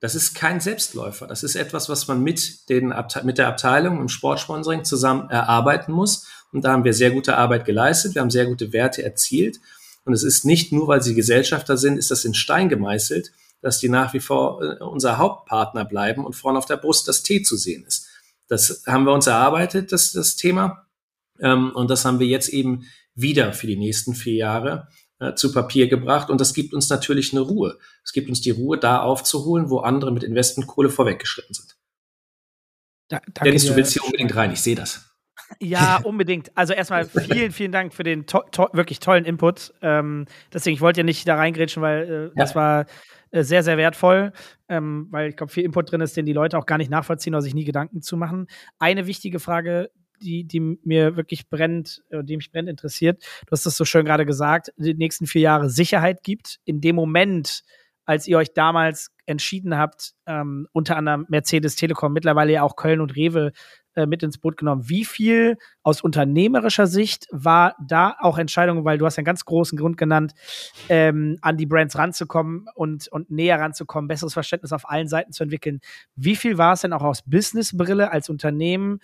Das 0.00 0.14
ist 0.14 0.34
kein 0.34 0.60
Selbstläufer. 0.60 1.26
Das 1.26 1.42
ist 1.42 1.56
etwas, 1.56 1.88
was 1.88 2.06
man 2.06 2.22
mit, 2.22 2.68
den 2.68 2.92
mit 3.24 3.38
der 3.38 3.48
Abteilung 3.48 3.98
im 3.98 4.08
Sportsponsoring 4.08 4.84
zusammen 4.84 5.30
erarbeiten 5.30 5.92
muss. 5.92 6.26
Und 6.52 6.64
da 6.64 6.72
haben 6.72 6.84
wir 6.84 6.92
sehr 6.92 7.10
gute 7.10 7.36
Arbeit 7.36 7.64
geleistet. 7.64 8.14
Wir 8.14 8.22
haben 8.22 8.30
sehr 8.30 8.46
gute 8.46 8.72
Werte 8.72 9.02
erzielt. 9.02 9.58
Und 10.04 10.12
es 10.12 10.22
ist 10.22 10.44
nicht 10.44 10.70
nur, 10.70 10.86
weil 10.86 11.02
sie 11.02 11.14
Gesellschafter 11.14 11.76
sind, 11.76 11.98
ist 11.98 12.10
das 12.10 12.24
in 12.24 12.34
Stein 12.34 12.68
gemeißelt, 12.68 13.32
dass 13.60 13.78
die 13.78 13.88
nach 13.88 14.12
wie 14.12 14.20
vor 14.20 14.62
äh, 14.62 14.84
unser 14.84 15.18
Hauptpartner 15.18 15.84
bleiben 15.84 16.24
und 16.24 16.34
vorne 16.34 16.58
auf 16.58 16.66
der 16.66 16.76
Brust 16.76 17.08
das 17.08 17.22
T 17.22 17.42
zu 17.42 17.56
sehen 17.56 17.84
ist. 17.86 18.06
Das 18.48 18.84
haben 18.86 19.04
wir 19.04 19.12
uns 19.12 19.26
erarbeitet, 19.26 19.90
das, 19.92 20.12
das 20.12 20.36
Thema. 20.36 20.86
Ähm, 21.40 21.72
und 21.74 21.90
das 21.90 22.04
haben 22.04 22.20
wir 22.20 22.26
jetzt 22.26 22.50
eben 22.50 22.84
wieder 23.14 23.52
für 23.52 23.66
die 23.66 23.76
nächsten 23.76 24.14
vier 24.14 24.34
Jahre 24.34 24.88
äh, 25.18 25.34
zu 25.34 25.52
Papier 25.52 25.88
gebracht. 25.88 26.30
Und 26.30 26.40
das 26.40 26.54
gibt 26.54 26.74
uns 26.74 26.88
natürlich 26.88 27.32
eine 27.32 27.40
Ruhe. 27.40 27.78
Es 28.04 28.12
gibt 28.12 28.28
uns 28.28 28.40
die 28.40 28.50
Ruhe, 28.50 28.78
da 28.78 29.00
aufzuholen, 29.00 29.70
wo 29.70 29.78
andere 29.78 30.12
mit 30.12 30.22
Investmentkohle 30.22 30.90
vorweggeschritten 30.90 31.54
sind. 31.54 31.76
Da, 33.08 33.20
Dennis, 33.44 33.66
du 33.66 33.76
willst 33.76 33.92
hier 33.92 34.04
unbedingt 34.04 34.34
rein, 34.34 34.52
ich 34.52 34.60
sehe 34.60 34.74
das. 34.74 35.02
Ja, 35.60 36.00
unbedingt. 36.02 36.50
Also 36.56 36.72
erstmal 36.72 37.04
vielen, 37.08 37.52
vielen 37.52 37.70
Dank 37.70 37.94
für 37.94 38.02
den 38.02 38.26
to 38.26 38.42
to 38.50 38.68
wirklich 38.72 38.98
tollen 38.98 39.24
Input. 39.24 39.72
Ähm, 39.80 40.26
deswegen, 40.52 40.74
ich 40.74 40.80
wollte 40.80 41.00
ja 41.00 41.04
nicht 41.04 41.28
da 41.28 41.36
reingrätschen, 41.36 41.82
weil 41.82 42.02
äh, 42.02 42.22
ja. 42.24 42.30
das 42.34 42.56
war 42.56 42.86
äh, 43.30 43.44
sehr, 43.44 43.62
sehr 43.62 43.76
wertvoll, 43.76 44.32
ähm, 44.68 45.06
weil 45.10 45.28
ich 45.28 45.36
glaube, 45.36 45.52
viel 45.52 45.64
Input 45.64 45.92
drin 45.92 46.00
ist, 46.00 46.16
den 46.16 46.26
die 46.26 46.32
Leute 46.32 46.58
auch 46.58 46.66
gar 46.66 46.78
nicht 46.78 46.90
nachvollziehen 46.90 47.34
oder 47.34 47.42
sich 47.42 47.54
nie 47.54 47.64
Gedanken 47.64 48.02
zu 48.02 48.16
machen. 48.16 48.48
Eine 48.80 49.06
wichtige 49.06 49.38
Frage, 49.38 49.90
die, 50.22 50.44
die 50.44 50.60
mir 50.60 51.16
wirklich 51.16 51.48
brennt, 51.48 52.02
äh, 52.10 52.22
die 52.24 52.36
mich 52.36 52.50
brennend 52.50 52.70
interessiert. 52.70 53.22
Du 53.46 53.52
hast 53.52 53.66
das 53.66 53.76
so 53.76 53.84
schön 53.84 54.04
gerade 54.04 54.26
gesagt, 54.26 54.72
die 54.76 54.94
nächsten 54.94 55.26
vier 55.26 55.42
Jahre 55.42 55.70
Sicherheit 55.70 56.22
gibt. 56.22 56.58
In 56.64 56.80
dem 56.80 56.96
Moment, 56.96 57.62
als 58.04 58.26
ihr 58.26 58.38
euch 58.38 58.52
damals 58.52 59.10
entschieden 59.26 59.76
habt, 59.76 60.12
ähm, 60.26 60.68
unter 60.72 60.96
anderem 60.96 61.26
Mercedes 61.28 61.76
Telekom, 61.76 62.12
mittlerweile 62.12 62.52
ja 62.52 62.62
auch 62.62 62.76
Köln 62.76 63.00
und 63.00 63.16
Rewe 63.16 63.52
äh, 63.96 64.06
mit 64.06 64.22
ins 64.22 64.38
Boot 64.38 64.58
genommen. 64.58 64.88
Wie 64.88 65.06
viel 65.06 65.56
aus 65.82 66.02
unternehmerischer 66.02 66.86
Sicht 66.86 67.26
war 67.32 67.74
da 67.84 68.14
auch 68.20 68.36
Entscheidung, 68.36 68.84
weil 68.84 68.98
du 68.98 69.06
hast 69.06 69.18
einen 69.18 69.24
ganz 69.24 69.44
großen 69.44 69.76
Grund 69.78 69.96
genannt, 69.96 70.34
ähm, 70.90 71.38
an 71.40 71.56
die 71.56 71.64
Brands 71.64 71.96
ranzukommen 71.96 72.66
und, 72.74 73.08
und 73.08 73.30
näher 73.30 73.58
ranzukommen, 73.58 74.06
besseres 74.06 74.34
Verständnis 74.34 74.72
auf 74.72 74.88
allen 74.88 75.08
Seiten 75.08 75.32
zu 75.32 75.42
entwickeln. 75.42 75.80
Wie 76.14 76.36
viel 76.36 76.58
war 76.58 76.74
es 76.74 76.82
denn 76.82 76.92
auch 76.92 77.02
aus 77.02 77.22
Businessbrille 77.22 78.12
als 78.12 78.28
Unternehmen, 78.28 79.00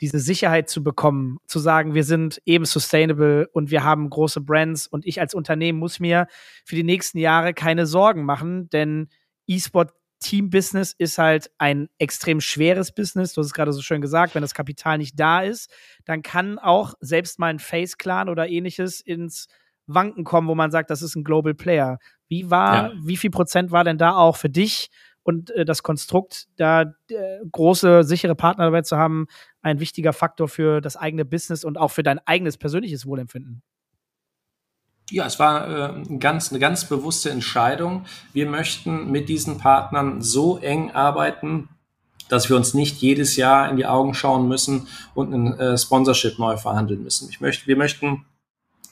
diese 0.00 0.18
Sicherheit 0.18 0.68
zu 0.68 0.82
bekommen, 0.82 1.38
zu 1.46 1.58
sagen, 1.58 1.94
wir 1.94 2.04
sind 2.04 2.40
eben 2.44 2.64
sustainable 2.64 3.48
und 3.52 3.70
wir 3.70 3.84
haben 3.84 4.08
große 4.08 4.40
Brands 4.40 4.86
und 4.86 5.06
ich 5.06 5.20
als 5.20 5.34
Unternehmen 5.34 5.78
muss 5.78 6.00
mir 6.00 6.26
für 6.64 6.74
die 6.74 6.84
nächsten 6.84 7.18
Jahre 7.18 7.54
keine 7.54 7.86
Sorgen 7.86 8.24
machen, 8.24 8.68
denn 8.70 9.08
E-Sport 9.46 9.92
Team-Business 10.20 10.94
ist 10.96 11.18
halt 11.18 11.50
ein 11.58 11.88
extrem 11.98 12.40
schweres 12.40 12.92
Business. 12.92 13.32
Du 13.32 13.40
hast 13.40 13.48
es 13.48 13.54
gerade 13.54 13.72
so 13.72 13.80
schön 13.80 14.02
gesagt, 14.02 14.34
wenn 14.34 14.42
das 14.42 14.54
Kapital 14.54 14.98
nicht 14.98 15.18
da 15.18 15.40
ist, 15.40 15.72
dann 16.04 16.22
kann 16.22 16.58
auch 16.58 16.94
selbst 17.00 17.38
mal 17.38 17.48
ein 17.48 17.58
Face-Clan 17.58 18.28
oder 18.28 18.48
ähnliches 18.48 19.00
ins 19.00 19.48
Wanken 19.86 20.24
kommen, 20.24 20.46
wo 20.46 20.54
man 20.54 20.70
sagt, 20.70 20.90
das 20.90 21.02
ist 21.02 21.16
ein 21.16 21.24
Global 21.24 21.54
Player. 21.54 21.98
Wie 22.28 22.50
war, 22.50 22.92
ja. 22.92 22.98
wie 23.02 23.16
viel 23.16 23.30
Prozent 23.30 23.72
war 23.72 23.82
denn 23.82 23.98
da 23.98 24.14
auch 24.14 24.36
für 24.36 24.50
dich 24.50 24.90
und 25.30 25.50
äh, 25.52 25.64
das 25.64 25.82
Konstrukt, 25.82 26.46
da 26.56 26.82
äh, 26.82 26.86
große, 27.50 28.04
sichere 28.04 28.34
Partner 28.34 28.64
dabei 28.64 28.82
zu 28.82 28.96
haben, 28.96 29.26
ein 29.62 29.80
wichtiger 29.80 30.12
Faktor 30.12 30.48
für 30.48 30.80
das 30.80 30.96
eigene 30.96 31.24
Business 31.24 31.64
und 31.64 31.78
auch 31.78 31.90
für 31.90 32.02
dein 32.02 32.18
eigenes 32.26 32.58
persönliches 32.58 33.06
Wohlempfinden? 33.06 33.62
Ja, 35.10 35.26
es 35.26 35.38
war 35.38 35.96
äh, 35.96 36.16
ganz, 36.18 36.50
eine 36.50 36.60
ganz 36.60 36.84
bewusste 36.84 37.30
Entscheidung. 37.30 38.04
Wir 38.32 38.46
möchten 38.46 39.10
mit 39.10 39.28
diesen 39.28 39.58
Partnern 39.58 40.20
so 40.20 40.58
eng 40.58 40.92
arbeiten, 40.92 41.68
dass 42.28 42.48
wir 42.48 42.56
uns 42.56 42.74
nicht 42.74 42.98
jedes 42.98 43.36
Jahr 43.36 43.68
in 43.70 43.76
die 43.76 43.86
Augen 43.86 44.14
schauen 44.14 44.46
müssen 44.46 44.86
und 45.14 45.32
ein 45.32 45.58
äh, 45.58 45.76
Sponsorship 45.76 46.38
neu 46.38 46.56
verhandeln 46.56 47.02
müssen. 47.02 47.28
Ich 47.28 47.40
möchte, 47.40 47.66
wir 47.66 47.76
möchten 47.76 48.24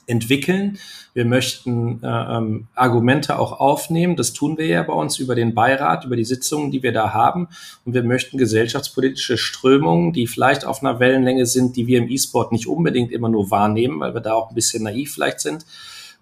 entwickeln. 0.09 0.79
Wir 1.15 1.25
möchten 1.25 2.03
äh, 2.03 2.07
ähm, 2.07 2.69
Argumente 2.75 3.39
auch 3.39 3.61
aufnehmen. 3.61 4.17
Das 4.17 4.33
tun 4.33 4.59
wir 4.59 4.67
ja 4.67 4.83
bei 4.83 4.93
uns 4.93 5.19
über 5.19 5.35
den 5.35 5.55
Beirat, 5.55 6.05
über 6.05 6.17
die 6.17 6.25
Sitzungen, 6.25 6.71
die 6.71 6.83
wir 6.83 6.93
da 6.93 7.13
haben. 7.13 7.49
Und 7.85 7.95
wir 7.95 8.03
möchten 8.03 8.39
gesellschaftspolitische 8.39 9.39
Strömungen, 9.39 10.13
die 10.13 10.27
vielleicht 10.27 10.65
auf 10.65 10.83
einer 10.83 10.99
Wellenlänge 11.01 11.47
sind, 11.47 11.77
die 11.77 11.87
wir 11.87 11.99
im 11.99 12.09
E-Sport 12.09 12.53
nicht 12.53 12.67
unbedingt 12.67 13.13
immer 13.13 13.29
nur 13.29 13.51
wahrnehmen, 13.51 14.01
weil 14.01 14.15
wir 14.15 14.21
da 14.21 14.35
auch 14.35 14.51
ein 14.51 14.55
bisschen 14.55 14.83
naiv 14.83 15.13
vielleicht 15.15 15.41
sind. 15.41 15.67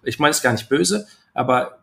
Ich 0.03 0.19
meine 0.19 0.31
es 0.31 0.41
gar 0.41 0.51
nicht 0.51 0.69
böse, 0.69 1.07
aber 1.33 1.79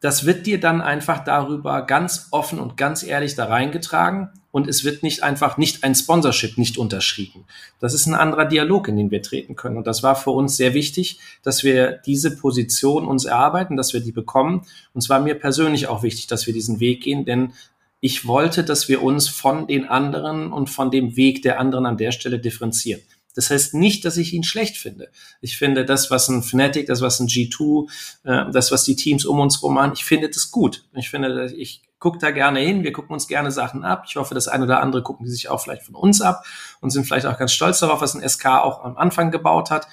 das 0.00 0.26
wird 0.26 0.46
dir 0.46 0.60
dann 0.60 0.82
einfach 0.82 1.24
darüber 1.24 1.82
ganz 1.82 2.28
offen 2.30 2.58
und 2.58 2.76
ganz 2.76 3.02
ehrlich 3.02 3.34
da 3.34 3.46
reingetragen 3.46 4.30
und 4.56 4.68
es 4.68 4.84
wird 4.84 5.02
nicht 5.02 5.22
einfach 5.22 5.58
nicht 5.58 5.84
ein 5.84 5.94
Sponsorship 5.94 6.56
nicht 6.56 6.78
unterschrieben. 6.78 7.44
Das 7.78 7.92
ist 7.92 8.06
ein 8.06 8.14
anderer 8.14 8.46
Dialog, 8.46 8.88
in 8.88 8.96
den 8.96 9.10
wir 9.10 9.20
treten 9.20 9.54
können. 9.54 9.76
Und 9.76 9.86
das 9.86 10.02
war 10.02 10.16
für 10.16 10.30
uns 10.30 10.56
sehr 10.56 10.72
wichtig, 10.72 11.20
dass 11.42 11.62
wir 11.62 12.00
diese 12.06 12.34
Position 12.34 13.06
uns 13.06 13.26
erarbeiten, 13.26 13.76
dass 13.76 13.92
wir 13.92 14.00
die 14.00 14.12
bekommen. 14.12 14.62
Und 14.94 15.02
zwar 15.02 15.20
mir 15.20 15.34
persönlich 15.34 15.88
auch 15.88 16.02
wichtig, 16.02 16.26
dass 16.28 16.46
wir 16.46 16.54
diesen 16.54 16.80
Weg 16.80 17.02
gehen, 17.02 17.26
denn 17.26 17.52
ich 18.00 18.26
wollte, 18.26 18.64
dass 18.64 18.88
wir 18.88 19.02
uns 19.02 19.28
von 19.28 19.66
den 19.66 19.84
anderen 19.84 20.50
und 20.54 20.70
von 20.70 20.90
dem 20.90 21.16
Weg 21.16 21.42
der 21.42 21.60
anderen 21.60 21.84
an 21.84 21.98
der 21.98 22.12
Stelle 22.12 22.38
differenzieren. 22.38 23.02
Das 23.34 23.50
heißt 23.50 23.74
nicht, 23.74 24.06
dass 24.06 24.16
ich 24.16 24.32
ihn 24.32 24.42
schlecht 24.42 24.78
finde. 24.78 25.10
Ich 25.42 25.58
finde 25.58 25.84
das, 25.84 26.10
was 26.10 26.30
ein 26.30 26.42
Fnatic, 26.42 26.86
das, 26.86 27.02
was 27.02 27.20
ein 27.20 27.28
G2, 27.28 27.90
äh, 28.24 28.50
das, 28.50 28.72
was 28.72 28.84
die 28.84 28.96
Teams 28.96 29.26
um 29.26 29.38
uns 29.38 29.62
rum 29.62 29.74
machen, 29.74 29.92
ich 29.94 30.06
finde 30.06 30.30
das 30.30 30.50
gut. 30.50 30.86
Ich 30.94 31.10
finde, 31.10 31.52
ich 31.54 31.82
gucke 31.98 32.18
da 32.18 32.30
gerne 32.30 32.60
hin, 32.60 32.82
wir 32.82 32.92
gucken 32.92 33.14
uns 33.14 33.26
gerne 33.26 33.50
Sachen 33.50 33.84
ab. 33.84 34.04
Ich 34.06 34.16
hoffe, 34.16 34.34
das 34.34 34.48
eine 34.48 34.64
oder 34.64 34.80
andere 34.80 35.02
gucken 35.02 35.24
die 35.24 35.32
sich 35.32 35.48
auch 35.48 35.60
vielleicht 35.60 35.82
von 35.82 35.94
uns 35.94 36.20
ab 36.20 36.44
und 36.80 36.90
sind 36.90 37.04
vielleicht 37.04 37.26
auch 37.26 37.38
ganz 37.38 37.52
stolz 37.52 37.80
darauf, 37.80 38.00
was 38.00 38.14
ein 38.14 38.28
SK 38.28 38.46
auch 38.46 38.84
am 38.84 38.96
Anfang 38.96 39.30
gebaut 39.30 39.70
hat. 39.70 39.88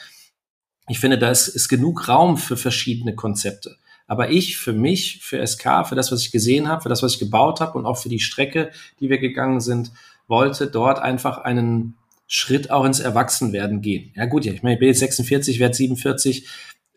Ich 0.87 0.99
finde, 0.99 1.17
da 1.17 1.29
ist, 1.29 1.47
ist 1.47 1.69
genug 1.69 2.09
Raum 2.09 2.37
für 2.37 2.57
verschiedene 2.57 3.15
Konzepte. 3.15 3.77
Aber 4.05 4.29
ich, 4.29 4.57
für 4.57 4.73
mich, 4.73 5.21
für 5.23 5.45
SK, 5.45 5.87
für 5.87 5.95
das, 5.95 6.11
was 6.11 6.21
ich 6.21 6.31
gesehen 6.31 6.67
habe, 6.67 6.81
für 6.81 6.89
das, 6.89 7.03
was 7.03 7.13
ich 7.13 7.19
gebaut 7.19 7.61
habe 7.61 7.77
und 7.77 7.85
auch 7.85 7.97
für 7.97 8.09
die 8.09 8.19
Strecke, 8.19 8.71
die 8.99 9.09
wir 9.09 9.17
gegangen 9.17 9.61
sind, 9.61 9.91
wollte 10.27 10.67
dort 10.67 10.99
einfach 10.99 11.37
einen 11.37 11.97
Schritt 12.27 12.69
auch 12.71 12.85
ins 12.85 12.99
Erwachsenwerden 12.99 13.81
gehen. 13.81 14.11
Ja 14.15 14.25
gut, 14.25 14.45
ich 14.45 14.63
meine, 14.63 14.75
ich 14.75 14.79
bin 14.79 14.87
jetzt 14.89 14.99
46, 14.99 15.59
werde 15.59 15.75
47. 15.75 16.47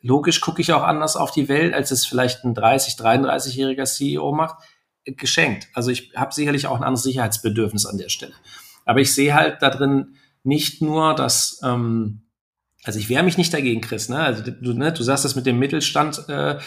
Logisch 0.02 0.40
gucke 0.40 0.62
ich 0.62 0.72
auch 0.72 0.82
anders 0.82 1.16
auf 1.16 1.30
die 1.30 1.48
Welt, 1.48 1.74
als 1.74 1.90
es 1.90 2.06
vielleicht 2.06 2.44
ein 2.44 2.54
30, 2.54 2.94
33-jähriger 2.94 3.84
CEO 3.84 4.32
macht. 4.32 4.62
Geschenkt. 5.06 5.68
Also 5.72 5.90
ich 5.90 6.12
habe 6.16 6.34
sicherlich 6.34 6.66
auch 6.66 6.76
ein 6.76 6.82
anderes 6.82 7.04
Sicherheitsbedürfnis 7.04 7.86
an 7.86 7.98
der 7.98 8.08
Stelle. 8.08 8.34
Aber 8.84 9.00
ich 9.00 9.14
sehe 9.14 9.34
halt 9.34 9.62
da 9.62 9.70
drin 9.70 10.16
nicht 10.42 10.82
nur, 10.82 11.14
dass, 11.14 11.60
ähm, 11.64 12.22
also 12.84 12.98
ich 12.98 13.08
wehre 13.08 13.22
mich 13.22 13.38
nicht 13.38 13.52
dagegen, 13.52 13.80
Chris. 13.80 14.08
Ne? 14.08 14.18
Also 14.18 14.42
du, 14.42 14.72
ne, 14.72 14.92
du 14.92 15.02
sagst 15.02 15.24
das 15.24 15.36
mit 15.36 15.46
dem 15.46 15.58
Mittelstand, 15.58 16.28
äh, 16.28 16.58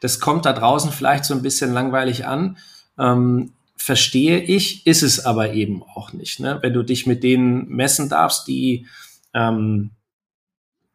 das 0.00 0.20
kommt 0.20 0.46
da 0.46 0.52
draußen 0.52 0.92
vielleicht 0.92 1.24
so 1.24 1.34
ein 1.34 1.42
bisschen 1.42 1.72
langweilig 1.72 2.26
an. 2.26 2.58
Ähm, 2.98 3.52
verstehe 3.76 4.40
ich, 4.40 4.86
ist 4.86 5.02
es 5.02 5.24
aber 5.24 5.52
eben 5.52 5.82
auch 5.82 6.12
nicht. 6.12 6.40
Ne? 6.40 6.58
Wenn 6.62 6.72
du 6.72 6.82
dich 6.82 7.06
mit 7.06 7.22
denen 7.22 7.68
messen 7.68 8.08
darfst, 8.08 8.46
die, 8.48 8.86
ähm, 9.34 9.92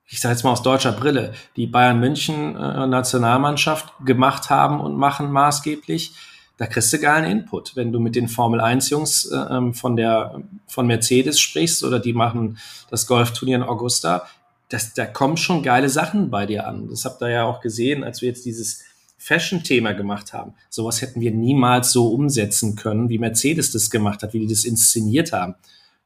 ich 0.06 0.20
sage 0.20 0.34
jetzt 0.36 0.43
mal 0.43 0.51
aus 0.51 0.64
deutscher 0.64 0.91
Brille, 0.91 1.34
die 1.56 1.66
Bayern 1.66 1.99
München 1.99 2.56
äh, 2.56 2.88
Nationalmannschaft 2.88 3.93
gemacht 4.06 4.49
haben 4.49 4.82
und 4.82 4.97
machen 4.97 5.32
maßgeblich, 5.32 6.14
da 6.58 6.68
kriegst 6.68 6.93
du 6.93 6.99
geilen 6.99 7.30
Input. 7.30 7.76
Wenn 7.76 7.91
du 7.91 7.99
mit 7.99 8.16
den 8.16 8.28
Formel 8.28 8.62
1 8.62 8.89
Jungs 8.89 9.26
äh, 9.26 9.36
ähm, 9.36 9.74
von 9.74 9.95
der 9.95 10.41
von 10.68 10.88
Mercedes 10.88 11.39
sprichst 11.39 11.84
oder 11.84 11.99
die 11.99 12.14
machen 12.14 12.58
das 12.89 13.08
Golfturnier 13.08 13.58
in 13.58 13.64
Augusta, 13.64 14.28
das, 14.70 14.93
da 14.93 15.06
kommen 15.06 15.38
schon 15.38 15.64
geile 15.64 15.89
Sachen 15.89 16.30
bei 16.30 16.45
dir 16.45 16.68
an. 16.68 16.89
Das 16.89 17.06
habt 17.06 17.22
ihr 17.22 17.30
ja 17.30 17.43
auch 17.43 17.62
gesehen, 17.62 18.04
als 18.04 18.22
wir 18.22 18.30
jetzt 18.30 18.45
dieses 18.45 18.84
Fashion-Thema 19.18 19.93
gemacht 19.93 20.34
haben. 20.34 20.54
Sowas 20.70 21.01
hätten 21.01 21.22
wir 21.22 21.32
niemals 21.32 21.91
so 21.91 22.08
umsetzen 22.08 22.76
können, 22.76 23.10
wie 23.10 23.20
Mercedes 23.20 23.72
das 23.72 23.89
gemacht 23.89 24.22
hat, 24.22 24.34
wie 24.34 24.39
die 24.39 24.47
das 24.47 24.66
inszeniert 24.66 25.32
haben. 25.32 25.56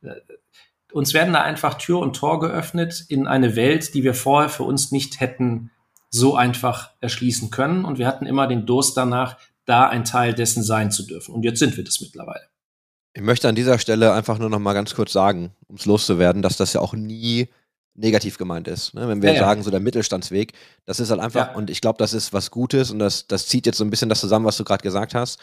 Äh, 0.01 0.15
uns 0.93 1.13
werden 1.13 1.33
da 1.33 1.41
einfach 1.41 1.75
Tür 1.75 1.99
und 1.99 2.15
Tor 2.15 2.39
geöffnet 2.39 3.05
in 3.09 3.27
eine 3.27 3.55
Welt, 3.55 3.93
die 3.93 4.03
wir 4.03 4.13
vorher 4.13 4.49
für 4.49 4.63
uns 4.63 4.91
nicht 4.91 5.19
hätten 5.19 5.71
so 6.09 6.35
einfach 6.35 6.91
erschließen 7.01 7.49
können. 7.51 7.85
Und 7.85 7.97
wir 7.97 8.07
hatten 8.07 8.25
immer 8.25 8.47
den 8.47 8.65
Durst 8.65 8.95
danach, 8.95 9.37
da 9.67 9.87
ein 9.87 10.03
Teil 10.03 10.33
dessen 10.33 10.63
sein 10.63 10.91
zu 10.91 11.03
dürfen. 11.03 11.35
Und 11.35 11.43
jetzt 11.43 11.59
sind 11.59 11.77
wir 11.77 11.83
das 11.83 12.01
mittlerweile. 12.01 12.47
Ich 13.13 13.21
möchte 13.21 13.49
an 13.49 13.55
dieser 13.55 13.77
Stelle 13.79 14.13
einfach 14.13 14.39
nur 14.39 14.49
noch 14.49 14.59
mal 14.59 14.73
ganz 14.73 14.95
kurz 14.95 15.11
sagen, 15.11 15.51
um 15.67 15.75
es 15.75 15.85
loszuwerden, 15.85 16.41
dass 16.41 16.57
das 16.57 16.73
ja 16.73 16.81
auch 16.81 16.93
nie 16.93 17.49
negativ 17.95 18.37
gemeint 18.37 18.67
ist. 18.67 18.93
Ne? 18.93 19.07
Wenn 19.07 19.21
wir 19.21 19.33
ja, 19.33 19.39
sagen, 19.39 19.63
so 19.63 19.71
der 19.71 19.79
Mittelstandsweg, 19.79 20.53
das 20.85 20.99
ist 20.99 21.09
halt 21.09 21.19
einfach, 21.19 21.49
ja. 21.49 21.55
und 21.55 21.69
ich 21.69 21.81
glaube, 21.81 21.97
das 21.97 22.13
ist 22.13 22.31
was 22.31 22.51
Gutes 22.51 22.91
und 22.91 22.99
das, 22.99 23.27
das 23.27 23.47
zieht 23.47 23.65
jetzt 23.65 23.77
so 23.77 23.83
ein 23.83 23.89
bisschen 23.89 24.09
das 24.09 24.19
zusammen, 24.19 24.45
was 24.45 24.57
du 24.57 24.63
gerade 24.63 24.83
gesagt 24.83 25.15
hast. 25.15 25.39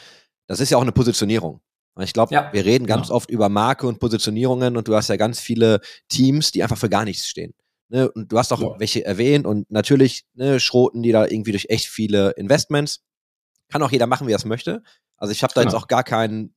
Das 0.47 0.61
ist 0.61 0.71
ja 0.71 0.79
auch 0.79 0.83
eine 0.83 0.93
Positionierung. 0.93 1.61
Ich 2.01 2.13
glaube, 2.13 2.35
ja, 2.35 2.53
wir 2.53 2.65
reden 2.65 2.87
ganz 2.87 3.09
genau. 3.09 3.17
oft 3.17 3.31
über 3.31 3.49
Marke 3.49 3.87
und 3.87 4.01
Positionierungen 4.01 4.77
und 4.77 4.89
du 4.89 4.97
hast 4.97 5.09
ja 5.09 5.17
ganz 5.17 5.39
viele 5.39 5.81
Teams, 6.09 6.51
die 6.51 6.63
einfach 6.63 6.79
für 6.79 6.89
gar 6.89 7.05
nichts 7.05 7.29
stehen. 7.29 7.55
Ne? 7.89 8.11
Und 8.11 8.33
du 8.33 8.39
hast 8.39 8.53
auch 8.53 8.61
ja. 8.61 8.75
welche 8.79 9.05
erwähnt 9.05 9.47
und 9.47 9.71
natürlich 9.71 10.25
ne, 10.35 10.59
schroten 10.59 11.03
die 11.03 11.13
da 11.13 11.27
irgendwie 11.27 11.53
durch 11.53 11.67
echt 11.69 11.87
viele 11.87 12.31
Investments. 12.33 13.01
Kann 13.71 13.83
auch 13.83 13.91
jeder 13.91 14.07
machen, 14.07 14.27
wie 14.27 14.33
er 14.33 14.37
es 14.37 14.45
möchte. 14.45 14.83
Also 15.17 15.33
ich 15.33 15.43
habe 15.43 15.55
da 15.55 15.63
genau. 15.63 15.73
jetzt 15.73 15.83
auch 15.83 15.89
gar 15.89 16.05
keinen 16.05 16.55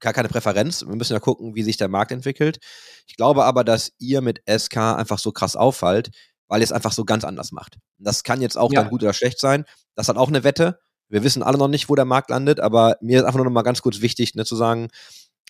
gar 0.00 0.12
keine 0.12 0.28
Präferenz. 0.28 0.84
Wir 0.86 0.96
müssen 0.96 1.12
ja 1.12 1.20
gucken, 1.20 1.54
wie 1.54 1.62
sich 1.62 1.76
der 1.76 1.88
Markt 1.88 2.10
entwickelt. 2.10 2.58
Ich 3.06 3.16
glaube 3.16 3.44
aber, 3.44 3.64
dass 3.64 3.92
ihr 3.98 4.22
mit 4.22 4.42
SK 4.48 4.78
einfach 4.78 5.18
so 5.18 5.30
krass 5.30 5.56
auffallt, 5.56 6.10
weil 6.48 6.60
ihr 6.60 6.64
es 6.64 6.72
einfach 6.72 6.92
so 6.92 7.04
ganz 7.04 7.24
anders 7.24 7.52
macht. 7.52 7.78
Das 7.98 8.24
kann 8.24 8.40
jetzt 8.40 8.56
auch 8.56 8.72
ja. 8.72 8.80
dann 8.80 8.90
gut 8.90 9.02
oder 9.02 9.12
schlecht 9.12 9.38
sein. 9.38 9.64
Das 9.94 10.08
hat 10.08 10.16
auch 10.16 10.28
eine 10.28 10.42
Wette. 10.42 10.80
Wir 11.08 11.22
wissen 11.22 11.42
alle 11.42 11.58
noch 11.58 11.68
nicht, 11.68 11.88
wo 11.88 11.94
der 11.94 12.04
Markt 12.04 12.30
landet, 12.30 12.60
aber 12.60 12.96
mir 13.00 13.18
ist 13.18 13.24
einfach 13.24 13.38
nur 13.38 13.44
noch 13.44 13.52
mal 13.52 13.62
ganz 13.62 13.82
kurz 13.82 14.00
wichtig, 14.00 14.34
ne, 14.34 14.44
zu 14.44 14.56
sagen, 14.56 14.88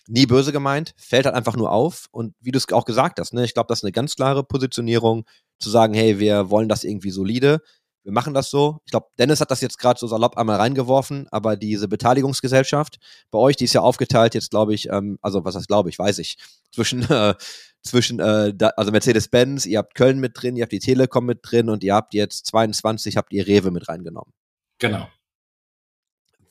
nie 0.07 0.25
böse 0.25 0.51
gemeint, 0.51 0.93
fällt 0.97 1.25
halt 1.25 1.35
einfach 1.35 1.55
nur 1.55 1.71
auf. 1.71 2.07
Und 2.11 2.33
wie 2.39 2.51
du 2.51 2.57
es 2.57 2.71
auch 2.71 2.85
gesagt 2.85 3.19
hast, 3.19 3.33
ne, 3.33 3.45
ich 3.45 3.53
glaube, 3.53 3.67
das 3.67 3.79
ist 3.79 3.83
eine 3.83 3.91
ganz 3.91 4.15
klare 4.15 4.43
Positionierung, 4.43 5.25
zu 5.59 5.69
sagen, 5.69 5.93
hey, 5.93 6.19
wir 6.19 6.49
wollen 6.49 6.67
das 6.67 6.83
irgendwie 6.83 7.11
solide 7.11 7.61
wir 8.03 8.11
machen 8.11 8.33
das 8.33 8.49
so. 8.49 8.79
Ich 8.85 8.91
glaube, 8.91 9.07
Dennis 9.17 9.41
hat 9.41 9.51
das 9.51 9.61
jetzt 9.61 9.77
gerade 9.77 9.99
so 9.99 10.07
salopp 10.07 10.37
einmal 10.37 10.57
reingeworfen, 10.57 11.27
aber 11.31 11.55
diese 11.55 11.87
Beteiligungsgesellschaft 11.87 12.97
bei 13.29 13.39
euch, 13.39 13.55
die 13.55 13.65
ist 13.65 13.73
ja 13.73 13.81
aufgeteilt 13.81 14.33
jetzt, 14.33 14.51
glaube 14.51 14.73
ich, 14.73 14.89
ähm, 14.89 15.19
also 15.21 15.45
was 15.45 15.55
heißt 15.55 15.67
glaube 15.67 15.89
ich, 15.89 15.99
weiß 15.99 16.19
ich, 16.19 16.37
zwischen, 16.71 17.03
äh, 17.09 17.35
zwischen, 17.83 18.19
äh, 18.19 18.53
da, 18.53 18.69
also 18.69 18.91
Mercedes-Benz, 18.91 19.65
ihr 19.65 19.79
habt 19.79 19.95
Köln 19.95 20.19
mit 20.19 20.33
drin, 20.35 20.55
ihr 20.55 20.63
habt 20.63 20.71
die 20.71 20.79
Telekom 20.79 21.25
mit 21.25 21.39
drin 21.43 21.69
und 21.69 21.83
ihr 21.83 21.95
habt 21.95 22.13
jetzt 22.13 22.45
22, 22.47 23.17
habt 23.17 23.33
ihr 23.33 23.47
Rewe 23.47 23.71
mit 23.71 23.87
reingenommen. 23.87 24.33
Genau. 24.79 25.07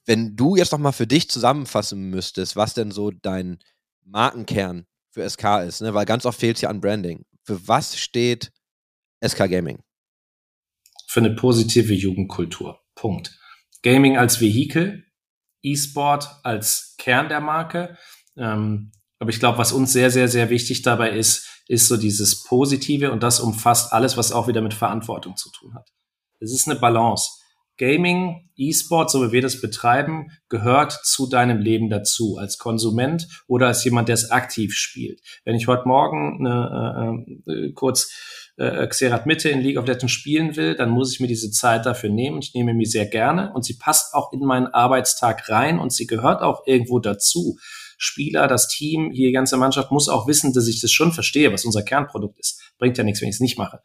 Wenn 0.07 0.37
du 0.37 0.57
jetzt 0.57 0.73
nochmal 0.73 0.93
für 0.93 1.07
dich 1.07 1.29
zusammenfassen 1.29 2.11
müsstest, 2.11 2.57
was 2.57 2.75
denn 2.75 2.91
so 2.91 3.11
dein 3.11 3.59
Markenkern 4.05 4.87
für 5.11 5.29
SK 5.29 5.63
ist, 5.67 5.83
ne? 5.83 5.95
weil 5.95 6.07
ganz 6.07 6.25
oft 6.27 6.39
fehlt 6.39 6.57
es 6.57 6.63
ja 6.63 6.69
an 6.69 6.81
Branding 6.81 7.25
für 7.51 7.67
was 7.67 7.99
steht 7.99 8.53
SK 9.27 9.49
Gaming? 9.51 9.83
Für 11.11 11.19
eine 11.19 11.35
positive 11.35 11.93
Jugendkultur. 11.93 12.83
Punkt. 12.95 13.37
Gaming 13.83 14.17
als 14.17 14.41
Vehikel, 14.41 15.07
E-Sport 15.61 16.29
als 16.45 16.95
Kern 16.99 17.29
der 17.29 17.41
Marke. 17.41 17.97
Ähm, 18.37 18.93
aber 19.19 19.31
ich 19.31 19.41
glaube, 19.41 19.59
was 19.59 19.73
uns 19.73 19.93
sehr, 19.93 20.13
sehr, 20.13 20.29
sehr 20.29 20.51
wichtig 20.51 20.83
dabei 20.83 21.11
ist, 21.11 21.65
ist 21.67 21.89
so 21.89 21.97
dieses 21.97 22.45
Positive 22.45 23.11
und 23.11 23.25
das 23.25 23.41
umfasst 23.41 23.93
alles, 23.93 24.17
was 24.17 24.31
auch 24.31 24.47
wieder 24.47 24.61
mit 24.61 24.73
Verantwortung 24.73 25.37
zu 25.37 25.51
tun 25.51 25.75
hat. 25.75 25.89
Es 26.39 26.53
ist 26.53 26.69
eine 26.69 26.79
Balance. 26.79 27.29
Gaming, 27.77 28.49
E-Sport, 28.55 29.11
so 29.11 29.27
wie 29.27 29.33
wir 29.33 29.43
das 29.43 29.61
betreiben, 29.61 30.31
gehört 30.49 30.93
zu 30.93 31.27
deinem 31.27 31.59
Leben 31.59 31.91
dazu, 31.91 32.37
als 32.39 32.57
Konsument 32.57 33.27
oder 33.49 33.67
als 33.67 33.83
jemand, 33.83 34.07
der 34.07 34.15
es 34.15 34.31
aktiv 34.31 34.75
spielt. 34.75 35.21
Wenn 35.45 35.57
ich 35.57 35.67
heute 35.67 35.89
Morgen 35.89 36.47
eine, 36.47 37.25
äh, 37.47 37.53
äh, 37.53 37.73
kurz 37.73 38.13
äh, 38.61 38.87
Xerath 38.87 39.25
Mitte 39.25 39.49
in 39.49 39.61
League 39.61 39.79
of 39.79 39.87
Legends 39.87 40.13
spielen 40.13 40.55
will, 40.55 40.77
dann 40.77 40.91
muss 40.91 41.13
ich 41.13 41.21
mir 41.21 41.27
diese 41.27 41.51
Zeit 41.51 41.87
dafür 41.87 42.11
nehmen. 42.11 42.41
Ich 42.43 42.53
nehme 42.55 42.75
mir 42.75 42.87
sehr 42.87 43.07
gerne 43.07 43.53
und 43.55 43.65
sie 43.65 43.75
passt 43.75 44.13
auch 44.13 44.33
in 44.33 44.41
meinen 44.41 44.67
Arbeitstag 44.67 45.49
rein 45.49 45.79
und 45.79 45.93
sie 45.93 46.07
gehört 46.07 46.43
auch 46.43 46.67
irgendwo 46.67 46.99
dazu. 46.99 47.57
Spieler, 47.97 48.49
das 48.49 48.69
Team, 48.69 49.11
hier 49.13 49.29
die 49.29 49.33
ganze 49.33 49.57
Mannschaft 49.57 49.91
muss 49.91 50.09
auch 50.09 50.27
wissen, 50.27 50.53
dass 50.53 50.69
ich 50.69 50.81
das 50.81 50.91
schon 50.93 51.13
verstehe, 51.13 51.53
was 51.53 51.65
unser 51.65 51.83
Kernprodukt 51.83 52.39
ist. 52.39 52.61
Bringt 52.79 52.99
ja 52.99 53.05
nichts, 53.05 53.23
wenn 53.23 53.29
ich 53.29 53.37
es 53.37 53.41
nicht 53.41 53.59
mache. 53.59 53.81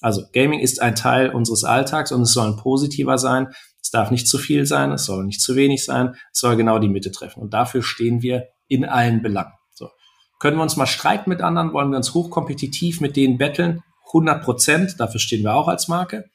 Also 0.00 0.22
Gaming 0.32 0.60
ist 0.60 0.80
ein 0.80 0.94
Teil 0.94 1.30
unseres 1.30 1.64
Alltags 1.64 2.12
und 2.12 2.22
es 2.22 2.32
soll 2.32 2.46
ein 2.46 2.56
positiver 2.56 3.18
sein. 3.18 3.48
Es 3.82 3.90
darf 3.90 4.10
nicht 4.12 4.28
zu 4.28 4.38
viel 4.38 4.64
sein, 4.64 4.92
es 4.92 5.04
soll 5.04 5.24
nicht 5.24 5.40
zu 5.40 5.56
wenig 5.56 5.84
sein, 5.84 6.14
es 6.32 6.40
soll 6.40 6.56
genau 6.56 6.78
die 6.78 6.88
Mitte 6.88 7.10
treffen. 7.10 7.40
Und 7.42 7.52
dafür 7.52 7.82
stehen 7.82 8.22
wir 8.22 8.48
in 8.68 8.84
allen 8.84 9.22
Belangen. 9.22 9.52
So. 9.74 9.88
Können 10.38 10.56
wir 10.56 10.62
uns 10.62 10.76
mal 10.76 10.86
streiten 10.86 11.30
mit 11.30 11.40
anderen? 11.40 11.72
Wollen 11.72 11.90
wir 11.90 11.96
uns 11.96 12.14
hochkompetitiv 12.14 13.00
mit 13.00 13.16
denen 13.16 13.36
betteln? 13.36 13.82
100 14.12 14.42
Prozent, 14.42 14.94
dafür 14.98 15.20
stehen 15.20 15.42
wir 15.42 15.54
auch 15.54 15.68
als 15.68 15.88
Marke. 15.88 16.30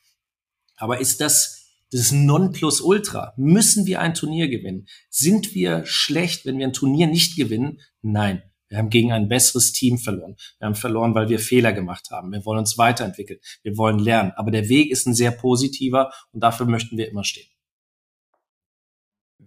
Aber 0.77 0.99
ist 0.99 1.21
das 1.21 1.65
das 1.91 2.11
Nonplusultra? 2.11 3.33
Müssen 3.37 3.85
wir 3.85 4.01
ein 4.01 4.13
Turnier 4.13 4.49
gewinnen? 4.49 4.87
Sind 5.09 5.53
wir 5.53 5.85
schlecht, 5.85 6.45
wenn 6.45 6.57
wir 6.57 6.67
ein 6.67 6.73
Turnier 6.73 7.07
nicht 7.07 7.37
gewinnen? 7.37 7.79
Nein. 8.01 8.43
Wir 8.67 8.79
haben 8.79 8.89
gegen 8.89 9.11
ein 9.11 9.29
besseres 9.29 9.71
Team 9.73 9.97
verloren. 9.99 10.35
Wir 10.57 10.65
haben 10.65 10.75
verloren, 10.75 11.13
weil 11.13 11.29
wir 11.29 11.39
Fehler 11.39 11.71
gemacht 11.71 12.09
haben. 12.09 12.31
Wir 12.31 12.43
wollen 12.45 12.59
uns 12.59 12.77
weiterentwickeln. 12.77 13.39
Wir 13.61 13.77
wollen 13.77 13.99
lernen. 13.99 14.31
Aber 14.35 14.51
der 14.51 14.67
Weg 14.69 14.91
ist 14.91 15.05
ein 15.05 15.13
sehr 15.13 15.31
positiver 15.31 16.11
und 16.31 16.41
dafür 16.41 16.65
möchten 16.65 16.97
wir 16.97 17.07
immer 17.07 17.23
stehen. 17.23 17.47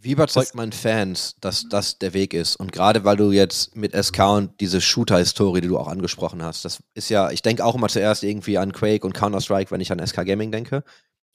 Wie 0.01 0.13
überzeugt 0.13 0.55
man 0.55 0.73
Fans, 0.73 1.35
dass 1.41 1.69
das 1.69 1.99
der 1.99 2.15
Weg 2.15 2.33
ist? 2.33 2.57
Und 2.57 2.73
gerade 2.73 3.05
weil 3.05 3.17
du 3.17 3.33
jetzt 3.33 3.75
mit 3.75 3.93
SK 3.95 4.21
und 4.21 4.61
diese 4.61 4.81
Shooter-Historie, 4.81 5.61
die 5.61 5.69
du 5.69 5.79
auch 5.79 5.89
angesprochen 5.89 6.43
hast, 6.43 6.65
das 6.65 6.83
ist 6.95 7.09
ja, 7.09 7.31
ich 7.31 7.43
denke 7.43 7.65
auch 7.65 7.75
immer 7.75 7.89
zuerst 7.89 8.23
irgendwie 8.23 8.59
an 8.59 8.73
Quake 8.73 9.05
und 9.05 9.13
Counter-Strike, 9.13 9.71
wenn 9.71 9.81
ich 9.81 9.91
an 9.91 10.05
SK 10.05 10.25
Gaming 10.25 10.53
denke. 10.53 10.85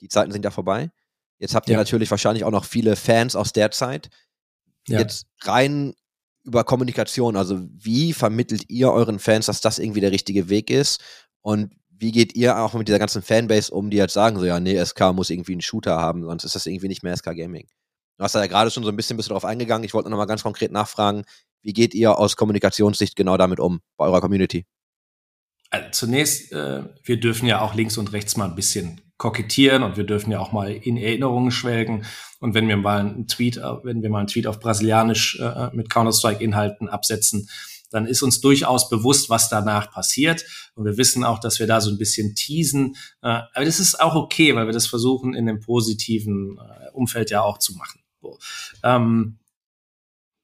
Die 0.02 0.08
Zeiten 0.08 0.32
sind 0.32 0.46
ja 0.46 0.52
vorbei. 0.52 0.92
Jetzt 1.40 1.56
habt 1.56 1.68
ihr 1.68 1.74
ja. 1.74 1.80
natürlich 1.80 2.10
wahrscheinlich 2.10 2.46
auch 2.46 2.52
noch 2.52 2.64
viele 2.64 2.96
Fans 2.96 3.36
aus 3.36 3.52
der 3.52 3.72
Zeit. 3.72 4.10
Ja. 4.88 5.00
Jetzt 5.00 5.26
rein 5.42 5.94
über 6.44 6.64
Kommunikation, 6.64 7.36
also 7.36 7.60
wie 7.72 8.14
vermittelt 8.14 8.70
ihr 8.70 8.92
euren 8.92 9.20
Fans, 9.20 9.46
dass 9.46 9.62
das 9.62 9.80
irgendwie 9.80 10.02
der 10.02 10.12
richtige 10.12 10.50
Weg 10.50 10.70
ist? 10.70 11.02
Und 11.42 11.74
wie 11.90 12.12
geht 12.12 12.36
ihr 12.36 12.58
auch 12.58 12.74
mit 12.74 12.88
dieser 12.88 13.00
ganzen 13.00 13.22
Fanbase 13.22 13.74
um, 13.74 13.90
die 13.90 13.98
jetzt 13.98 14.14
sagen, 14.14 14.40
so 14.40 14.46
ja, 14.46 14.60
nee, 14.60 14.84
SK 14.84 15.14
muss 15.14 15.30
irgendwie 15.30 15.54
einen 15.54 15.62
Shooter 15.62 15.98
haben, 15.98 16.24
sonst 16.24 16.44
ist 16.44 16.56
das 16.56 16.66
irgendwie 16.66 16.88
nicht 16.88 17.04
mehr 17.04 17.16
SK 17.16 17.36
Gaming? 17.36 17.68
Du 18.18 18.24
hast 18.24 18.36
ja 18.36 18.46
gerade 18.48 18.72
schon 18.72 18.84
so 18.84 18.90
ein 18.90 18.96
bisschen, 18.96 19.18
bisschen 19.18 19.30
darauf 19.30 19.46
eingegangen. 19.46 19.84
Ich 19.84 19.94
wollte 19.94 20.10
nochmal 20.10 20.28
ganz 20.28 20.44
konkret 20.44 20.72
nachfragen, 20.72 21.24
wie 21.64 21.74
geht 21.74 21.94
ihr 21.94 22.18
aus 22.18 22.36
Kommunikationssicht 22.36 23.16
genau 23.16 23.38
damit 23.38 23.60
um 23.60 23.80
bei 23.98 24.06
eurer 24.06 24.22
Community? 24.22 24.66
Also 25.70 25.88
zunächst, 25.92 26.52
äh, 26.52 26.84
wir 27.04 27.20
dürfen 27.20 27.48
ja 27.48 27.62
auch 27.62 27.74
links 27.74 27.98
und 27.98 28.14
rechts 28.14 28.38
mal 28.38 28.46
ein 28.46 28.56
bisschen 28.56 29.02
kokettieren 29.18 29.82
und 29.84 29.98
wir 29.98 30.04
dürfen 30.04 30.32
ja 30.32 30.40
auch 30.40 30.52
mal 30.52 30.72
in 30.72 30.98
Erinnerungen 30.98 31.50
schwelgen. 31.50 32.06
Und 32.40 32.54
wenn 32.54 32.68
wir 32.68 32.78
mal 32.78 33.00
einen 33.00 33.28
Tweet, 33.28 33.58
wenn 33.84 34.04
wir 34.04 34.10
mal 34.10 34.20
einen 34.20 34.28
Tweet 34.28 34.46
auf 34.46 34.60
Brasilianisch 34.60 35.40
äh, 35.40 35.70
mit 35.74 35.90
Counter-Strike-Inhalten 35.90 36.90
absetzen, 36.90 37.50
dann 37.90 38.06
ist 38.06 38.22
uns 38.22 38.42
durchaus 38.42 38.90
bewusst, 38.90 39.30
was 39.30 39.50
danach 39.50 39.92
passiert. 39.92 40.46
Und 40.76 40.86
wir 40.86 40.98
wissen 40.98 41.24
auch, 41.24 41.40
dass 41.40 41.60
wir 41.60 41.68
da 41.68 41.80
so 41.80 41.90
ein 41.90 41.98
bisschen 41.98 42.36
teasen. 42.36 42.96
Äh, 43.22 43.40
aber 43.54 43.66
das 43.66 43.80
ist 43.80 44.00
auch 44.00 44.16
okay, 44.16 44.56
weil 44.56 44.66
wir 44.66 44.74
das 44.74 44.88
versuchen, 44.88 45.34
in 45.34 45.48
einem 45.48 45.60
positiven 45.60 46.58
äh, 46.60 46.92
Umfeld 46.92 47.32
ja 47.32 47.42
auch 47.42 47.60
zu 47.60 47.74
machen. 47.74 48.03
Ähm, 48.84 49.38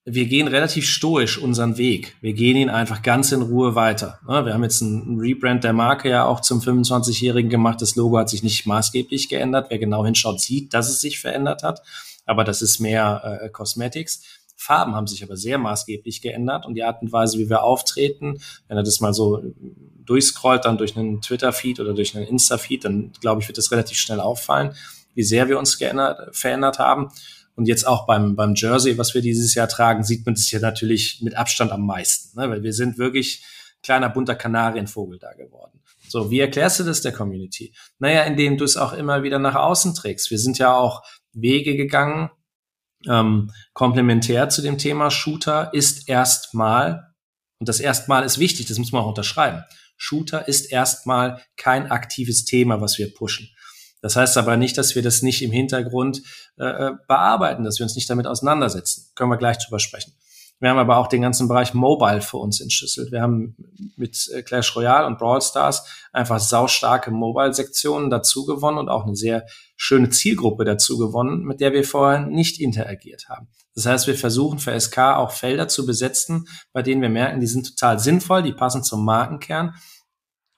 wir 0.05 0.25
gehen 0.25 0.47
relativ 0.47 0.87
stoisch 0.87 1.37
unseren 1.37 1.77
Weg. 1.77 2.15
Wir 2.21 2.33
gehen 2.33 2.57
ihn 2.57 2.69
einfach 2.69 3.01
ganz 3.01 3.31
in 3.31 3.41
Ruhe 3.41 3.75
weiter. 3.75 4.19
Wir 4.25 4.53
haben 4.53 4.63
jetzt 4.63 4.81
einen 4.81 5.19
Rebrand 5.19 5.63
der 5.63 5.73
Marke 5.73 6.09
ja 6.09 6.25
auch 6.25 6.39
zum 6.39 6.61
25-Jährigen 6.61 7.49
gemacht. 7.49 7.81
Das 7.81 7.95
Logo 7.95 8.17
hat 8.17 8.29
sich 8.29 8.41
nicht 8.41 8.65
maßgeblich 8.65 9.29
geändert. 9.29 9.67
Wer 9.69 9.77
genau 9.77 10.05
hinschaut, 10.05 10.41
sieht, 10.41 10.73
dass 10.73 10.89
es 10.89 11.01
sich 11.01 11.19
verändert 11.19 11.63
hat. 11.63 11.81
Aber 12.25 12.43
das 12.43 12.61
ist 12.61 12.79
mehr 12.79 13.39
äh, 13.43 13.49
Cosmetics. 13.49 14.23
Farben 14.55 14.93
haben 14.93 15.07
sich 15.07 15.23
aber 15.23 15.37
sehr 15.37 15.57
maßgeblich 15.57 16.21
geändert 16.21 16.65
und 16.65 16.75
die 16.75 16.83
Art 16.83 17.01
und 17.01 17.13
Weise, 17.13 17.37
wie 17.37 17.49
wir 17.49 17.63
auftreten, 17.63 18.41
wenn 18.67 18.77
er 18.77 18.83
das 18.83 18.99
mal 18.99 19.13
so 19.13 19.41
durchscrollt, 20.03 20.65
dann 20.65 20.77
durch 20.77 20.97
einen 20.97 21.21
Twitter-Feed 21.21 21.79
oder 21.79 21.93
durch 21.93 22.15
einen 22.15 22.27
Insta-Feed, 22.27 22.83
dann 22.83 23.13
glaube 23.21 23.41
ich, 23.41 23.47
wird 23.47 23.57
das 23.57 23.71
relativ 23.71 23.97
schnell 23.97 24.19
auffallen, 24.19 24.75
wie 25.13 25.23
sehr 25.23 25.47
wir 25.47 25.57
uns 25.57 25.77
geändert, 25.77 26.35
verändert 26.35 26.77
haben. 26.77 27.09
Und 27.59 27.65
jetzt 27.65 27.85
auch 27.85 28.05
beim, 28.05 28.37
beim 28.37 28.53
Jersey, 28.55 28.97
was 28.97 29.13
wir 29.13 29.21
dieses 29.21 29.53
Jahr 29.53 29.67
tragen, 29.67 30.05
sieht 30.05 30.25
man 30.25 30.33
das 30.33 30.45
hier 30.45 30.61
natürlich 30.61 31.19
mit 31.21 31.35
Abstand 31.35 31.73
am 31.73 31.85
meisten, 31.85 32.39
ne? 32.39 32.49
weil 32.49 32.63
wir 32.63 32.71
sind 32.71 32.97
wirklich 32.97 33.43
kleiner 33.83 34.07
bunter 34.07 34.35
Kanarienvogel 34.35 35.19
da 35.19 35.33
geworden. 35.33 35.81
So, 36.07 36.31
wie 36.31 36.39
erklärst 36.39 36.79
du 36.79 36.85
das 36.85 37.01
der 37.01 37.11
Community? 37.11 37.75
Naja, 37.99 38.23
indem 38.23 38.57
du 38.57 38.63
es 38.63 38.77
auch 38.77 38.93
immer 38.93 39.23
wieder 39.23 39.39
nach 39.39 39.55
außen 39.55 39.93
trägst. 39.93 40.31
Wir 40.31 40.39
sind 40.39 40.57
ja 40.57 40.73
auch 40.73 41.03
Wege 41.33 41.75
gegangen, 41.75 42.29
ähm, 43.05 43.51
komplementär 43.73 44.47
zu 44.47 44.61
dem 44.61 44.77
Thema 44.77 45.11
Shooter 45.11 45.73
ist 45.73 46.07
erstmal, 46.07 47.11
und 47.59 47.67
das 47.67 47.81
erstmal 47.81 48.23
ist 48.23 48.39
wichtig, 48.39 48.67
das 48.67 48.77
muss 48.77 48.93
man 48.93 49.03
auch 49.03 49.09
unterschreiben. 49.09 49.65
Shooter 49.97 50.47
ist 50.47 50.71
erstmal 50.71 51.43
kein 51.57 51.91
aktives 51.91 52.45
Thema, 52.45 52.79
was 52.79 52.97
wir 52.97 53.13
pushen. 53.13 53.49
Das 54.01 54.15
heißt 54.15 54.37
aber 54.37 54.57
nicht, 54.57 54.77
dass 54.77 54.95
wir 54.95 55.01
das 55.01 55.21
nicht 55.21 55.41
im 55.41 55.51
Hintergrund 55.51 56.21
äh, 56.57 56.65
äh, 56.65 56.91
bearbeiten, 57.07 57.63
dass 57.63 57.79
wir 57.79 57.83
uns 57.83 57.95
nicht 57.95 58.09
damit 58.09 58.27
auseinandersetzen. 58.27 59.11
Können 59.15 59.31
wir 59.31 59.37
gleich 59.37 59.57
drüber 59.57 59.79
sprechen. 59.79 60.13
Wir 60.59 60.69
haben 60.69 60.77
aber 60.77 60.97
auch 60.97 61.07
den 61.07 61.21
ganzen 61.21 61.47
Bereich 61.47 61.73
Mobile 61.73 62.21
für 62.21 62.37
uns 62.37 62.59
entschlüsselt. 62.59 63.11
Wir 63.11 63.21
haben 63.21 63.55
mit 63.95 64.29
äh, 64.33 64.41
Clash 64.41 64.75
Royale 64.75 65.07
und 65.07 65.17
Brawl 65.17 65.41
Stars 65.41 65.85
einfach 66.11 66.39
saustarke 66.39 67.11
Mobile-Sektionen 67.11 68.09
dazu 68.09 68.45
gewonnen 68.45 68.77
und 68.77 68.89
auch 68.89 69.05
eine 69.05 69.15
sehr 69.15 69.45
schöne 69.77 70.09
Zielgruppe 70.09 70.65
dazu 70.65 70.97
gewonnen, 70.97 71.43
mit 71.43 71.61
der 71.61 71.71
wir 71.71 71.85
vorher 71.85 72.19
nicht 72.19 72.59
interagiert 72.59 73.29
haben. 73.29 73.47
Das 73.73 73.85
heißt, 73.85 74.07
wir 74.07 74.15
versuchen 74.15 74.59
für 74.59 74.77
SK 74.77 74.97
auch 74.97 75.31
Felder 75.31 75.69
zu 75.69 75.85
besetzen, 75.85 76.47
bei 76.73 76.81
denen 76.81 77.01
wir 77.01 77.09
merken, 77.09 77.39
die 77.39 77.47
sind 77.47 77.65
total 77.65 77.99
sinnvoll, 77.99 78.43
die 78.43 78.51
passen 78.51 78.83
zum 78.83 79.05
Markenkern 79.05 79.75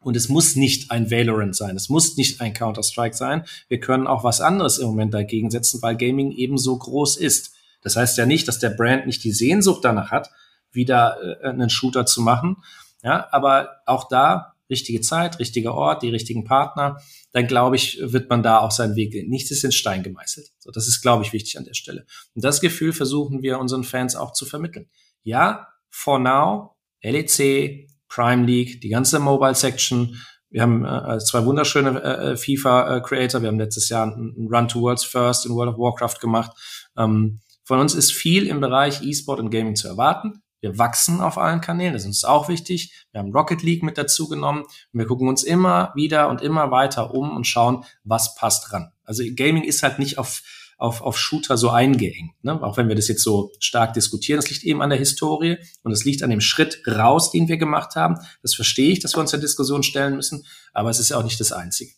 und 0.02 0.18
es 0.18 0.30
muss 0.30 0.56
nicht 0.56 0.91
ein 0.91 1.10
Valorant 1.10 1.56
sein, 1.56 1.76
es 1.76 1.89
muss 1.89 2.18
nicht 2.18 2.41
ein 2.41 2.54
Counter-Strike 2.54 3.16
sein. 3.16 3.45
Wir 3.68 3.80
können 3.80 4.08
auch 4.08 4.24
was 4.24 4.41
anderes 4.41 4.80
im 4.80 4.88
Moment 4.88 5.14
dagegen 5.14 5.49
setzen, 5.52 5.82
weil 5.82 5.95
Gaming 5.95 6.32
eben 6.32 6.58
so 6.58 6.78
groß 6.78 7.18
ist. 7.18 7.54
Das 7.82 7.95
heißt 7.95 8.18
ja 8.18 8.26
nicht, 8.26 8.47
dass 8.47 8.60
der 8.60 8.72
Brand 8.72 9.06
nicht 9.06 9.24
die 9.24 9.32
Sehnsucht 9.32 9.84
danach 9.84 10.12
hat, 10.12 10.30
wieder 10.72 11.18
äh, 11.41 11.47
einen 11.47 11.70
Shooter 11.70 12.06
zu 12.06 12.22
machen. 12.22 12.58
Ja, 13.04 13.28
aber 13.32 13.82
auch 13.86 14.08
da 14.08 14.56
richtige 14.70 15.02
Zeit, 15.02 15.39
richtiger 15.39 15.76
Ort, 15.76 16.02
die 16.02 16.10
richtigen 16.10 16.45
Partner, 16.45 16.97
dann 17.34 17.45
glaube 17.45 17.76
ich, 17.76 17.99
wird 18.02 18.30
man 18.30 18.41
da 18.41 18.60
auch 18.60 18.72
seinen 18.72 18.95
Weg 18.95 19.12
gehen. 19.12 19.30
Nichts 19.30 19.52
ist 19.52 19.64
in 19.64 19.72
Stein 19.72 20.02
gemeißelt. 20.02 20.49
So, 20.60 20.72
das 20.72 20.88
ist, 20.88 21.02
glaube 21.02 21.24
ich, 21.24 21.34
wichtig 21.34 21.58
an 21.58 21.66
der 21.66 21.74
Stelle. 21.74 22.06
Und 22.34 22.43
das 22.43 22.62
Gefühl 22.62 22.93
versuchen 22.93 23.41
wir 23.41 23.60
unseren 23.60 23.84
Fans 23.84 24.16
auch 24.16 24.34
zu 24.34 24.45
vermitteln. 24.45 24.89
Ja, 25.24 25.68
for 25.89 26.20
now, 26.20 26.76
LEC, 27.04 27.91
Prime 28.12 28.45
League, 28.45 28.82
die 28.82 28.89
ganze 28.89 29.20
Mobile 29.20 29.55
Section. 29.55 30.22
Wir 30.49 30.62
haben 30.64 30.84
äh, 30.86 31.20
zwei 31.20 31.45
wunderschöne 31.45 32.01
äh, 32.03 32.34
äh, 32.34 33.01
Creator. 33.01 33.41
Wir 33.41 33.47
haben 33.47 33.59
letztes 33.59 33.88
Jahr 33.89 34.03
einen 34.03 34.49
Run 34.51 34.68
to 34.68 34.82
Worlds 34.82 35.05
First 35.05 35.45
in 35.45 35.53
World 35.53 35.74
of 35.74 35.80
Warcraft 35.80 36.20
gemacht. 36.20 36.51
Ähm, 36.97 37.39
von 37.64 37.80
uns 37.80 37.95
ist 37.95 38.12
viel 38.12 38.47
im 38.47 38.59
Bereich 38.59 39.01
E-Sport 39.01 39.39
und 39.39 39.49
Gaming 39.49 39.76
zu 39.76 39.88
erwarten. 39.88 40.43
Wir 40.59 40.78
wachsen 40.78 41.22
auf 41.22 41.38
allen 41.38 41.62
Kanälen, 41.62 41.93
das 41.93 42.03
ist 42.03 42.07
uns 42.07 42.24
auch 42.24 42.47
wichtig. 42.47 42.93
Wir 43.12 43.20
haben 43.20 43.32
Rocket 43.32 43.64
League 43.64 43.82
mit 43.82 43.97
dazu 43.97 44.28
genommen 44.28 44.62
und 44.62 44.99
wir 44.99 45.07
gucken 45.07 45.28
uns 45.28 45.41
immer 45.41 45.91
wieder 45.95 46.30
und 46.30 46.41
immer 46.41 46.70
weiter 46.70 47.16
um 47.16 47.36
und 47.36 47.47
schauen, 47.47 47.84
was 48.03 48.36
passt 48.36 48.72
dran. 48.72 48.91
Also 49.03 49.24
Gaming 49.36 49.64
ist 49.64 49.82
halt 49.82 49.97
nicht 49.97 50.20
auf 50.20 50.43
auf, 50.82 51.03
auf 51.03 51.17
Shooter 51.17 51.57
so 51.57 51.69
eingeengt. 51.69 52.32
Ne? 52.43 52.61
Auch 52.63 52.75
wenn 52.75 52.88
wir 52.88 52.95
das 52.95 53.07
jetzt 53.07 53.21
so 53.21 53.51
stark 53.59 53.93
diskutieren, 53.93 54.38
das 54.38 54.49
liegt 54.49 54.63
eben 54.63 54.82
an 54.82 54.89
der 54.89 54.97
Historie 54.97 55.57
und 55.84 55.91
es 55.91 56.05
liegt 56.05 56.23
an 56.23 56.32
dem 56.32 56.41
Schritt 56.41 56.82
raus, 56.88 57.32
den 57.32 57.47
wir 57.47 57.57
gemacht 57.57 57.95
haben. 57.95 58.17
Das 58.41 58.55
verstehe 58.55 58.91
ich, 58.91 58.99
dass 58.99 59.15
wir 59.15 59.19
uns 59.19 59.29
der 59.29 59.39
Diskussion 59.39 59.84
stellen 59.84 60.15
müssen, 60.15 60.43
aber 60.73 60.89
es 60.89 60.99
ist 60.99 61.09
ja 61.09 61.17
auch 61.17 61.23
nicht 61.23 61.39
das 61.39 61.51
Einzige. 61.51 61.91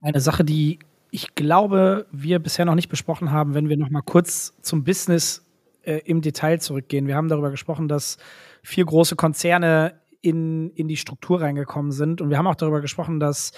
Eine 0.00 0.20
Sache, 0.20 0.44
die 0.44 0.78
ich 1.10 1.34
glaube, 1.34 2.06
wir 2.10 2.38
bisher 2.38 2.64
noch 2.64 2.74
nicht 2.74 2.88
besprochen 2.88 3.30
haben, 3.30 3.52
wenn 3.52 3.68
wir 3.68 3.76
noch 3.76 3.90
mal 3.90 4.00
kurz 4.00 4.54
zum 4.62 4.82
Business 4.82 5.44
äh, 5.82 5.98
im 6.06 6.22
Detail 6.22 6.58
zurückgehen. 6.58 7.06
Wir 7.06 7.16
haben 7.16 7.28
darüber 7.28 7.50
gesprochen, 7.50 7.86
dass 7.86 8.16
vier 8.62 8.86
große 8.86 9.14
Konzerne 9.14 10.00
in, 10.22 10.70
in 10.70 10.88
die 10.88 10.96
Struktur 10.96 11.42
reingekommen 11.42 11.92
sind. 11.92 12.22
Und 12.22 12.30
wir 12.30 12.38
haben 12.38 12.46
auch 12.46 12.54
darüber 12.54 12.80
gesprochen, 12.80 13.20
dass 13.20 13.52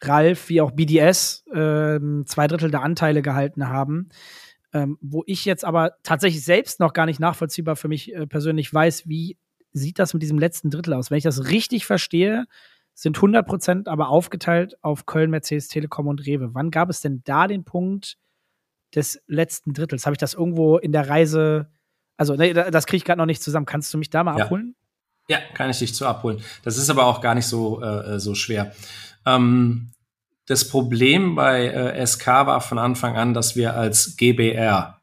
Ralf 0.00 0.48
wie 0.48 0.60
auch 0.60 0.70
BDS 0.72 1.44
äh, 1.52 1.98
zwei 2.24 2.46
Drittel 2.46 2.70
der 2.70 2.82
Anteile 2.82 3.22
gehalten 3.22 3.68
haben. 3.68 4.08
Ähm, 4.72 4.98
wo 5.00 5.22
ich 5.26 5.44
jetzt 5.46 5.64
aber 5.64 5.92
tatsächlich 6.02 6.44
selbst 6.44 6.78
noch 6.78 6.92
gar 6.92 7.06
nicht 7.06 7.20
nachvollziehbar 7.20 7.74
für 7.74 7.88
mich 7.88 8.14
äh, 8.14 8.26
persönlich 8.26 8.72
weiß, 8.72 9.08
wie 9.08 9.38
sieht 9.72 9.98
das 9.98 10.12
mit 10.12 10.22
diesem 10.22 10.38
letzten 10.38 10.70
Drittel 10.70 10.92
aus? 10.94 11.10
Wenn 11.10 11.18
ich 11.18 11.24
das 11.24 11.48
richtig 11.48 11.86
verstehe, 11.86 12.44
sind 12.94 13.16
100 13.16 13.46
Prozent 13.46 13.88
aber 13.88 14.08
aufgeteilt 14.10 14.76
auf 14.82 15.06
Köln, 15.06 15.30
Mercedes, 15.30 15.68
Telekom 15.68 16.06
und 16.06 16.26
Rewe. 16.26 16.50
Wann 16.52 16.70
gab 16.70 16.90
es 16.90 17.00
denn 17.00 17.22
da 17.24 17.46
den 17.46 17.64
Punkt 17.64 18.18
des 18.94 19.22
letzten 19.26 19.72
Drittels? 19.72 20.04
Habe 20.04 20.14
ich 20.14 20.18
das 20.18 20.34
irgendwo 20.34 20.76
in 20.78 20.92
der 20.92 21.08
Reise, 21.08 21.70
also 22.16 22.34
nee, 22.34 22.52
das 22.52 22.86
kriege 22.86 22.98
ich 22.98 23.04
gerade 23.04 23.18
noch 23.18 23.26
nicht 23.26 23.42
zusammen. 23.42 23.66
Kannst 23.66 23.94
du 23.94 23.98
mich 23.98 24.10
da 24.10 24.22
mal 24.24 24.36
Ja. 24.36 24.44
abholen? 24.44 24.74
Ja, 25.28 25.38
kann 25.54 25.70
ich 25.70 25.78
dich 25.78 25.94
zu 25.94 26.06
abholen. 26.06 26.42
Das 26.62 26.76
ist 26.78 26.88
aber 26.88 27.04
auch 27.06 27.20
gar 27.20 27.34
nicht 27.34 27.46
so, 27.46 27.82
äh, 27.82 28.18
so 28.18 28.34
schwer. 28.34 28.72
Ähm, 29.26 29.90
das 30.46 30.66
Problem 30.66 31.34
bei 31.34 31.66
äh, 31.66 32.06
SK 32.06 32.26
war 32.26 32.60
von 32.62 32.78
Anfang 32.78 33.16
an, 33.16 33.34
dass 33.34 33.54
wir 33.54 33.74
als 33.74 34.16
GBR 34.16 34.97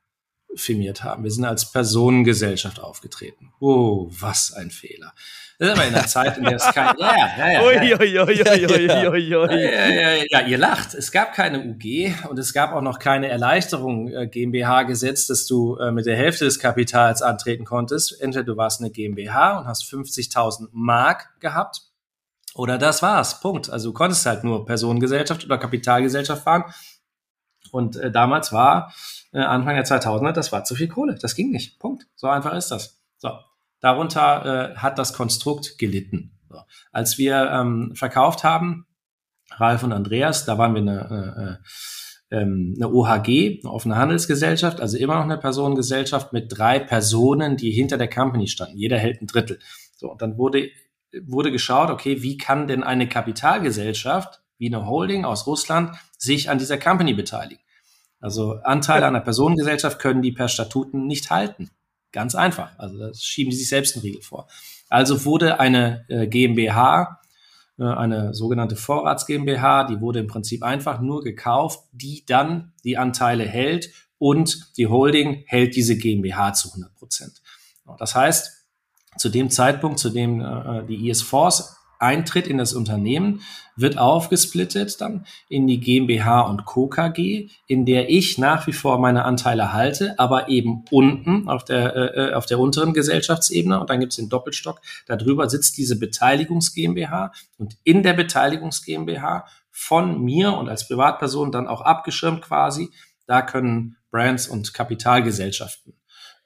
firmiert 0.56 1.04
haben. 1.04 1.24
Wir 1.24 1.32
sind 1.32 1.46
als 1.46 1.72
Personengesellschaft 1.72 2.80
aufgetreten. 2.80 3.54
Oh, 3.60 4.08
was 4.10 4.54
ein 4.54 4.72
Fehler. 4.72 5.14
Das 5.58 5.70
ist 5.70 5.76
aber 5.76 5.88
in 5.88 5.94
der 5.94 6.08
Zeit, 6.08 6.38
in 6.38 6.44
der 6.44 6.56
es 6.56 6.64
kein, 6.74 6.96
ja, 6.98 7.16
ja, 7.16 7.64
ja, 7.64 8.04
ja, 8.04 8.04
ja. 8.04 8.30
Ja, 8.30 9.16
ja, 9.16 9.90
ja, 9.90 10.24
ja, 10.30 10.42
ihr 10.42 10.58
lacht. 10.58 10.94
Es 10.94 11.12
gab 11.14 11.34
keine 11.34 11.60
UG 11.60 12.14
und 12.30 12.38
es 12.38 12.52
gab 12.52 12.74
auch 12.74 12.82
noch 12.82 13.00
keine 13.00 13.30
Erleichterung 13.30 14.10
äh, 14.10 14.28
GmbH-Gesetz, 14.28 15.28
dass 15.28 15.46
du 15.46 15.78
äh, 15.78 15.92
mit 15.92 16.06
der 16.06 16.18
Hälfte 16.18 16.44
des 16.44 16.60
Kapitals 16.60 17.22
antreten 17.22 17.64
konntest. 17.64 18.20
Entweder 18.20 18.44
du 18.44 18.58
warst 18.58 18.82
eine 18.82 18.92
GmbH 18.92 19.60
und 19.60 19.68
hast 19.68 19.84
50.000 19.86 20.68
Mark 20.74 21.30
gehabt 21.40 21.84
oder 22.54 22.78
das 22.78 23.02
war's. 23.02 23.40
Punkt. 23.40 23.70
Also 23.70 23.90
du 23.90 23.94
konntest 23.94 24.26
halt 24.26 24.44
nur 24.44 24.66
Personengesellschaft 24.66 25.46
oder 25.46 25.58
Kapitalgesellschaft 25.58 26.44
fahren. 26.44 26.66
Und 27.72 27.96
äh, 27.96 28.12
damals 28.12 28.52
war 28.52 28.94
äh, 29.36 29.40
Anfang 29.40 29.76
der 29.76 29.86
2000er, 29.86 30.32
das 30.32 30.52
war 30.52 30.64
zu 30.64 30.76
viel 30.76 30.88
Kohle. 30.88 31.16
Das 31.22 31.36
ging 31.36 31.52
nicht. 31.52 31.78
Punkt. 31.80 32.08
So 32.16 32.28
einfach 32.28 32.54
ist 32.54 32.70
das. 32.70 33.02
So. 33.18 33.32
Darunter 33.82 34.74
äh, 34.74 34.78
hat 34.78 34.98
das 34.98 35.14
Konstrukt 35.14 35.78
gelitten. 35.78 36.40
So. 36.50 36.60
Als 36.92 37.18
wir 37.18 37.52
ähm, 37.52 37.92
verkauft 37.96 38.44
haben, 38.44 38.88
Ralf 39.52 39.84
und 39.84 39.92
Andreas, 39.92 40.46
da 40.46 40.58
waren 40.58 40.74
wir 40.74 40.82
eine, 40.82 41.60
äh, 42.32 42.38
ähm, 42.38 42.76
eine 42.78 42.90
OHG, 42.90 43.60
eine 43.62 43.72
offene 43.72 43.98
Handelsgesellschaft, 43.98 44.80
also 44.80 44.98
immer 44.98 45.16
noch 45.16 45.24
eine 45.24 45.38
Personengesellschaft 45.38 46.32
mit 46.32 46.58
drei 46.58 46.80
Personen, 46.80 47.58
die 47.58 47.72
hinter 47.72 47.98
der 47.98 48.10
Company 48.10 48.48
standen. 48.48 48.78
Jeder 48.78 48.98
hält 48.98 49.22
ein 49.22 49.28
Drittel. 49.28 49.60
So, 49.98 50.12
und 50.12 50.22
dann 50.22 50.38
wurde, 50.38 50.70
wurde 51.26 51.52
geschaut, 51.52 51.90
okay, 51.90 52.24
wie 52.24 52.38
kann 52.38 52.68
denn 52.68 52.84
eine 52.84 53.08
Kapitalgesellschaft 53.08 54.42
wie 54.58 54.74
eine 54.74 54.88
Holding 54.88 55.26
aus 55.26 55.46
Russland 55.46 55.96
sich 56.18 56.50
an 56.50 56.58
dieser 56.58 56.78
Company 56.78 57.14
beteiligen? 57.14 57.65
Also 58.20 58.60
Anteile 58.64 59.06
an 59.06 59.16
einer 59.16 59.24
Personengesellschaft 59.24 60.00
können 60.00 60.22
die 60.22 60.32
per 60.32 60.48
Statuten 60.48 61.06
nicht 61.06 61.30
halten. 61.30 61.70
Ganz 62.12 62.34
einfach. 62.34 62.72
Also 62.78 62.98
das 62.98 63.24
schieben 63.24 63.52
die 63.52 63.58
sich 63.58 63.70
selbst 63.70 63.96
einen 63.96 64.04
Riegel 64.04 64.22
vor. 64.22 64.48
Also 64.90 65.26
wurde 65.26 65.60
eine 65.60 66.06
äh, 66.08 66.28
GmbH, 66.28 67.20
äh, 67.78 67.84
eine 67.84 68.34
sogenannte 68.34 68.76
Vorrats 68.76 69.26
GmbH, 69.26 69.84
die 69.86 70.00
wurde 70.00 70.20
im 70.20 70.28
Prinzip 70.28 70.64
einfach 70.64 71.02
nur 71.02 71.24
gekauft, 71.24 71.82
die 71.92 72.26
dann 72.26 72.74
die 72.84 72.98
Anteile 72.98 73.44
hält 73.46 73.92
und 74.18 74.78
die 74.78 74.88
Holding 74.88 75.44
hält 75.46 75.76
diese 75.76 75.98
GmbH 75.98 76.54
zu 76.54 76.70
100 76.70 76.96
Prozent. 76.96 77.42
Das 78.00 78.16
heißt, 78.16 78.66
zu 79.18 79.30
dem 79.30 79.50
Zeitpunkt, 79.50 80.00
zu 80.00 80.10
dem 80.10 80.42
äh, 80.42 80.86
die 80.88 81.10
IS 81.10 81.22
Force 81.22 81.76
eintritt 82.06 82.48
in 82.48 82.58
das 82.58 82.74
Unternehmen, 82.74 83.42
wird 83.76 83.98
aufgesplittet 83.98 85.02
dann 85.02 85.26
in 85.50 85.68
die 85.68 85.80
GmbH 85.80 86.42
und 86.42 86.66
Co. 86.66 86.88
KG, 86.88 87.50
in 87.68 87.86
der 87.86 88.10
ich 88.10 88.38
nach 88.38 88.68
wie 88.68 88.74
vor 88.74 89.00
meine 89.00 89.26
Anteile 89.26 89.74
halte, 89.74 90.18
aber 90.18 90.48
eben 90.48 90.86
unten 90.92 91.50
auf 91.50 91.66
der, 91.66 92.16
äh, 92.16 92.34
auf 92.34 92.46
der 92.46 92.60
unteren 92.60 92.94
Gesellschaftsebene 92.94 93.80
und 93.80 93.90
dann 93.90 94.00
gibt 94.00 94.14
es 94.14 94.18
den 94.18 94.30
Doppelstock, 94.30 94.80
darüber 95.08 95.50
sitzt 95.50 95.78
diese 95.78 96.00
Beteiligungs 96.00 96.74
GmbH 96.74 97.32
und 97.58 97.76
in 97.84 98.04
der 98.04 98.14
Beteiligungs 98.14 98.84
GmbH 98.84 99.46
von 99.72 100.22
mir 100.22 100.54
und 100.54 100.70
als 100.70 100.88
Privatperson 100.88 101.52
dann 101.52 101.68
auch 101.68 101.82
abgeschirmt 101.82 102.42
quasi, 102.44 102.92
da 103.28 103.42
können 103.42 103.98
Brands 104.10 104.48
und 104.48 104.74
Kapitalgesellschaften 104.74 105.94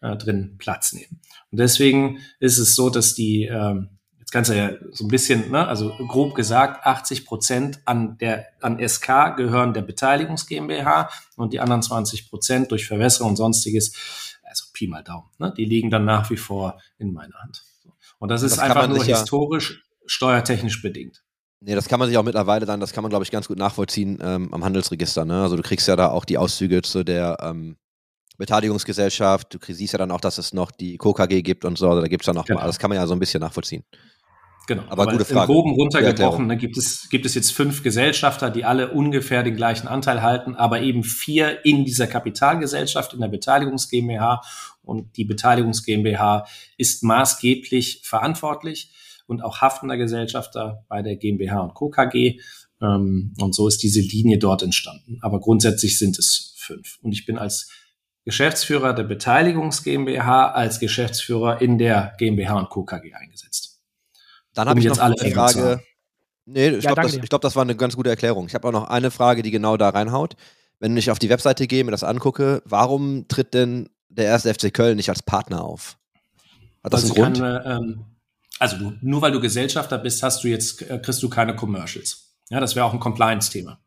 äh, 0.02 0.16
drin 0.16 0.56
Platz 0.58 0.94
nehmen. 0.94 1.22
Und 1.52 1.60
deswegen 1.60 2.20
ist 2.40 2.58
es 2.58 2.76
so, 2.76 2.90
dass 2.90 3.14
die 3.14 3.44
ähm, 3.44 3.99
kannst 4.32 4.50
du 4.50 4.56
ja 4.58 4.72
so 4.92 5.06
ein 5.06 5.08
bisschen, 5.08 5.50
ne, 5.52 5.68
also 5.68 5.92
grob 6.08 6.36
gesagt, 6.36 6.86
80 6.86 7.26
Prozent 7.26 7.80
an 7.86 8.18
der 8.18 8.48
an 8.62 8.78
SK 8.86 9.36
gehören 9.38 9.74
der 9.74 9.82
Beteiligungs 9.82 10.46
GmbH 10.46 11.10
und 11.36 11.54
die 11.54 11.60
anderen 11.60 11.82
20 11.82 12.30
Prozent 12.30 12.72
durch 12.72 12.86
Verwässerung 12.88 13.32
und 13.32 13.36
sonstiges, 13.38 13.94
also 14.44 14.66
Pi 14.74 14.88
mal 14.88 15.04
Daumen, 15.04 15.30
ne, 15.38 15.54
die 15.56 15.66
liegen 15.66 15.90
dann 15.90 16.06
nach 16.06 16.30
wie 16.30 16.38
vor 16.38 16.80
in 16.98 17.14
meiner 17.14 17.36
Hand. 17.42 17.64
Und 18.20 18.30
das 18.30 18.42
ist 18.42 18.58
Das 18.58 18.60
einfach 18.60 18.88
nur 18.88 19.00
sich 19.00 19.08
ja- 19.10 19.18
historisch 19.20 19.84
steuertechnisch 20.06 20.82
bedingt. 20.82 21.24
Nee, 21.62 21.76
das 21.76 21.88
kann 21.90 22.00
man 22.00 22.08
sich 22.08 22.18
auch 22.18 22.24
mittlerweile 22.24 22.66
dann, 22.66 22.80
das 22.80 22.94
kann 22.94 23.02
man, 23.04 23.10
glaube 23.10 23.24
ich, 23.26 23.32
ganz 23.32 23.48
gut 23.48 23.58
nachvollziehen 23.58 24.18
ähm, 24.22 24.54
am 24.54 24.64
Handelsregister. 24.64 25.26
Ne? 25.26 25.42
Also 25.44 25.58
du 25.58 25.62
kriegst 25.62 25.88
ja 25.90 25.96
da 25.98 26.10
auch 26.10 26.24
die 26.26 26.38
Auszüge 26.38 26.82
zu 26.82 27.04
der 27.04 27.38
ähm, 27.42 27.76
Beteiligungsgesellschaft, 28.38 29.54
du 29.54 29.74
siehst 29.74 29.94
ja 29.94 30.00
dann 30.00 30.12
auch, 30.12 30.22
dass 30.22 30.38
es 30.38 30.54
noch 30.54 30.72
die 30.72 30.98
KKG 30.98 31.42
gibt 31.42 31.66
und 31.66 31.78
so, 31.78 31.90
also 31.90 32.02
da 32.02 32.08
gibt 32.08 32.24
es 32.24 32.26
dann 32.26 32.36
noch 32.36 32.46
Genau. 32.46 32.60
mal, 32.62 32.66
das 32.68 32.80
kann 32.80 32.90
man 32.90 32.96
ja 32.98 33.06
so 33.06 33.14
ein 33.14 33.20
bisschen 33.20 33.42
nachvollziehen. 33.42 33.84
Genau. 34.70 34.84
Aber 34.88 35.08
gute 35.08 35.26
Frage. 35.26 35.52
Im 35.52 35.56
Groben 35.56 35.72
runtergebrochen 35.72 36.46
ne, 36.46 36.56
gibt, 36.56 36.78
es, 36.78 37.10
gibt 37.10 37.26
es 37.26 37.34
jetzt 37.34 37.52
fünf 37.54 37.82
Gesellschafter, 37.82 38.52
die 38.52 38.66
alle 38.66 38.92
ungefähr 38.92 39.42
den 39.42 39.56
gleichen 39.56 39.88
Anteil 39.88 40.22
halten, 40.22 40.56
aber 40.56 40.84
eben 40.84 41.04
vier 41.04 41.66
in 41.66 41.86
dieser 41.86 42.06
Kapitalgesellschaft, 42.06 43.16
in 43.16 43.20
der 43.20 43.30
Beteiligungs 43.30 43.90
GmbH. 43.90 44.44
Und 44.84 45.18
die 45.18 45.26
Beteiligungs 45.26 45.84
GmbH 45.84 46.46
ist 46.78 47.02
maßgeblich 47.02 48.02
verantwortlich 48.04 48.94
und 49.26 49.42
auch 49.42 49.60
haftender 49.60 49.98
Gesellschafter 49.98 50.86
bei 50.88 51.02
der 51.02 51.16
GmbH 51.16 51.62
und 51.62 51.74
Co. 51.74 51.90
KG. 51.90 52.40
Ähm, 52.80 53.34
und 53.40 53.56
so 53.56 53.68
ist 53.68 53.82
diese 53.82 54.02
Linie 54.02 54.38
dort 54.38 54.62
entstanden. 54.62 55.18
Aber 55.22 55.40
grundsätzlich 55.40 55.98
sind 55.98 56.20
es 56.20 56.54
fünf. 56.58 57.00
Und 57.02 57.14
ich 57.14 57.26
bin 57.26 57.40
als 57.40 57.72
Geschäftsführer 58.24 58.94
der 58.94 59.06
Beteiligungs 59.06 59.82
GmbH 59.82 60.52
als 60.52 60.80
Geschäftsführer 60.80 61.60
in 61.60 61.80
der 61.80 62.14
GmbH 62.20 62.60
und 62.60 62.70
Co. 62.70 62.84
KG 62.84 63.16
eingesetzt. 63.16 63.69
Dann 64.60 64.68
Um 64.68 64.72
habe 64.72 64.80
ich 64.80 64.86
jetzt 64.86 64.98
noch 64.98 65.04
alle 65.04 65.16
eine 65.20 65.32
Frage. 65.32 65.82
Nee, 66.46 66.70
ich 66.70 66.84
Ja, 66.84 66.94
glaube, 66.94 67.02
das, 67.04 67.30
glaub, 67.30 67.42
das 67.42 67.56
war 67.56 67.62
eine 67.64 67.76
ganz 67.76 67.96
gute 67.96 68.10
Erklärung. 68.10 68.48
Ich 68.48 68.56
habe 68.56 68.68
auch 68.68 68.72
noch 68.74 68.90
eine 68.90 69.12
Frage, 69.12 69.42
die 69.42 69.52
genau 69.52 69.78
da 69.78 69.90
reinhaut. 69.90 70.36
Wenn 70.80 70.98
ich 70.98 71.12
auf 71.12 71.20
die 71.20 71.30
Webseite 71.30 71.68
gehe, 71.68 71.84
mir 71.84 71.92
das 71.92 72.04
angucke, 72.04 72.62
warum 72.66 73.28
tritt 73.28 73.54
denn 73.54 73.90
der 74.10 74.26
erste 74.26 74.54
FC 74.54 74.74
Köln 74.74 74.98
nicht 74.98 75.10
als 75.10 75.24
Partner 75.24 75.64
auf? 75.64 75.98
Hat 76.84 76.94
das 76.94 77.04
Also 77.04 77.14
einen 77.16 77.16
Grund? 77.16 77.38
keine, 77.38 77.64
ähm, 77.66 78.06
also 78.60 78.78
du, 78.78 78.94
nur 79.02 79.22
weil 79.22 79.32
du 79.32 79.40
Gesellschafter 79.40 79.98
bist, 79.98 80.24
hast 80.24 80.44
du 80.44 80.48
jetzt, 80.50 80.82
äh, 80.82 81.00
kriegst 81.00 81.24
du 81.24 81.30
keine 81.30 81.56
Commercials. 81.56 82.34
Ja, 82.50 82.60
das 82.60 82.76
wäre 82.76 82.86
auch 82.86 82.94
ein 82.94 83.00
Compliance-Thema. 83.00 83.80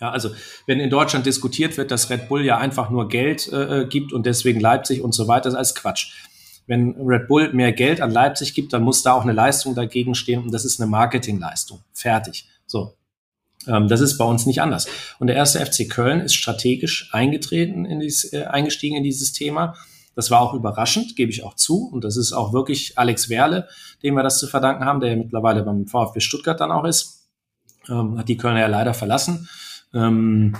Ja, 0.00 0.10
also 0.10 0.30
wenn 0.66 0.80
in 0.80 0.90
Deutschland 0.90 1.24
diskutiert 1.24 1.78
wird, 1.78 1.90
dass 1.90 2.10
Red 2.10 2.28
Bull 2.28 2.44
ja 2.44 2.58
einfach 2.58 2.90
nur 2.90 3.08
Geld 3.08 3.50
äh, 3.52 3.82
äh, 3.82 3.86
gibt 3.86 4.12
und 4.12 4.26
deswegen 4.26 4.60
Leipzig 4.60 5.00
und 5.00 5.12
so 5.12 5.26
weiter, 5.28 5.44
das 5.44 5.52
ist 5.54 5.58
alles 5.58 5.74
Quatsch. 5.74 6.25
Wenn 6.66 6.96
Red 7.00 7.28
Bull 7.28 7.52
mehr 7.52 7.72
Geld 7.72 8.00
an 8.00 8.10
Leipzig 8.10 8.54
gibt, 8.54 8.72
dann 8.72 8.82
muss 8.82 9.02
da 9.02 9.12
auch 9.12 9.22
eine 9.22 9.32
Leistung 9.32 9.74
dagegen 9.74 10.14
stehen 10.14 10.42
und 10.42 10.52
das 10.52 10.64
ist 10.64 10.80
eine 10.80 10.90
Marketingleistung. 10.90 11.80
Fertig. 11.92 12.48
So. 12.66 12.94
Ähm, 13.66 13.88
das 13.88 14.00
ist 14.00 14.18
bei 14.18 14.24
uns 14.24 14.46
nicht 14.46 14.60
anders. 14.60 14.86
Und 15.18 15.28
der 15.28 15.36
erste 15.36 15.64
FC 15.64 15.88
Köln 15.88 16.20
ist 16.20 16.34
strategisch 16.34 17.10
eingetreten 17.12 17.84
in 17.84 18.00
dieses, 18.00 18.32
äh, 18.32 18.44
eingestiegen 18.44 18.96
in 18.96 19.04
dieses 19.04 19.32
Thema. 19.32 19.74
Das 20.14 20.30
war 20.30 20.40
auch 20.40 20.54
überraschend, 20.54 21.14
gebe 21.14 21.30
ich 21.30 21.44
auch 21.44 21.54
zu. 21.54 21.88
Und 21.88 22.02
das 22.04 22.16
ist 22.16 22.32
auch 22.32 22.52
wirklich 22.52 22.98
Alex 22.98 23.28
Werle, 23.28 23.68
dem 24.02 24.14
wir 24.14 24.22
das 24.22 24.38
zu 24.38 24.46
verdanken 24.46 24.84
haben, 24.84 25.00
der 25.00 25.10
ja 25.10 25.16
mittlerweile 25.16 25.62
beim 25.62 25.86
VfB 25.86 26.20
Stuttgart 26.20 26.60
dann 26.60 26.72
auch 26.72 26.84
ist. 26.84 27.28
Ähm, 27.88 28.18
hat 28.18 28.28
die 28.28 28.36
Kölner 28.36 28.60
ja 28.60 28.66
leider 28.66 28.94
verlassen. 28.94 29.48
Ähm, 29.92 30.56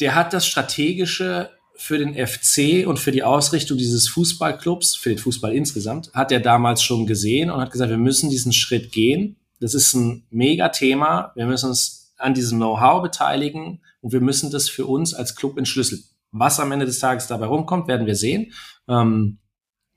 der 0.00 0.14
hat 0.14 0.32
das 0.32 0.46
Strategische 0.46 1.50
für 1.76 1.98
den 1.98 2.14
FC 2.14 2.86
und 2.86 2.98
für 2.98 3.12
die 3.12 3.22
Ausrichtung 3.22 3.76
dieses 3.78 4.08
Fußballclubs, 4.08 4.96
für 4.96 5.10
den 5.10 5.18
Fußball 5.18 5.54
insgesamt, 5.54 6.12
hat 6.14 6.32
er 6.32 6.40
damals 6.40 6.82
schon 6.82 7.06
gesehen 7.06 7.50
und 7.50 7.60
hat 7.60 7.70
gesagt, 7.70 7.90
wir 7.90 7.98
müssen 7.98 8.30
diesen 8.30 8.52
Schritt 8.52 8.92
gehen. 8.92 9.36
Das 9.60 9.74
ist 9.74 9.94
ein 9.94 10.26
Mega-Thema. 10.30 11.32
Wir 11.34 11.46
müssen 11.46 11.68
uns 11.68 12.14
an 12.16 12.34
diesem 12.34 12.58
Know-how 12.58 13.02
beteiligen 13.02 13.82
und 14.00 14.12
wir 14.12 14.20
müssen 14.20 14.50
das 14.50 14.68
für 14.68 14.86
uns 14.86 15.14
als 15.14 15.36
Club 15.36 15.58
entschlüsseln. 15.58 16.02
Was 16.32 16.60
am 16.60 16.72
Ende 16.72 16.86
des 16.86 16.98
Tages 16.98 17.26
dabei 17.26 17.46
rumkommt, 17.46 17.88
werden 17.88 18.06
wir 18.06 18.16
sehen. 18.16 18.52
Ähm, 18.88 19.38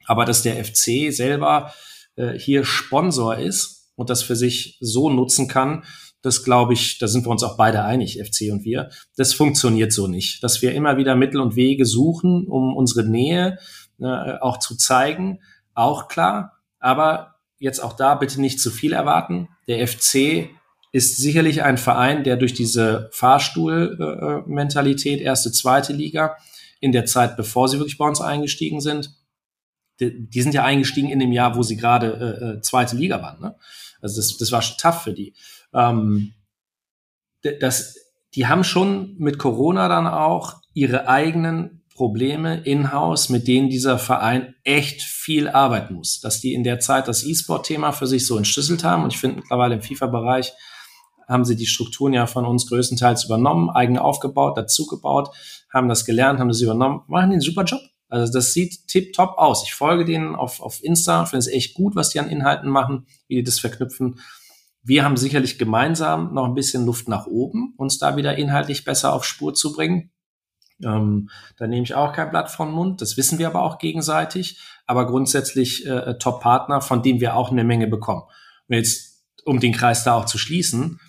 aber 0.05 0.25
dass 0.25 0.41
der 0.41 0.63
FC 0.63 1.13
selber 1.13 1.73
äh, 2.15 2.33
hier 2.37 2.65
Sponsor 2.65 3.37
ist 3.37 3.91
und 3.95 4.09
das 4.09 4.23
für 4.23 4.35
sich 4.35 4.77
so 4.79 5.09
nutzen 5.09 5.47
kann, 5.47 5.83
das 6.21 6.43
glaube 6.43 6.73
ich, 6.73 6.97
da 6.97 7.07
sind 7.07 7.25
wir 7.25 7.31
uns 7.31 7.43
auch 7.43 7.55
beide 7.57 7.83
einig, 7.83 8.21
FC 8.21 8.51
und 8.51 8.65
wir. 8.65 8.89
Das 9.15 9.33
funktioniert 9.33 9.93
so 9.93 10.07
nicht. 10.07 10.43
Dass 10.43 10.61
wir 10.61 10.73
immer 10.73 10.97
wieder 10.97 11.15
Mittel 11.15 11.39
und 11.39 11.55
Wege 11.55 11.85
suchen, 11.85 12.45
um 12.47 12.75
unsere 12.75 13.07
Nähe 13.07 13.57
äh, 13.99 14.33
auch 14.41 14.59
zu 14.59 14.75
zeigen, 14.75 15.39
auch 15.73 16.09
klar. 16.09 16.57
Aber 16.79 17.35
jetzt 17.57 17.79
auch 17.79 17.93
da 17.93 18.15
bitte 18.15 18.41
nicht 18.41 18.59
zu 18.59 18.71
viel 18.71 18.91
erwarten. 18.93 19.47
Der 19.67 19.87
FC 19.87 20.49
ist 20.91 21.17
sicherlich 21.17 21.61
ein 21.63 21.77
Verein, 21.77 22.23
der 22.23 22.35
durch 22.35 22.53
diese 22.53 23.09
Fahrstuhl-Mentalität, 23.13 25.21
erste, 25.21 25.51
zweite 25.51 25.93
Liga, 25.93 26.35
in 26.79 26.91
der 26.91 27.05
Zeit, 27.05 27.37
bevor 27.37 27.67
sie 27.67 27.77
wirklich 27.77 27.97
bei 27.97 28.07
uns 28.07 28.21
eingestiegen 28.21 28.81
sind, 28.81 29.11
die, 29.99 30.29
die 30.29 30.41
sind 30.41 30.53
ja 30.53 30.63
eingestiegen 30.63 31.09
in 31.09 31.19
dem 31.19 31.33
Jahr, 31.33 31.55
wo 31.55 31.63
sie 31.63 31.77
gerade 31.77 32.39
äh, 32.41 32.57
äh 32.57 32.61
zweite 32.61 32.95
Liga 32.95 33.21
waren. 33.21 33.41
Ne? 33.41 33.55
Also 34.01 34.15
das, 34.15 34.37
das 34.37 34.51
war 34.51 34.61
schon 34.61 34.77
tough 34.77 35.03
für 35.03 35.13
die. 35.13 35.33
Ähm, 35.73 36.33
das, 37.59 37.95
die 38.35 38.47
haben 38.47 38.63
schon 38.63 39.15
mit 39.17 39.39
Corona 39.39 39.87
dann 39.87 40.07
auch 40.07 40.55
ihre 40.73 41.07
eigenen 41.07 41.83
Probleme 41.93 42.61
in-house, 42.63 43.29
mit 43.29 43.47
denen 43.47 43.69
dieser 43.69 43.99
Verein 43.99 44.55
echt 44.63 45.01
viel 45.01 45.49
arbeiten 45.49 45.95
muss. 45.95 46.21
Dass 46.21 46.39
die 46.39 46.53
in 46.53 46.63
der 46.63 46.79
Zeit 46.79 47.07
das 47.07 47.25
E-Sport-Thema 47.25 47.91
für 47.91 48.07
sich 48.07 48.25
so 48.25 48.37
entschlüsselt 48.37 48.83
haben. 48.83 49.03
Und 49.03 49.13
ich 49.13 49.19
finde 49.19 49.37
mittlerweile 49.37 49.75
im 49.75 49.81
FIFA-Bereich 49.81 50.53
haben 51.27 51.45
sie 51.45 51.55
die 51.55 51.67
Strukturen 51.67 52.13
ja 52.13 52.25
von 52.25 52.45
uns 52.45 52.67
größtenteils 52.67 53.25
übernommen, 53.25 53.69
eigene 53.69 54.01
aufgebaut, 54.01 54.57
dazugebaut, 54.57 55.29
haben 55.71 55.87
das 55.87 56.05
gelernt, 56.05 56.39
haben 56.39 56.47
das 56.47 56.61
übernommen, 56.61 57.03
machen 57.07 57.31
den 57.31 57.41
super 57.41 57.63
Job. 57.63 57.81
Also 58.09 58.33
das 58.33 58.53
sieht 58.53 58.87
tip-top 58.87 59.37
aus. 59.37 59.63
Ich 59.63 59.75
folge 59.75 60.03
denen 60.03 60.35
auf, 60.35 60.61
auf 60.61 60.83
Insta, 60.83 61.25
finde 61.25 61.39
es 61.39 61.47
echt 61.47 61.75
gut, 61.75 61.95
was 61.95 62.09
die 62.09 62.19
an 62.19 62.29
Inhalten 62.29 62.69
machen, 62.69 63.05
wie 63.27 63.35
die 63.35 63.43
das 63.43 63.59
verknüpfen. 63.59 64.19
Wir 64.81 65.03
haben 65.03 65.17
sicherlich 65.17 65.57
gemeinsam 65.57 66.33
noch 66.33 66.45
ein 66.45 66.55
bisschen 66.55 66.85
Luft 66.85 67.07
nach 67.07 67.27
oben, 67.27 67.73
uns 67.77 67.97
da 67.97 68.15
wieder 68.15 68.37
inhaltlich 68.37 68.85
besser 68.85 69.13
auf 69.13 69.25
Spur 69.25 69.53
zu 69.53 69.73
bringen. 69.73 70.11
Ähm, 70.83 71.29
da 71.57 71.67
nehme 71.67 71.83
ich 71.83 71.95
auch 71.95 72.13
kein 72.13 72.29
Blatt 72.29 72.49
vom 72.49 72.71
Mund. 72.71 73.01
Das 73.01 73.17
wissen 73.17 73.39
wir 73.39 73.47
aber 73.47 73.63
auch 73.63 73.77
gegenseitig. 73.77 74.59
Aber 74.85 75.05
grundsätzlich 75.07 75.85
äh, 75.85 76.17
Top-Partner, 76.17 76.81
von 76.81 77.03
dem 77.03 77.19
wir 77.19 77.35
auch 77.35 77.51
eine 77.51 77.63
Menge 77.63 77.87
bekommen. 77.87 78.23
Und 78.67 78.75
jetzt, 78.75 79.23
um 79.45 79.59
den 79.59 79.73
Kreis 79.73 80.03
da 80.03 80.15
auch 80.15 80.25
zu 80.25 80.37
schließen, 80.37 80.99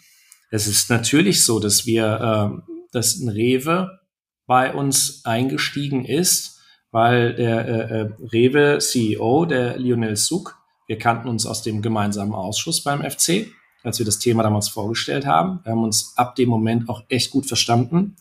es 0.50 0.66
ist 0.66 0.90
natürlich 0.90 1.44
so, 1.44 1.60
dass 1.60 1.86
wir, 1.86 2.60
äh, 2.66 2.72
dass 2.92 3.20
ein 3.20 3.28
Rewe 3.28 4.00
bei 4.46 4.74
uns 4.74 5.24
eingestiegen 5.24 6.04
ist, 6.04 6.60
weil 6.90 7.34
der 7.34 7.68
äh, 7.68 8.00
äh 8.00 8.10
Rewe 8.32 8.78
CEO, 8.78 9.44
der 9.44 9.78
Lionel 9.78 10.16
Suk, 10.16 10.58
wir 10.88 10.98
kannten 10.98 11.28
uns 11.28 11.46
aus 11.46 11.62
dem 11.62 11.82
gemeinsamen 11.82 12.34
Ausschuss 12.34 12.82
beim 12.82 13.08
FC, 13.08 13.46
als 13.82 13.98
wir 13.98 14.06
das 14.06 14.18
Thema 14.18 14.42
damals 14.42 14.68
vorgestellt 14.68 15.26
haben. 15.26 15.60
Wir 15.64 15.72
haben 15.72 15.84
uns 15.84 16.14
ab 16.16 16.36
dem 16.36 16.48
Moment 16.48 16.88
auch 16.88 17.02
echt 17.08 17.30
gut 17.30 17.46
verstanden 17.46 18.16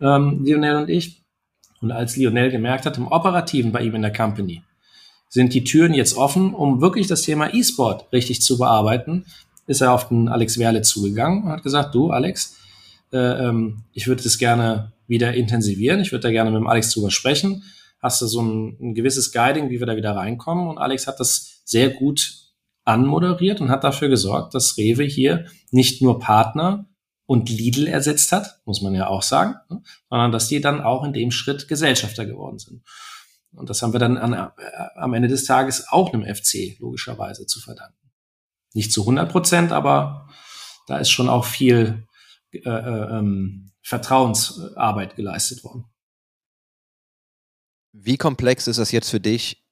ähm, 0.00 0.44
Lionel 0.44 0.76
und 0.76 0.90
ich. 0.90 1.22
Und 1.80 1.92
als 1.92 2.16
Lionel 2.16 2.50
gemerkt 2.50 2.86
hat, 2.86 2.96
im 2.96 3.08
Operativen 3.08 3.72
bei 3.72 3.82
ihm 3.82 3.94
in 3.94 4.02
der 4.02 4.12
Company, 4.12 4.62
sind 5.28 5.52
die 5.52 5.64
Türen 5.64 5.94
jetzt 5.94 6.16
offen, 6.16 6.54
um 6.54 6.80
wirklich 6.80 7.06
das 7.06 7.22
Thema 7.22 7.52
E-Sport 7.52 8.12
richtig 8.12 8.40
zu 8.40 8.56
bearbeiten, 8.56 9.26
ist 9.66 9.80
er 9.80 9.92
auf 9.92 10.08
den 10.08 10.28
Alex 10.28 10.58
Werle 10.58 10.82
zugegangen 10.82 11.44
und 11.44 11.50
hat 11.50 11.62
gesagt, 11.62 11.94
du 11.94 12.10
Alex, 12.10 12.56
äh, 13.12 13.18
ähm, 13.18 13.82
ich 13.92 14.06
würde 14.06 14.22
das 14.22 14.38
gerne 14.38 14.92
wieder 15.06 15.34
intensivieren, 15.34 16.00
ich 16.00 16.12
würde 16.12 16.22
da 16.22 16.30
gerne 16.30 16.50
mit 16.50 16.60
dem 16.60 16.66
Alex 16.66 16.90
drüber 16.90 17.10
sprechen. 17.10 17.62
Hast 18.00 18.20
du 18.20 18.26
so 18.26 18.42
ein, 18.42 18.76
ein 18.80 18.94
gewisses 18.94 19.32
Guiding, 19.32 19.70
wie 19.70 19.80
wir 19.80 19.86
da 19.86 19.96
wieder 19.96 20.14
reinkommen? 20.14 20.68
Und 20.68 20.78
Alex 20.78 21.06
hat 21.06 21.18
das 21.20 21.62
sehr 21.64 21.90
gut 21.90 22.43
anmoderiert 22.84 23.60
und 23.60 23.70
hat 23.70 23.84
dafür 23.84 24.08
gesorgt, 24.08 24.54
dass 24.54 24.76
Rewe 24.76 25.04
hier 25.04 25.46
nicht 25.70 26.02
nur 26.02 26.18
Partner, 26.18 26.86
und 27.26 27.48
Lidl 27.48 27.86
ersetzt 27.86 28.32
hat, 28.32 28.60
muss 28.64 28.82
man 28.82 28.94
ja 28.94 29.06
auch 29.06 29.22
sagen, 29.22 29.54
ne? 29.70 29.82
sondern 30.08 30.32
dass 30.32 30.48
die 30.48 30.60
dann 30.60 30.82
auch 30.82 31.04
in 31.04 31.12
dem 31.12 31.30
Schritt 31.30 31.68
Gesellschafter 31.68 32.26
geworden 32.26 32.58
sind. 32.58 32.82
Und 33.52 33.70
das 33.70 33.82
haben 33.82 33.92
wir 33.92 34.00
dann 34.00 34.18
an, 34.18 34.32
äh, 34.32 34.50
am 34.96 35.14
Ende 35.14 35.28
des 35.28 35.44
Tages 35.44 35.88
auch 35.88 36.12
einem 36.12 36.22
FC 36.22 36.76
logischerweise 36.80 37.46
zu 37.46 37.60
verdanken. 37.60 38.10
Nicht 38.74 38.92
zu 38.92 39.02
100 39.02 39.30
Prozent, 39.30 39.72
aber 39.72 40.28
da 40.86 40.98
ist 40.98 41.10
schon 41.10 41.28
auch 41.28 41.44
viel 41.44 42.06
äh, 42.52 42.58
äh, 42.68 43.18
ähm, 43.18 43.70
Vertrauensarbeit 43.82 45.16
geleistet 45.16 45.62
worden. 45.62 45.84
Wie 47.92 48.16
komplex 48.16 48.66
ist 48.66 48.78
es 48.78 48.90
jetzt 48.90 49.10
für 49.10 49.20
dich, 49.20 49.64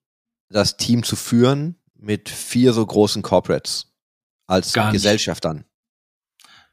das 0.49 0.77
Team 0.77 1.03
zu 1.03 1.17
führen 1.17 1.82
mit 2.03 2.29
vier 2.29 2.73
so 2.73 2.85
großen 2.85 3.23
Corporates 3.23 3.93
als 4.47 4.73
Gesellschaftern? 4.91 5.65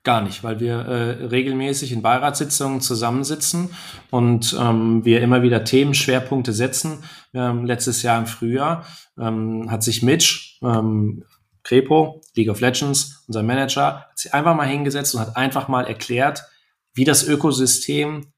Gar 0.04 0.22
nicht, 0.22 0.44
weil 0.44 0.62
wir 0.62 0.76
äh, 0.76 1.26
regelmäßig 1.26 1.92
in 1.92 2.02
Beiratssitzungen 2.02 2.80
zusammensitzen 2.80 3.70
und 4.12 4.56
ähm, 4.58 5.04
wir 5.04 5.22
immer 5.22 5.44
wieder 5.44 5.66
Themenschwerpunkte 5.66 6.54
setzen. 6.54 7.04
Ähm, 7.34 7.66
letztes 7.66 8.02
Jahr 8.02 8.18
im 8.18 8.26
Frühjahr 8.26 8.86
ähm, 9.18 9.70
hat 9.70 9.84
sich 9.84 10.02
Mitch, 10.02 10.58
ähm, 10.62 11.26
Crepo, 11.64 12.22
League 12.34 12.50
of 12.50 12.62
Legends, 12.62 13.24
unser 13.28 13.44
Manager, 13.44 14.06
hat 14.10 14.18
sich 14.18 14.34
einfach 14.34 14.56
mal 14.56 14.68
hingesetzt 14.68 15.14
und 15.16 15.22
hat 15.22 15.36
einfach 15.36 15.68
mal 15.68 15.86
erklärt, 15.86 16.46
wie 16.94 17.04
das 17.04 17.28
Ökosystem 17.28 18.32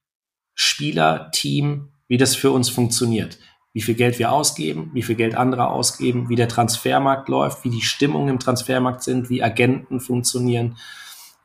Spieler, 0.56 1.30
Team, 1.32 1.94
wie 2.08 2.18
das 2.18 2.36
für 2.36 2.52
uns 2.52 2.70
funktioniert. 2.70 3.38
Wie 3.74 3.82
viel 3.82 3.96
Geld 3.96 4.20
wir 4.20 4.32
ausgeben, 4.32 4.92
wie 4.94 5.04
viel 5.04 5.16
Geld 5.16 5.36
andere 5.36 5.68
ausgeben, 5.68 6.28
wie 6.30 6.36
der 6.36 6.50
Transfermarkt 6.50 7.30
läuft, 7.30 7.64
wie 7.64 7.70
die 7.70 7.82
Stimmungen 7.82 8.30
im 8.30 8.40
Transfermarkt 8.40 9.04
sind, 9.04 9.30
wie 9.30 9.44
Agenten 9.44 10.00
funktionieren 10.00 10.76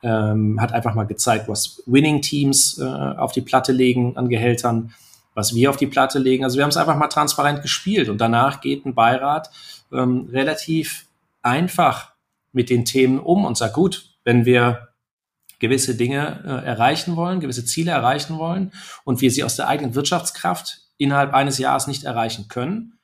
ähm, 0.03 0.59
hat 0.61 0.73
einfach 0.73 0.93
mal 0.93 1.05
gezeigt, 1.05 1.47
was 1.47 1.81
Winning-Teams 1.85 2.79
äh, 2.79 2.83
auf 2.83 3.31
die 3.31 3.41
Platte 3.41 3.71
legen 3.71 4.15
an 4.17 4.29
Gehältern, 4.29 4.93
was 5.33 5.55
wir 5.55 5.69
auf 5.69 5.77
die 5.77 5.87
Platte 5.87 6.19
legen. 6.19 6.43
Also 6.43 6.57
wir 6.57 6.63
haben 6.63 6.69
es 6.69 6.77
einfach 6.77 6.97
mal 6.97 7.07
transparent 7.07 7.61
gespielt 7.61 8.09
und 8.09 8.19
danach 8.19 8.61
geht 8.61 8.85
ein 8.85 8.95
Beirat 8.95 9.49
ähm, 9.91 10.29
relativ 10.31 11.07
einfach 11.41 12.11
mit 12.51 12.69
den 12.69 12.85
Themen 12.85 13.19
um 13.19 13.45
und 13.45 13.57
sagt, 13.57 13.73
gut, 13.73 14.09
wenn 14.23 14.45
wir 14.45 14.89
gewisse 15.59 15.95
Dinge 15.95 16.43
äh, 16.45 16.65
erreichen 16.65 17.15
wollen, 17.15 17.39
gewisse 17.39 17.65
Ziele 17.65 17.91
erreichen 17.91 18.37
wollen 18.37 18.71
und 19.03 19.21
wir 19.21 19.31
sie 19.31 19.43
aus 19.43 19.55
der 19.55 19.67
eigenen 19.67 19.95
Wirtschaftskraft 19.95 20.81
innerhalb 20.97 21.33
eines 21.33 21.57
Jahres 21.57 21.87
nicht 21.87 22.03
erreichen 22.03 22.47
können, 22.47 22.99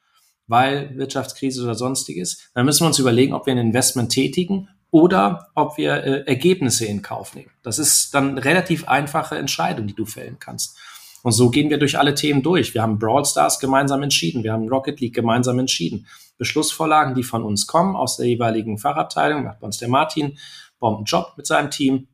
weil 0.48 0.98
Wirtschaftskrise 0.98 1.64
oder 1.64 1.76
sonstiges, 1.76 2.50
dann 2.54 2.66
müssen 2.66 2.82
wir 2.82 2.88
uns 2.88 3.00
überlegen, 3.00 3.34
ob 3.34 3.46
wir 3.46 3.54
ein 3.54 3.60
Investment 3.60 4.12
tätigen 4.12 4.70
oder 4.92 5.48
ob 5.56 5.78
wir 5.78 6.04
äh, 6.04 6.24
Ergebnisse 6.28 6.86
in 6.86 7.02
Kauf 7.02 7.34
nehmen. 7.36 7.50
Das 7.64 7.80
ist 7.80 8.14
dann 8.14 8.32
eine 8.32 8.46
relativ 8.46 8.88
einfache 8.88 9.38
Entscheidung, 9.38 9.88
die 9.88 9.96
du 9.96 10.06
fällen 10.06 10.38
kannst. 10.40 10.78
Und 11.24 11.32
so 11.32 11.50
gehen 11.50 11.70
wir 11.70 11.80
durch 11.80 11.98
alle 11.98 12.16
Themen 12.16 12.44
durch. 12.44 12.74
Wir 12.74 12.82
haben 12.82 13.00
Brawl 13.00 13.26
Stars 13.26 13.60
gemeinsam 13.60 14.04
entschieden. 14.04 14.44
Wir 14.44 14.52
haben 14.52 14.68
Rocket 14.68 15.00
League 15.00 15.16
gemeinsam 15.16 15.58
entschieden. 15.58 16.06
Beschlussvorlagen, 16.38 17.16
die 17.16 17.24
von 17.24 17.44
uns 17.44 17.66
kommen, 17.66 17.96
aus 17.96 18.18
der 18.18 18.28
jeweiligen 18.28 18.78
Fachabteilung, 18.78 19.46
macht 19.46 19.62
bei 19.62 19.66
uns 19.66 19.78
der 19.78 19.88
Martin, 19.88 20.38
Bombenjob 20.80 21.34
mit 21.38 21.48
seinem 21.48 21.72
Team. 21.72 22.08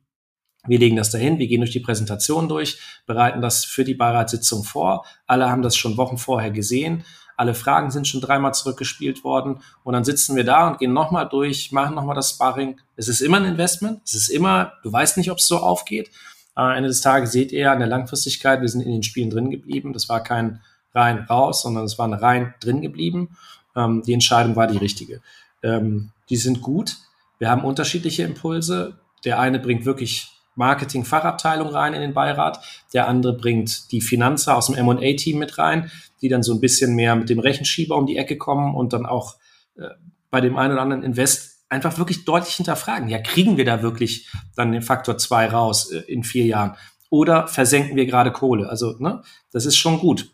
Wir 0.66 0.78
legen 0.78 0.96
das 0.96 1.10
dahin, 1.10 1.38
wir 1.38 1.46
gehen 1.46 1.60
durch 1.60 1.70
die 1.70 1.80
Präsentation 1.80 2.48
durch, 2.48 2.78
bereiten 3.06 3.40
das 3.40 3.64
für 3.64 3.84
die 3.84 3.94
Beiratssitzung 3.94 4.62
vor. 4.62 5.06
Alle 5.26 5.48
haben 5.48 5.62
das 5.62 5.76
schon 5.76 5.96
Wochen 5.96 6.18
vorher 6.18 6.50
gesehen 6.50 7.04
alle 7.40 7.54
Fragen 7.54 7.90
sind 7.90 8.06
schon 8.06 8.20
dreimal 8.20 8.52
zurückgespielt 8.52 9.24
worden 9.24 9.62
und 9.82 9.94
dann 9.94 10.04
sitzen 10.04 10.36
wir 10.36 10.44
da 10.44 10.68
und 10.68 10.78
gehen 10.78 10.92
nochmal 10.92 11.26
durch, 11.26 11.72
machen 11.72 11.94
nochmal 11.94 12.14
das 12.14 12.28
Sparring. 12.28 12.78
Es 12.96 13.08
ist 13.08 13.22
immer 13.22 13.38
ein 13.38 13.46
Investment, 13.46 14.02
es 14.04 14.14
ist 14.14 14.28
immer, 14.28 14.74
du 14.82 14.92
weißt 14.92 15.16
nicht, 15.16 15.30
ob 15.30 15.38
es 15.38 15.48
so 15.48 15.56
aufgeht. 15.56 16.10
Am 16.54 16.72
Ende 16.72 16.90
des 16.90 17.00
Tages 17.00 17.32
seht 17.32 17.50
ihr 17.50 17.72
an 17.72 17.78
der 17.78 17.88
Langfristigkeit, 17.88 18.60
wir 18.60 18.68
sind 18.68 18.82
in 18.82 18.92
den 18.92 19.02
Spielen 19.02 19.30
drin 19.30 19.50
geblieben. 19.50 19.94
Das 19.94 20.10
war 20.10 20.22
kein 20.22 20.60
rein 20.94 21.20
raus, 21.30 21.62
sondern 21.62 21.84
es 21.84 21.98
war 21.98 22.04
eine 22.04 22.20
rein 22.20 22.52
drin 22.60 22.82
geblieben. 22.82 23.38
Ähm, 23.74 24.02
die 24.06 24.12
Entscheidung 24.12 24.54
war 24.54 24.66
die 24.66 24.76
richtige. 24.76 25.22
Ähm, 25.62 26.10
die 26.28 26.36
sind 26.36 26.60
gut. 26.60 26.98
Wir 27.38 27.48
haben 27.48 27.64
unterschiedliche 27.64 28.22
Impulse. 28.22 28.98
Der 29.24 29.40
eine 29.40 29.60
bringt 29.60 29.86
wirklich 29.86 30.30
Marketing-Fachabteilung 30.54 31.68
rein 31.68 31.94
in 31.94 32.00
den 32.00 32.14
Beirat. 32.14 32.60
Der 32.92 33.08
andere 33.08 33.32
bringt 33.32 33.92
die 33.92 34.00
Finanzer 34.00 34.56
aus 34.56 34.66
dem 34.66 34.76
M&A-Team 34.76 35.38
mit 35.38 35.58
rein, 35.58 35.90
die 36.20 36.28
dann 36.28 36.42
so 36.42 36.52
ein 36.52 36.60
bisschen 36.60 36.94
mehr 36.94 37.16
mit 37.16 37.30
dem 37.30 37.38
Rechenschieber 37.38 37.96
um 37.96 38.06
die 38.06 38.16
Ecke 38.16 38.36
kommen 38.36 38.74
und 38.74 38.92
dann 38.92 39.06
auch 39.06 39.36
äh, 39.76 39.88
bei 40.30 40.40
dem 40.40 40.56
einen 40.56 40.72
oder 40.72 40.82
anderen 40.82 41.02
Invest 41.02 41.64
einfach 41.68 41.98
wirklich 41.98 42.24
deutlich 42.24 42.54
hinterfragen. 42.54 43.08
Ja, 43.08 43.18
kriegen 43.18 43.56
wir 43.56 43.64
da 43.64 43.82
wirklich 43.82 44.28
dann 44.56 44.72
den 44.72 44.82
Faktor 44.82 45.18
zwei 45.18 45.46
raus 45.46 45.90
äh, 45.90 46.00
in 46.00 46.24
vier 46.24 46.44
Jahren? 46.44 46.76
Oder 47.08 47.48
versenken 47.48 47.96
wir 47.96 48.06
gerade 48.06 48.32
Kohle? 48.32 48.68
Also, 48.68 48.96
ne, 48.98 49.22
das 49.52 49.66
ist 49.66 49.76
schon 49.76 49.98
gut. 49.98 50.30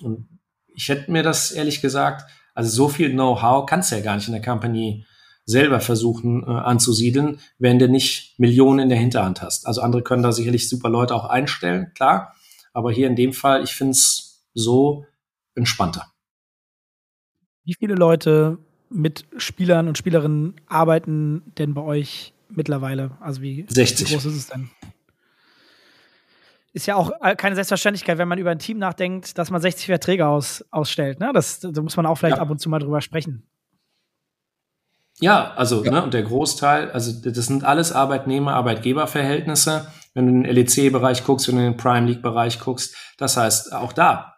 Und 0.00 0.28
ich 0.74 0.88
hätte 0.88 1.10
mir 1.10 1.22
das 1.22 1.50
ehrlich 1.50 1.80
gesagt, 1.80 2.30
also 2.54 2.70
so 2.70 2.88
viel 2.88 3.10
Know-how 3.10 3.66
kannst 3.66 3.90
du 3.90 3.96
ja 3.96 4.02
gar 4.02 4.16
nicht 4.16 4.28
in 4.28 4.34
der 4.34 4.42
Company 4.42 5.04
selber 5.46 5.80
versuchen 5.80 6.42
äh, 6.42 6.46
anzusiedeln, 6.46 7.38
wenn 7.58 7.78
du 7.78 7.88
nicht 7.88 8.38
Millionen 8.38 8.80
in 8.80 8.88
der 8.88 8.98
Hinterhand 8.98 9.40
hast. 9.42 9.66
Also 9.66 9.80
andere 9.80 10.02
können 10.02 10.22
da 10.22 10.32
sicherlich 10.32 10.68
super 10.68 10.90
Leute 10.90 11.14
auch 11.14 11.24
einstellen, 11.24 11.92
klar. 11.94 12.34
Aber 12.72 12.92
hier 12.92 13.06
in 13.06 13.16
dem 13.16 13.32
Fall, 13.32 13.62
ich 13.62 13.70
finde 13.70 13.92
es 13.92 14.44
so 14.52 15.06
entspannter. 15.54 16.12
Wie 17.64 17.74
viele 17.74 17.94
Leute 17.94 18.58
mit 18.90 19.24
Spielern 19.38 19.88
und 19.88 19.96
Spielerinnen 19.96 20.54
arbeiten 20.66 21.42
denn 21.58 21.74
bei 21.74 21.80
euch 21.80 22.34
mittlerweile? 22.48 23.12
Also 23.20 23.40
wie, 23.40 23.66
60. 23.68 24.08
wie 24.08 24.14
groß 24.14 24.24
ist 24.26 24.36
es 24.36 24.46
denn? 24.48 24.70
Ist 26.72 26.86
ja 26.86 26.96
auch 26.96 27.10
äh, 27.22 27.36
keine 27.36 27.54
Selbstverständlichkeit, 27.54 28.18
wenn 28.18 28.28
man 28.28 28.38
über 28.38 28.50
ein 28.50 28.58
Team 28.58 28.78
nachdenkt, 28.78 29.38
dass 29.38 29.50
man 29.50 29.62
60 29.62 29.86
Verträge 29.86 30.26
aus, 30.26 30.64
ausstellt. 30.70 31.20
Ne? 31.20 31.30
Das, 31.32 31.60
da 31.60 31.80
muss 31.80 31.96
man 31.96 32.04
auch 32.04 32.16
vielleicht 32.16 32.36
ja. 32.36 32.42
ab 32.42 32.50
und 32.50 32.60
zu 32.60 32.68
mal 32.68 32.80
drüber 32.80 33.00
sprechen. 33.00 33.44
Ja, 35.20 35.52
also, 35.54 35.84
ja. 35.84 35.90
Ne, 35.90 36.02
und 36.02 36.14
der 36.14 36.22
Großteil, 36.22 36.90
also 36.90 37.12
das 37.12 37.46
sind 37.46 37.64
alles 37.64 37.92
Arbeitnehmer-Arbeitgeber-Verhältnisse. 37.92 39.90
Wenn 40.14 40.26
du 40.26 40.32
in 40.32 40.42
den 40.44 40.54
LEC-Bereich 40.54 41.24
guckst, 41.24 41.48
wenn 41.48 41.56
du 41.56 41.62
in 41.62 41.72
den 41.72 41.76
Prime 41.78 42.06
League-Bereich 42.06 42.60
guckst, 42.60 42.94
das 43.18 43.36
heißt, 43.36 43.72
auch 43.72 43.92
da, 43.92 44.36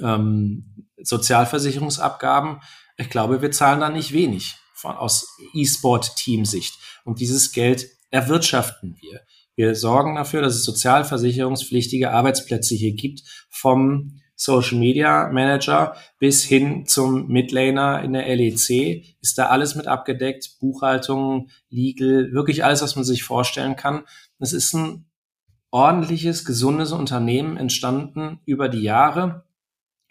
ähm, 0.00 0.86
Sozialversicherungsabgaben, 1.02 2.60
ich 2.96 3.10
glaube, 3.10 3.42
wir 3.42 3.50
zahlen 3.50 3.80
da 3.80 3.90
nicht 3.90 4.12
wenig 4.12 4.56
von, 4.74 4.96
aus 4.96 5.36
E-Sport-Team-Sicht. 5.52 6.74
Und 7.04 7.20
dieses 7.20 7.52
Geld 7.52 7.86
erwirtschaften 8.10 8.96
wir. 9.00 9.20
Wir 9.56 9.74
sorgen 9.74 10.16
dafür, 10.16 10.42
dass 10.42 10.54
es 10.54 10.64
sozialversicherungspflichtige 10.64 12.10
Arbeitsplätze 12.10 12.74
hier 12.74 12.94
gibt, 12.94 13.22
vom 13.50 14.20
Social 14.36 14.78
Media 14.78 15.28
Manager 15.32 15.96
bis 16.18 16.42
hin 16.42 16.86
zum 16.86 17.28
Midlaner 17.28 18.02
in 18.02 18.12
der 18.12 18.26
LEC 18.34 19.04
ist 19.20 19.38
da 19.38 19.46
alles 19.46 19.74
mit 19.74 19.86
abgedeckt. 19.86 20.56
Buchhaltung, 20.60 21.50
Legal, 21.70 22.32
wirklich 22.32 22.64
alles, 22.64 22.82
was 22.82 22.96
man 22.96 23.04
sich 23.04 23.22
vorstellen 23.22 23.76
kann. 23.76 24.04
Es 24.38 24.52
ist 24.52 24.74
ein 24.74 25.06
ordentliches, 25.70 26.44
gesundes 26.44 26.92
Unternehmen 26.92 27.56
entstanden 27.56 28.40
über 28.44 28.68
die 28.68 28.82
Jahre 28.82 29.44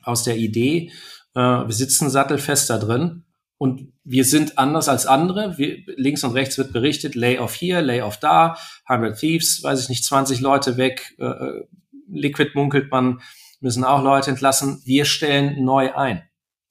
aus 0.03 0.23
der 0.23 0.37
Idee, 0.37 0.91
äh, 1.35 1.39
wir 1.39 1.71
sitzen 1.73 2.09
sattelfest 2.09 2.69
da 2.69 2.77
drin 2.77 3.23
und 3.57 3.93
wir 4.03 4.25
sind 4.25 4.57
anders 4.57 4.89
als 4.89 5.05
andere. 5.05 5.57
Wir, 5.57 5.77
links 5.95 6.23
und 6.23 6.33
rechts 6.33 6.57
wird 6.57 6.73
berichtet, 6.73 7.15
Layoff 7.15 7.55
hier, 7.55 7.81
Layoff 7.81 8.17
da, 8.17 8.57
100 8.85 9.17
Thieves, 9.17 9.63
weiß 9.63 9.81
ich 9.81 9.89
nicht, 9.89 10.03
20 10.03 10.41
Leute 10.41 10.77
weg, 10.77 11.15
äh, 11.19 11.25
äh, 11.25 11.67
Liquid 12.11 12.51
munkelt 12.53 12.91
man, 12.91 13.21
müssen 13.63 13.83
auch 13.83 14.03
Leute 14.03 14.29
entlassen. 14.29 14.81
Wir 14.85 15.05
stellen 15.05 15.63
neu 15.63 15.95
ein. 15.95 16.21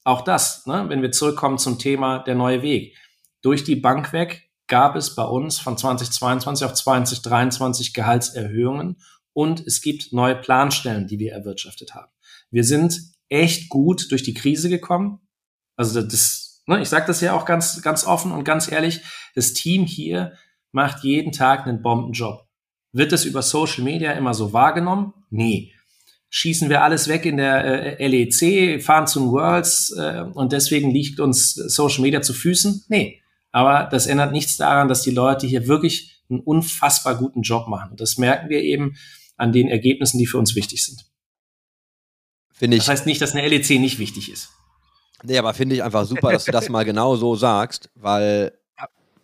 Auch 0.03 0.21
das, 0.21 0.65
ne, 0.65 0.85
wenn 0.89 1.01
wir 1.01 1.11
zurückkommen 1.11 1.57
zum 1.57 1.79
Thema 1.79 2.19
der 2.19 2.35
neue 2.35 2.61
Weg. 2.61 2.95
Durch 3.41 3.63
die 3.63 3.75
Bank 3.75 4.13
weg 4.13 4.51
gab 4.67 4.95
es 4.95 5.15
bei 5.15 5.23
uns 5.23 5.59
von 5.59 5.77
2022 5.77 6.65
auf 6.65 6.73
2023 6.73 7.93
Gehaltserhöhungen 7.93 9.01
und 9.33 9.65
es 9.65 9.81
gibt 9.81 10.13
neue 10.13 10.35
Planstellen, 10.35 11.07
die 11.07 11.19
wir 11.19 11.33
erwirtschaftet 11.33 11.95
haben. 11.95 12.11
Wir 12.51 12.63
sind 12.63 12.99
echt 13.27 13.69
gut 13.69 14.11
durch 14.11 14.23
die 14.23 14.35
Krise 14.35 14.69
gekommen. 14.69 15.19
Also 15.75 16.01
das, 16.01 16.63
ne, 16.67 16.81
ich 16.81 16.89
sage 16.89 17.07
das 17.07 17.21
ja 17.21 17.33
auch 17.33 17.45
ganz, 17.45 17.81
ganz 17.81 18.05
offen 18.05 18.31
und 18.31 18.43
ganz 18.43 18.71
ehrlich, 18.71 19.01
das 19.35 19.53
Team 19.53 19.85
hier 19.85 20.33
macht 20.71 21.03
jeden 21.03 21.31
Tag 21.31 21.65
einen 21.65 21.81
Bombenjob. 21.81 22.47
Wird 22.91 23.11
das 23.11 23.25
über 23.25 23.41
Social 23.41 23.83
Media 23.83 24.11
immer 24.11 24.35
so 24.35 24.53
wahrgenommen? 24.53 25.13
Nee. 25.31 25.73
Schießen 26.35 26.67
wir 26.67 26.81
alles 26.81 27.07
weg 27.07 27.27
in 27.27 27.37
der 27.37 27.99
äh, 27.99 28.07
LEC, 28.07 28.81
fahren 28.81 29.05
zum 29.05 29.31
Worlds 29.31 29.91
äh, 29.91 30.25
und 30.33 30.51
deswegen 30.51 30.89
liegt 30.89 31.19
uns 31.19 31.53
Social 31.53 32.01
Media 32.01 32.23
zu 32.23 32.33
Füßen? 32.33 32.85
Nee. 32.87 33.21
Aber 33.51 33.87
das 33.91 34.07
ändert 34.07 34.31
nichts 34.31 34.57
daran, 34.57 34.87
dass 34.87 35.03
die 35.03 35.11
Leute 35.11 35.45
hier 35.45 35.67
wirklich 35.67 36.23
einen 36.31 36.39
unfassbar 36.39 37.17
guten 37.17 37.43
Job 37.43 37.67
machen. 37.67 37.91
Und 37.91 38.01
das 38.01 38.17
merken 38.17 38.49
wir 38.49 38.63
eben 38.63 38.95
an 39.37 39.51
den 39.51 39.67
Ergebnissen, 39.67 40.17
die 40.17 40.25
für 40.25 40.39
uns 40.39 40.55
wichtig 40.55 40.83
sind. 40.83 41.05
Finde 42.51 42.77
ich. 42.77 42.83
Das 42.83 42.89
heißt 42.89 43.05
nicht, 43.05 43.21
dass 43.21 43.35
eine 43.35 43.47
LEC 43.47 43.79
nicht 43.79 43.99
wichtig 43.99 44.31
ist. 44.31 44.49
Nee, 45.21 45.37
aber 45.37 45.53
finde 45.53 45.75
ich 45.75 45.83
einfach 45.83 46.05
super, 46.05 46.31
dass 46.31 46.45
du 46.45 46.51
das 46.51 46.67
mal 46.67 46.83
genau 46.83 47.15
so 47.15 47.35
sagst, 47.35 47.91
weil, 47.93 48.57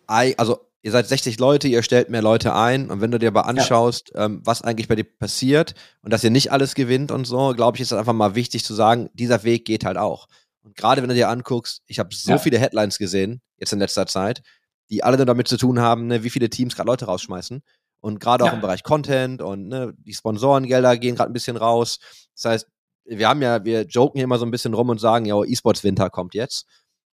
also, 0.06 0.60
ihr 0.82 0.90
seid 0.90 1.06
60 1.06 1.38
Leute, 1.38 1.68
ihr 1.68 1.82
stellt 1.82 2.08
mehr 2.10 2.22
Leute 2.22 2.54
ein 2.54 2.90
und 2.90 3.00
wenn 3.00 3.10
du 3.10 3.18
dir 3.18 3.28
aber 3.28 3.46
anschaust, 3.46 4.12
ja. 4.14 4.26
ähm, 4.26 4.40
was 4.44 4.62
eigentlich 4.62 4.88
bei 4.88 4.96
dir 4.96 5.04
passiert 5.04 5.74
und 6.02 6.12
dass 6.12 6.24
ihr 6.24 6.30
nicht 6.30 6.52
alles 6.52 6.74
gewinnt 6.74 7.10
und 7.10 7.26
so, 7.26 7.52
glaube 7.54 7.76
ich, 7.76 7.82
ist 7.82 7.92
es 7.92 7.98
einfach 7.98 8.12
mal 8.12 8.34
wichtig 8.34 8.64
zu 8.64 8.74
sagen, 8.74 9.10
dieser 9.12 9.42
Weg 9.44 9.64
geht 9.64 9.84
halt 9.84 9.98
auch. 9.98 10.26
Und 10.62 10.76
gerade 10.76 11.02
wenn 11.02 11.08
du 11.08 11.14
dir 11.14 11.28
anguckst, 11.28 11.82
ich 11.86 11.98
habe 11.98 12.14
so 12.14 12.32
ja. 12.32 12.38
viele 12.38 12.58
Headlines 12.58 12.98
gesehen, 12.98 13.40
jetzt 13.58 13.72
in 13.72 13.78
letzter 13.78 14.06
Zeit, 14.06 14.42
die 14.90 15.02
alle 15.04 15.24
damit 15.24 15.48
zu 15.48 15.56
tun 15.56 15.80
haben, 15.80 16.06
ne, 16.06 16.22
wie 16.24 16.30
viele 16.30 16.50
Teams 16.50 16.76
gerade 16.76 16.88
Leute 16.88 17.06
rausschmeißen. 17.06 17.62
Und 18.02 18.18
gerade 18.18 18.44
auch 18.44 18.48
ja. 18.48 18.54
im 18.54 18.62
Bereich 18.62 18.82
Content 18.82 19.42
und 19.42 19.68
ne, 19.68 19.94
die 19.98 20.14
Sponsorengelder 20.14 20.96
gehen 20.96 21.16
gerade 21.16 21.30
ein 21.30 21.34
bisschen 21.34 21.56
raus. 21.58 21.98
Das 22.34 22.44
heißt, 22.46 22.66
wir 23.04 23.28
haben 23.28 23.42
ja, 23.42 23.64
wir 23.64 23.82
joken 23.82 24.18
hier 24.18 24.24
immer 24.24 24.38
so 24.38 24.46
ein 24.46 24.50
bisschen 24.50 24.72
rum 24.72 24.88
und 24.88 24.98
sagen, 24.98 25.26
ja, 25.26 25.42
E-Sports 25.42 25.84
Winter 25.84 26.08
kommt 26.08 26.34
jetzt. 26.34 26.66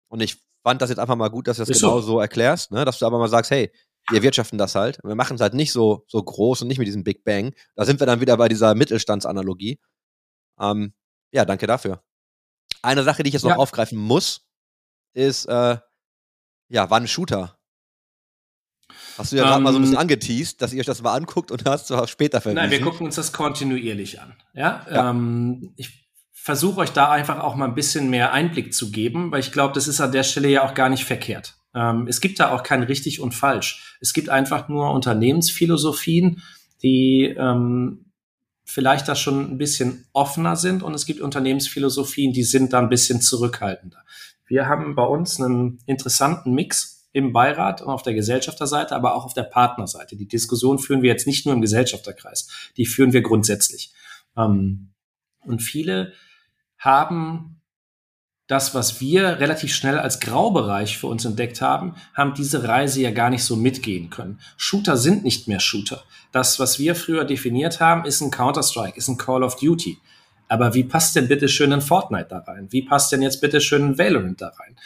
Und 0.08 0.22
ich 0.22 0.42
fand 0.68 0.82
das 0.82 0.90
jetzt 0.90 1.00
einfach 1.00 1.16
mal 1.16 1.30
gut, 1.30 1.48
dass 1.48 1.56
du 1.56 1.62
das 1.62 1.70
Ist 1.70 1.80
genau 1.80 2.02
so. 2.02 2.08
so 2.08 2.20
erklärst, 2.20 2.74
ne? 2.74 2.84
dass 2.84 3.00
du 3.00 3.06
aber 3.06 3.20
mal 3.20 3.30
sagst, 3.30 3.52
hey, 3.52 3.72
wir 4.10 4.22
wirtschaften 4.22 4.58
das 4.58 4.76
halt. 4.76 5.00
Wir 5.02 5.16
machen 5.16 5.36
es 5.36 5.42
halt 5.42 5.54
nicht 5.54 5.72
so, 5.72 6.04
so 6.10 6.22
groß 6.22 6.62
und 6.62 6.68
nicht 6.68 6.78
mit 6.78 6.88
diesem 6.88 7.06
Big 7.06 7.24
Bang. 7.24 7.54
Da 7.76 7.86
sind 7.86 8.02
wir 8.02 8.06
dann 8.06 8.20
wieder 8.20 8.36
bei 8.36 8.50
dieser 8.50 8.76
Mittelstandsanalogie. 8.76 9.80
Ähm, 10.60 10.94
ja, 11.32 11.46
danke 11.46 11.68
dafür. 11.68 12.04
Eine 12.82 13.04
Sache, 13.04 13.24
die 13.24 13.30
ich 13.30 13.34
jetzt 13.34 13.44
noch 13.44 13.58
aufgreifen 13.58 13.98
muss, 13.98 14.46
ist, 15.14 15.46
äh, 15.46 15.78
ja, 16.68 16.90
wann 16.90 17.08
Shooter? 17.08 17.58
Hast 19.18 19.32
du 19.32 19.38
ja 19.38 19.44
gerade 19.44 19.58
um, 19.60 19.64
mal 19.64 19.72
so 19.72 19.80
ein 19.80 19.84
bisschen 19.84 19.96
ähm. 19.96 20.02
angeteased, 20.02 20.62
dass 20.62 20.74
ihr 20.74 20.82
euch 20.82 20.86
das 20.86 21.02
mal 21.02 21.14
anguckt 21.16 21.50
und 21.50 21.64
hast 21.70 21.90
es 21.90 22.10
später 22.10 22.42
verwiesen. 22.42 22.62
Nein, 22.62 22.72
wir 22.72 22.82
gucken 22.82 23.06
uns 23.06 23.16
das 23.16 23.32
kontinuierlich 23.32 24.20
an. 24.20 24.36
Ja, 24.54 24.86
ja. 24.92 25.12
Ähm, 25.12 25.74
ich 25.78 26.07
versuche 26.40 26.80
euch 26.82 26.92
da 26.92 27.12
einfach 27.12 27.40
auch 27.40 27.56
mal 27.56 27.66
ein 27.66 27.76
bisschen 27.76 28.10
mehr 28.10 28.32
Einblick 28.32 28.74
zu 28.74 28.92
geben, 28.92 29.32
weil 29.32 29.42
ich 29.42 29.52
glaube, 29.52 29.74
das 29.74 29.88
ist 29.88 30.00
an 30.00 30.12
der 30.12 30.24
Stelle 30.24 30.48
ja 30.48 30.64
auch 30.64 30.76
gar 30.76 30.88
nicht 30.88 31.04
verkehrt. 31.04 31.58
Ähm, 31.76 32.08
es 32.08 32.22
gibt 32.22 32.40
da 32.40 32.52
auch 32.52 32.64
kein 32.64 32.84
richtig 32.84 33.20
und 33.20 33.34
falsch. 33.34 33.98
Es 34.00 34.14
gibt 34.14 34.30
einfach 34.30 34.70
nur 34.70 34.92
Unternehmensphilosophien, 34.92 36.42
die 36.84 37.36
ähm, 37.38 38.12
vielleicht 38.64 39.08
da 39.08 39.16
schon 39.16 39.52
ein 39.52 39.58
bisschen 39.58 40.06
offener 40.14 40.56
sind 40.56 40.84
und 40.84 40.94
es 40.94 41.06
gibt 41.06 41.22
Unternehmensphilosophien, 41.22 42.34
die 42.34 42.44
sind 42.44 42.72
da 42.72 42.80
ein 42.80 42.90
bisschen 42.90 43.20
zurückhaltender. 43.20 43.98
Wir 44.46 44.68
haben 44.68 44.96
bei 44.96 45.06
uns 45.06 45.42
einen 45.42 45.80
interessanten 45.86 46.54
Mix 46.54 47.10
im 47.12 47.34
Beirat 47.34 47.82
und 47.82 47.90
auf 47.90 48.04
der 48.04 48.14
Gesellschafterseite, 48.14 48.96
aber 48.96 49.16
auch 49.16 49.26
auf 49.26 49.34
der 49.34 49.44
Partnerseite. 49.44 50.16
Die 50.16 50.28
Diskussion 50.28 50.80
führen 50.80 51.02
wir 51.02 51.10
jetzt 51.10 51.28
nicht 51.28 51.46
nur 51.46 51.56
im 51.56 51.62
Gesellschafterkreis, 51.62 52.72
die 52.78 52.86
führen 52.86 53.12
wir 53.12 53.22
grundsätzlich. 53.22 53.92
Ähm, 54.38 54.92
und 55.42 55.62
viele 55.62 56.14
haben 56.78 57.58
das, 58.48 58.74
was 58.74 59.02
wir 59.02 59.40
relativ 59.40 59.74
schnell 59.74 60.00
als 60.00 60.22
Graubereich 60.22 60.98
für 60.98 61.08
uns 61.08 61.26
entdeckt 61.26 61.62
haben, 61.62 61.96
haben 62.14 62.34
diese 62.34 62.66
Reise 62.66 63.02
ja 63.02 63.12
gar 63.12 63.30
nicht 63.30 63.44
so 63.44 63.58
mitgehen 63.58 64.10
können. 64.10 64.40
Shooter 64.56 64.96
sind 64.96 65.24
nicht 65.24 65.50
mehr 65.50 65.60
Shooter. 65.60 66.04
Das, 66.32 66.60
was 66.60 66.80
wir 66.80 66.96
früher 66.96 67.26
definiert 67.26 67.82
haben, 67.82 68.06
ist 68.06 68.22
ein 68.22 68.32
Counter-Strike, 68.32 68.98
ist 68.98 69.10
ein 69.10 69.18
Call 69.18 69.44
of 69.44 69.58
Duty. 69.58 69.98
Aber 70.48 70.74
wie 70.74 70.86
passt 70.86 71.16
denn 71.18 71.28
bitte 71.28 71.50
schön 71.50 71.74
ein 71.74 71.82
Fortnite 71.82 72.28
da 72.30 72.40
rein? 72.40 72.68
Wie 72.72 72.84
passt 72.84 73.12
denn 73.12 73.22
jetzt 73.22 73.42
bitte 73.42 73.60
schön 73.60 73.84
ein 73.84 73.98
Valorant 73.98 74.42
da 74.42 74.48
rein? 74.48 74.78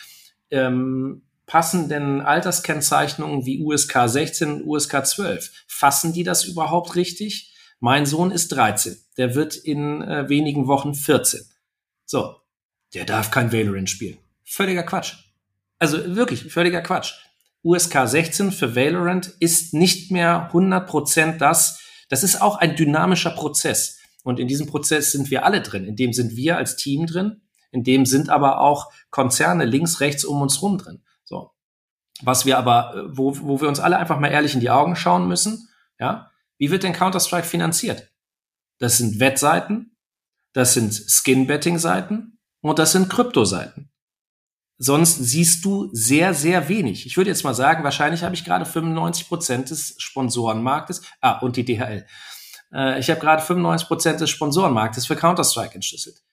Ähm, 0.49 1.21
passen 1.45 1.87
denn 1.87 2.21
Alterskennzeichnungen 2.21 3.45
wie 3.45 3.63
USK 3.63 4.07
16 4.07 4.51
und 4.53 4.65
USK 4.65 5.05
12? 5.05 5.51
Fassen 5.67 6.13
die 6.13 6.23
das 6.23 6.45
überhaupt 6.45 6.95
richtig? 6.95 7.53
Mein 7.79 8.07
Sohn 8.07 8.31
ist 8.31 8.49
13. 8.53 8.97
Der 9.17 9.35
wird 9.35 9.55
in 9.55 10.01
äh, 10.01 10.29
wenigen 10.29 10.67
Wochen 10.67 10.95
14. 10.95 11.41
So. 12.11 12.35
Der 12.93 13.05
darf 13.05 13.31
kein 13.31 13.53
Valorant 13.53 13.89
spielen. 13.89 14.17
Völliger 14.43 14.83
Quatsch. 14.83 15.13
Also 15.79 16.13
wirklich, 16.13 16.51
völliger 16.51 16.81
Quatsch. 16.81 17.13
USK 17.63 18.05
16 18.05 18.51
für 18.51 18.75
Valorant 18.75 19.27
ist 19.39 19.73
nicht 19.73 20.11
mehr 20.11 20.51
100% 20.51 21.37
das. 21.37 21.79
Das 22.09 22.23
ist 22.23 22.41
auch 22.41 22.57
ein 22.57 22.75
dynamischer 22.75 23.29
Prozess. 23.29 23.97
Und 24.23 24.41
in 24.41 24.49
diesem 24.49 24.67
Prozess 24.67 25.13
sind 25.13 25.31
wir 25.31 25.45
alle 25.45 25.61
drin. 25.61 25.85
In 25.85 25.95
dem 25.95 26.11
sind 26.11 26.35
wir 26.35 26.57
als 26.57 26.75
Team 26.75 27.05
drin. 27.05 27.43
In 27.71 27.85
dem 27.85 28.05
sind 28.05 28.29
aber 28.29 28.59
auch 28.59 28.91
Konzerne 29.09 29.63
links, 29.63 30.01
rechts 30.01 30.25
um 30.25 30.41
uns 30.41 30.61
rum 30.61 30.79
drin. 30.79 31.01
So. 31.23 31.51
Was 32.21 32.45
wir 32.45 32.57
aber, 32.57 32.93
äh, 32.93 33.17
wo, 33.17 33.37
wo 33.39 33.61
wir 33.61 33.69
uns 33.69 33.79
alle 33.79 33.97
einfach 33.97 34.19
mal 34.19 34.27
ehrlich 34.27 34.53
in 34.53 34.59
die 34.59 34.69
Augen 34.69 34.97
schauen 34.97 35.29
müssen, 35.29 35.69
ja, 35.97 36.29
wie 36.57 36.71
wird 36.71 36.83
denn 36.83 36.91
Counter-Strike 36.91 37.47
finanziert? 37.47 38.11
Das 38.79 38.97
sind 38.97 39.21
Wettseiten, 39.21 39.90
das 40.53 40.73
sind 40.73 40.93
Skin-Betting-Seiten 40.93 42.39
und 42.61 42.79
das 42.79 42.91
sind 42.91 43.09
Krypto-Seiten. 43.09 43.89
Sonst 44.77 45.17
siehst 45.17 45.63
du 45.63 45.89
sehr, 45.93 46.33
sehr 46.33 46.67
wenig. 46.67 47.05
Ich 47.05 47.15
würde 47.15 47.29
jetzt 47.29 47.43
mal 47.43 47.53
sagen, 47.53 47.83
wahrscheinlich 47.83 48.23
habe 48.23 48.33
ich 48.33 48.43
gerade 48.43 48.65
95 48.65 49.27
Prozent 49.27 49.69
des 49.69 49.95
Sponsorenmarktes, 49.99 51.03
ah, 51.21 51.39
und 51.39 51.55
die 51.55 51.65
DHL. 51.65 52.05
Äh, 52.73 52.99
ich 52.99 53.09
habe 53.09 53.19
gerade 53.19 53.43
95 53.43 53.87
Prozent 53.87 54.21
des 54.21 54.31
Sponsorenmarktes 54.31 55.05
für 55.05 55.15
Counter-Strike 55.15 55.75
entschlüsselt 55.75 56.23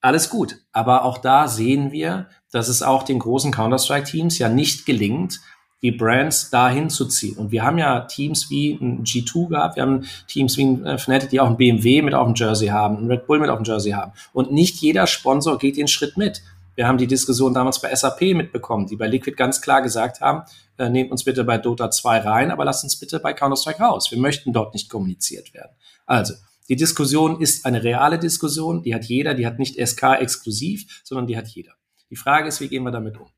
alles 0.00 0.30
gut. 0.30 0.56
Aber 0.72 1.04
auch 1.04 1.18
da 1.18 1.48
sehen 1.48 1.92
wir, 1.92 2.28
dass 2.50 2.68
es 2.68 2.82
auch 2.82 3.02
den 3.02 3.18
großen 3.18 3.52
Counter-Strike-Teams 3.52 4.38
ja 4.38 4.48
nicht 4.48 4.86
gelingt, 4.86 5.40
die 5.82 5.92
Brands 5.92 6.50
dahin 6.50 6.90
zu 6.90 7.06
ziehen. 7.06 7.36
Und 7.36 7.52
wir 7.52 7.62
haben 7.62 7.78
ja 7.78 8.00
Teams 8.00 8.50
wie 8.50 8.72
ein 8.72 9.04
G2 9.04 9.48
gehabt, 9.48 9.76
wir 9.76 9.82
haben 9.82 10.06
Teams 10.26 10.56
wie 10.56 10.64
ein 10.64 10.84
äh, 10.84 10.98
Fnatic, 10.98 11.30
die 11.30 11.40
auch 11.40 11.48
ein 11.48 11.56
BMW 11.56 12.02
mit 12.02 12.14
auf 12.14 12.26
dem 12.26 12.34
Jersey 12.34 12.68
haben, 12.68 12.98
ein 12.98 13.10
Red 13.10 13.26
Bull 13.26 13.38
mit 13.38 13.50
auf 13.50 13.58
dem 13.58 13.64
Jersey 13.64 13.92
haben. 13.92 14.12
Und 14.32 14.52
nicht 14.52 14.76
jeder 14.76 15.06
Sponsor 15.06 15.58
geht 15.58 15.76
den 15.76 15.88
Schritt 15.88 16.16
mit. 16.16 16.42
Wir 16.74 16.86
haben 16.86 16.98
die 16.98 17.06
Diskussion 17.06 17.54
damals 17.54 17.80
bei 17.80 17.94
SAP 17.94 18.20
mitbekommen, 18.34 18.86
die 18.86 18.96
bei 18.96 19.08
Liquid 19.08 19.36
ganz 19.36 19.60
klar 19.60 19.82
gesagt 19.82 20.20
haben, 20.20 20.42
äh, 20.78 20.88
nehmt 20.88 21.10
uns 21.10 21.24
bitte 21.24 21.44
bei 21.44 21.58
Dota 21.58 21.90
2 21.90 22.20
rein, 22.20 22.50
aber 22.50 22.64
lasst 22.64 22.84
uns 22.84 22.98
bitte 22.98 23.20
bei 23.20 23.32
Counter-Strike 23.32 23.82
raus. 23.82 24.10
Wir 24.10 24.18
möchten 24.18 24.52
dort 24.52 24.74
nicht 24.74 24.88
kommuniziert 24.88 25.54
werden. 25.54 25.72
Also, 26.06 26.34
die 26.68 26.76
Diskussion 26.76 27.40
ist 27.40 27.64
eine 27.64 27.82
reale 27.82 28.18
Diskussion, 28.18 28.82
die 28.82 28.94
hat 28.94 29.04
jeder, 29.06 29.34
die 29.34 29.46
hat 29.46 29.58
nicht 29.58 29.74
SK 29.84 30.20
exklusiv, 30.20 31.02
sondern 31.02 31.26
die 31.26 31.36
hat 31.36 31.48
jeder. 31.48 31.72
Die 32.10 32.16
Frage 32.16 32.48
ist, 32.48 32.60
wie 32.60 32.68
gehen 32.68 32.82
wir 32.84 32.90
damit 32.90 33.18
um? 33.18 33.28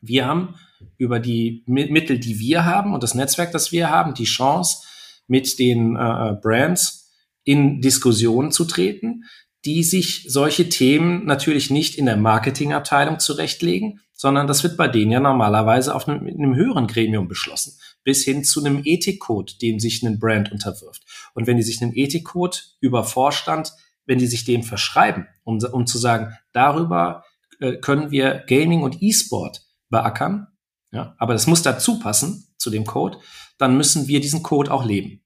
Wir 0.00 0.26
haben 0.26 0.54
über 0.96 1.20
die 1.20 1.64
Mittel, 1.66 2.18
die 2.18 2.38
wir 2.38 2.64
haben 2.64 2.94
und 2.94 3.02
das 3.02 3.14
Netzwerk, 3.14 3.52
das 3.52 3.72
wir 3.72 3.90
haben, 3.90 4.14
die 4.14 4.24
Chance, 4.24 4.84
mit 5.26 5.58
den 5.58 5.96
äh, 5.96 6.36
Brands 6.40 7.10
in 7.44 7.80
Diskussionen 7.80 8.52
zu 8.52 8.64
treten, 8.64 9.24
die 9.64 9.82
sich 9.84 10.26
solche 10.28 10.68
Themen 10.68 11.24
natürlich 11.24 11.70
nicht 11.70 11.96
in 11.96 12.06
der 12.06 12.16
Marketingabteilung 12.16 13.18
zurechtlegen, 13.18 14.00
sondern 14.12 14.46
das 14.46 14.62
wird 14.62 14.76
bei 14.76 14.88
denen 14.88 15.10
ja 15.10 15.20
normalerweise 15.20 15.94
auf 15.94 16.08
einem, 16.08 16.26
einem 16.26 16.54
höheren 16.54 16.86
Gremium 16.86 17.28
beschlossen, 17.28 17.78
bis 18.04 18.24
hin 18.24 18.44
zu 18.44 18.64
einem 18.64 18.82
Ethikcode, 18.84 19.60
dem 19.62 19.80
sich 19.80 20.02
ein 20.02 20.18
Brand 20.18 20.52
unterwirft. 20.52 21.02
Und 21.34 21.46
wenn 21.46 21.56
die 21.56 21.62
sich 21.62 21.82
einen 21.82 21.96
Ethikcode 21.96 22.76
über 22.80 23.04
Vorstand, 23.04 23.72
wenn 24.06 24.18
die 24.18 24.26
sich 24.26 24.44
dem 24.44 24.62
verschreiben, 24.62 25.26
um, 25.44 25.58
um 25.72 25.86
zu 25.86 25.98
sagen, 25.98 26.36
darüber 26.52 27.24
äh, 27.60 27.76
können 27.76 28.10
wir 28.10 28.44
Gaming 28.46 28.82
und 28.82 29.02
E-Sport 29.02 29.62
beackern, 29.88 30.48
ja, 30.92 31.14
aber 31.18 31.32
das 31.32 31.46
muss 31.46 31.62
dazu 31.62 31.98
passen 31.98 32.46
zu 32.58 32.70
dem 32.70 32.84
Code, 32.84 33.18
dann 33.58 33.76
müssen 33.76 34.06
wir 34.08 34.20
diesen 34.20 34.42
Code 34.42 34.70
auch 34.70 34.84
leben. 34.84 35.22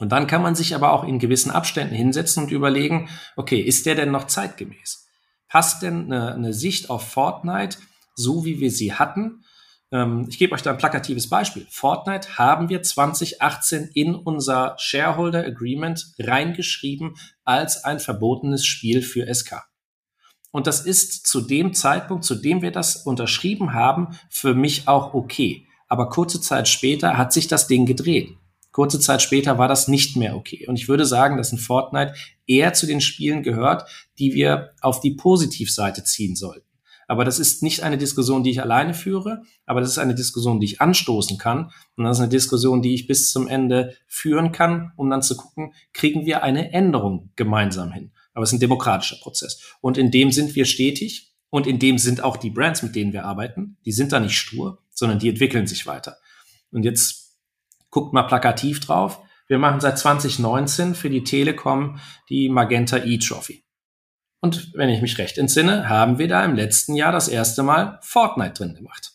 Und 0.00 0.10
dann 0.10 0.26
kann 0.26 0.42
man 0.42 0.54
sich 0.54 0.74
aber 0.74 0.92
auch 0.92 1.04
in 1.04 1.18
gewissen 1.18 1.50
Abständen 1.50 1.94
hinsetzen 1.94 2.44
und 2.44 2.50
überlegen, 2.50 3.08
okay, 3.36 3.60
ist 3.60 3.86
der 3.86 3.94
denn 3.94 4.10
noch 4.10 4.26
zeitgemäß? 4.26 5.06
Passt 5.48 5.82
denn 5.82 6.12
eine, 6.12 6.34
eine 6.34 6.52
Sicht 6.52 6.88
auf 6.90 7.08
Fortnite, 7.08 7.78
so 8.14 8.44
wie 8.44 8.60
wir 8.60 8.70
sie 8.70 8.94
hatten? 8.94 9.44
Ähm, 9.90 10.26
ich 10.28 10.38
gebe 10.38 10.54
euch 10.54 10.62
da 10.62 10.70
ein 10.70 10.78
plakatives 10.78 11.28
Beispiel. 11.28 11.66
Fortnite 11.70 12.38
haben 12.38 12.68
wir 12.68 12.82
2018 12.82 13.90
in 13.94 14.14
unser 14.14 14.76
Shareholder 14.78 15.44
Agreement 15.44 16.14
reingeschrieben 16.18 17.14
als 17.44 17.84
ein 17.84 17.98
verbotenes 17.98 18.66
Spiel 18.66 19.02
für 19.02 19.32
SK. 19.32 19.64
Und 20.50 20.66
das 20.66 20.80
ist 20.80 21.26
zu 21.26 21.40
dem 21.40 21.74
Zeitpunkt, 21.74 22.24
zu 22.24 22.34
dem 22.34 22.62
wir 22.62 22.70
das 22.70 22.96
unterschrieben 22.96 23.74
haben, 23.74 24.18
für 24.30 24.54
mich 24.54 24.88
auch 24.88 25.14
okay. 25.14 25.66
Aber 25.88 26.08
kurze 26.08 26.40
Zeit 26.40 26.68
später 26.68 27.16
hat 27.16 27.32
sich 27.32 27.48
das 27.48 27.66
Ding 27.66 27.86
gedreht. 27.86 28.36
Kurze 28.72 29.00
Zeit 29.00 29.22
später 29.22 29.58
war 29.58 29.68
das 29.68 29.88
nicht 29.88 30.16
mehr 30.16 30.36
okay. 30.36 30.66
Und 30.68 30.76
ich 30.76 30.88
würde 30.88 31.04
sagen, 31.04 31.36
dass 31.36 31.52
ein 31.52 31.58
Fortnite 31.58 32.14
eher 32.46 32.74
zu 32.74 32.86
den 32.86 33.00
Spielen 33.00 33.42
gehört, 33.42 33.88
die 34.18 34.34
wir 34.34 34.70
auf 34.80 35.00
die 35.00 35.12
Positivseite 35.14 36.04
ziehen 36.04 36.36
sollten. 36.36 36.68
Aber 37.08 37.24
das 37.24 37.38
ist 37.38 37.62
nicht 37.62 37.82
eine 37.82 37.96
Diskussion, 37.96 38.44
die 38.44 38.50
ich 38.50 38.60
alleine 38.60 38.92
führe, 38.92 39.42
aber 39.64 39.80
das 39.80 39.88
ist 39.88 39.98
eine 39.98 40.14
Diskussion, 40.14 40.60
die 40.60 40.66
ich 40.66 40.80
anstoßen 40.82 41.38
kann. 41.38 41.70
Und 41.96 42.04
das 42.04 42.18
ist 42.18 42.20
eine 42.20 42.28
Diskussion, 42.28 42.82
die 42.82 42.94
ich 42.94 43.06
bis 43.06 43.32
zum 43.32 43.48
Ende 43.48 43.96
führen 44.06 44.52
kann, 44.52 44.92
um 44.96 45.08
dann 45.08 45.22
zu 45.22 45.34
gucken, 45.34 45.72
kriegen 45.94 46.26
wir 46.26 46.42
eine 46.42 46.70
Änderung 46.70 47.30
gemeinsam 47.34 47.92
hin. 47.92 48.12
Aber 48.38 48.44
es 48.44 48.50
ist 48.50 48.58
ein 48.58 48.60
demokratischer 48.60 49.16
Prozess. 49.16 49.60
Und 49.80 49.98
in 49.98 50.12
dem 50.12 50.30
sind 50.30 50.54
wir 50.54 50.64
stetig 50.64 51.34
und 51.50 51.66
in 51.66 51.80
dem 51.80 51.98
sind 51.98 52.22
auch 52.22 52.36
die 52.36 52.50
Brands, 52.50 52.84
mit 52.84 52.94
denen 52.94 53.12
wir 53.12 53.24
arbeiten. 53.24 53.78
Die 53.84 53.90
sind 53.90 54.12
da 54.12 54.20
nicht 54.20 54.38
stur, 54.38 54.84
sondern 54.90 55.18
die 55.18 55.28
entwickeln 55.28 55.66
sich 55.66 55.88
weiter. 55.88 56.18
Und 56.70 56.84
jetzt 56.84 57.36
guckt 57.90 58.12
mal 58.12 58.22
plakativ 58.22 58.78
drauf. 58.78 59.18
Wir 59.48 59.58
machen 59.58 59.80
seit 59.80 59.98
2019 59.98 60.94
für 60.94 61.10
die 61.10 61.24
Telekom 61.24 61.98
die 62.28 62.48
Magenta 62.48 62.98
E-Trophy. 62.98 63.64
Und 64.40 64.72
wenn 64.74 64.88
ich 64.88 65.02
mich 65.02 65.18
recht 65.18 65.36
entsinne, 65.36 65.88
haben 65.88 66.20
wir 66.20 66.28
da 66.28 66.44
im 66.44 66.54
letzten 66.54 66.94
Jahr 66.94 67.10
das 67.10 67.26
erste 67.26 67.64
Mal 67.64 67.98
Fortnite 68.02 68.52
drin 68.52 68.76
gemacht. 68.76 69.14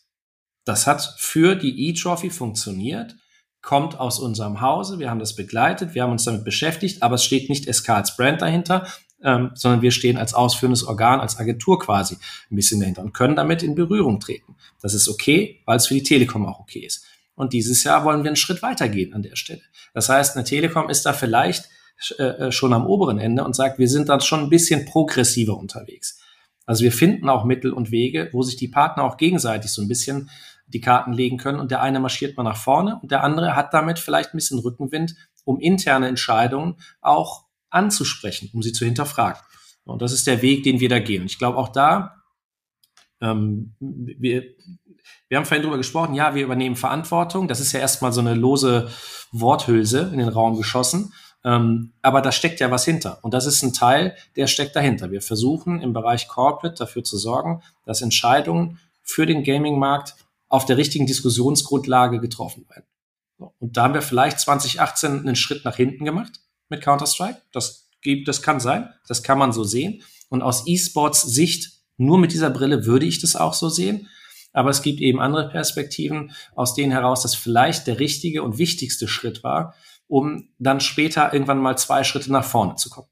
Das 0.65 0.85
hat 0.85 1.15
für 1.17 1.55
die 1.55 1.87
E-Trophy 1.87 2.29
funktioniert, 2.29 3.15
kommt 3.61 3.97
aus 3.97 4.19
unserem 4.19 4.59
Hause, 4.59 4.99
wir 4.99 5.09
haben 5.09 5.19
das 5.19 5.33
begleitet, 5.33 5.95
wir 5.95 6.03
haben 6.03 6.11
uns 6.11 6.25
damit 6.25 6.43
beschäftigt, 6.43 7.01
aber 7.01 7.15
es 7.15 7.23
steht 7.23 7.49
nicht 7.49 7.73
SK 7.73 7.91
als 7.91 8.17
Brand 8.17 8.41
dahinter, 8.41 8.85
ähm, 9.23 9.51
sondern 9.55 9.81
wir 9.81 9.91
stehen 9.91 10.17
als 10.17 10.33
ausführendes 10.33 10.83
Organ, 10.83 11.19
als 11.19 11.39
Agentur 11.39 11.79
quasi 11.79 12.17
ein 12.51 12.55
bisschen 12.55 12.79
dahinter 12.79 13.01
und 13.01 13.13
können 13.13 13.35
damit 13.35 13.63
in 13.63 13.75
Berührung 13.75 14.19
treten. 14.19 14.55
Das 14.81 14.93
ist 14.93 15.07
okay, 15.07 15.61
weil 15.65 15.77
es 15.77 15.87
für 15.87 15.93
die 15.93 16.03
Telekom 16.03 16.45
auch 16.45 16.59
okay 16.59 16.79
ist. 16.79 17.05
Und 17.35 17.53
dieses 17.53 17.83
Jahr 17.83 18.05
wollen 18.05 18.23
wir 18.23 18.29
einen 18.29 18.35
Schritt 18.35 18.61
weitergehen 18.61 19.13
an 19.13 19.23
der 19.23 19.35
Stelle. 19.35 19.61
Das 19.93 20.09
heißt, 20.09 20.35
eine 20.35 20.45
Telekom 20.45 20.89
ist 20.89 21.05
da 21.05 21.13
vielleicht 21.13 21.69
äh, 22.19 22.23
äh, 22.23 22.51
schon 22.51 22.73
am 22.73 22.85
oberen 22.85 23.17
Ende 23.17 23.43
und 23.43 23.55
sagt, 23.55 23.79
wir 23.79 23.87
sind 23.87 24.09
dann 24.09 24.21
schon 24.21 24.41
ein 24.41 24.49
bisschen 24.49 24.85
progressiver 24.85 25.57
unterwegs. 25.57 26.19
Also 26.65 26.83
wir 26.83 26.91
finden 26.91 27.29
auch 27.29 27.43
Mittel 27.43 27.71
und 27.71 27.91
Wege, 27.91 28.29
wo 28.33 28.43
sich 28.43 28.55
die 28.55 28.67
Partner 28.67 29.03
auch 29.03 29.17
gegenseitig 29.17 29.71
so 29.71 29.81
ein 29.81 29.87
bisschen 29.87 30.29
die 30.67 30.81
Karten 30.81 31.13
legen 31.13 31.37
können 31.37 31.59
und 31.59 31.71
der 31.71 31.81
eine 31.81 31.99
marschiert 31.99 32.37
mal 32.37 32.43
nach 32.43 32.57
vorne 32.57 32.99
und 33.01 33.11
der 33.11 33.23
andere 33.23 33.55
hat 33.55 33.73
damit 33.73 33.99
vielleicht 33.99 34.33
ein 34.33 34.37
bisschen 34.37 34.59
Rückenwind, 34.59 35.15
um 35.45 35.59
interne 35.59 36.07
Entscheidungen 36.07 36.75
auch 37.01 37.43
anzusprechen, 37.73 38.49
um 38.53 38.61
sie 38.61 38.73
zu 38.73 38.85
hinterfragen. 38.85 39.41
Und 39.85 40.01
das 40.01 40.13
ist 40.13 40.27
der 40.27 40.41
Weg, 40.41 40.63
den 40.63 40.79
wir 40.79 40.89
da 40.89 40.99
gehen. 40.99 41.21
Und 41.21 41.31
ich 41.31 41.37
glaube 41.37 41.57
auch 41.57 41.69
da, 41.69 42.23
ähm, 43.21 43.75
wir, 43.79 44.43
wir 45.27 45.37
haben 45.37 45.45
vorhin 45.45 45.63
darüber 45.63 45.77
gesprochen, 45.77 46.13
ja, 46.13 46.35
wir 46.35 46.43
übernehmen 46.43 46.75
Verantwortung. 46.75 47.47
Das 47.47 47.59
ist 47.59 47.71
ja 47.71 47.79
erstmal 47.79 48.13
so 48.13 48.21
eine 48.21 48.33
lose 48.33 48.89
Worthülse 49.31 50.09
in 50.11 50.19
den 50.19 50.29
Raum 50.29 50.57
geschossen. 50.57 51.13
Ähm, 51.43 51.93
aber 52.01 52.21
da 52.21 52.31
steckt 52.31 52.59
ja 52.59 52.71
was 52.71 52.85
hinter. 52.85 53.19
Und 53.23 53.33
das 53.33 53.45
ist 53.45 53.63
ein 53.63 53.73
Teil, 53.73 54.15
der 54.35 54.47
steckt 54.47 54.75
dahinter. 54.75 55.11
Wir 55.11 55.21
versuchen 55.21 55.81
im 55.81 55.91
Bereich 55.91 56.27
Corporate 56.27 56.75
dafür 56.77 57.03
zu 57.03 57.17
sorgen, 57.17 57.61
dass 57.85 58.01
Entscheidungen 58.01 58.79
für 59.01 59.25
den 59.25 59.43
Gaming-Markt 59.43 60.15
auf 60.47 60.65
der 60.65 60.77
richtigen 60.77 61.05
Diskussionsgrundlage 61.05 62.19
getroffen 62.19 62.65
werden. 62.69 62.85
Und 63.59 63.75
da 63.75 63.83
haben 63.83 63.93
wir 63.93 64.01
vielleicht 64.01 64.39
2018 64.39 65.19
einen 65.19 65.35
Schritt 65.35 65.65
nach 65.65 65.75
hinten 65.75 66.05
gemacht 66.05 66.43
mit 66.73 66.83
Counter-Strike. 66.83 67.41
Das 67.51 67.89
gibt, 68.01 68.27
das 68.27 68.41
kann 68.41 68.59
sein. 68.59 68.89
Das 69.07 69.23
kann 69.23 69.37
man 69.37 69.53
so 69.53 69.63
sehen. 69.63 70.03
Und 70.29 70.41
aus 70.41 70.67
E-Sports 70.67 71.21
Sicht, 71.21 71.71
nur 71.97 72.17
mit 72.17 72.33
dieser 72.33 72.49
Brille 72.49 72.85
würde 72.85 73.05
ich 73.05 73.21
das 73.21 73.35
auch 73.35 73.53
so 73.53 73.69
sehen. 73.69 74.09
Aber 74.51 74.69
es 74.69 74.81
gibt 74.81 74.99
eben 74.99 75.19
andere 75.19 75.49
Perspektiven, 75.49 76.31
aus 76.55 76.75
denen 76.75 76.91
heraus 76.91 77.21
das 77.21 77.35
vielleicht 77.35 77.87
der 77.87 77.99
richtige 77.99 78.43
und 78.43 78.57
wichtigste 78.57 79.07
Schritt 79.07 79.43
war, 79.43 79.75
um 80.07 80.49
dann 80.59 80.79
später 80.79 81.33
irgendwann 81.33 81.59
mal 81.59 81.77
zwei 81.77 82.03
Schritte 82.03 82.31
nach 82.31 82.45
vorne 82.45 82.75
zu 82.75 82.89
kommen. 82.89 83.07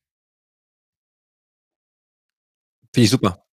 Finde 2.93 3.05
ich 3.05 3.09
super. 3.09 3.43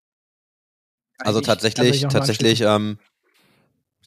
Also 1.19 1.41
tatsächlich, 1.41 2.03
tatsächlich, 2.03 2.61
ähm, 2.61 2.99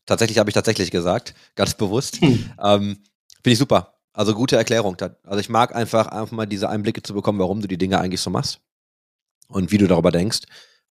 tatsächlich 0.05 0.37
habe 0.37 0.49
ich 0.49 0.53
tatsächlich 0.53 0.91
gesagt, 0.91 1.33
ganz 1.55 1.75
bewusst. 1.75 2.21
Hm. 2.21 2.51
Ähm, 2.61 3.03
Finde 3.43 3.53
ich 3.53 3.57
super. 3.57 4.00
Also 4.13 4.33
gute 4.33 4.57
Erklärung. 4.57 4.97
Also 5.23 5.39
ich 5.39 5.49
mag 5.49 5.73
einfach 5.75 6.07
einfach 6.07 6.31
mal 6.31 6.45
diese 6.45 6.69
Einblicke 6.69 7.01
zu 7.01 7.13
bekommen, 7.13 7.39
warum 7.39 7.61
du 7.61 7.67
die 7.67 7.77
Dinge 7.77 7.99
eigentlich 7.99 8.21
so 8.21 8.29
machst 8.29 8.59
und 9.47 9.71
wie 9.71 9.77
du 9.77 9.87
darüber 9.87 10.11
denkst. 10.11 10.41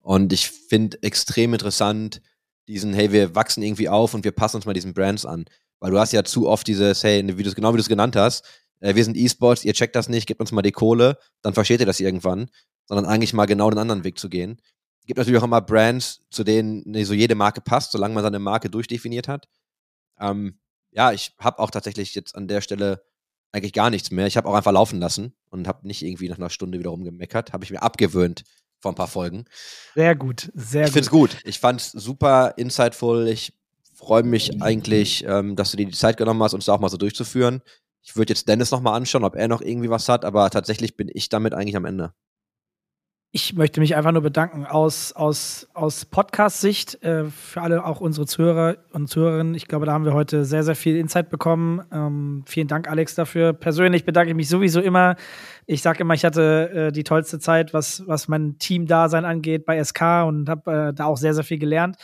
Und 0.01 0.33
ich 0.33 0.51
finde 0.51 1.03
extrem 1.03 1.53
interessant, 1.53 2.23
diesen, 2.69 2.95
hey, 2.95 3.13
wir 3.13 3.35
wachsen 3.35 3.63
irgendwie 3.63 3.89
auf 3.89 4.15
und 4.15 4.25
wir 4.25 4.33
passen 4.33 4.57
uns 4.57 4.67
mal 4.67 4.75
diesen 4.75 4.95
Brands 4.95 5.27
an. 5.27 5.47
Weil 5.81 5.91
du 5.91 5.99
hast 5.99 6.13
ja 6.13 6.25
zu 6.25 6.49
oft 6.49 6.67
dieses, 6.67 7.03
hey, 7.03 7.25
wie 7.37 7.43
du 7.43 7.53
genau 7.55 7.73
wie 7.73 7.77
du 7.77 7.83
es 7.83 7.89
genannt 7.89 8.17
hast, 8.17 8.45
äh, 8.81 8.95
wir 8.95 9.05
sind 9.05 9.17
E-Sports, 9.17 9.65
ihr 9.65 9.75
checkt 9.75 9.97
das 9.97 10.09
nicht, 10.09 10.27
gebt 10.27 10.41
uns 10.41 10.53
mal 10.53 10.63
die 10.63 10.73
Kohle, 10.73 11.19
dann 11.43 11.55
versteht 11.55 11.81
ihr 11.81 11.87
das 11.87 12.01
irgendwann, 12.01 12.51
sondern 12.87 13.07
eigentlich 13.07 13.33
mal 13.33 13.47
genau 13.47 13.71
den 13.71 13.79
anderen 13.79 14.05
Weg 14.05 14.19
zu 14.19 14.29
gehen. 14.29 14.61
Es 15.01 15.07
gibt 15.07 15.19
natürlich 15.19 15.41
auch 15.41 15.45
immer 15.45 15.61
Brands, 15.61 16.23
zu 16.31 16.45
denen 16.45 16.83
nicht 16.85 17.07
so 17.07 17.15
jede 17.15 17.35
Marke 17.35 17.61
passt, 17.61 17.93
solange 17.93 18.15
man 18.15 18.23
seine 18.23 18.39
Marke 18.39 18.71
durchdefiniert 18.71 19.29
hat. 19.29 19.49
Ähm, 20.21 20.59
ja, 20.91 21.13
ich 21.13 21.35
habe 21.39 21.59
auch 21.61 21.71
tatsächlich 21.71 22.15
jetzt 22.15 22.35
an 22.35 22.49
der 22.49 22.61
Stelle 22.61 23.03
eigentlich 23.53 23.73
gar 23.73 23.91
nichts 23.91 24.11
mehr. 24.11 24.27
Ich 24.27 24.37
habe 24.37 24.49
auch 24.49 24.55
einfach 24.55 24.73
laufen 24.73 25.01
lassen 25.01 25.35
und 25.51 25.69
habe 25.69 25.87
nicht 25.87 26.03
irgendwie 26.03 26.29
nach 26.29 26.39
einer 26.39 26.51
Stunde 26.51 26.79
wiederum 26.79 27.05
gemeckert. 27.05 27.53
Habe 27.53 27.65
ich 27.65 27.71
mir 27.71 27.83
abgewöhnt, 27.83 28.45
vor 28.81 28.93
ein 28.93 28.97
paar 28.97 29.09
Folgen. 29.09 29.47
Sehr 29.95 30.15
gut, 30.15 30.51
sehr 30.55 30.87
ich 30.87 30.89
gut. 30.89 30.89
Ich 30.89 30.93
finde 30.93 31.01
es 31.01 31.11
gut. 31.11 31.37
Ich 31.45 31.59
fand 31.59 31.81
es 31.81 31.93
super 31.93 32.55
insightful. 32.57 33.29
Ich 33.29 33.53
freue 33.95 34.23
mich 34.23 34.63
eigentlich, 34.63 35.25
ähm, 35.27 35.57
dass 35.57 35.71
du 35.71 35.77
dir 35.77 35.87
die 35.87 35.93
Zeit 35.93 36.17
genommen 36.17 36.43
hast, 36.43 36.55
uns 36.55 36.67
da 36.67 36.75
auch 36.75 36.81
mal 36.81 36.89
so 36.89 36.97
durchzuführen. 36.97 37.63
Ich 38.03 38.17
würde 38.17 38.33
jetzt 38.33 38.49
Dennis 38.49 38.71
nochmal 38.71 38.95
anschauen, 38.95 39.25
ob 39.25 39.35
er 39.35 39.49
noch 39.49 39.61
irgendwie 39.61 39.91
was 39.91 40.09
hat, 40.09 40.25
aber 40.25 40.49
tatsächlich 40.51 40.97
bin 40.97 41.11
ich 41.13 41.29
damit 41.29 41.53
eigentlich 41.53 41.77
am 41.77 41.85
Ende. 41.85 42.13
Ich 43.31 43.55
möchte 43.55 43.81
mich 43.81 43.95
einfach 43.95 44.13
nur 44.13 44.23
bedanken 44.23 44.65
aus, 44.65 45.13
aus, 45.13 45.69
aus 45.75 46.07
Podcast-Sicht 46.07 47.03
äh, 47.03 47.27
für 47.27 47.61
alle, 47.61 47.85
auch 47.85 48.01
unsere 48.01 48.27
Zuhörer 48.27 48.79
und 48.95 49.09
Zuhörerinnen. 49.09 49.55
Ich 49.55 49.69
glaube, 49.69 49.85
da 49.85 49.93
haben 49.93 50.07
wir 50.07 50.15
heute 50.15 50.47
sehr, 50.47 50.63
sehr 50.63 50.75
viel 50.75 50.97
Insight 50.97 51.29
bekommen. 51.29 51.83
Ähm, 51.93 52.43
vielen 52.47 52.69
Dank, 52.69 52.89
Alex, 52.89 53.17
dafür. 53.17 53.53
Persönlich 53.53 54.07
bedanke 54.07 54.31
ich 54.31 54.37
mich 54.37 54.49
sowieso 54.49 54.81
immer. 54.81 55.17
Ich 55.67 55.83
sage 55.83 56.01
immer, 56.01 56.15
ich 56.15 56.25
hatte 56.25 56.71
äh, 56.71 56.91
die 56.91 57.05
tollste 57.05 57.39
Zeit, 57.39 57.75
was, 57.75 58.03
was 58.07 58.29
mein 58.29 58.57
Team-Dasein 58.59 59.27
angeht 59.27 59.67
bei 59.67 59.85
SK 59.85 60.25
und 60.27 60.49
habe 60.49 60.89
äh, 60.89 60.95
da 60.95 61.05
auch 61.05 61.19
sehr, 61.19 61.35
sehr 61.35 61.45
viel 61.45 61.59
gelernt. 61.59 61.97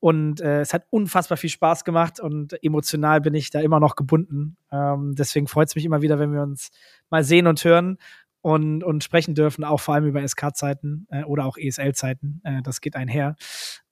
Und 0.00 0.42
äh, 0.42 0.60
es 0.60 0.74
hat 0.74 0.84
unfassbar 0.90 1.38
viel 1.38 1.48
Spaß 1.48 1.84
gemacht 1.84 2.20
und 2.20 2.62
emotional 2.62 3.22
bin 3.22 3.32
ich 3.32 3.48
da 3.48 3.60
immer 3.60 3.80
noch 3.80 3.96
gebunden. 3.96 4.58
Ähm, 4.70 5.14
deswegen 5.16 5.46
freut 5.46 5.68
es 5.68 5.76
mich 5.76 5.86
immer 5.86 6.02
wieder, 6.02 6.18
wenn 6.18 6.34
wir 6.34 6.42
uns 6.42 6.72
mal 7.08 7.24
sehen 7.24 7.46
und 7.46 7.64
hören 7.64 7.96
und, 8.40 8.84
und 8.84 9.04
sprechen 9.04 9.34
dürfen, 9.34 9.64
auch 9.64 9.80
vor 9.80 9.94
allem 9.94 10.06
über 10.06 10.26
SK-Zeiten 10.26 11.06
äh, 11.10 11.24
oder 11.24 11.44
auch 11.44 11.56
ESL-Zeiten. 11.56 12.40
Äh, 12.44 12.62
das 12.62 12.80
geht 12.80 12.96
einher. 12.96 13.36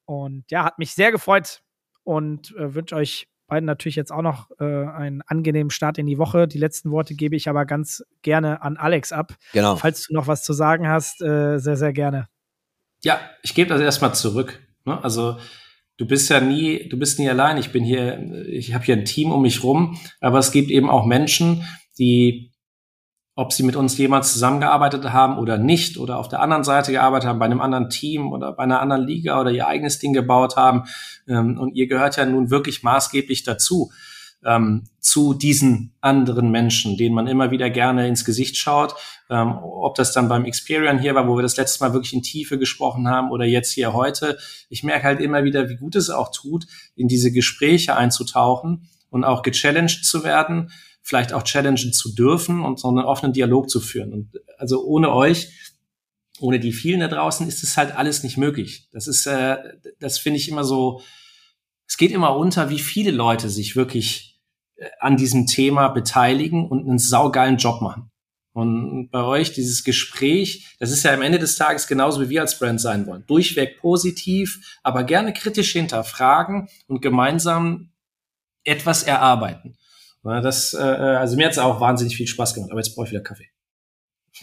Und 0.04 0.44
ja, 0.50 0.64
hat 0.64 0.78
mich 0.78 0.94
sehr 0.94 1.10
gefreut 1.10 1.62
und 2.04 2.54
äh, 2.56 2.74
wünsche 2.74 2.94
euch 2.94 3.28
beiden 3.46 3.66
natürlich 3.66 3.96
jetzt 3.96 4.12
auch 4.12 4.22
noch 4.22 4.50
äh, 4.58 4.64
einen 4.64 5.22
angenehmen 5.22 5.70
Start 5.70 5.98
in 5.98 6.06
die 6.06 6.18
Woche. 6.18 6.48
Die 6.48 6.58
letzten 6.58 6.90
Worte 6.90 7.14
gebe 7.14 7.36
ich 7.36 7.48
aber 7.48 7.64
ganz 7.64 8.04
gerne 8.22 8.62
an 8.62 8.76
Alex 8.76 9.12
ab. 9.12 9.34
Genau. 9.52 9.76
Falls 9.76 10.06
du 10.06 10.14
noch 10.14 10.26
was 10.26 10.42
zu 10.42 10.52
sagen 10.52 10.88
hast, 10.88 11.22
äh, 11.22 11.58
sehr, 11.58 11.76
sehr 11.76 11.92
gerne. 11.92 12.28
Ja, 13.02 13.20
ich 13.42 13.54
gebe 13.54 13.68
das 13.68 13.80
erstmal 13.80 14.14
zurück. 14.14 14.60
Ne? 14.84 15.02
Also 15.02 15.38
du 15.96 16.06
bist 16.06 16.28
ja 16.30 16.40
nie, 16.40 16.88
du 16.88 16.98
bist 16.98 17.18
nie 17.18 17.28
allein. 17.28 17.56
Ich 17.58 17.72
bin 17.72 17.84
hier, 17.84 18.46
ich 18.48 18.74
habe 18.74 18.84
hier 18.84 18.96
ein 18.96 19.04
Team 19.04 19.32
um 19.32 19.42
mich 19.42 19.62
rum, 19.62 19.98
aber 20.20 20.38
es 20.38 20.50
gibt 20.50 20.70
eben 20.70 20.90
auch 20.90 21.06
Menschen, 21.06 21.66
die, 21.98 22.52
ob 23.36 23.52
sie 23.52 23.62
mit 23.62 23.76
uns 23.76 23.96
jemals 23.98 24.32
zusammengearbeitet 24.32 25.12
haben 25.12 25.36
oder 25.36 25.58
nicht, 25.58 25.98
oder 25.98 26.18
auf 26.18 26.28
der 26.28 26.40
anderen 26.40 26.64
Seite 26.64 26.90
gearbeitet 26.90 27.28
haben, 27.28 27.38
bei 27.38 27.44
einem 27.44 27.60
anderen 27.60 27.90
Team 27.90 28.32
oder 28.32 28.52
bei 28.52 28.62
einer 28.62 28.80
anderen 28.80 29.06
Liga 29.06 29.38
oder 29.38 29.50
ihr 29.50 29.66
eigenes 29.66 29.98
Ding 29.98 30.14
gebaut 30.14 30.56
haben. 30.56 30.84
Ähm, 31.28 31.58
und 31.58 31.76
ihr 31.76 31.86
gehört 31.86 32.16
ja 32.16 32.24
nun 32.24 32.50
wirklich 32.50 32.82
maßgeblich 32.82 33.44
dazu 33.44 33.90
ähm, 34.42 34.84
zu 35.00 35.34
diesen 35.34 35.94
anderen 36.00 36.50
Menschen, 36.50 36.96
denen 36.96 37.14
man 37.14 37.26
immer 37.26 37.50
wieder 37.50 37.68
gerne 37.68 38.08
ins 38.08 38.24
Gesicht 38.24 38.56
schaut. 38.56 38.94
Ähm, 39.28 39.58
ob 39.62 39.96
das 39.96 40.12
dann 40.12 40.28
beim 40.28 40.46
Experian 40.46 40.98
hier 40.98 41.14
war, 41.14 41.28
wo 41.28 41.36
wir 41.36 41.42
das 41.42 41.58
letzte 41.58 41.84
Mal 41.84 41.92
wirklich 41.92 42.14
in 42.14 42.22
Tiefe 42.22 42.58
gesprochen 42.58 43.06
haben 43.06 43.30
oder 43.30 43.44
jetzt 43.44 43.72
hier 43.72 43.92
heute. 43.92 44.38
Ich 44.70 44.82
merke 44.82 45.04
halt 45.04 45.20
immer 45.20 45.44
wieder, 45.44 45.68
wie 45.68 45.76
gut 45.76 45.94
es 45.94 46.08
auch 46.08 46.32
tut, 46.32 46.66
in 46.94 47.06
diese 47.06 47.32
Gespräche 47.32 47.96
einzutauchen 47.96 48.88
und 49.10 49.24
auch 49.24 49.42
gechallenged 49.42 50.06
zu 50.06 50.24
werden, 50.24 50.70
vielleicht 51.06 51.32
auch 51.32 51.44
challengen 51.44 51.92
zu 51.92 52.14
dürfen 52.14 52.64
und 52.64 52.80
so 52.80 52.88
einen 52.88 52.98
offenen 52.98 53.32
Dialog 53.32 53.70
zu 53.70 53.80
führen. 53.80 54.12
Und 54.12 54.40
also 54.58 54.84
ohne 54.84 55.12
euch 55.12 55.48
ohne 56.40 56.60
die 56.60 56.72
vielen 56.72 57.00
da 57.00 57.08
draußen 57.08 57.46
ist 57.48 57.62
es 57.62 57.76
halt 57.76 57.96
alles 57.96 58.22
nicht 58.22 58.36
möglich. 58.36 58.88
Das 58.92 59.06
ist, 59.06 59.26
äh, 59.26 59.56
das 59.98 60.18
finde 60.18 60.38
ich 60.38 60.48
immer 60.48 60.64
so, 60.64 61.02
es 61.88 61.96
geht 61.96 62.10
immer 62.10 62.36
unter, 62.36 62.70
wie 62.70 62.78
viele 62.78 63.10
Leute 63.10 63.48
sich 63.48 63.76
wirklich 63.76 64.40
äh, 64.76 64.88
an 65.00 65.16
diesem 65.16 65.46
Thema 65.46 65.88
beteiligen 65.88 66.68
und 66.68 66.88
einen 66.88 66.98
saugeilen 66.98 67.56
Job 67.56 67.80
machen. 67.80 68.10
Und 68.52 69.10
bei 69.10 69.22
euch 69.22 69.52
dieses 69.52 69.84
Gespräch, 69.84 70.76
das 70.78 70.90
ist 70.90 71.02
ja 71.02 71.12
am 71.12 71.20
Ende 71.20 71.38
des 71.38 71.56
Tages 71.56 71.86
genauso 71.86 72.22
wie 72.22 72.30
wir 72.30 72.40
als 72.40 72.58
Brand 72.58 72.80
sein 72.80 73.06
wollen. 73.06 73.24
Durchweg 73.26 73.78
positiv, 73.78 74.78
aber 74.82 75.04
gerne 75.04 75.34
kritisch 75.34 75.72
hinterfragen 75.72 76.68
und 76.86 77.02
gemeinsam 77.02 77.90
etwas 78.64 79.02
erarbeiten. 79.02 79.76
Das, 80.26 80.74
äh, 80.74 80.78
also 80.78 81.36
mir 81.36 81.46
hat 81.46 81.52
es 81.52 81.58
auch 81.58 81.80
wahnsinnig 81.80 82.16
viel 82.16 82.26
Spaß 82.26 82.54
gemacht, 82.54 82.70
aber 82.70 82.80
jetzt 82.80 82.94
brauche 82.94 83.06
ich 83.06 83.12
wieder 83.12 83.22
Kaffee. 83.22 83.48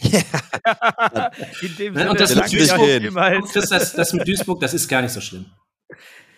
In 0.00 1.76
dem 1.76 1.94
Sinne, 1.94 2.10
und 2.10 2.18
das 2.18 2.34
mit, 2.34 2.52
Duisburg, 2.52 3.52
das, 3.52 3.68
das, 3.68 3.92
das 3.92 4.12
mit 4.12 4.26
Duisburg, 4.26 4.60
das 4.60 4.74
ist 4.74 4.88
gar 4.88 5.02
nicht 5.02 5.12
so 5.12 5.20
schlimm. 5.20 5.46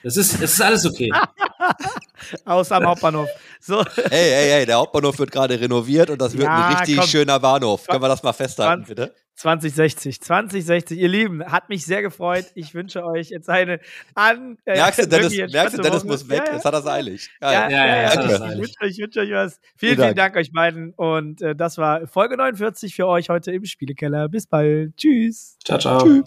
Das 0.03 0.17
ist, 0.17 0.35
es 0.35 0.53
ist 0.53 0.61
alles 0.61 0.85
okay. 0.87 1.11
Außer 2.45 2.77
am 2.77 2.87
Hauptbahnhof. 2.87 3.29
So. 3.61 3.85
Hey, 3.85 4.31
hey, 4.31 4.51
hey, 4.51 4.67
der 4.67 4.77
Hauptbahnhof 4.77 5.19
wird 5.19 5.33
gerade 5.33 5.59
renoviert 5.59 6.11
und 6.11 6.21
das 6.21 6.33
wird 6.33 6.45
ja, 6.45 6.69
ein 6.69 6.77
richtig 6.77 6.99
komm. 6.99 7.07
schöner 7.07 7.41
Bahnhof. 7.41 7.87
Können 7.87 8.03
wir 8.03 8.09
das 8.09 8.23
mal 8.23 8.33
festhalten, 8.33 8.85
20, 8.85 8.95
bitte? 8.95 9.15
2060, 9.37 10.21
2060. 10.21 10.99
Ihr 10.99 11.09
Lieben, 11.09 11.45
hat 11.45 11.69
mich 11.69 11.85
sehr 11.85 12.03
gefreut. 12.03 12.47
Ich 12.55 12.75
wünsche 12.75 13.05
euch 13.05 13.31
jetzt 13.31 13.49
eine 13.49 13.81
an. 14.15 14.59
Äh, 14.65 14.77
merkst 14.77 15.01
du, 15.01 15.09
Dennis, 15.09 15.53
merkst 15.53 15.79
du, 15.79 15.83
Dennis 15.83 16.05
muss 16.05 16.29
weg. 16.29 16.39
Ja, 16.39 16.45
ja. 16.47 16.53
Jetzt 16.55 16.65
hat 16.65 16.75
er 16.75 16.81
es 16.81 16.87
eilig. 16.87 17.31
Ja, 17.41 17.53
ja, 17.53 17.69
ja. 17.69 17.87
ja, 17.87 17.87
ja 17.87 18.53
ich, 18.53 18.59
wünsche 18.59 18.81
euch, 18.81 18.91
ich 18.93 18.99
wünsche 18.99 19.21
euch 19.21 19.31
was. 19.33 19.61
Vielen, 19.77 19.95
vielen 19.95 19.99
Dank. 19.99 20.17
Dank 20.17 20.37
euch 20.37 20.53
beiden. 20.53 20.95
Und 20.95 21.43
äh, 21.43 21.55
das 21.55 21.77
war 21.79 22.07
Folge 22.07 22.37
49 22.37 22.95
für 22.95 23.07
euch 23.07 23.29
heute 23.29 23.53
im 23.53 23.65
Spielekeller. 23.65 24.29
Bis 24.29 24.47
bald. 24.47 24.97
Tschüss. 24.97 25.59
Ciao, 25.65 25.79
ciao. 25.79 26.01
Tschüss. 26.01 26.25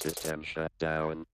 System 0.00 0.44
shut 0.44 0.70
down. 0.78 1.26